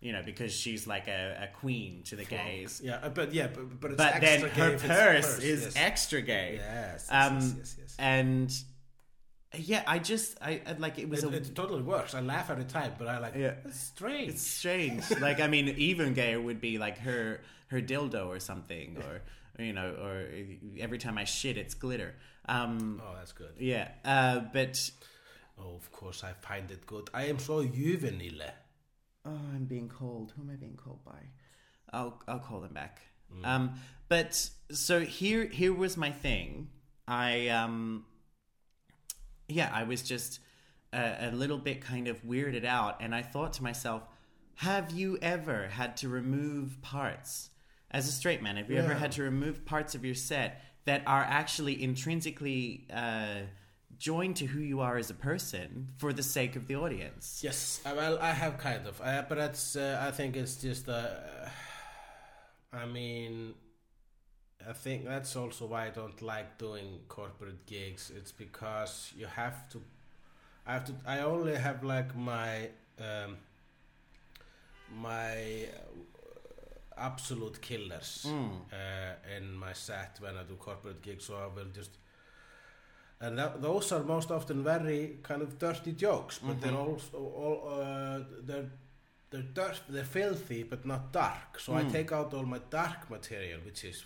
You 0.00 0.12
know, 0.12 0.22
because 0.22 0.52
she's 0.54 0.86
like 0.86 1.08
a, 1.08 1.48
a 1.50 1.58
queen 1.58 2.02
to 2.04 2.16
the 2.16 2.24
gays. 2.26 2.80
Yeah, 2.84 2.96
uh, 3.02 3.08
but 3.08 3.32
yeah, 3.32 3.46
but, 3.46 3.80
but 3.80 3.90
it's 3.92 4.02
But 4.02 4.20
then 4.20 4.40
gay 4.42 4.48
her 4.48 4.78
purse 4.78 5.38
is 5.38 5.62
yes. 5.64 5.74
extra 5.76 6.20
gay. 6.20 6.56
Yes, 6.58 7.08
yes, 7.10 7.26
Um, 7.30 7.34
yes, 7.36 7.54
yes, 7.58 7.76
yes. 7.80 7.96
And 7.98 8.54
yeah, 9.56 9.82
I 9.86 9.98
just, 9.98 10.36
I 10.42 10.60
I- 10.66 10.72
like 10.78 10.98
it 10.98 11.08
was 11.08 11.24
It, 11.24 11.32
a. 11.32 11.36
it 11.36 11.54
totally 11.54 11.82
works. 11.82 12.14
I 12.14 12.20
laugh 12.20 12.50
every 12.50 12.64
time, 12.64 12.92
but 12.98 13.08
I 13.08 13.18
like. 13.18 13.34
Yeah. 13.34 13.54
It's 13.64 13.80
strange. 13.80 14.28
It's 14.32 14.42
strange. 14.46 15.10
like, 15.20 15.40
I 15.40 15.46
mean, 15.48 15.68
even 15.68 16.12
gayer 16.12 16.40
would 16.40 16.60
be 16.60 16.76
like 16.78 16.98
her 16.98 17.40
her 17.68 17.80
dildo 17.80 18.26
or 18.26 18.40
something, 18.40 18.98
or 18.98 19.22
you 19.58 19.72
know, 19.72 19.94
or 20.02 20.26
every 20.78 20.98
time 20.98 21.18
I 21.18 21.24
shit, 21.24 21.56
it's 21.56 21.74
glitter. 21.74 22.14
Um, 22.46 23.00
oh, 23.04 23.14
that's 23.16 23.32
good. 23.32 23.52
yeah, 23.58 23.88
uh, 24.04 24.40
but 24.52 24.90
Oh, 25.58 25.74
of 25.76 25.90
course, 25.92 26.24
I 26.24 26.32
find 26.32 26.70
it 26.70 26.86
good. 26.86 27.08
I 27.14 27.26
am 27.26 27.38
so 27.38 27.64
juvenile. 27.64 28.50
Oh, 29.24 29.30
I'm 29.54 29.64
being 29.64 29.88
called. 29.88 30.32
Who 30.36 30.42
am 30.42 30.50
I 30.50 30.56
being 30.56 30.76
called 30.76 31.04
by? 31.04 31.30
I'll 31.92 32.20
I'll 32.26 32.40
call 32.40 32.60
them 32.60 32.72
back. 32.72 33.00
Um, 33.42 33.74
but 34.08 34.48
so 34.70 35.00
here 35.00 35.46
here 35.46 35.72
was 35.72 35.96
my 35.96 36.10
thing. 36.10 36.68
I 37.06 37.48
um, 37.48 38.04
yeah, 39.48 39.70
I 39.72 39.84
was 39.84 40.02
just 40.02 40.40
a, 40.92 41.28
a 41.28 41.30
little 41.30 41.58
bit 41.58 41.80
kind 41.80 42.08
of 42.08 42.22
weirded 42.24 42.64
out, 42.64 43.00
and 43.00 43.14
I 43.14 43.22
thought 43.22 43.54
to 43.54 43.62
myself, 43.62 44.02
have 44.56 44.90
you 44.90 45.18
ever 45.22 45.68
had 45.68 45.96
to 45.98 46.08
remove 46.08 46.80
parts 46.82 47.50
as 47.94 48.08
a 48.08 48.12
straight 48.12 48.42
man? 48.42 48.56
Have 48.56 48.70
you 48.70 48.76
ever 48.76 48.92
had 48.92 49.12
to 49.12 49.22
remove 49.22 49.64
parts 49.64 49.94
of 49.94 50.04
your 50.04 50.16
set 50.16 50.60
that 50.84 51.02
are 51.06 51.22
actually 51.22 51.80
intrinsically 51.80 52.86
uh, 52.92 53.42
joined 53.96 54.34
to 54.36 54.46
who 54.46 54.60
you 54.60 54.80
are 54.80 54.98
as 54.98 55.10
a 55.10 55.14
person 55.14 55.88
for 55.96 56.12
the 56.12 56.22
sake 56.22 56.56
of 56.56 56.66
the 56.66 56.74
audience? 56.74 57.40
Yes, 57.42 57.80
uh, 57.86 57.92
well, 57.96 58.18
I 58.20 58.32
have 58.32 58.58
kind 58.58 58.86
of, 58.88 59.00
uh, 59.00 59.22
but 59.28 59.38
that's. 59.38 59.76
Uh, 59.76 60.02
I 60.06 60.10
think 60.10 60.36
it's 60.36 60.56
just. 60.56 60.88
Uh, 60.88 61.06
I 62.72 62.84
mean, 62.84 63.54
I 64.68 64.72
think 64.72 65.04
that's 65.04 65.36
also 65.36 65.66
why 65.66 65.86
I 65.86 65.90
don't 65.90 66.20
like 66.20 66.58
doing 66.58 66.98
corporate 67.06 67.64
gigs. 67.64 68.10
It's 68.14 68.32
because 68.32 69.12
you 69.16 69.26
have 69.26 69.68
to. 69.70 69.80
I 70.66 70.72
have 70.72 70.84
to. 70.86 70.94
I 71.06 71.20
only 71.20 71.54
have 71.54 71.84
like 71.84 72.16
my. 72.16 72.70
Um, 72.98 73.36
my 75.00 75.32
uh, 75.32 76.13
absolute 76.96 77.60
killers 77.60 78.26
uh, 78.72 79.36
in 79.36 79.54
my 79.56 79.72
set 79.72 80.18
when 80.20 80.36
I 80.36 80.42
do 80.44 80.54
corporate 80.56 81.02
gigs, 81.02 81.24
so 81.26 81.34
I 81.36 81.46
will 81.54 81.70
just 81.72 81.98
and 83.20 83.38
that, 83.38 83.62
those 83.62 83.92
are 83.92 84.02
most 84.02 84.30
often 84.30 84.62
very 84.64 85.18
kind 85.22 85.40
of 85.42 85.58
dirty 85.58 85.92
jokes, 85.92 86.38
but 86.38 86.60
they're 86.60 86.76
also 86.76 87.18
all 87.18 87.80
uh, 87.80 88.20
they're 88.42 88.70
they're 89.30 89.42
dirt, 89.54 89.80
they're 89.88 90.04
filthy, 90.04 90.62
but 90.62 90.84
not 90.86 91.12
dark. 91.12 91.58
So 91.58 91.74
I 91.74 91.82
take 91.92 92.12
out 92.12 92.34
all 92.34 92.44
my 92.44 92.60
dark 92.70 93.10
material, 93.10 93.60
which 93.64 93.84
is 93.84 94.04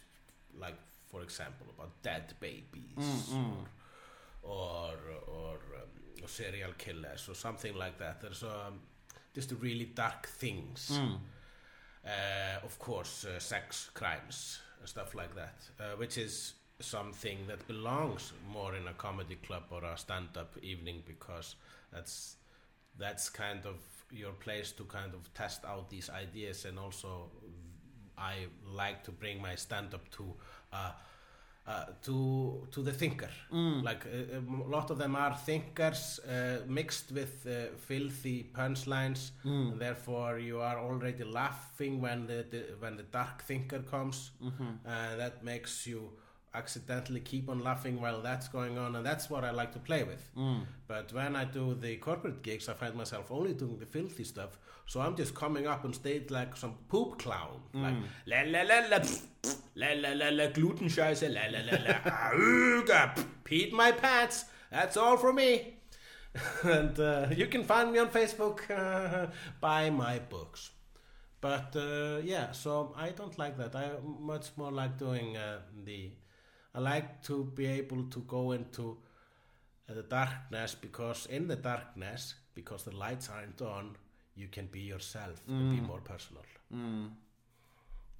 like, 0.58 0.76
for 1.10 1.22
example, 1.22 1.66
about 1.76 1.90
dead 2.02 2.34
babies 2.40 3.34
or 4.42 4.92
or, 4.92 4.92
or 5.26 5.54
um, 5.76 6.28
serial 6.28 6.72
killers 6.78 7.28
or 7.28 7.34
something 7.34 7.74
like 7.74 7.98
that. 7.98 8.20
There's 8.20 8.42
um, 8.42 8.80
just 9.34 9.52
really 9.60 9.86
dark 9.86 10.28
things. 10.28 10.98
Uh, 12.04 12.64
of 12.64 12.78
course, 12.78 13.24
uh, 13.24 13.38
sex 13.38 13.90
crimes 13.94 14.60
stuff 14.84 15.14
like 15.14 15.34
that, 15.34 15.54
uh, 15.80 15.96
which 15.96 16.18
is 16.18 16.54
something 16.80 17.38
that 17.48 17.66
belongs 17.66 18.32
more 18.52 18.74
in 18.74 18.86
a 18.86 18.92
comedy 18.94 19.36
club 19.36 19.64
or 19.70 19.84
a 19.84 19.96
stand-up 19.96 20.56
evening 20.62 21.02
because 21.06 21.56
that's 21.92 22.36
that's 22.98 23.28
kind 23.28 23.64
of 23.64 23.76
your 24.10 24.32
place 24.32 24.72
to 24.72 24.84
kind 24.84 25.14
of 25.14 25.32
test 25.34 25.64
out 25.64 25.88
these 25.90 26.10
ideas. 26.10 26.64
And 26.64 26.78
also 26.78 27.30
I 28.16 28.46
like 28.64 29.04
to 29.04 29.12
bring 29.12 29.40
my 29.40 29.54
stand-up 29.54 30.08
to 30.12 30.34
uh, 30.72 30.92
uh, 31.68 31.84
to 32.02 32.66
to 32.74 32.82
the 32.82 32.92
thinker. 32.92 33.30
Like 33.84 34.02
uh, 34.06 34.40
a 34.40 34.70
lot 34.76 34.90
of 34.90 34.96
them 34.98 35.14
are 35.16 35.34
thinkers 35.46 36.18
uh, 36.20 36.30
mixed 36.66 37.12
with 37.12 37.46
uh, 37.46 37.52
filthy 37.88 38.50
punchlines. 38.54 39.20
And 39.72 39.78
therefore, 39.80 40.38
you 40.38 40.60
are 40.60 40.78
already 40.78 41.24
laughing 41.24 42.00
when 42.00 42.26
the, 42.26 42.38
the 42.52 42.60
when 42.80 42.96
the 42.96 43.04
dark 43.18 43.42
thinker 43.48 43.80
comes, 43.94 44.30
and 44.86 45.20
that 45.20 45.44
makes 45.44 45.86
you 45.86 46.00
accidentally 46.54 47.20
keep 47.20 47.48
on 47.50 47.58
laughing 47.62 48.00
while 48.00 48.22
that's 48.22 48.48
going 48.48 48.78
on, 48.78 48.96
and 48.96 49.04
that's 49.04 49.28
what 49.30 49.44
I 49.44 49.50
like 49.50 49.72
to 49.72 49.78
play 49.78 50.02
with. 50.04 50.22
But 50.88 51.12
when 51.12 51.36
I 51.36 51.44
do 51.44 51.74
the 51.74 51.96
corporate 51.96 52.42
gigs, 52.42 52.68
I 52.68 52.74
find 52.74 52.94
myself 52.94 53.30
only 53.30 53.52
doing 53.54 53.78
the 53.78 53.86
filthy 53.86 54.24
stuff. 54.24 54.58
So 54.86 55.00
I'm 55.00 55.14
just 55.16 55.34
coming 55.34 55.66
up 55.66 55.84
on 55.84 55.92
stage 55.92 56.30
like 56.30 56.56
some 56.56 56.74
poop 56.88 57.18
clown, 57.18 57.60
like 57.74 57.96
la 58.26 58.38
la 58.54 58.62
la 58.70 58.78
la 58.92 58.98
pff, 59.00 59.56
la 59.74 59.92
la 59.94 60.12
la 60.12 60.30
la 60.30 60.46
gluten 60.48 60.88
scheiße, 60.88 61.28
la 61.32 61.46
la 61.50 61.60
la 61.60 61.78
la 61.84 61.94
auga, 62.32 63.14
pff, 63.14 63.26
peed 63.44 63.72
my 63.72 63.92
pants. 63.92 64.44
That's 64.70 64.96
all 64.96 65.16
for 65.16 65.32
me. 65.32 65.78
and 66.62 66.98
uh, 67.00 67.26
you 67.34 67.46
can 67.46 67.64
find 67.64 67.92
me 67.92 67.98
on 67.98 68.08
Facebook, 68.08 68.70
uh, 68.70 69.26
buy 69.60 69.90
my 69.90 70.18
books. 70.18 70.70
But 71.40 71.74
uh, 71.76 72.18
yeah, 72.22 72.52
so 72.52 72.94
I 72.96 73.10
don't 73.10 73.38
like 73.38 73.56
that. 73.58 73.74
I 73.76 73.90
much 74.02 74.50
more 74.56 74.72
like 74.72 74.98
doing 74.98 75.36
uh, 75.36 75.60
the. 75.84 76.10
I 76.74 76.80
like 76.80 77.22
to 77.24 77.44
be 77.44 77.66
able 77.66 78.04
to 78.04 78.20
go 78.20 78.52
into 78.52 78.98
uh, 79.88 79.94
the 79.94 80.02
darkness 80.02 80.74
because 80.74 81.26
in 81.26 81.48
the 81.48 81.56
darkness, 81.56 82.34
because 82.54 82.84
the 82.84 82.94
lights 82.96 83.28
aren't 83.28 83.62
on, 83.62 83.96
you 84.34 84.48
can 84.48 84.66
be 84.66 84.80
yourself 84.80 85.42
and 85.48 85.70
be 85.70 85.80
more 85.80 86.00
personal. 86.00 86.42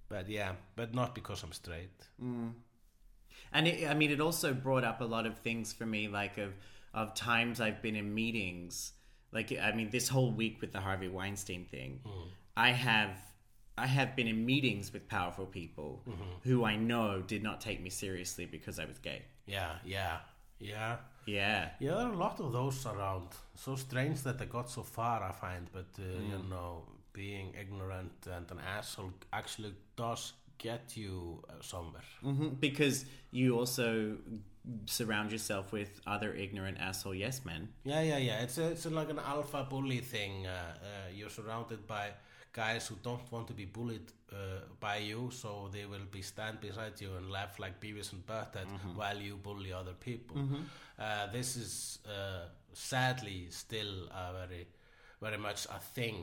But 0.08 0.28
yeah, 0.28 0.52
but 0.76 0.94
not 0.94 1.14
because 1.14 1.42
I'm 1.42 1.52
straight. 1.52 1.90
Mm. 2.22 2.52
And 3.52 3.68
it, 3.68 3.88
I 3.88 3.94
mean, 3.94 4.10
it 4.10 4.20
also 4.20 4.52
brought 4.54 4.84
up 4.84 5.00
a 5.00 5.04
lot 5.04 5.26
of 5.26 5.38
things 5.38 5.72
for 5.72 5.86
me, 5.86 6.08
like 6.08 6.38
of 6.38 6.52
of 6.94 7.14
times 7.14 7.60
I've 7.60 7.82
been 7.82 7.96
in 7.96 8.14
meetings. 8.14 8.92
Like, 9.30 9.52
I 9.60 9.72
mean, 9.72 9.90
this 9.90 10.08
whole 10.08 10.32
week 10.32 10.60
with 10.60 10.72
the 10.72 10.80
Harvey 10.80 11.08
Weinstein 11.08 11.66
thing, 11.66 12.00
mm. 12.06 12.28
I 12.56 12.70
have 12.70 13.16
I 13.76 13.86
have 13.86 14.16
been 14.16 14.26
in 14.26 14.44
meetings 14.44 14.92
with 14.92 15.08
powerful 15.08 15.46
people 15.46 16.02
mm-hmm. 16.08 16.48
who 16.48 16.64
I 16.64 16.76
know 16.76 17.22
did 17.22 17.42
not 17.42 17.60
take 17.60 17.80
me 17.80 17.90
seriously 17.90 18.46
because 18.46 18.78
I 18.78 18.86
was 18.86 18.98
gay. 18.98 19.22
Yeah, 19.46 19.74
yeah, 19.84 20.18
yeah. 20.58 20.96
Yeah, 21.26 21.68
Yeah, 21.78 21.90
there 21.94 22.06
are 22.06 22.12
a 22.12 22.16
lot 22.16 22.40
of 22.40 22.52
those 22.52 22.86
around. 22.86 23.28
So 23.54 23.76
strange 23.76 24.22
that 24.22 24.38
they 24.38 24.46
got 24.46 24.70
so 24.70 24.82
far, 24.82 25.22
I 25.22 25.32
find. 25.32 25.68
But 25.70 25.90
uh, 25.98 26.20
you 26.22 26.38
mm. 26.38 26.48
know, 26.48 26.84
being 27.22 27.46
ignorant 27.62 28.12
and 28.36 28.46
an 28.54 28.60
asshole 28.78 29.12
actually 29.32 29.72
does 29.96 30.22
get 30.66 30.84
you 31.02 31.14
uh, 31.48 31.52
somewhere. 31.72 32.08
hmm 32.22 32.48
because 32.66 32.96
you 33.40 33.48
also 33.60 33.86
surround 34.86 35.28
yourself 35.32 35.72
with 35.72 35.90
other 36.14 36.30
ignorant 36.44 36.76
asshole 36.88 37.14
yes 37.24 37.36
men. 37.44 37.68
Yeah, 37.84 38.02
yeah, 38.10 38.18
yeah. 38.28 38.44
It's 38.44 38.58
a, 38.58 38.66
it's 38.74 38.86
a, 38.86 38.90
like 39.00 39.10
an 39.16 39.20
alpha 39.34 39.60
bully 39.70 40.00
thing. 40.14 40.46
Uh, 40.46 40.50
uh, 40.50 40.88
you're 41.16 41.30
surrounded 41.40 41.80
by 41.86 42.06
guys 42.52 42.86
who 42.88 42.96
don't 43.08 43.26
want 43.32 43.46
to 43.46 43.54
be 43.54 43.64
bullied 43.76 44.08
uh, 44.32 44.36
by 44.80 44.96
you, 45.10 45.30
so 45.30 45.48
they 45.72 45.86
will 45.92 46.06
be 46.10 46.22
stand 46.22 46.60
beside 46.60 47.00
you 47.00 47.10
and 47.18 47.30
laugh 47.30 47.58
like 47.58 47.74
Beavis 47.80 48.12
and 48.12 48.22
Butthead 48.26 48.66
while 48.98 49.18
you 49.28 49.36
bully 49.36 49.72
other 49.72 49.94
people. 50.08 50.36
Uh, 50.98 51.26
this 51.32 51.56
is 51.56 51.98
uh, 52.06 52.44
sadly 52.72 53.46
still 53.50 53.94
a 54.22 54.32
very, 54.38 54.66
very 55.22 55.38
much 55.38 55.60
a 55.66 55.80
thing. 55.94 56.16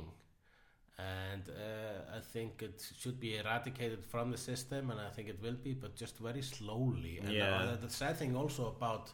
And 0.98 1.50
uh, 1.50 2.18
I 2.18 2.20
think 2.22 2.62
it 2.62 2.82
should 2.98 3.20
be 3.20 3.38
eradicated 3.38 4.04
from 4.06 4.32
the 4.32 4.38
system, 4.38 4.92
and 4.92 5.00
I 5.00 5.10
think 5.10 5.28
it 5.28 5.42
will 5.42 5.58
be, 5.64 5.74
but 5.74 5.96
just 5.96 6.18
very 6.20 6.42
slowly. 6.42 7.20
And 7.20 7.30
Yeah. 7.30 7.74
uh, 7.74 7.76
the 7.76 7.90
sad 7.90 8.18
thing 8.18 8.36
also 8.36 8.68
about 8.68 9.12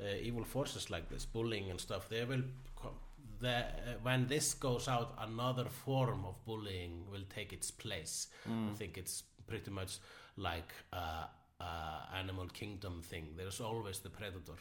uh, 0.00 0.04
evil 0.20 0.44
forces 0.44 0.90
like 0.90 1.08
this, 1.08 1.24
bullying 1.24 1.70
and 1.70 1.80
stuff, 1.80 2.08
they 2.08 2.24
will, 2.24 2.42
the, 3.40 3.48
uh, 3.48 3.64
when 4.02 4.26
this 4.26 4.52
goes 4.54 4.88
out, 4.88 5.14
another 5.18 5.64
form 5.64 6.24
of 6.26 6.34
bullying 6.44 7.06
will 7.10 7.24
take 7.34 7.52
its 7.54 7.70
place. 7.70 8.28
I 8.46 8.74
think 8.74 8.98
it's 8.98 9.22
pretty 9.46 9.70
much 9.70 9.98
like 10.36 10.72
a 10.92 11.28
animal 12.14 12.48
kingdom 12.48 13.02
thing. 13.02 13.34
There's 13.36 13.60
always 13.60 14.00
the 14.00 14.10
predator. 14.10 14.58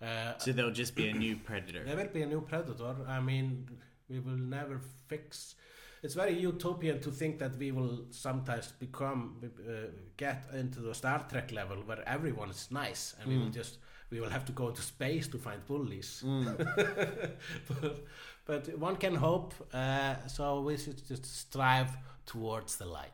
Uh, 0.00 0.38
So 0.38 0.52
there'll 0.52 0.70
just 0.70 0.94
be 0.94 1.08
a 1.08 1.12
new 1.14 1.36
predator. 1.36 1.84
there 1.84 1.96
will 1.96 2.12
be 2.12 2.22
a 2.22 2.26
new 2.26 2.40
predator. 2.42 2.94
I 3.08 3.20
mean, 3.20 3.68
we 4.08 4.20
will 4.20 4.36
never 4.36 4.80
fix. 5.08 5.54
It's 6.02 6.14
very 6.14 6.38
utopian 6.38 7.00
to 7.00 7.10
think 7.10 7.38
that 7.38 7.56
we 7.58 7.72
will 7.72 8.04
sometimes 8.10 8.72
become, 8.78 9.36
uh, 9.44 9.72
get 10.16 10.44
into 10.54 10.80
the 10.80 10.94
Star 10.94 11.26
Trek 11.28 11.52
level 11.52 11.76
where 11.84 12.02
everyone 12.08 12.50
is 12.50 12.68
nice, 12.70 13.14
and 13.20 13.28
we 13.30 13.38
will 13.38 13.50
just 13.50 13.78
we 14.10 14.20
will 14.20 14.30
have 14.30 14.44
to 14.46 14.52
go 14.52 14.68
into 14.68 14.82
space 14.82 15.28
to 15.28 15.38
find 15.38 15.64
bullies. 15.66 16.24
but, 17.68 18.06
but 18.44 18.78
one 18.78 18.96
can 18.96 19.14
hope. 19.14 19.54
Uh, 19.72 20.16
so 20.26 20.60
we 20.62 20.76
should 20.76 21.06
just 21.06 21.24
strive 21.26 21.96
towards 22.26 22.76
the 22.76 22.86
light. 22.86 23.12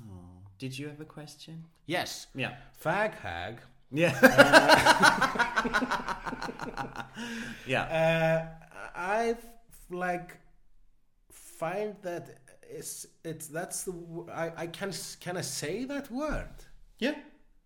Oh. 0.00 0.42
Did 0.58 0.78
you 0.78 0.88
have 0.88 1.00
a 1.00 1.04
question? 1.04 1.64
Yes, 1.86 2.26
Yeah. 2.34 2.54
fag 2.82 3.14
hag. 3.14 3.58
Yeah. 3.90 4.14
yeah. 7.66 7.82
Uh, 7.82 8.46
I've 8.94 9.44
like 9.90 10.36
find 11.58 11.94
that 12.02 12.24
it's 12.78 13.06
it's 13.24 13.46
that's 13.48 13.84
the 13.84 13.92
I 14.32 14.52
I 14.64 14.66
can 14.66 14.92
can 15.20 15.36
I 15.36 15.42
say 15.42 15.84
that 15.84 16.10
word? 16.10 16.56
Yeah. 16.98 17.14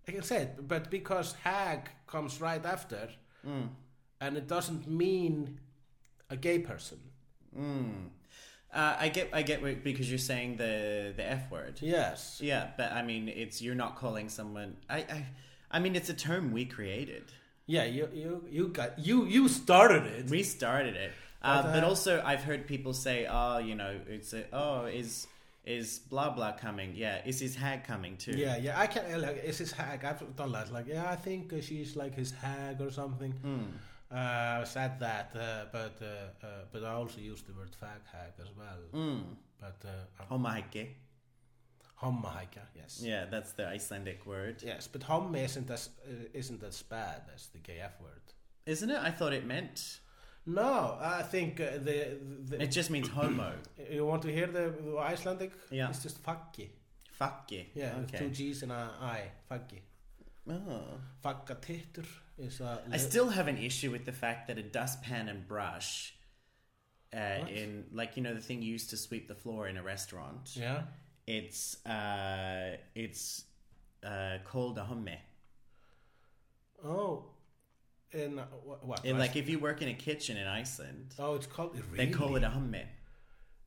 I 0.09 0.12
can 0.12 0.23
say 0.23 0.43
it, 0.43 0.69
but 0.69 0.91
because 0.91 1.35
hag 1.45 1.89
comes 2.07 2.41
right 2.41 2.65
after, 2.65 3.09
and 4.21 4.37
it 4.37 4.49
doesn't 4.49 4.89
mean 4.89 5.61
a 6.31 6.37
gay 6.37 6.59
person. 6.59 6.99
Uh, 8.73 8.95
I 9.01 9.09
get, 9.09 9.29
I 9.33 9.43
get, 9.43 9.62
what- 9.62 9.83
because 9.83 10.09
you're 10.11 10.19
saying 10.33 10.57
the 10.57 11.12
the 11.17 11.25
f 11.29 11.51
word. 11.51 11.79
Yes. 11.81 12.41
Yeah, 12.43 12.69
but 12.77 12.93
I 12.93 13.03
mean, 13.03 13.29
it's 13.29 13.61
you're 13.61 13.75
not 13.85 13.97
calling 13.97 14.29
someone. 14.29 14.77
I, 14.89 14.99
I, 14.99 15.27
I 15.73 15.79
mean, 15.81 15.97
it's 15.97 16.09
a 16.09 16.15
term 16.15 16.53
we 16.53 16.65
created. 16.65 17.25
Yeah, 17.67 17.85
you 17.85 18.09
you 18.12 18.45
you 18.51 18.69
got 18.69 18.99
you 18.99 19.27
you 19.27 19.49
started 19.49 20.05
it. 20.07 20.31
We 20.31 20.43
started 20.43 20.95
it, 20.97 21.12
uh, 21.43 21.73
But, 21.73 21.85
also 21.85 22.23
I've 22.25 22.45
heard 22.45 22.67
people 22.67 22.93
say, 22.93 23.27
"Oh, 23.31 23.59
you 23.59 23.75
know, 23.75 23.99
it's 24.09 24.33
a, 24.33 24.45
oh, 24.53 24.85
is 24.85 25.27
is 25.65 25.99
blah 25.99 26.31
blah 26.31 26.53
coming? 26.53 26.95
Yeah, 26.95 27.21
is 27.25 27.41
his 27.41 27.57
hag 27.57 27.85
coming 27.85 28.17
too? 28.17 28.33
Yeah, 28.33 28.57
yeah, 28.57 28.79
I 28.79 28.87
can 28.87 29.05
uh, 29.15 29.19
like 29.19 29.45
is 29.45 29.59
his 29.59 29.73
hag. 29.73 30.05
I've 30.05 30.37
done 30.37 30.53
that. 30.53 30.73
Like, 30.73 30.87
yeah, 30.87 31.11
I 31.11 31.17
think 31.17 31.53
uh, 31.53 31.61
she's 31.61 31.97
like 31.97 32.15
his 32.15 32.31
hag 32.33 32.81
or 32.81 32.91
something. 32.91 33.35
Uh, 34.11 34.65
said 34.65 34.99
that, 34.99 35.31
uh, 35.37 35.67
but 35.71 36.03
uh, 36.03 36.47
uh, 36.47 36.65
but 36.73 36.83
I 36.83 36.95
also 36.95 37.21
used 37.21 37.47
the 37.47 37.53
word 37.53 37.71
fag 37.81 38.03
hag 38.11 38.33
as 38.41 38.49
well. 38.59 38.81
Mm. 38.93 39.23
But 39.61 39.85
uh, 39.85 40.35
Homahike. 40.35 40.89
hommahækja, 42.03 42.65
yes, 42.75 43.01
Yeah, 43.03 43.27
that's 43.31 43.53
the 43.53 43.69
Icelandic 43.69 44.27
word, 44.27 44.62
yes. 44.62 44.89
But 44.89 45.03
homme 45.03 45.37
isn't 45.37 45.71
as 45.71 45.91
uh, 46.09 46.39
isn't 46.39 46.62
as 46.62 46.83
bad 46.83 47.23
as 47.35 47.49
the 47.49 47.59
gay 47.59 47.79
f 47.81 48.01
word. 48.01 48.35
isn't 48.67 48.91
it? 48.91 48.99
I 48.99 49.11
thought 49.11 49.33
it 49.33 49.47
meant. 49.47 49.99
No, 50.47 50.99
I 51.01 51.23
think 51.23 51.61
uh, 51.61 51.79
the, 51.79 52.17
the 52.49 52.62
It 52.62 52.71
just 52.71 52.91
means 52.91 53.09
homo. 53.09 53.53
you 53.91 54.07
want 54.07 54.23
to 54.23 54.33
hear 54.33 54.47
the, 54.47 54.75
the 54.83 54.99
Icelandic? 54.99 55.53
Yeah. 55.71 55.91
it's 55.91 56.03
just 56.03 56.23
faggi. 56.25 56.69
Fuck 57.12 57.53
you. 57.53 57.65
Yeah, 57.75 57.99
with 57.99 58.12
two 58.12 58.31
G's 58.31 58.62
and 58.62 58.73
a 58.73 58.91
I, 59.01 59.31
faggi. 59.51 59.81
Oh. 60.49 60.83
Faggatittur 61.23 62.07
is 62.39 62.61
a. 62.61 62.81
I 62.91 62.97
still 62.97 63.29
have 63.29 63.47
an 63.47 63.59
issue 63.59 63.91
with 63.91 64.07
the 64.07 64.12
fact 64.12 64.49
that 64.49 64.57
a 64.59 64.62
dustpan 64.62 65.29
and 65.29 65.47
brush, 65.47 66.15
uh, 67.15 67.47
in 67.49 67.85
like 67.93 68.17
you 68.17 68.23
know 68.23 68.35
the 68.35 68.41
thing 68.41 68.62
used 68.62 68.91
to 68.91 68.97
sweep 68.97 69.29
the 69.29 69.35
floor 69.35 69.69
in 69.69 69.77
a 69.77 69.83
restaurant. 69.83 70.51
yeah. 70.55 70.83
It's 71.27 71.85
uh, 71.87 72.77
it's 72.95 73.45
uh, 74.03 74.39
called 74.45 74.79
a 74.79 74.83
humme. 74.83 75.17
Oh, 76.85 77.27
in 78.12 78.39
uh, 78.39 78.45
what? 78.62 79.05
And 79.05 79.19
like 79.19 79.37
if 79.37 79.49
you 79.49 79.59
work 79.59 79.82
in 79.82 79.89
a 79.89 79.95
kitchen 79.95 80.37
in 80.37 80.47
Iceland, 80.47 81.15
oh, 81.19 81.35
it's 81.35 81.47
called. 81.47 81.77
Really? 81.93 82.07
they 82.07 82.12
call 82.12 82.37
it 82.37 82.43
a 82.43 82.49
humme. 82.49 82.82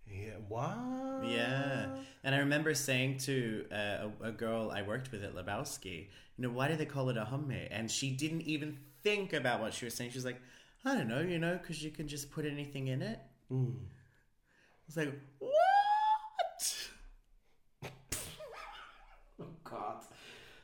Yeah. 0.08 0.32
What? 0.48 1.24
Yeah, 1.26 1.88
and 2.24 2.36
I 2.36 2.40
remember 2.40 2.74
saying 2.74 3.20
to 3.20 3.66
uh, 3.72 3.76
a, 4.22 4.28
a 4.28 4.32
girl 4.32 4.72
I 4.72 4.82
worked 4.82 5.12
with 5.12 5.24
at 5.24 5.36
Lebowski, 5.36 6.08
you 6.38 6.44
know, 6.44 6.50
why 6.50 6.68
do 6.68 6.76
they 6.76 6.86
call 6.86 7.10
it 7.10 7.18
a 7.18 7.26
humme? 7.26 7.68
And 7.72 7.90
she 7.90 8.12
didn't 8.12 8.42
even 8.42 8.78
think 9.04 9.34
about 9.34 9.62
what 9.62 9.74
she 9.74 9.86
was 9.86 9.94
saying. 9.94 10.12
She 10.12 10.18
was 10.18 10.26
like, 10.26 10.42
I 10.86 10.96
don't 10.96 11.08
know, 11.08 11.22
you 11.22 11.40
know, 11.40 11.58
because 11.58 11.82
you 11.84 11.92
can 11.92 12.08
just 12.08 12.32
put 12.32 12.46
anything 12.46 12.88
in 12.88 13.02
it. 13.02 13.20
Hmm. 13.50 13.72
I 13.72 14.86
was 14.88 14.98
like? 14.98 15.14
Oh 19.42 19.46
God. 19.64 20.04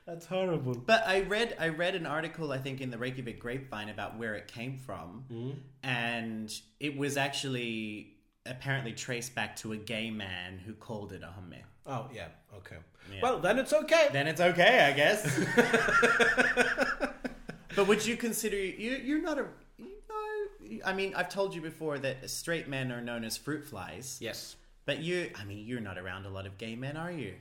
That's 0.09 0.25
horrible. 0.25 0.73
But 0.73 1.03
I 1.05 1.21
read 1.21 1.55
I 1.59 1.67
read 1.67 1.93
an 1.93 2.07
article 2.07 2.51
I 2.51 2.57
think 2.57 2.81
in 2.81 2.89
the 2.89 2.97
Reykjavik 2.97 3.39
Grapevine 3.39 3.89
about 3.89 4.17
where 4.17 4.33
it 4.33 4.47
came 4.47 4.75
from, 4.75 5.23
mm-hmm. 5.31 5.51
and 5.83 6.51
it 6.79 6.97
was 6.97 7.15
actually 7.15 8.15
apparently 8.47 8.91
traced 8.91 9.35
back 9.35 9.55
to 9.57 9.73
a 9.73 9.77
gay 9.77 10.09
man 10.09 10.57
who 10.65 10.73
called 10.73 11.13
it 11.13 11.21
a 11.21 11.27
humme. 11.27 11.61
Oh 11.85 12.09
yeah, 12.11 12.29
okay. 12.57 12.77
Yeah. 13.13 13.19
Well, 13.21 13.39
then 13.39 13.59
it's 13.59 13.71
okay. 13.71 14.07
Then 14.11 14.25
it's 14.25 14.41
okay, 14.41 14.87
I 14.87 14.93
guess. 14.93 15.39
but 17.75 17.87
would 17.87 18.03
you 18.03 18.17
consider 18.17 18.57
you 18.57 18.97
you're 19.03 19.21
not 19.21 19.37
a 19.37 19.45
you 19.77 19.91
know 20.09 20.79
I 20.85 20.93
mean 20.93 21.13
I've 21.15 21.29
told 21.29 21.53
you 21.53 21.61
before 21.61 21.99
that 21.99 22.27
straight 22.31 22.67
men 22.67 22.91
are 22.91 23.01
known 23.01 23.23
as 23.23 23.37
fruit 23.37 23.63
flies. 23.63 24.17
yes. 24.19 24.55
But 24.85 25.03
you 25.03 25.29
I 25.39 25.45
mean 25.45 25.67
you're 25.67 25.81
not 25.81 25.99
around 25.99 26.25
a 26.25 26.29
lot 26.29 26.47
of 26.47 26.57
gay 26.57 26.75
men, 26.75 26.97
are 26.97 27.11
you? 27.11 27.35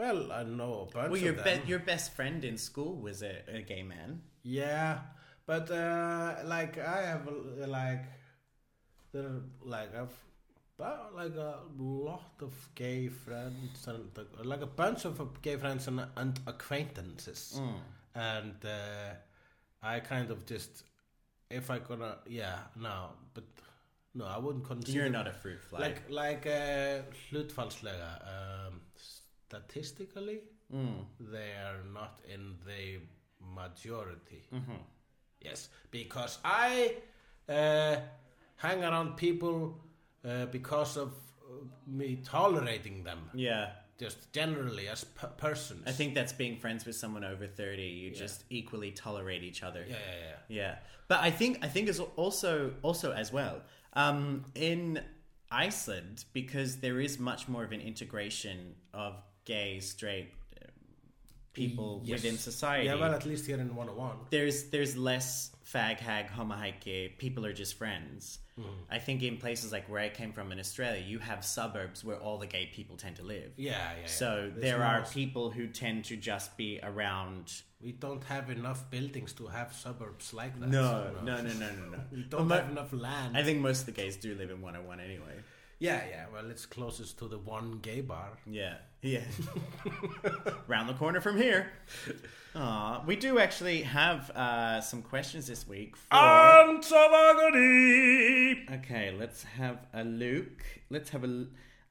Well, 0.00 0.32
I 0.32 0.44
know 0.44 0.88
a 0.88 0.92
bunch 0.94 1.10
Well, 1.12 1.20
your 1.20 1.34
of 1.34 1.44
be- 1.44 1.68
your 1.68 1.78
best 1.78 2.14
friend 2.16 2.42
in 2.42 2.56
school 2.56 2.96
was 2.96 3.22
a, 3.22 3.34
a 3.58 3.60
gay 3.60 3.82
man. 3.82 4.22
Yeah, 4.42 5.00
but 5.44 5.70
uh, 5.70 6.36
like 6.44 6.78
I 6.78 7.02
have 7.02 7.28
like 7.66 8.04
there 9.12 9.42
like 9.62 9.94
I've 9.94 10.16
about 10.78 11.14
like 11.14 11.36
a 11.36 11.58
lot 11.76 12.32
of 12.40 12.54
gay 12.74 13.08
friends 13.08 13.86
and 13.86 14.08
like 14.42 14.62
a 14.62 14.72
bunch 14.82 15.04
of 15.04 15.42
gay 15.42 15.56
friends 15.56 15.86
and, 15.86 16.00
and 16.16 16.40
acquaintances, 16.46 17.60
and 18.14 18.56
uh, 18.64 19.12
I 19.82 20.00
kind 20.00 20.30
of 20.30 20.46
just 20.46 20.84
if 21.50 21.70
I 21.70 21.78
gonna 21.78 22.16
yeah 22.26 22.60
no 22.74 23.10
but 23.34 23.44
no 24.14 24.24
I 24.24 24.38
wouldn't 24.38 24.64
consider 24.64 24.96
You're 24.96 25.10
not 25.10 25.26
a 25.28 25.32
fruit 25.32 25.60
fly. 25.60 25.80
like 25.80 26.00
like 26.08 26.46
uh, 26.46 27.02
hlutfallslega 27.30 28.12
um, 28.32 28.80
statistically 29.50 30.40
Mm. 30.72 31.04
they 31.18 31.50
are 31.66 31.82
not 31.92 32.20
in 32.34 32.54
the 32.64 33.00
majority. 33.56 34.42
Mm-hmm. 34.54 34.80
Yes, 35.40 35.68
because 35.90 36.38
I 36.44 36.94
uh, 37.48 37.96
hang 38.56 38.84
around 38.84 39.16
people 39.16 39.74
uh, 40.24 40.46
because 40.46 40.96
of 40.96 41.08
uh, 41.08 41.64
me 41.88 42.20
tolerating 42.24 43.02
them, 43.02 43.18
Yeah. 43.34 43.70
just 43.98 44.32
generally 44.32 44.86
as 44.86 45.02
p- 45.02 45.26
persons. 45.38 45.82
I 45.88 45.92
think 45.92 46.14
that's 46.14 46.32
being 46.32 46.56
friends 46.56 46.86
with 46.86 46.94
someone 46.94 47.24
over 47.24 47.48
30. 47.48 47.82
You 47.82 48.10
just 48.14 48.44
equally 48.48 48.92
tolerate 48.92 49.42
each 49.42 49.64
other. 49.64 49.84
Yeah, 49.88 49.96
yeah, 49.96 50.28
yeah. 50.28 50.36
Yeah. 50.62 50.74
But 51.08 51.18
I 51.28 51.32
think 51.32 51.64
I 51.64 51.68
think 51.68 51.88
is 51.88 51.98
also 52.16 52.74
also 52.82 53.10
as 53.12 53.32
well 53.32 53.56
um, 53.94 54.44
in 54.54 55.00
Iceland 55.50 56.24
because 56.32 56.76
there 56.76 57.00
is 57.00 57.18
much 57.18 57.48
more 57.48 57.64
of 57.64 57.72
an 57.72 57.80
integration 57.80 58.76
of 58.94 59.14
gay, 59.54 59.70
straight 59.94 60.28
uh, 60.56 60.66
people 61.52 61.90
Yes. 62.04 62.14
within 62.22 62.38
society. 62.50 62.86
Yeah, 62.86 62.94
well, 63.02 63.14
at 63.20 63.24
least 63.30 63.44
here 63.50 63.60
in 63.64 63.70
101. 63.74 64.16
there's 64.30 64.58
there's 64.74 64.94
less 65.10 65.28
fag 65.72 65.98
hag 66.08 66.26
homohike 66.38 67.18
people 67.24 67.42
are 67.48 67.56
just 67.62 67.74
friends 67.82 68.22
Mm-hmm. 68.60 68.96
i 68.96 68.98
think 69.06 69.18
in 69.28 69.34
places 69.46 69.68
like 69.76 69.86
where 69.92 70.02
i 70.08 70.10
came 70.20 70.32
from 70.36 70.46
in 70.54 70.58
australia 70.64 71.00
you 71.12 71.18
have 71.30 71.40
suburbs 71.58 71.98
where 72.06 72.18
all 72.24 72.38
the 72.44 72.50
gay 72.56 72.64
people 72.76 72.94
tend 73.04 73.14
to 73.20 73.24
live 73.34 73.50
Yeah, 73.56 73.70
yeah. 73.70 74.00
yeah. 74.02 74.06
so 74.20 74.28
There's 74.50 74.62
there 74.66 74.82
are 74.90 74.98
most- 75.00 75.14
people 75.20 75.46
who 75.56 75.64
tend 75.84 75.98
to 76.10 76.14
just 76.30 76.48
be 76.62 76.70
around 76.90 77.44
We 77.86 77.92
don't 78.06 78.24
have 78.34 78.46
enough 78.58 78.80
buildings 78.96 79.30
to 79.40 79.44
have 79.56 79.68
suburbs 79.84 80.26
like 80.40 80.54
that. 80.60 80.68
no 80.78 80.86
so 80.92 81.24
no 81.28 81.34
no 81.46 81.52
no 81.62 81.68
no 81.80 81.84
no 81.94 82.00
We 82.16 82.22
don't 82.32 82.48
Well, 82.48 82.58
have 82.60 82.70
enough 82.74 82.92
land. 83.06 83.30
i 83.40 83.42
think 83.46 83.58
most 83.68 83.80
of 83.82 83.86
the 83.90 83.96
gays 84.02 84.14
do 84.26 84.30
live 84.40 84.50
in 84.54 84.60
101 84.60 85.00
anyway 85.10 85.36
yeah, 85.88 86.00
yeah. 86.14 86.24
Well, 86.32 86.46
it's 86.54 86.66
closest 86.76 87.12
to 87.20 87.26
the 87.34 87.40
one 87.56 87.68
gay 87.88 88.00
bar. 88.12 88.30
yeah 88.60 88.76
yeah 89.02 89.22
round 90.68 90.88
the 90.88 90.94
corner 90.94 91.20
from 91.20 91.36
here 91.36 91.72
Aw, 92.56 93.04
we 93.06 93.14
do 93.14 93.38
actually 93.38 93.82
have 93.82 94.28
uh, 94.30 94.80
some 94.80 95.02
questions 95.02 95.46
this 95.46 95.68
week 95.68 95.96
for. 95.96 96.08
Okay, 98.72 99.14
let's 99.16 99.44
have 99.44 99.86
a 99.94 100.02
Luke. 100.02 100.64
Let's 100.90 101.10
have 101.10 101.22
a 101.22 101.46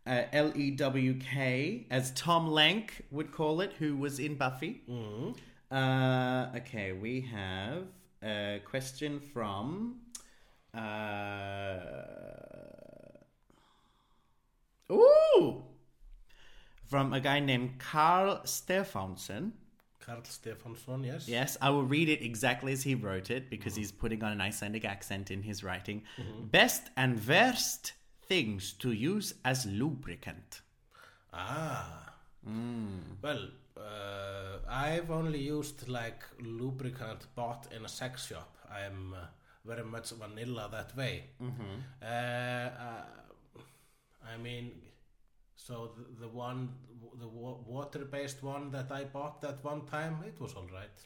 uh, 0.05 0.23
L 0.33 0.51
E 0.57 0.71
W 0.71 1.17
K, 1.17 1.87
as 1.89 2.11
Tom 2.11 2.49
Lenk 2.49 3.05
would 3.09 3.31
call 3.31 3.61
it, 3.61 3.71
who 3.79 3.95
was 3.95 4.19
in 4.19 4.35
Buffy. 4.35 4.81
Uh, 5.71 6.49
okay, 6.57 6.91
we 6.91 7.21
have 7.21 7.83
a 8.21 8.59
question 8.65 9.21
from. 9.21 10.01
Uh, 10.73 11.77
ooh! 14.91 15.63
From 16.89 17.13
a 17.13 17.19
guy 17.19 17.39
named 17.39 17.77
Carl 17.77 18.41
Stefansson. 18.45 19.51
Carl 19.99 20.21
Stefansson, 20.23 21.05
yes. 21.05 21.27
Yes, 21.27 21.57
I 21.61 21.69
will 21.69 21.83
read 21.83 22.09
it 22.09 22.23
exactly 22.23 22.71
as 22.71 22.81
he 22.81 22.95
wrote 22.95 23.29
it 23.29 23.49
because 23.49 23.75
he's 23.75 23.91
putting 23.91 24.23
on 24.23 24.31
an 24.31 24.41
Icelandic 24.41 24.85
accent 24.85 25.29
in 25.29 25.43
his 25.43 25.63
writing. 25.63 26.01
Best 26.51 26.89
and 26.97 27.25
worst 27.27 27.93
things 28.25 28.73
to 28.73 28.91
use 28.91 29.35
as 29.45 29.67
lubricant. 29.67 30.61
Ah. 31.31 32.13
Well, 33.21 33.49
uh, 33.77 34.57
I've 34.67 35.11
only 35.11 35.39
used 35.39 35.87
like 35.87 36.23
lubricant 36.41 37.27
bought 37.35 37.67
in 37.71 37.85
a 37.85 37.89
sex 37.89 38.25
shop. 38.25 38.55
I'm 38.71 39.13
uh, 39.13 39.25
very 39.65 39.83
much 39.83 40.09
vanilla 40.09 40.69
that 40.71 40.95
way. 40.97 41.25
Uh, 42.01 42.05
uh, 42.05 43.03
I 44.25 44.37
mean, 44.37 44.71
so 45.65 45.91
the, 45.97 46.21
the 46.21 46.27
one, 46.29 46.69
the 47.19 47.27
water-based 47.27 48.41
one 48.43 48.71
that 48.71 48.89
I 48.91 49.03
bought 49.03 49.41
that 49.41 49.63
one 49.63 49.85
time, 49.85 50.23
it 50.25 50.39
was 50.39 50.53
all 50.53 50.69
right. 50.73 50.97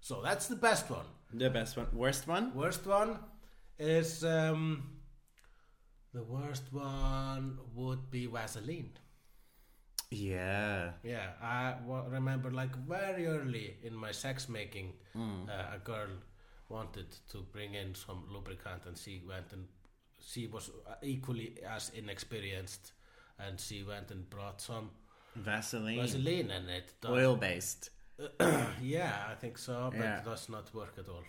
So 0.00 0.20
that's 0.22 0.46
the 0.48 0.56
best 0.56 0.90
one. 0.90 1.06
The 1.32 1.48
best 1.48 1.76
one. 1.76 1.86
Worst 1.92 2.26
one? 2.26 2.54
Worst 2.54 2.86
one 2.86 3.18
is 3.78 4.22
um, 4.24 4.64
the 6.12 6.22
worst 6.22 6.64
one 6.72 7.58
would 7.74 8.10
be 8.10 8.26
Vaseline. 8.26 8.92
Yeah. 10.10 10.90
Yeah, 11.02 11.28
I 11.40 11.76
remember 12.08 12.50
like 12.50 12.76
very 12.86 13.26
early 13.26 13.76
in 13.82 13.94
my 13.94 14.12
sex 14.12 14.48
making, 14.48 14.92
uh, 15.16 15.76
a 15.76 15.78
girl 15.78 16.10
wanted 16.68 17.06
to 17.30 17.38
bring 17.52 17.74
in 17.74 17.94
some 17.94 18.24
lubricant, 18.30 18.82
and 18.86 18.96
she 18.98 19.22
went 19.26 19.52
and 19.52 19.64
she 20.20 20.46
was 20.48 20.70
equally 21.02 21.54
as 21.66 21.90
inexperienced, 21.94 22.92
and 23.46 23.60
she 23.60 23.82
went 23.82 24.10
and 24.10 24.28
brought 24.30 24.60
some 24.60 24.90
Vaseline. 25.36 25.96
Vaseline, 26.00 26.50
and 26.50 26.68
it 26.70 26.92
Oil 27.08 27.36
based. 27.36 27.90
Yeah, 28.82 29.12
I 29.30 29.34
think 29.34 29.58
so, 29.58 29.90
but 29.90 30.00
Yeah. 30.04 30.18
it 30.18 30.24
does 30.24 30.48
not 30.48 30.72
work 30.74 30.94
at 30.98 31.08
all. 31.08 31.24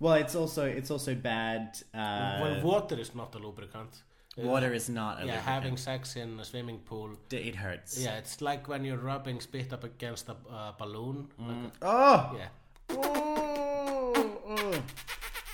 Well, 0.00 0.14
it's 0.14 0.34
also 0.34 0.64
it's 0.64 0.90
also 0.90 1.14
bad. 1.14 1.78
Uh, 1.94 2.38
well, 2.42 2.60
water 2.62 2.98
is 2.98 3.14
not 3.14 3.34
a 3.34 3.38
lubricant. 3.38 4.02
Uh, 4.38 4.42
water 4.46 4.72
is 4.74 4.88
not 4.88 5.18
a 5.22 5.26
yeah, 5.26 5.34
lubricant. 5.36 5.44
having 5.54 5.76
sex 5.76 6.16
in 6.16 6.40
a 6.40 6.44
swimming 6.44 6.78
pool. 6.80 7.10
it 7.30 7.54
hurts. 7.54 7.98
Yeah, 7.98 8.16
it's 8.18 8.40
like 8.40 8.66
when 8.68 8.84
you're 8.84 8.96
rubbing 9.12 9.40
spit 9.40 9.72
up 9.72 9.84
against 9.84 10.28
a 10.28 10.36
uh, 10.50 10.72
balloon. 10.78 11.28
like 11.38 11.72
Oh. 11.82 12.32
a- 12.32 12.36
yeah. 12.38 12.48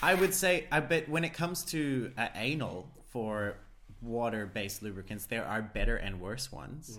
I 0.00 0.14
would 0.14 0.32
say, 0.32 0.66
I 0.70 0.80
bet 0.80 1.08
when 1.08 1.24
it 1.24 1.34
comes 1.34 1.64
to 1.66 2.12
uh, 2.16 2.28
anal 2.34 2.88
for 3.10 3.56
water-based 4.02 4.82
lubricants, 4.82 5.26
there 5.26 5.44
are 5.44 5.62
better 5.62 5.96
and 5.96 6.20
worse 6.20 6.50
ones. 6.52 6.98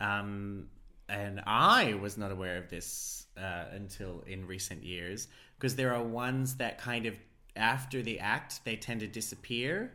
Um, 0.00 0.68
and 1.08 1.40
I 1.46 1.94
was 1.94 2.18
not 2.18 2.32
aware 2.32 2.56
of 2.58 2.68
this 2.68 3.26
uh, 3.36 3.64
until 3.72 4.22
in 4.26 4.46
recent 4.46 4.82
years 4.82 5.28
because 5.56 5.76
there 5.76 5.94
are 5.94 6.02
ones 6.02 6.56
that 6.56 6.78
kind 6.78 7.06
of 7.06 7.16
after 7.54 8.02
the 8.02 8.18
act 8.20 8.64
they 8.64 8.76
tend 8.76 9.00
to 9.00 9.06
disappear. 9.06 9.92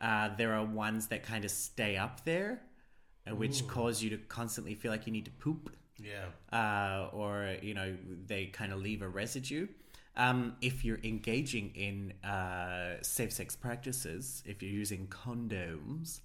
Uh, 0.00 0.30
there 0.36 0.52
are 0.54 0.64
ones 0.64 1.08
that 1.08 1.22
kind 1.22 1.44
of 1.44 1.50
stay 1.50 1.96
up 1.96 2.24
there, 2.24 2.60
uh, 3.30 3.34
which 3.34 3.66
cause 3.66 4.02
you 4.02 4.10
to 4.10 4.18
constantly 4.18 4.74
feel 4.74 4.90
like 4.90 5.06
you 5.06 5.12
need 5.12 5.24
to 5.24 5.30
poop 5.32 5.70
Yeah. 5.98 6.26
uh, 6.52 7.08
or 7.12 7.56
you 7.62 7.74
know 7.74 7.96
they 8.26 8.46
kind 8.46 8.72
of 8.72 8.80
leave 8.80 9.02
a 9.02 9.08
residue. 9.08 9.66
Um, 10.16 10.54
if 10.60 10.84
you're 10.84 11.00
engaging 11.02 11.72
in 11.74 12.12
uh, 12.28 13.02
safe 13.02 13.32
sex 13.32 13.56
practices, 13.56 14.42
if 14.46 14.62
you're 14.62 14.70
using 14.70 15.08
condoms, 15.08 16.20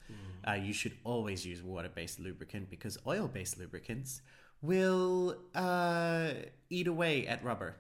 uh, 0.48 0.54
you 0.54 0.74
should 0.74 0.94
always 1.04 1.46
use 1.46 1.64
water-based 1.64 2.20
lubricant 2.20 2.70
because 2.70 3.00
oil-based 3.08 3.58
lubricants 3.58 4.22
will 4.62 5.38
uh, 5.56 6.32
eat 6.70 6.88
away 6.88 7.26
at 7.26 7.44
rubber 7.44 7.78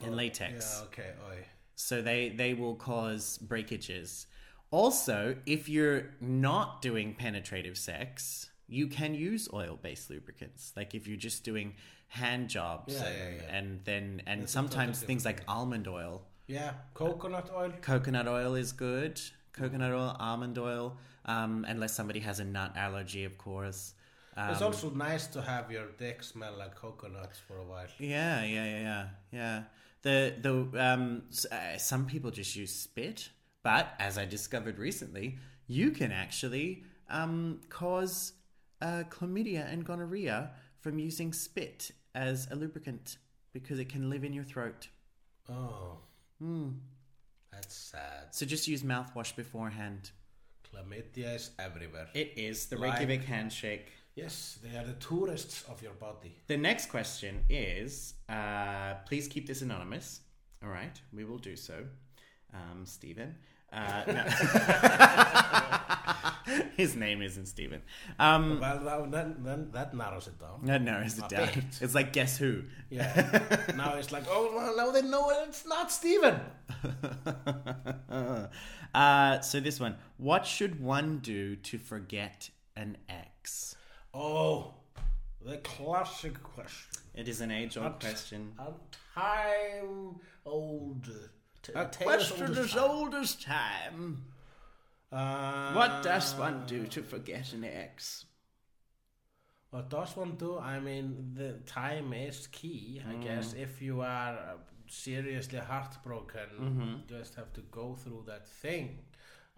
and 0.00 0.16
latex. 0.16 0.80
Yeah, 0.80 0.86
okay. 0.86 1.10
Oi. 1.30 1.46
So 1.74 2.02
they 2.02 2.30
they 2.30 2.54
will 2.54 2.74
cause 2.74 3.38
breakages. 3.38 4.26
Also, 4.70 5.36
if 5.46 5.68
you're 5.68 6.14
not 6.20 6.80
doing 6.80 7.14
penetrative 7.14 7.76
sex, 7.76 8.50
you 8.72 8.86
can 8.88 9.14
use 9.14 9.48
oil-based 9.52 10.10
lubricants. 10.10 10.72
Like 10.76 10.94
if 10.94 11.06
you're 11.06 11.16
just 11.16 11.44
doing 11.44 11.74
hand 12.08 12.48
jobs 12.48 12.94
Yeah, 12.94 13.04
and, 13.06 13.16
yeah, 13.16 13.42
yeah. 13.42 13.56
and 13.56 13.80
then 13.84 14.22
and 14.26 14.42
That's 14.42 14.52
sometimes 14.52 14.98
totally 14.98 15.06
things 15.06 15.24
like 15.24 15.42
almond 15.46 15.86
oil. 15.88 16.22
Yeah, 16.46 16.72
coconut 16.94 17.50
oil. 17.54 17.72
Coconut 17.80 18.28
oil 18.28 18.54
is 18.54 18.72
good. 18.72 19.20
Coconut 19.52 19.92
oil, 19.92 20.16
almond 20.18 20.58
oil, 20.58 20.96
um, 21.26 21.64
unless 21.68 21.92
somebody 21.94 22.20
has 22.20 22.40
a 22.40 22.44
nut 22.44 22.72
allergy, 22.76 23.24
of 23.24 23.36
course. 23.36 23.94
it's 24.36 24.62
also 24.62 24.88
nice 24.90 25.26
to 25.26 25.42
have 25.42 25.70
your 25.70 25.88
dick 25.98 26.22
smell 26.22 26.54
like 26.58 26.74
coconuts 26.74 27.38
for 27.38 27.58
a 27.58 27.64
while. 27.64 27.86
Yeah, 27.98 28.42
yeah, 28.44 28.64
yeah, 28.64 28.80
yeah, 28.80 29.06
yeah. 29.30 29.62
The 30.02 30.34
the 30.40 30.82
um, 30.82 31.22
uh, 31.50 31.76
some 31.76 32.06
people 32.06 32.30
just 32.30 32.56
use 32.56 32.74
spit, 32.74 33.28
but 33.62 33.92
as 33.98 34.16
I 34.18 34.24
discovered 34.24 34.78
recently, 34.78 35.38
you 35.66 35.90
can 35.90 36.12
actually 36.12 36.84
um, 37.10 37.60
cause 37.68 38.32
uh, 38.82 39.04
chlamydia 39.08 39.72
and 39.72 39.84
gonorrhea 39.84 40.50
from 40.80 40.98
using 40.98 41.32
spit 41.32 41.90
as 42.14 42.46
a 42.50 42.54
lubricant 42.56 43.16
because 43.54 43.78
it 43.78 43.88
can 43.88 44.10
live 44.10 44.24
in 44.24 44.32
your 44.34 44.44
throat. 44.44 44.88
Oh, 45.48 45.98
Hmm. 46.38 46.70
that's 47.52 47.74
sad. 47.74 48.34
So 48.34 48.44
just 48.44 48.66
use 48.68 48.82
mouthwash 48.82 49.34
beforehand. 49.36 50.10
Chlamydia 50.64 51.34
is 51.36 51.50
everywhere. 51.58 52.08
It 52.14 52.32
is 52.36 52.66
the 52.66 52.76
Like- 52.76 52.98
Reykjavik 52.98 53.24
handshake. 53.24 53.92
Yes, 54.14 54.58
they 54.62 54.76
are 54.76 54.84
the 54.84 54.94
tourists 54.94 55.62
of 55.68 55.82
your 55.82 55.94
body. 55.94 56.34
The 56.46 56.56
next 56.58 56.86
question 56.90 57.44
is 57.48 58.14
uh, 58.28 58.94
please 59.06 59.26
keep 59.28 59.46
this 59.46 59.62
anonymous. 59.62 60.20
All 60.62 60.68
right, 60.70 61.00
we 61.12 61.24
will 61.24 61.38
do 61.38 61.56
so. 61.56 61.86
Um, 62.52 62.84
Stephen. 62.84 63.36
Uh, 63.72 64.02
no. 64.06 64.24
His 66.76 66.96
name 66.96 67.22
isn't 67.22 67.46
Stephen. 67.46 67.82
Um, 68.18 68.60
Well, 68.60 68.80
that, 68.84 69.10
then, 69.10 69.36
then 69.42 69.70
that 69.72 69.94
narrows 69.94 70.26
it 70.26 70.38
down. 70.38 70.60
no, 70.62 70.76
no, 70.78 71.00
it's 71.04 71.18
a 71.18 71.28
down. 71.28 71.46
bit. 71.46 71.64
It's 71.80 71.94
like 71.94 72.12
guess 72.12 72.36
who? 72.36 72.64
Yeah. 72.90 73.40
now 73.76 73.94
it's 73.94 74.12
like, 74.12 74.24
oh, 74.28 74.52
well, 74.54 74.76
now 74.76 74.90
they 74.90 75.02
know 75.02 75.30
it's 75.46 75.64
not 75.66 75.90
Steven. 75.90 76.40
uh, 78.94 79.40
so 79.40 79.60
this 79.60 79.80
one. 79.80 79.96
What 80.18 80.44
should 80.46 80.80
one 80.80 81.18
do 81.18 81.56
to 81.56 81.78
forget 81.78 82.50
an 82.76 82.98
ex? 83.08 83.76
Oh, 84.12 84.74
the 85.44 85.58
classic 85.58 86.42
question. 86.42 87.00
It 87.14 87.28
is 87.28 87.40
an 87.40 87.50
age-old 87.50 88.00
question. 88.00 88.52
A 88.58 88.72
time 89.14 90.16
old. 90.44 91.08
T- 91.62 91.72
A 91.74 91.86
tale 91.86 92.06
question 92.08 92.56
as 92.56 92.76
old 92.76 93.14
as 93.14 93.36
time. 93.36 94.24
Uh, 95.10 95.72
What 95.74 96.02
does 96.02 96.34
one 96.34 96.66
do 96.66 96.86
to 96.88 97.02
forget 97.02 97.52
an 97.52 97.64
ex? 97.64 98.26
What 99.70 99.88
does 99.88 100.16
one 100.16 100.36
do? 100.36 100.58
I 100.58 100.80
mean, 100.80 101.32
the 101.34 101.52
time 101.66 102.12
is 102.12 102.46
key. 102.48 103.02
I 103.06 103.12
Mm. 103.14 103.22
guess 103.22 103.54
if 103.54 103.80
you 103.80 104.00
are 104.02 104.34
uh, 104.36 104.56
seriously 104.88 105.58
heartbroken, 105.60 106.48
Mm-hmm. 106.60 106.90
you 106.90 107.18
just 107.18 107.34
have 107.36 107.52
to 107.54 107.60
go 107.70 107.94
through 107.94 108.24
that 108.26 108.46
thing. 108.48 108.98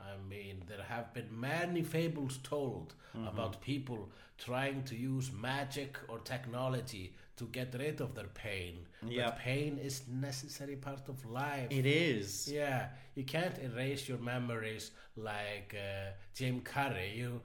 I 0.01 0.17
mean, 0.29 0.63
there 0.67 0.83
have 0.83 1.13
been 1.15 1.29
many 1.41 1.83
fables 1.83 2.39
told 2.43 2.95
Mm-hmm. 3.17 3.29
about 3.29 3.61
people 3.61 4.09
trying 4.39 4.83
to 4.83 4.97
use 4.97 5.31
magic 5.33 5.97
or 6.09 6.19
technology 6.19 7.15
to 7.37 7.45
get 7.45 7.73
rid 7.79 8.01
of 8.01 8.17
their 8.17 8.27
pain. 8.35 8.75
Yep. 9.07 9.25
But 9.27 9.39
pain 9.39 9.79
is 9.79 10.03
necessary 10.09 10.75
part 10.75 11.09
of 11.09 11.25
life. 11.25 11.69
It 11.71 11.87
is. 11.87 12.51
Yeah, 12.53 12.89
you 13.15 13.23
can't 13.23 13.57
erase 13.63 14.09
your 14.09 14.19
memories 14.19 14.91
like 15.17 15.77
uh, 15.79 16.11
Jim 16.35 16.61
Carrey. 16.63 17.17
You, 17.17 17.41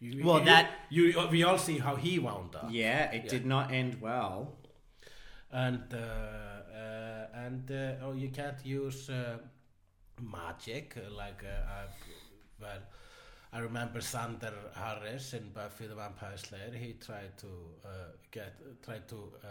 you 0.00 0.24
Well, 0.26 0.40
you- 0.40 0.44
that- 0.46 0.70
you 0.90 1.28
we 1.30 1.44
all 1.44 1.58
see 1.58 1.78
how 1.78 1.94
he 1.94 2.18
wound 2.18 2.56
up, 2.56 2.66
Yeah, 2.72 3.12
it 3.12 3.28
did 3.28 3.46
not 3.46 3.70
end 3.70 4.00
well. 4.00 4.56
and 5.52 5.84
uh, 5.94 5.98
uh, 5.98 7.26
and 7.46 7.70
uh, 7.70 8.04
oh, 8.04 8.12
you 8.14 8.30
can't 8.30 8.58
use 8.66 9.08
uh, 9.08 9.38
magic 10.20 10.96
uh, 10.96 11.10
like 11.14 11.42
uh, 11.44 11.72
uh, 11.72 11.86
well. 12.60 12.82
I 13.52 13.58
remember 13.60 14.00
Xander 14.00 14.52
Harris 14.74 15.32
in 15.32 15.50
Buffy 15.50 15.86
the 15.86 15.94
Vampire 15.94 16.36
Slayer. 16.36 16.72
He 16.74 16.94
tried 16.94 17.36
to 17.38 17.46
uh, 17.84 17.88
get 18.32 18.54
tried 18.82 19.06
to 19.08 19.16
uh, 19.44 19.48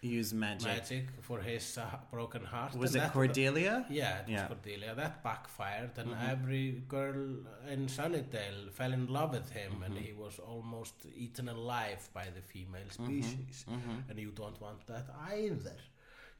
Use 0.00 0.32
magic. 0.32 0.68
magic 0.68 1.04
for 1.22 1.40
his 1.40 1.76
uh, 1.76 1.82
broken 2.12 2.44
heart. 2.44 2.76
Was 2.76 2.94
and 2.94 3.02
it 3.06 3.12
Cordelia? 3.12 3.84
Yeah, 3.90 4.18
it 4.20 4.26
was 4.26 4.30
Yeah. 4.32 4.46
Cordelia. 4.46 4.94
That 4.94 5.24
backfired, 5.24 5.90
and 5.98 6.10
Mm-hmm. 6.12 6.30
every 6.30 6.70
girl 6.86 7.20
in 7.68 7.88
Sunnydale 7.88 8.70
fell 8.70 8.92
in 8.92 9.08
love 9.08 9.32
with 9.32 9.50
him, 9.50 9.82
and 9.84 9.94
Mm-hmm. 9.94 10.04
he 10.04 10.12
was 10.12 10.38
almost 10.38 10.94
eaten 11.16 11.48
alive 11.48 12.08
by 12.14 12.26
the 12.36 12.40
female 12.42 12.86
Mm-hmm. 12.92 13.22
species. 13.22 13.64
And 14.08 14.16
you 14.20 14.30
don't 14.30 14.60
want 14.60 14.86
that 14.86 15.06
either. 15.32 15.76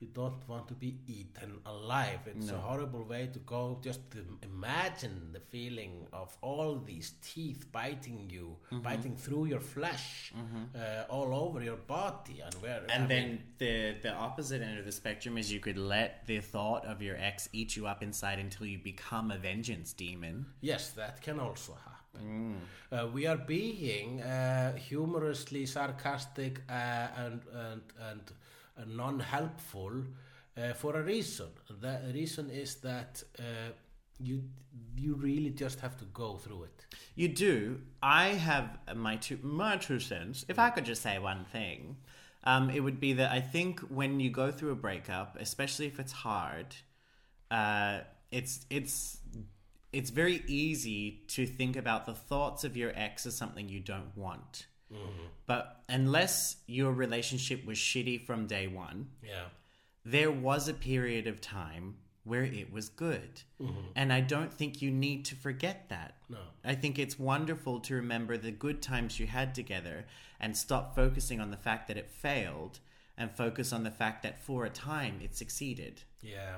You 0.00 0.06
don't 0.14 0.48
want 0.48 0.68
to 0.68 0.74
be 0.74 0.96
eaten 1.08 1.58
alive. 1.66 2.20
It's 2.26 2.50
a 2.50 2.58
horrible 2.58 3.02
way 3.02 3.28
to 3.32 3.38
go. 3.40 3.78
Just 3.82 4.00
imagine 4.44 5.30
the 5.32 5.40
feeling 5.40 6.06
of 6.12 6.36
all 6.40 6.76
these 6.78 7.14
teeth 7.20 7.66
biting 7.72 8.30
you, 8.30 8.56
Mm-hmm. 8.70 8.82
biting 8.82 9.16
through 9.16 9.46
your 9.46 9.60
flesh, 9.60 10.32
uh, 10.74 11.04
all 11.10 11.34
over 11.34 11.62
your 11.64 11.76
body, 11.76 12.40
and 12.44 12.54
where. 12.62 12.82
I 12.88 12.92
And 12.92 13.08
mean, 13.08 13.08
then 13.08 13.42
the 13.58 13.74
the 14.08 14.12
opposite 14.14 14.62
end 14.62 14.78
of 14.78 14.84
the 14.84 14.92
spectrum 14.92 15.36
is 15.36 15.52
you 15.52 15.60
could 15.60 15.78
let 15.78 16.26
the 16.26 16.40
thought 16.40 16.84
of 16.86 17.02
your 17.02 17.16
ex 17.16 17.48
eat 17.52 17.74
you 17.76 17.86
up 17.88 18.00
inside 18.02 18.38
until 18.38 18.66
you 18.66 18.78
become 18.78 19.32
a 19.32 19.38
vengeance 19.38 19.92
demon. 19.92 20.46
Yes, 20.60 20.90
that 20.90 21.20
can 21.22 21.40
also 21.40 21.72
happen. 21.74 22.60
Uh, 22.90 23.06
we 23.12 23.26
are 23.26 23.36
being 23.36 24.20
uh, 24.22 24.74
humorously 24.76 25.66
sarcastic 25.66 26.60
uh, 26.68 26.72
and 27.24 27.40
and 27.52 27.82
and 28.10 28.22
non-helpful 28.86 30.05
uh, 30.56 30.72
for 30.72 30.96
a 30.96 31.02
reason. 31.02 31.48
The 31.80 32.00
reason 32.12 32.50
is 32.50 32.76
that 32.76 33.22
uh, 33.38 33.72
you 34.18 34.42
you 34.96 35.14
really 35.14 35.50
just 35.50 35.80
have 35.80 35.96
to 35.98 36.05
go 36.06 36.36
through 36.36 36.64
it. 36.64 36.86
You 37.14 37.28
do. 37.28 37.80
I 38.02 38.28
have 38.28 38.78
my 38.94 39.16
two 39.16 39.38
my 39.42 39.76
two 39.76 40.00
cents. 40.00 40.44
If 40.48 40.59
I 40.59 40.70
could 40.70 40.84
just 40.84 41.02
say 41.02 41.18
one 41.18 41.44
thing, 41.44 41.96
um, 42.44 42.70
it 42.70 42.80
would 42.80 43.00
be 43.00 43.14
that 43.14 43.30
I 43.30 43.40
think 43.40 43.80
when 43.80 44.20
you 44.20 44.30
go 44.30 44.50
through 44.50 44.72
a 44.72 44.76
breakup, 44.76 45.36
especially 45.40 45.86
if 45.86 45.98
it's 45.98 46.12
hard, 46.12 46.74
uh, 47.50 48.00
it's 48.30 48.66
it's 48.70 49.18
it's 49.92 50.10
very 50.10 50.42
easy 50.46 51.22
to 51.28 51.46
think 51.46 51.76
about 51.76 52.06
the 52.06 52.14
thoughts 52.14 52.64
of 52.64 52.76
your 52.76 52.92
ex 52.94 53.26
as 53.26 53.34
something 53.34 53.68
you 53.68 53.80
don't 53.80 54.16
want. 54.16 54.68
Mm-hmm. 54.93 55.27
But 55.47 55.82
unless 55.89 56.56
your 56.66 56.93
relationship 56.93 57.65
was 57.66 57.78
shitty 57.78 58.20
from 58.20 58.47
day 58.47 58.66
one, 58.66 59.09
Yeah. 59.23 59.47
there 60.05 60.31
was 60.31 60.69
a 60.69 60.74
period 60.74 61.27
of 61.27 61.40
time 61.40 61.97
where 62.24 62.44
it 62.44 62.70
was 62.70 62.89
good. 62.90 63.43
Mm-hmm. 63.60 63.81
And 63.97 64.12
I 64.12 64.20
don't 64.20 64.52
think 64.52 64.82
you 64.82 64.90
need 64.90 65.24
to 65.27 65.35
forget 65.35 65.89
that. 65.89 66.16
No. 66.28 66.39
I 66.65 66.74
think 66.74 66.98
it's 66.98 67.19
wonderful 67.19 67.81
to 67.81 67.94
remember 67.94 68.36
the 68.36 68.51
good 68.51 68.82
times 68.82 69.19
you 69.19 69.27
had 69.27 69.55
together 69.55 70.05
and 70.39 70.55
stop 70.56 70.94
focusing 70.94 71.40
on 71.40 71.51
the 71.51 71.56
fact 71.56 71.89
that 71.89 71.97
it 71.97 72.10
failed 72.10 72.81
and 73.16 73.31
focus 73.31 73.73
on 73.73 73.82
the 73.82 73.90
fact 73.90 74.23
that 74.23 74.39
for 74.44 74.65
a 74.66 74.70
time 74.70 75.20
it 75.23 75.35
succeeded. 75.35 76.02
Yeah. 76.20 76.56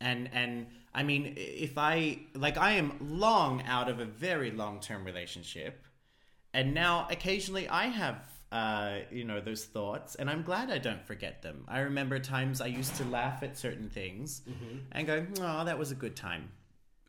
And 0.00 0.28
and 0.32 0.66
I 0.92 1.04
mean 1.04 1.34
if 1.36 1.78
I 1.78 2.18
like 2.34 2.56
I 2.58 2.72
am 2.72 2.96
long 3.00 3.62
out 3.62 3.88
of 3.88 4.00
a 4.00 4.04
very 4.04 4.50
long-term 4.50 5.04
relationship 5.04 5.84
and 6.54 6.74
now 6.74 7.06
occasionally 7.10 7.68
I 7.68 7.86
have 7.86 8.22
uh, 8.52 8.98
you 9.10 9.24
know 9.24 9.40
those 9.40 9.64
thoughts 9.64 10.14
and 10.16 10.28
i'm 10.28 10.42
glad 10.42 10.70
i 10.70 10.76
don't 10.76 11.04
forget 11.06 11.40
them. 11.40 11.64
I 11.68 11.78
remember 11.80 12.18
times 12.18 12.60
i 12.60 12.66
used 12.66 12.94
to 12.96 13.04
laugh 13.04 13.42
at 13.42 13.56
certain 13.56 13.88
things 13.88 14.42
and 14.92 15.06
go 15.06 15.26
oh 15.40 15.64
that 15.64 15.78
was 15.78 15.90
a 15.90 15.94
good 15.94 16.16
time. 16.16 16.50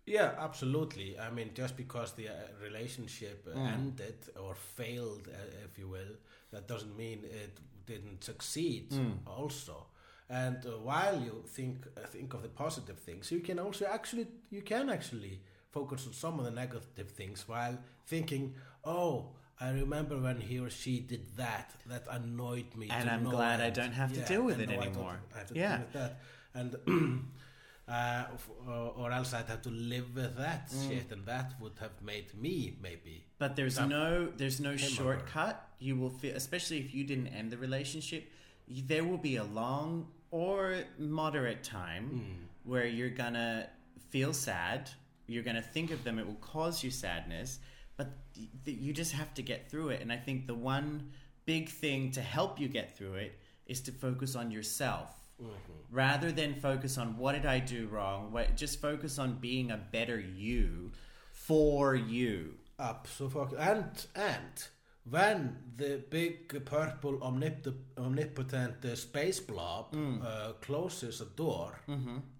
Yeah, 0.05 0.31
absolutely. 0.37 1.17
I 1.17 1.29
mean, 1.29 1.51
just 1.53 1.77
because 1.77 2.11
the 2.13 2.27
uh, 2.27 2.33
relationship 2.61 3.47
uh, 3.47 3.57
ended 3.57 4.17
or 4.37 4.53
failed, 4.53 5.29
uh, 5.29 5.65
if 5.65 5.79
you 5.79 5.87
will, 5.87 6.17
that 6.51 6.67
doesn't 6.67 6.97
mean 6.97 7.23
it 7.23 7.57
didn't 7.85 8.21
succeed. 8.21 8.93
Also, 9.25 9.85
and 10.29 10.57
uh, 10.65 10.71
while 10.79 11.21
you 11.21 11.43
think 11.47 11.85
think 12.07 12.33
of 12.33 12.41
the 12.41 12.49
positive 12.49 12.99
things, 12.99 13.31
you 13.31 13.39
can 13.39 13.59
also 13.59 13.85
actually 13.85 14.27
you 14.49 14.61
can 14.61 14.89
actually 14.89 15.39
focus 15.73 16.05
on 16.07 16.13
some 16.13 16.39
of 16.39 16.45
the 16.45 16.51
negative 16.51 17.09
things 17.11 17.47
while 17.47 17.77
thinking, 18.05 18.55
oh. 18.85 19.13
I 19.61 19.69
remember 19.69 20.17
when 20.19 20.41
he 20.41 20.59
or 20.59 20.69
she 20.69 20.99
did 20.99 21.37
that. 21.37 21.71
That 21.85 22.05
annoyed 22.09 22.75
me. 22.75 22.87
And 22.89 23.09
I'm 23.09 23.23
glad 23.23 23.61
I 23.61 23.69
don't 23.69 23.93
have 23.93 24.11
to 24.13 24.19
Yeah, 24.19 24.25
deal 24.27 24.43
with 24.43 24.59
it 24.59 24.69
anymore. 24.69 25.19
Yeah. 25.53 25.79
with 25.79 25.93
that. 25.93 26.19
And 26.53 26.75
uh, 27.87 28.23
or, 28.67 28.93
or 28.97 29.11
else 29.11 29.33
I'd 29.33 29.45
have 29.47 29.61
to 29.61 29.69
live 29.69 30.15
with 30.15 30.35
that 30.37 30.69
Mm. 30.69 30.87
shit, 30.87 31.11
and 31.11 31.25
that 31.27 31.53
would 31.61 31.77
have 31.79 31.95
made 32.01 32.33
me 32.45 32.75
maybe. 32.81 33.25
But 33.37 33.55
there's 33.55 33.79
no 33.79 34.27
there's 34.35 34.59
no 34.59 34.75
shortcut. 34.75 35.55
You 35.79 35.95
will 35.97 36.09
feel, 36.09 36.35
especially 36.35 36.79
if 36.79 36.93
you 36.93 37.03
didn't 37.05 37.27
end 37.27 37.51
the 37.51 37.57
relationship, 37.57 38.23
there 38.67 39.03
will 39.05 39.17
be 39.31 39.35
a 39.37 39.43
long 39.61 40.07
or 40.31 40.83
moderate 40.97 41.63
time 41.63 42.05
Hmm. 42.09 42.69
where 42.69 42.87
you're 42.87 43.15
gonna 43.23 43.69
feel 44.09 44.33
sad. 44.33 44.89
You're 45.33 45.43
gonna 45.43 45.61
think 45.75 45.91
of 45.91 46.03
them. 46.03 46.19
It 46.19 46.25
will 46.27 46.35
cause 46.53 46.83
you 46.83 46.91
sadness, 46.91 47.59
but 47.97 48.07
you 48.65 48.93
just 48.93 49.11
have 49.13 49.33
to 49.33 49.41
get 49.41 49.69
through 49.69 49.89
it. 49.89 50.01
And 50.01 50.11
I 50.11 50.17
think 50.17 50.47
the 50.47 50.55
one 50.55 51.11
big 51.45 51.69
thing 51.69 52.11
to 52.11 52.21
help 52.21 52.59
you 52.59 52.67
get 52.67 52.95
through 52.97 53.15
it 53.15 53.39
is 53.65 53.81
to 53.81 53.91
focus 53.91 54.35
on 54.35 54.51
yourself 54.51 55.09
Mm-hmm. 55.41 55.95
rather 56.03 56.31
than 56.31 56.53
focus 56.53 56.97
on 56.99 57.17
what 57.17 57.31
did 57.33 57.45
I 57.47 57.59
do 57.59 57.87
wrong. 57.87 58.31
What, 58.31 58.55
just 58.55 58.79
focus 58.79 59.17
on 59.17 59.39
being 59.39 59.71
a 59.71 59.77
better 59.77 60.19
you 60.19 60.91
for 61.31 61.95
you. 61.95 62.53
Up 62.79 63.07
so 63.07 63.29
fuck 63.29 63.51
and 63.57 64.05
and 64.15 64.55
when 65.09 65.57
the 65.75 66.01
big 66.09 66.63
purple 66.65 67.13
omnip- 67.19 67.75
omnipotent 67.97 68.85
uh, 68.85 68.95
space 68.95 69.39
blob 69.39 69.91
Mm. 69.93 70.23
uh, 70.23 70.53
closes 70.61 71.19
a 71.21 71.25
door, 71.25 71.81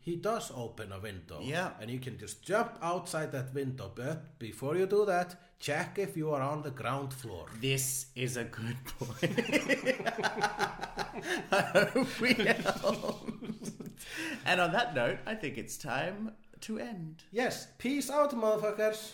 he 0.03 0.17
does 0.17 0.51
open 0.53 0.91
a 0.91 0.99
window. 0.99 1.39
Yeah. 1.41 1.71
And 1.80 1.89
you 1.89 1.97
can 1.97 2.17
just 2.17 2.43
jump 2.43 2.77
outside 2.81 3.31
that 3.31 3.53
window. 3.53 3.89
But 3.95 4.38
before 4.38 4.75
you 4.75 4.85
do 4.85 5.05
that, 5.05 5.35
check 5.59 5.97
if 5.97 6.17
you 6.17 6.31
are 6.31 6.41
on 6.41 6.61
the 6.61 6.71
ground 6.71 7.13
floor. 7.13 7.45
This 7.61 8.07
is 8.13 8.35
a 8.35 8.43
good 8.43 8.75
point. 8.99 9.39
I 11.51 11.61
hope 11.93 12.19
we 12.21 12.34
helped. 12.34 13.71
And 14.45 14.59
on 14.59 14.73
that 14.73 14.93
note, 14.93 15.19
I 15.25 15.35
think 15.35 15.57
it's 15.57 15.77
time 15.77 16.34
to 16.61 16.80
end. 16.80 17.23
Yes, 17.31 17.67
peace 17.77 18.09
out, 18.09 18.31
motherfuckers. 18.31 19.13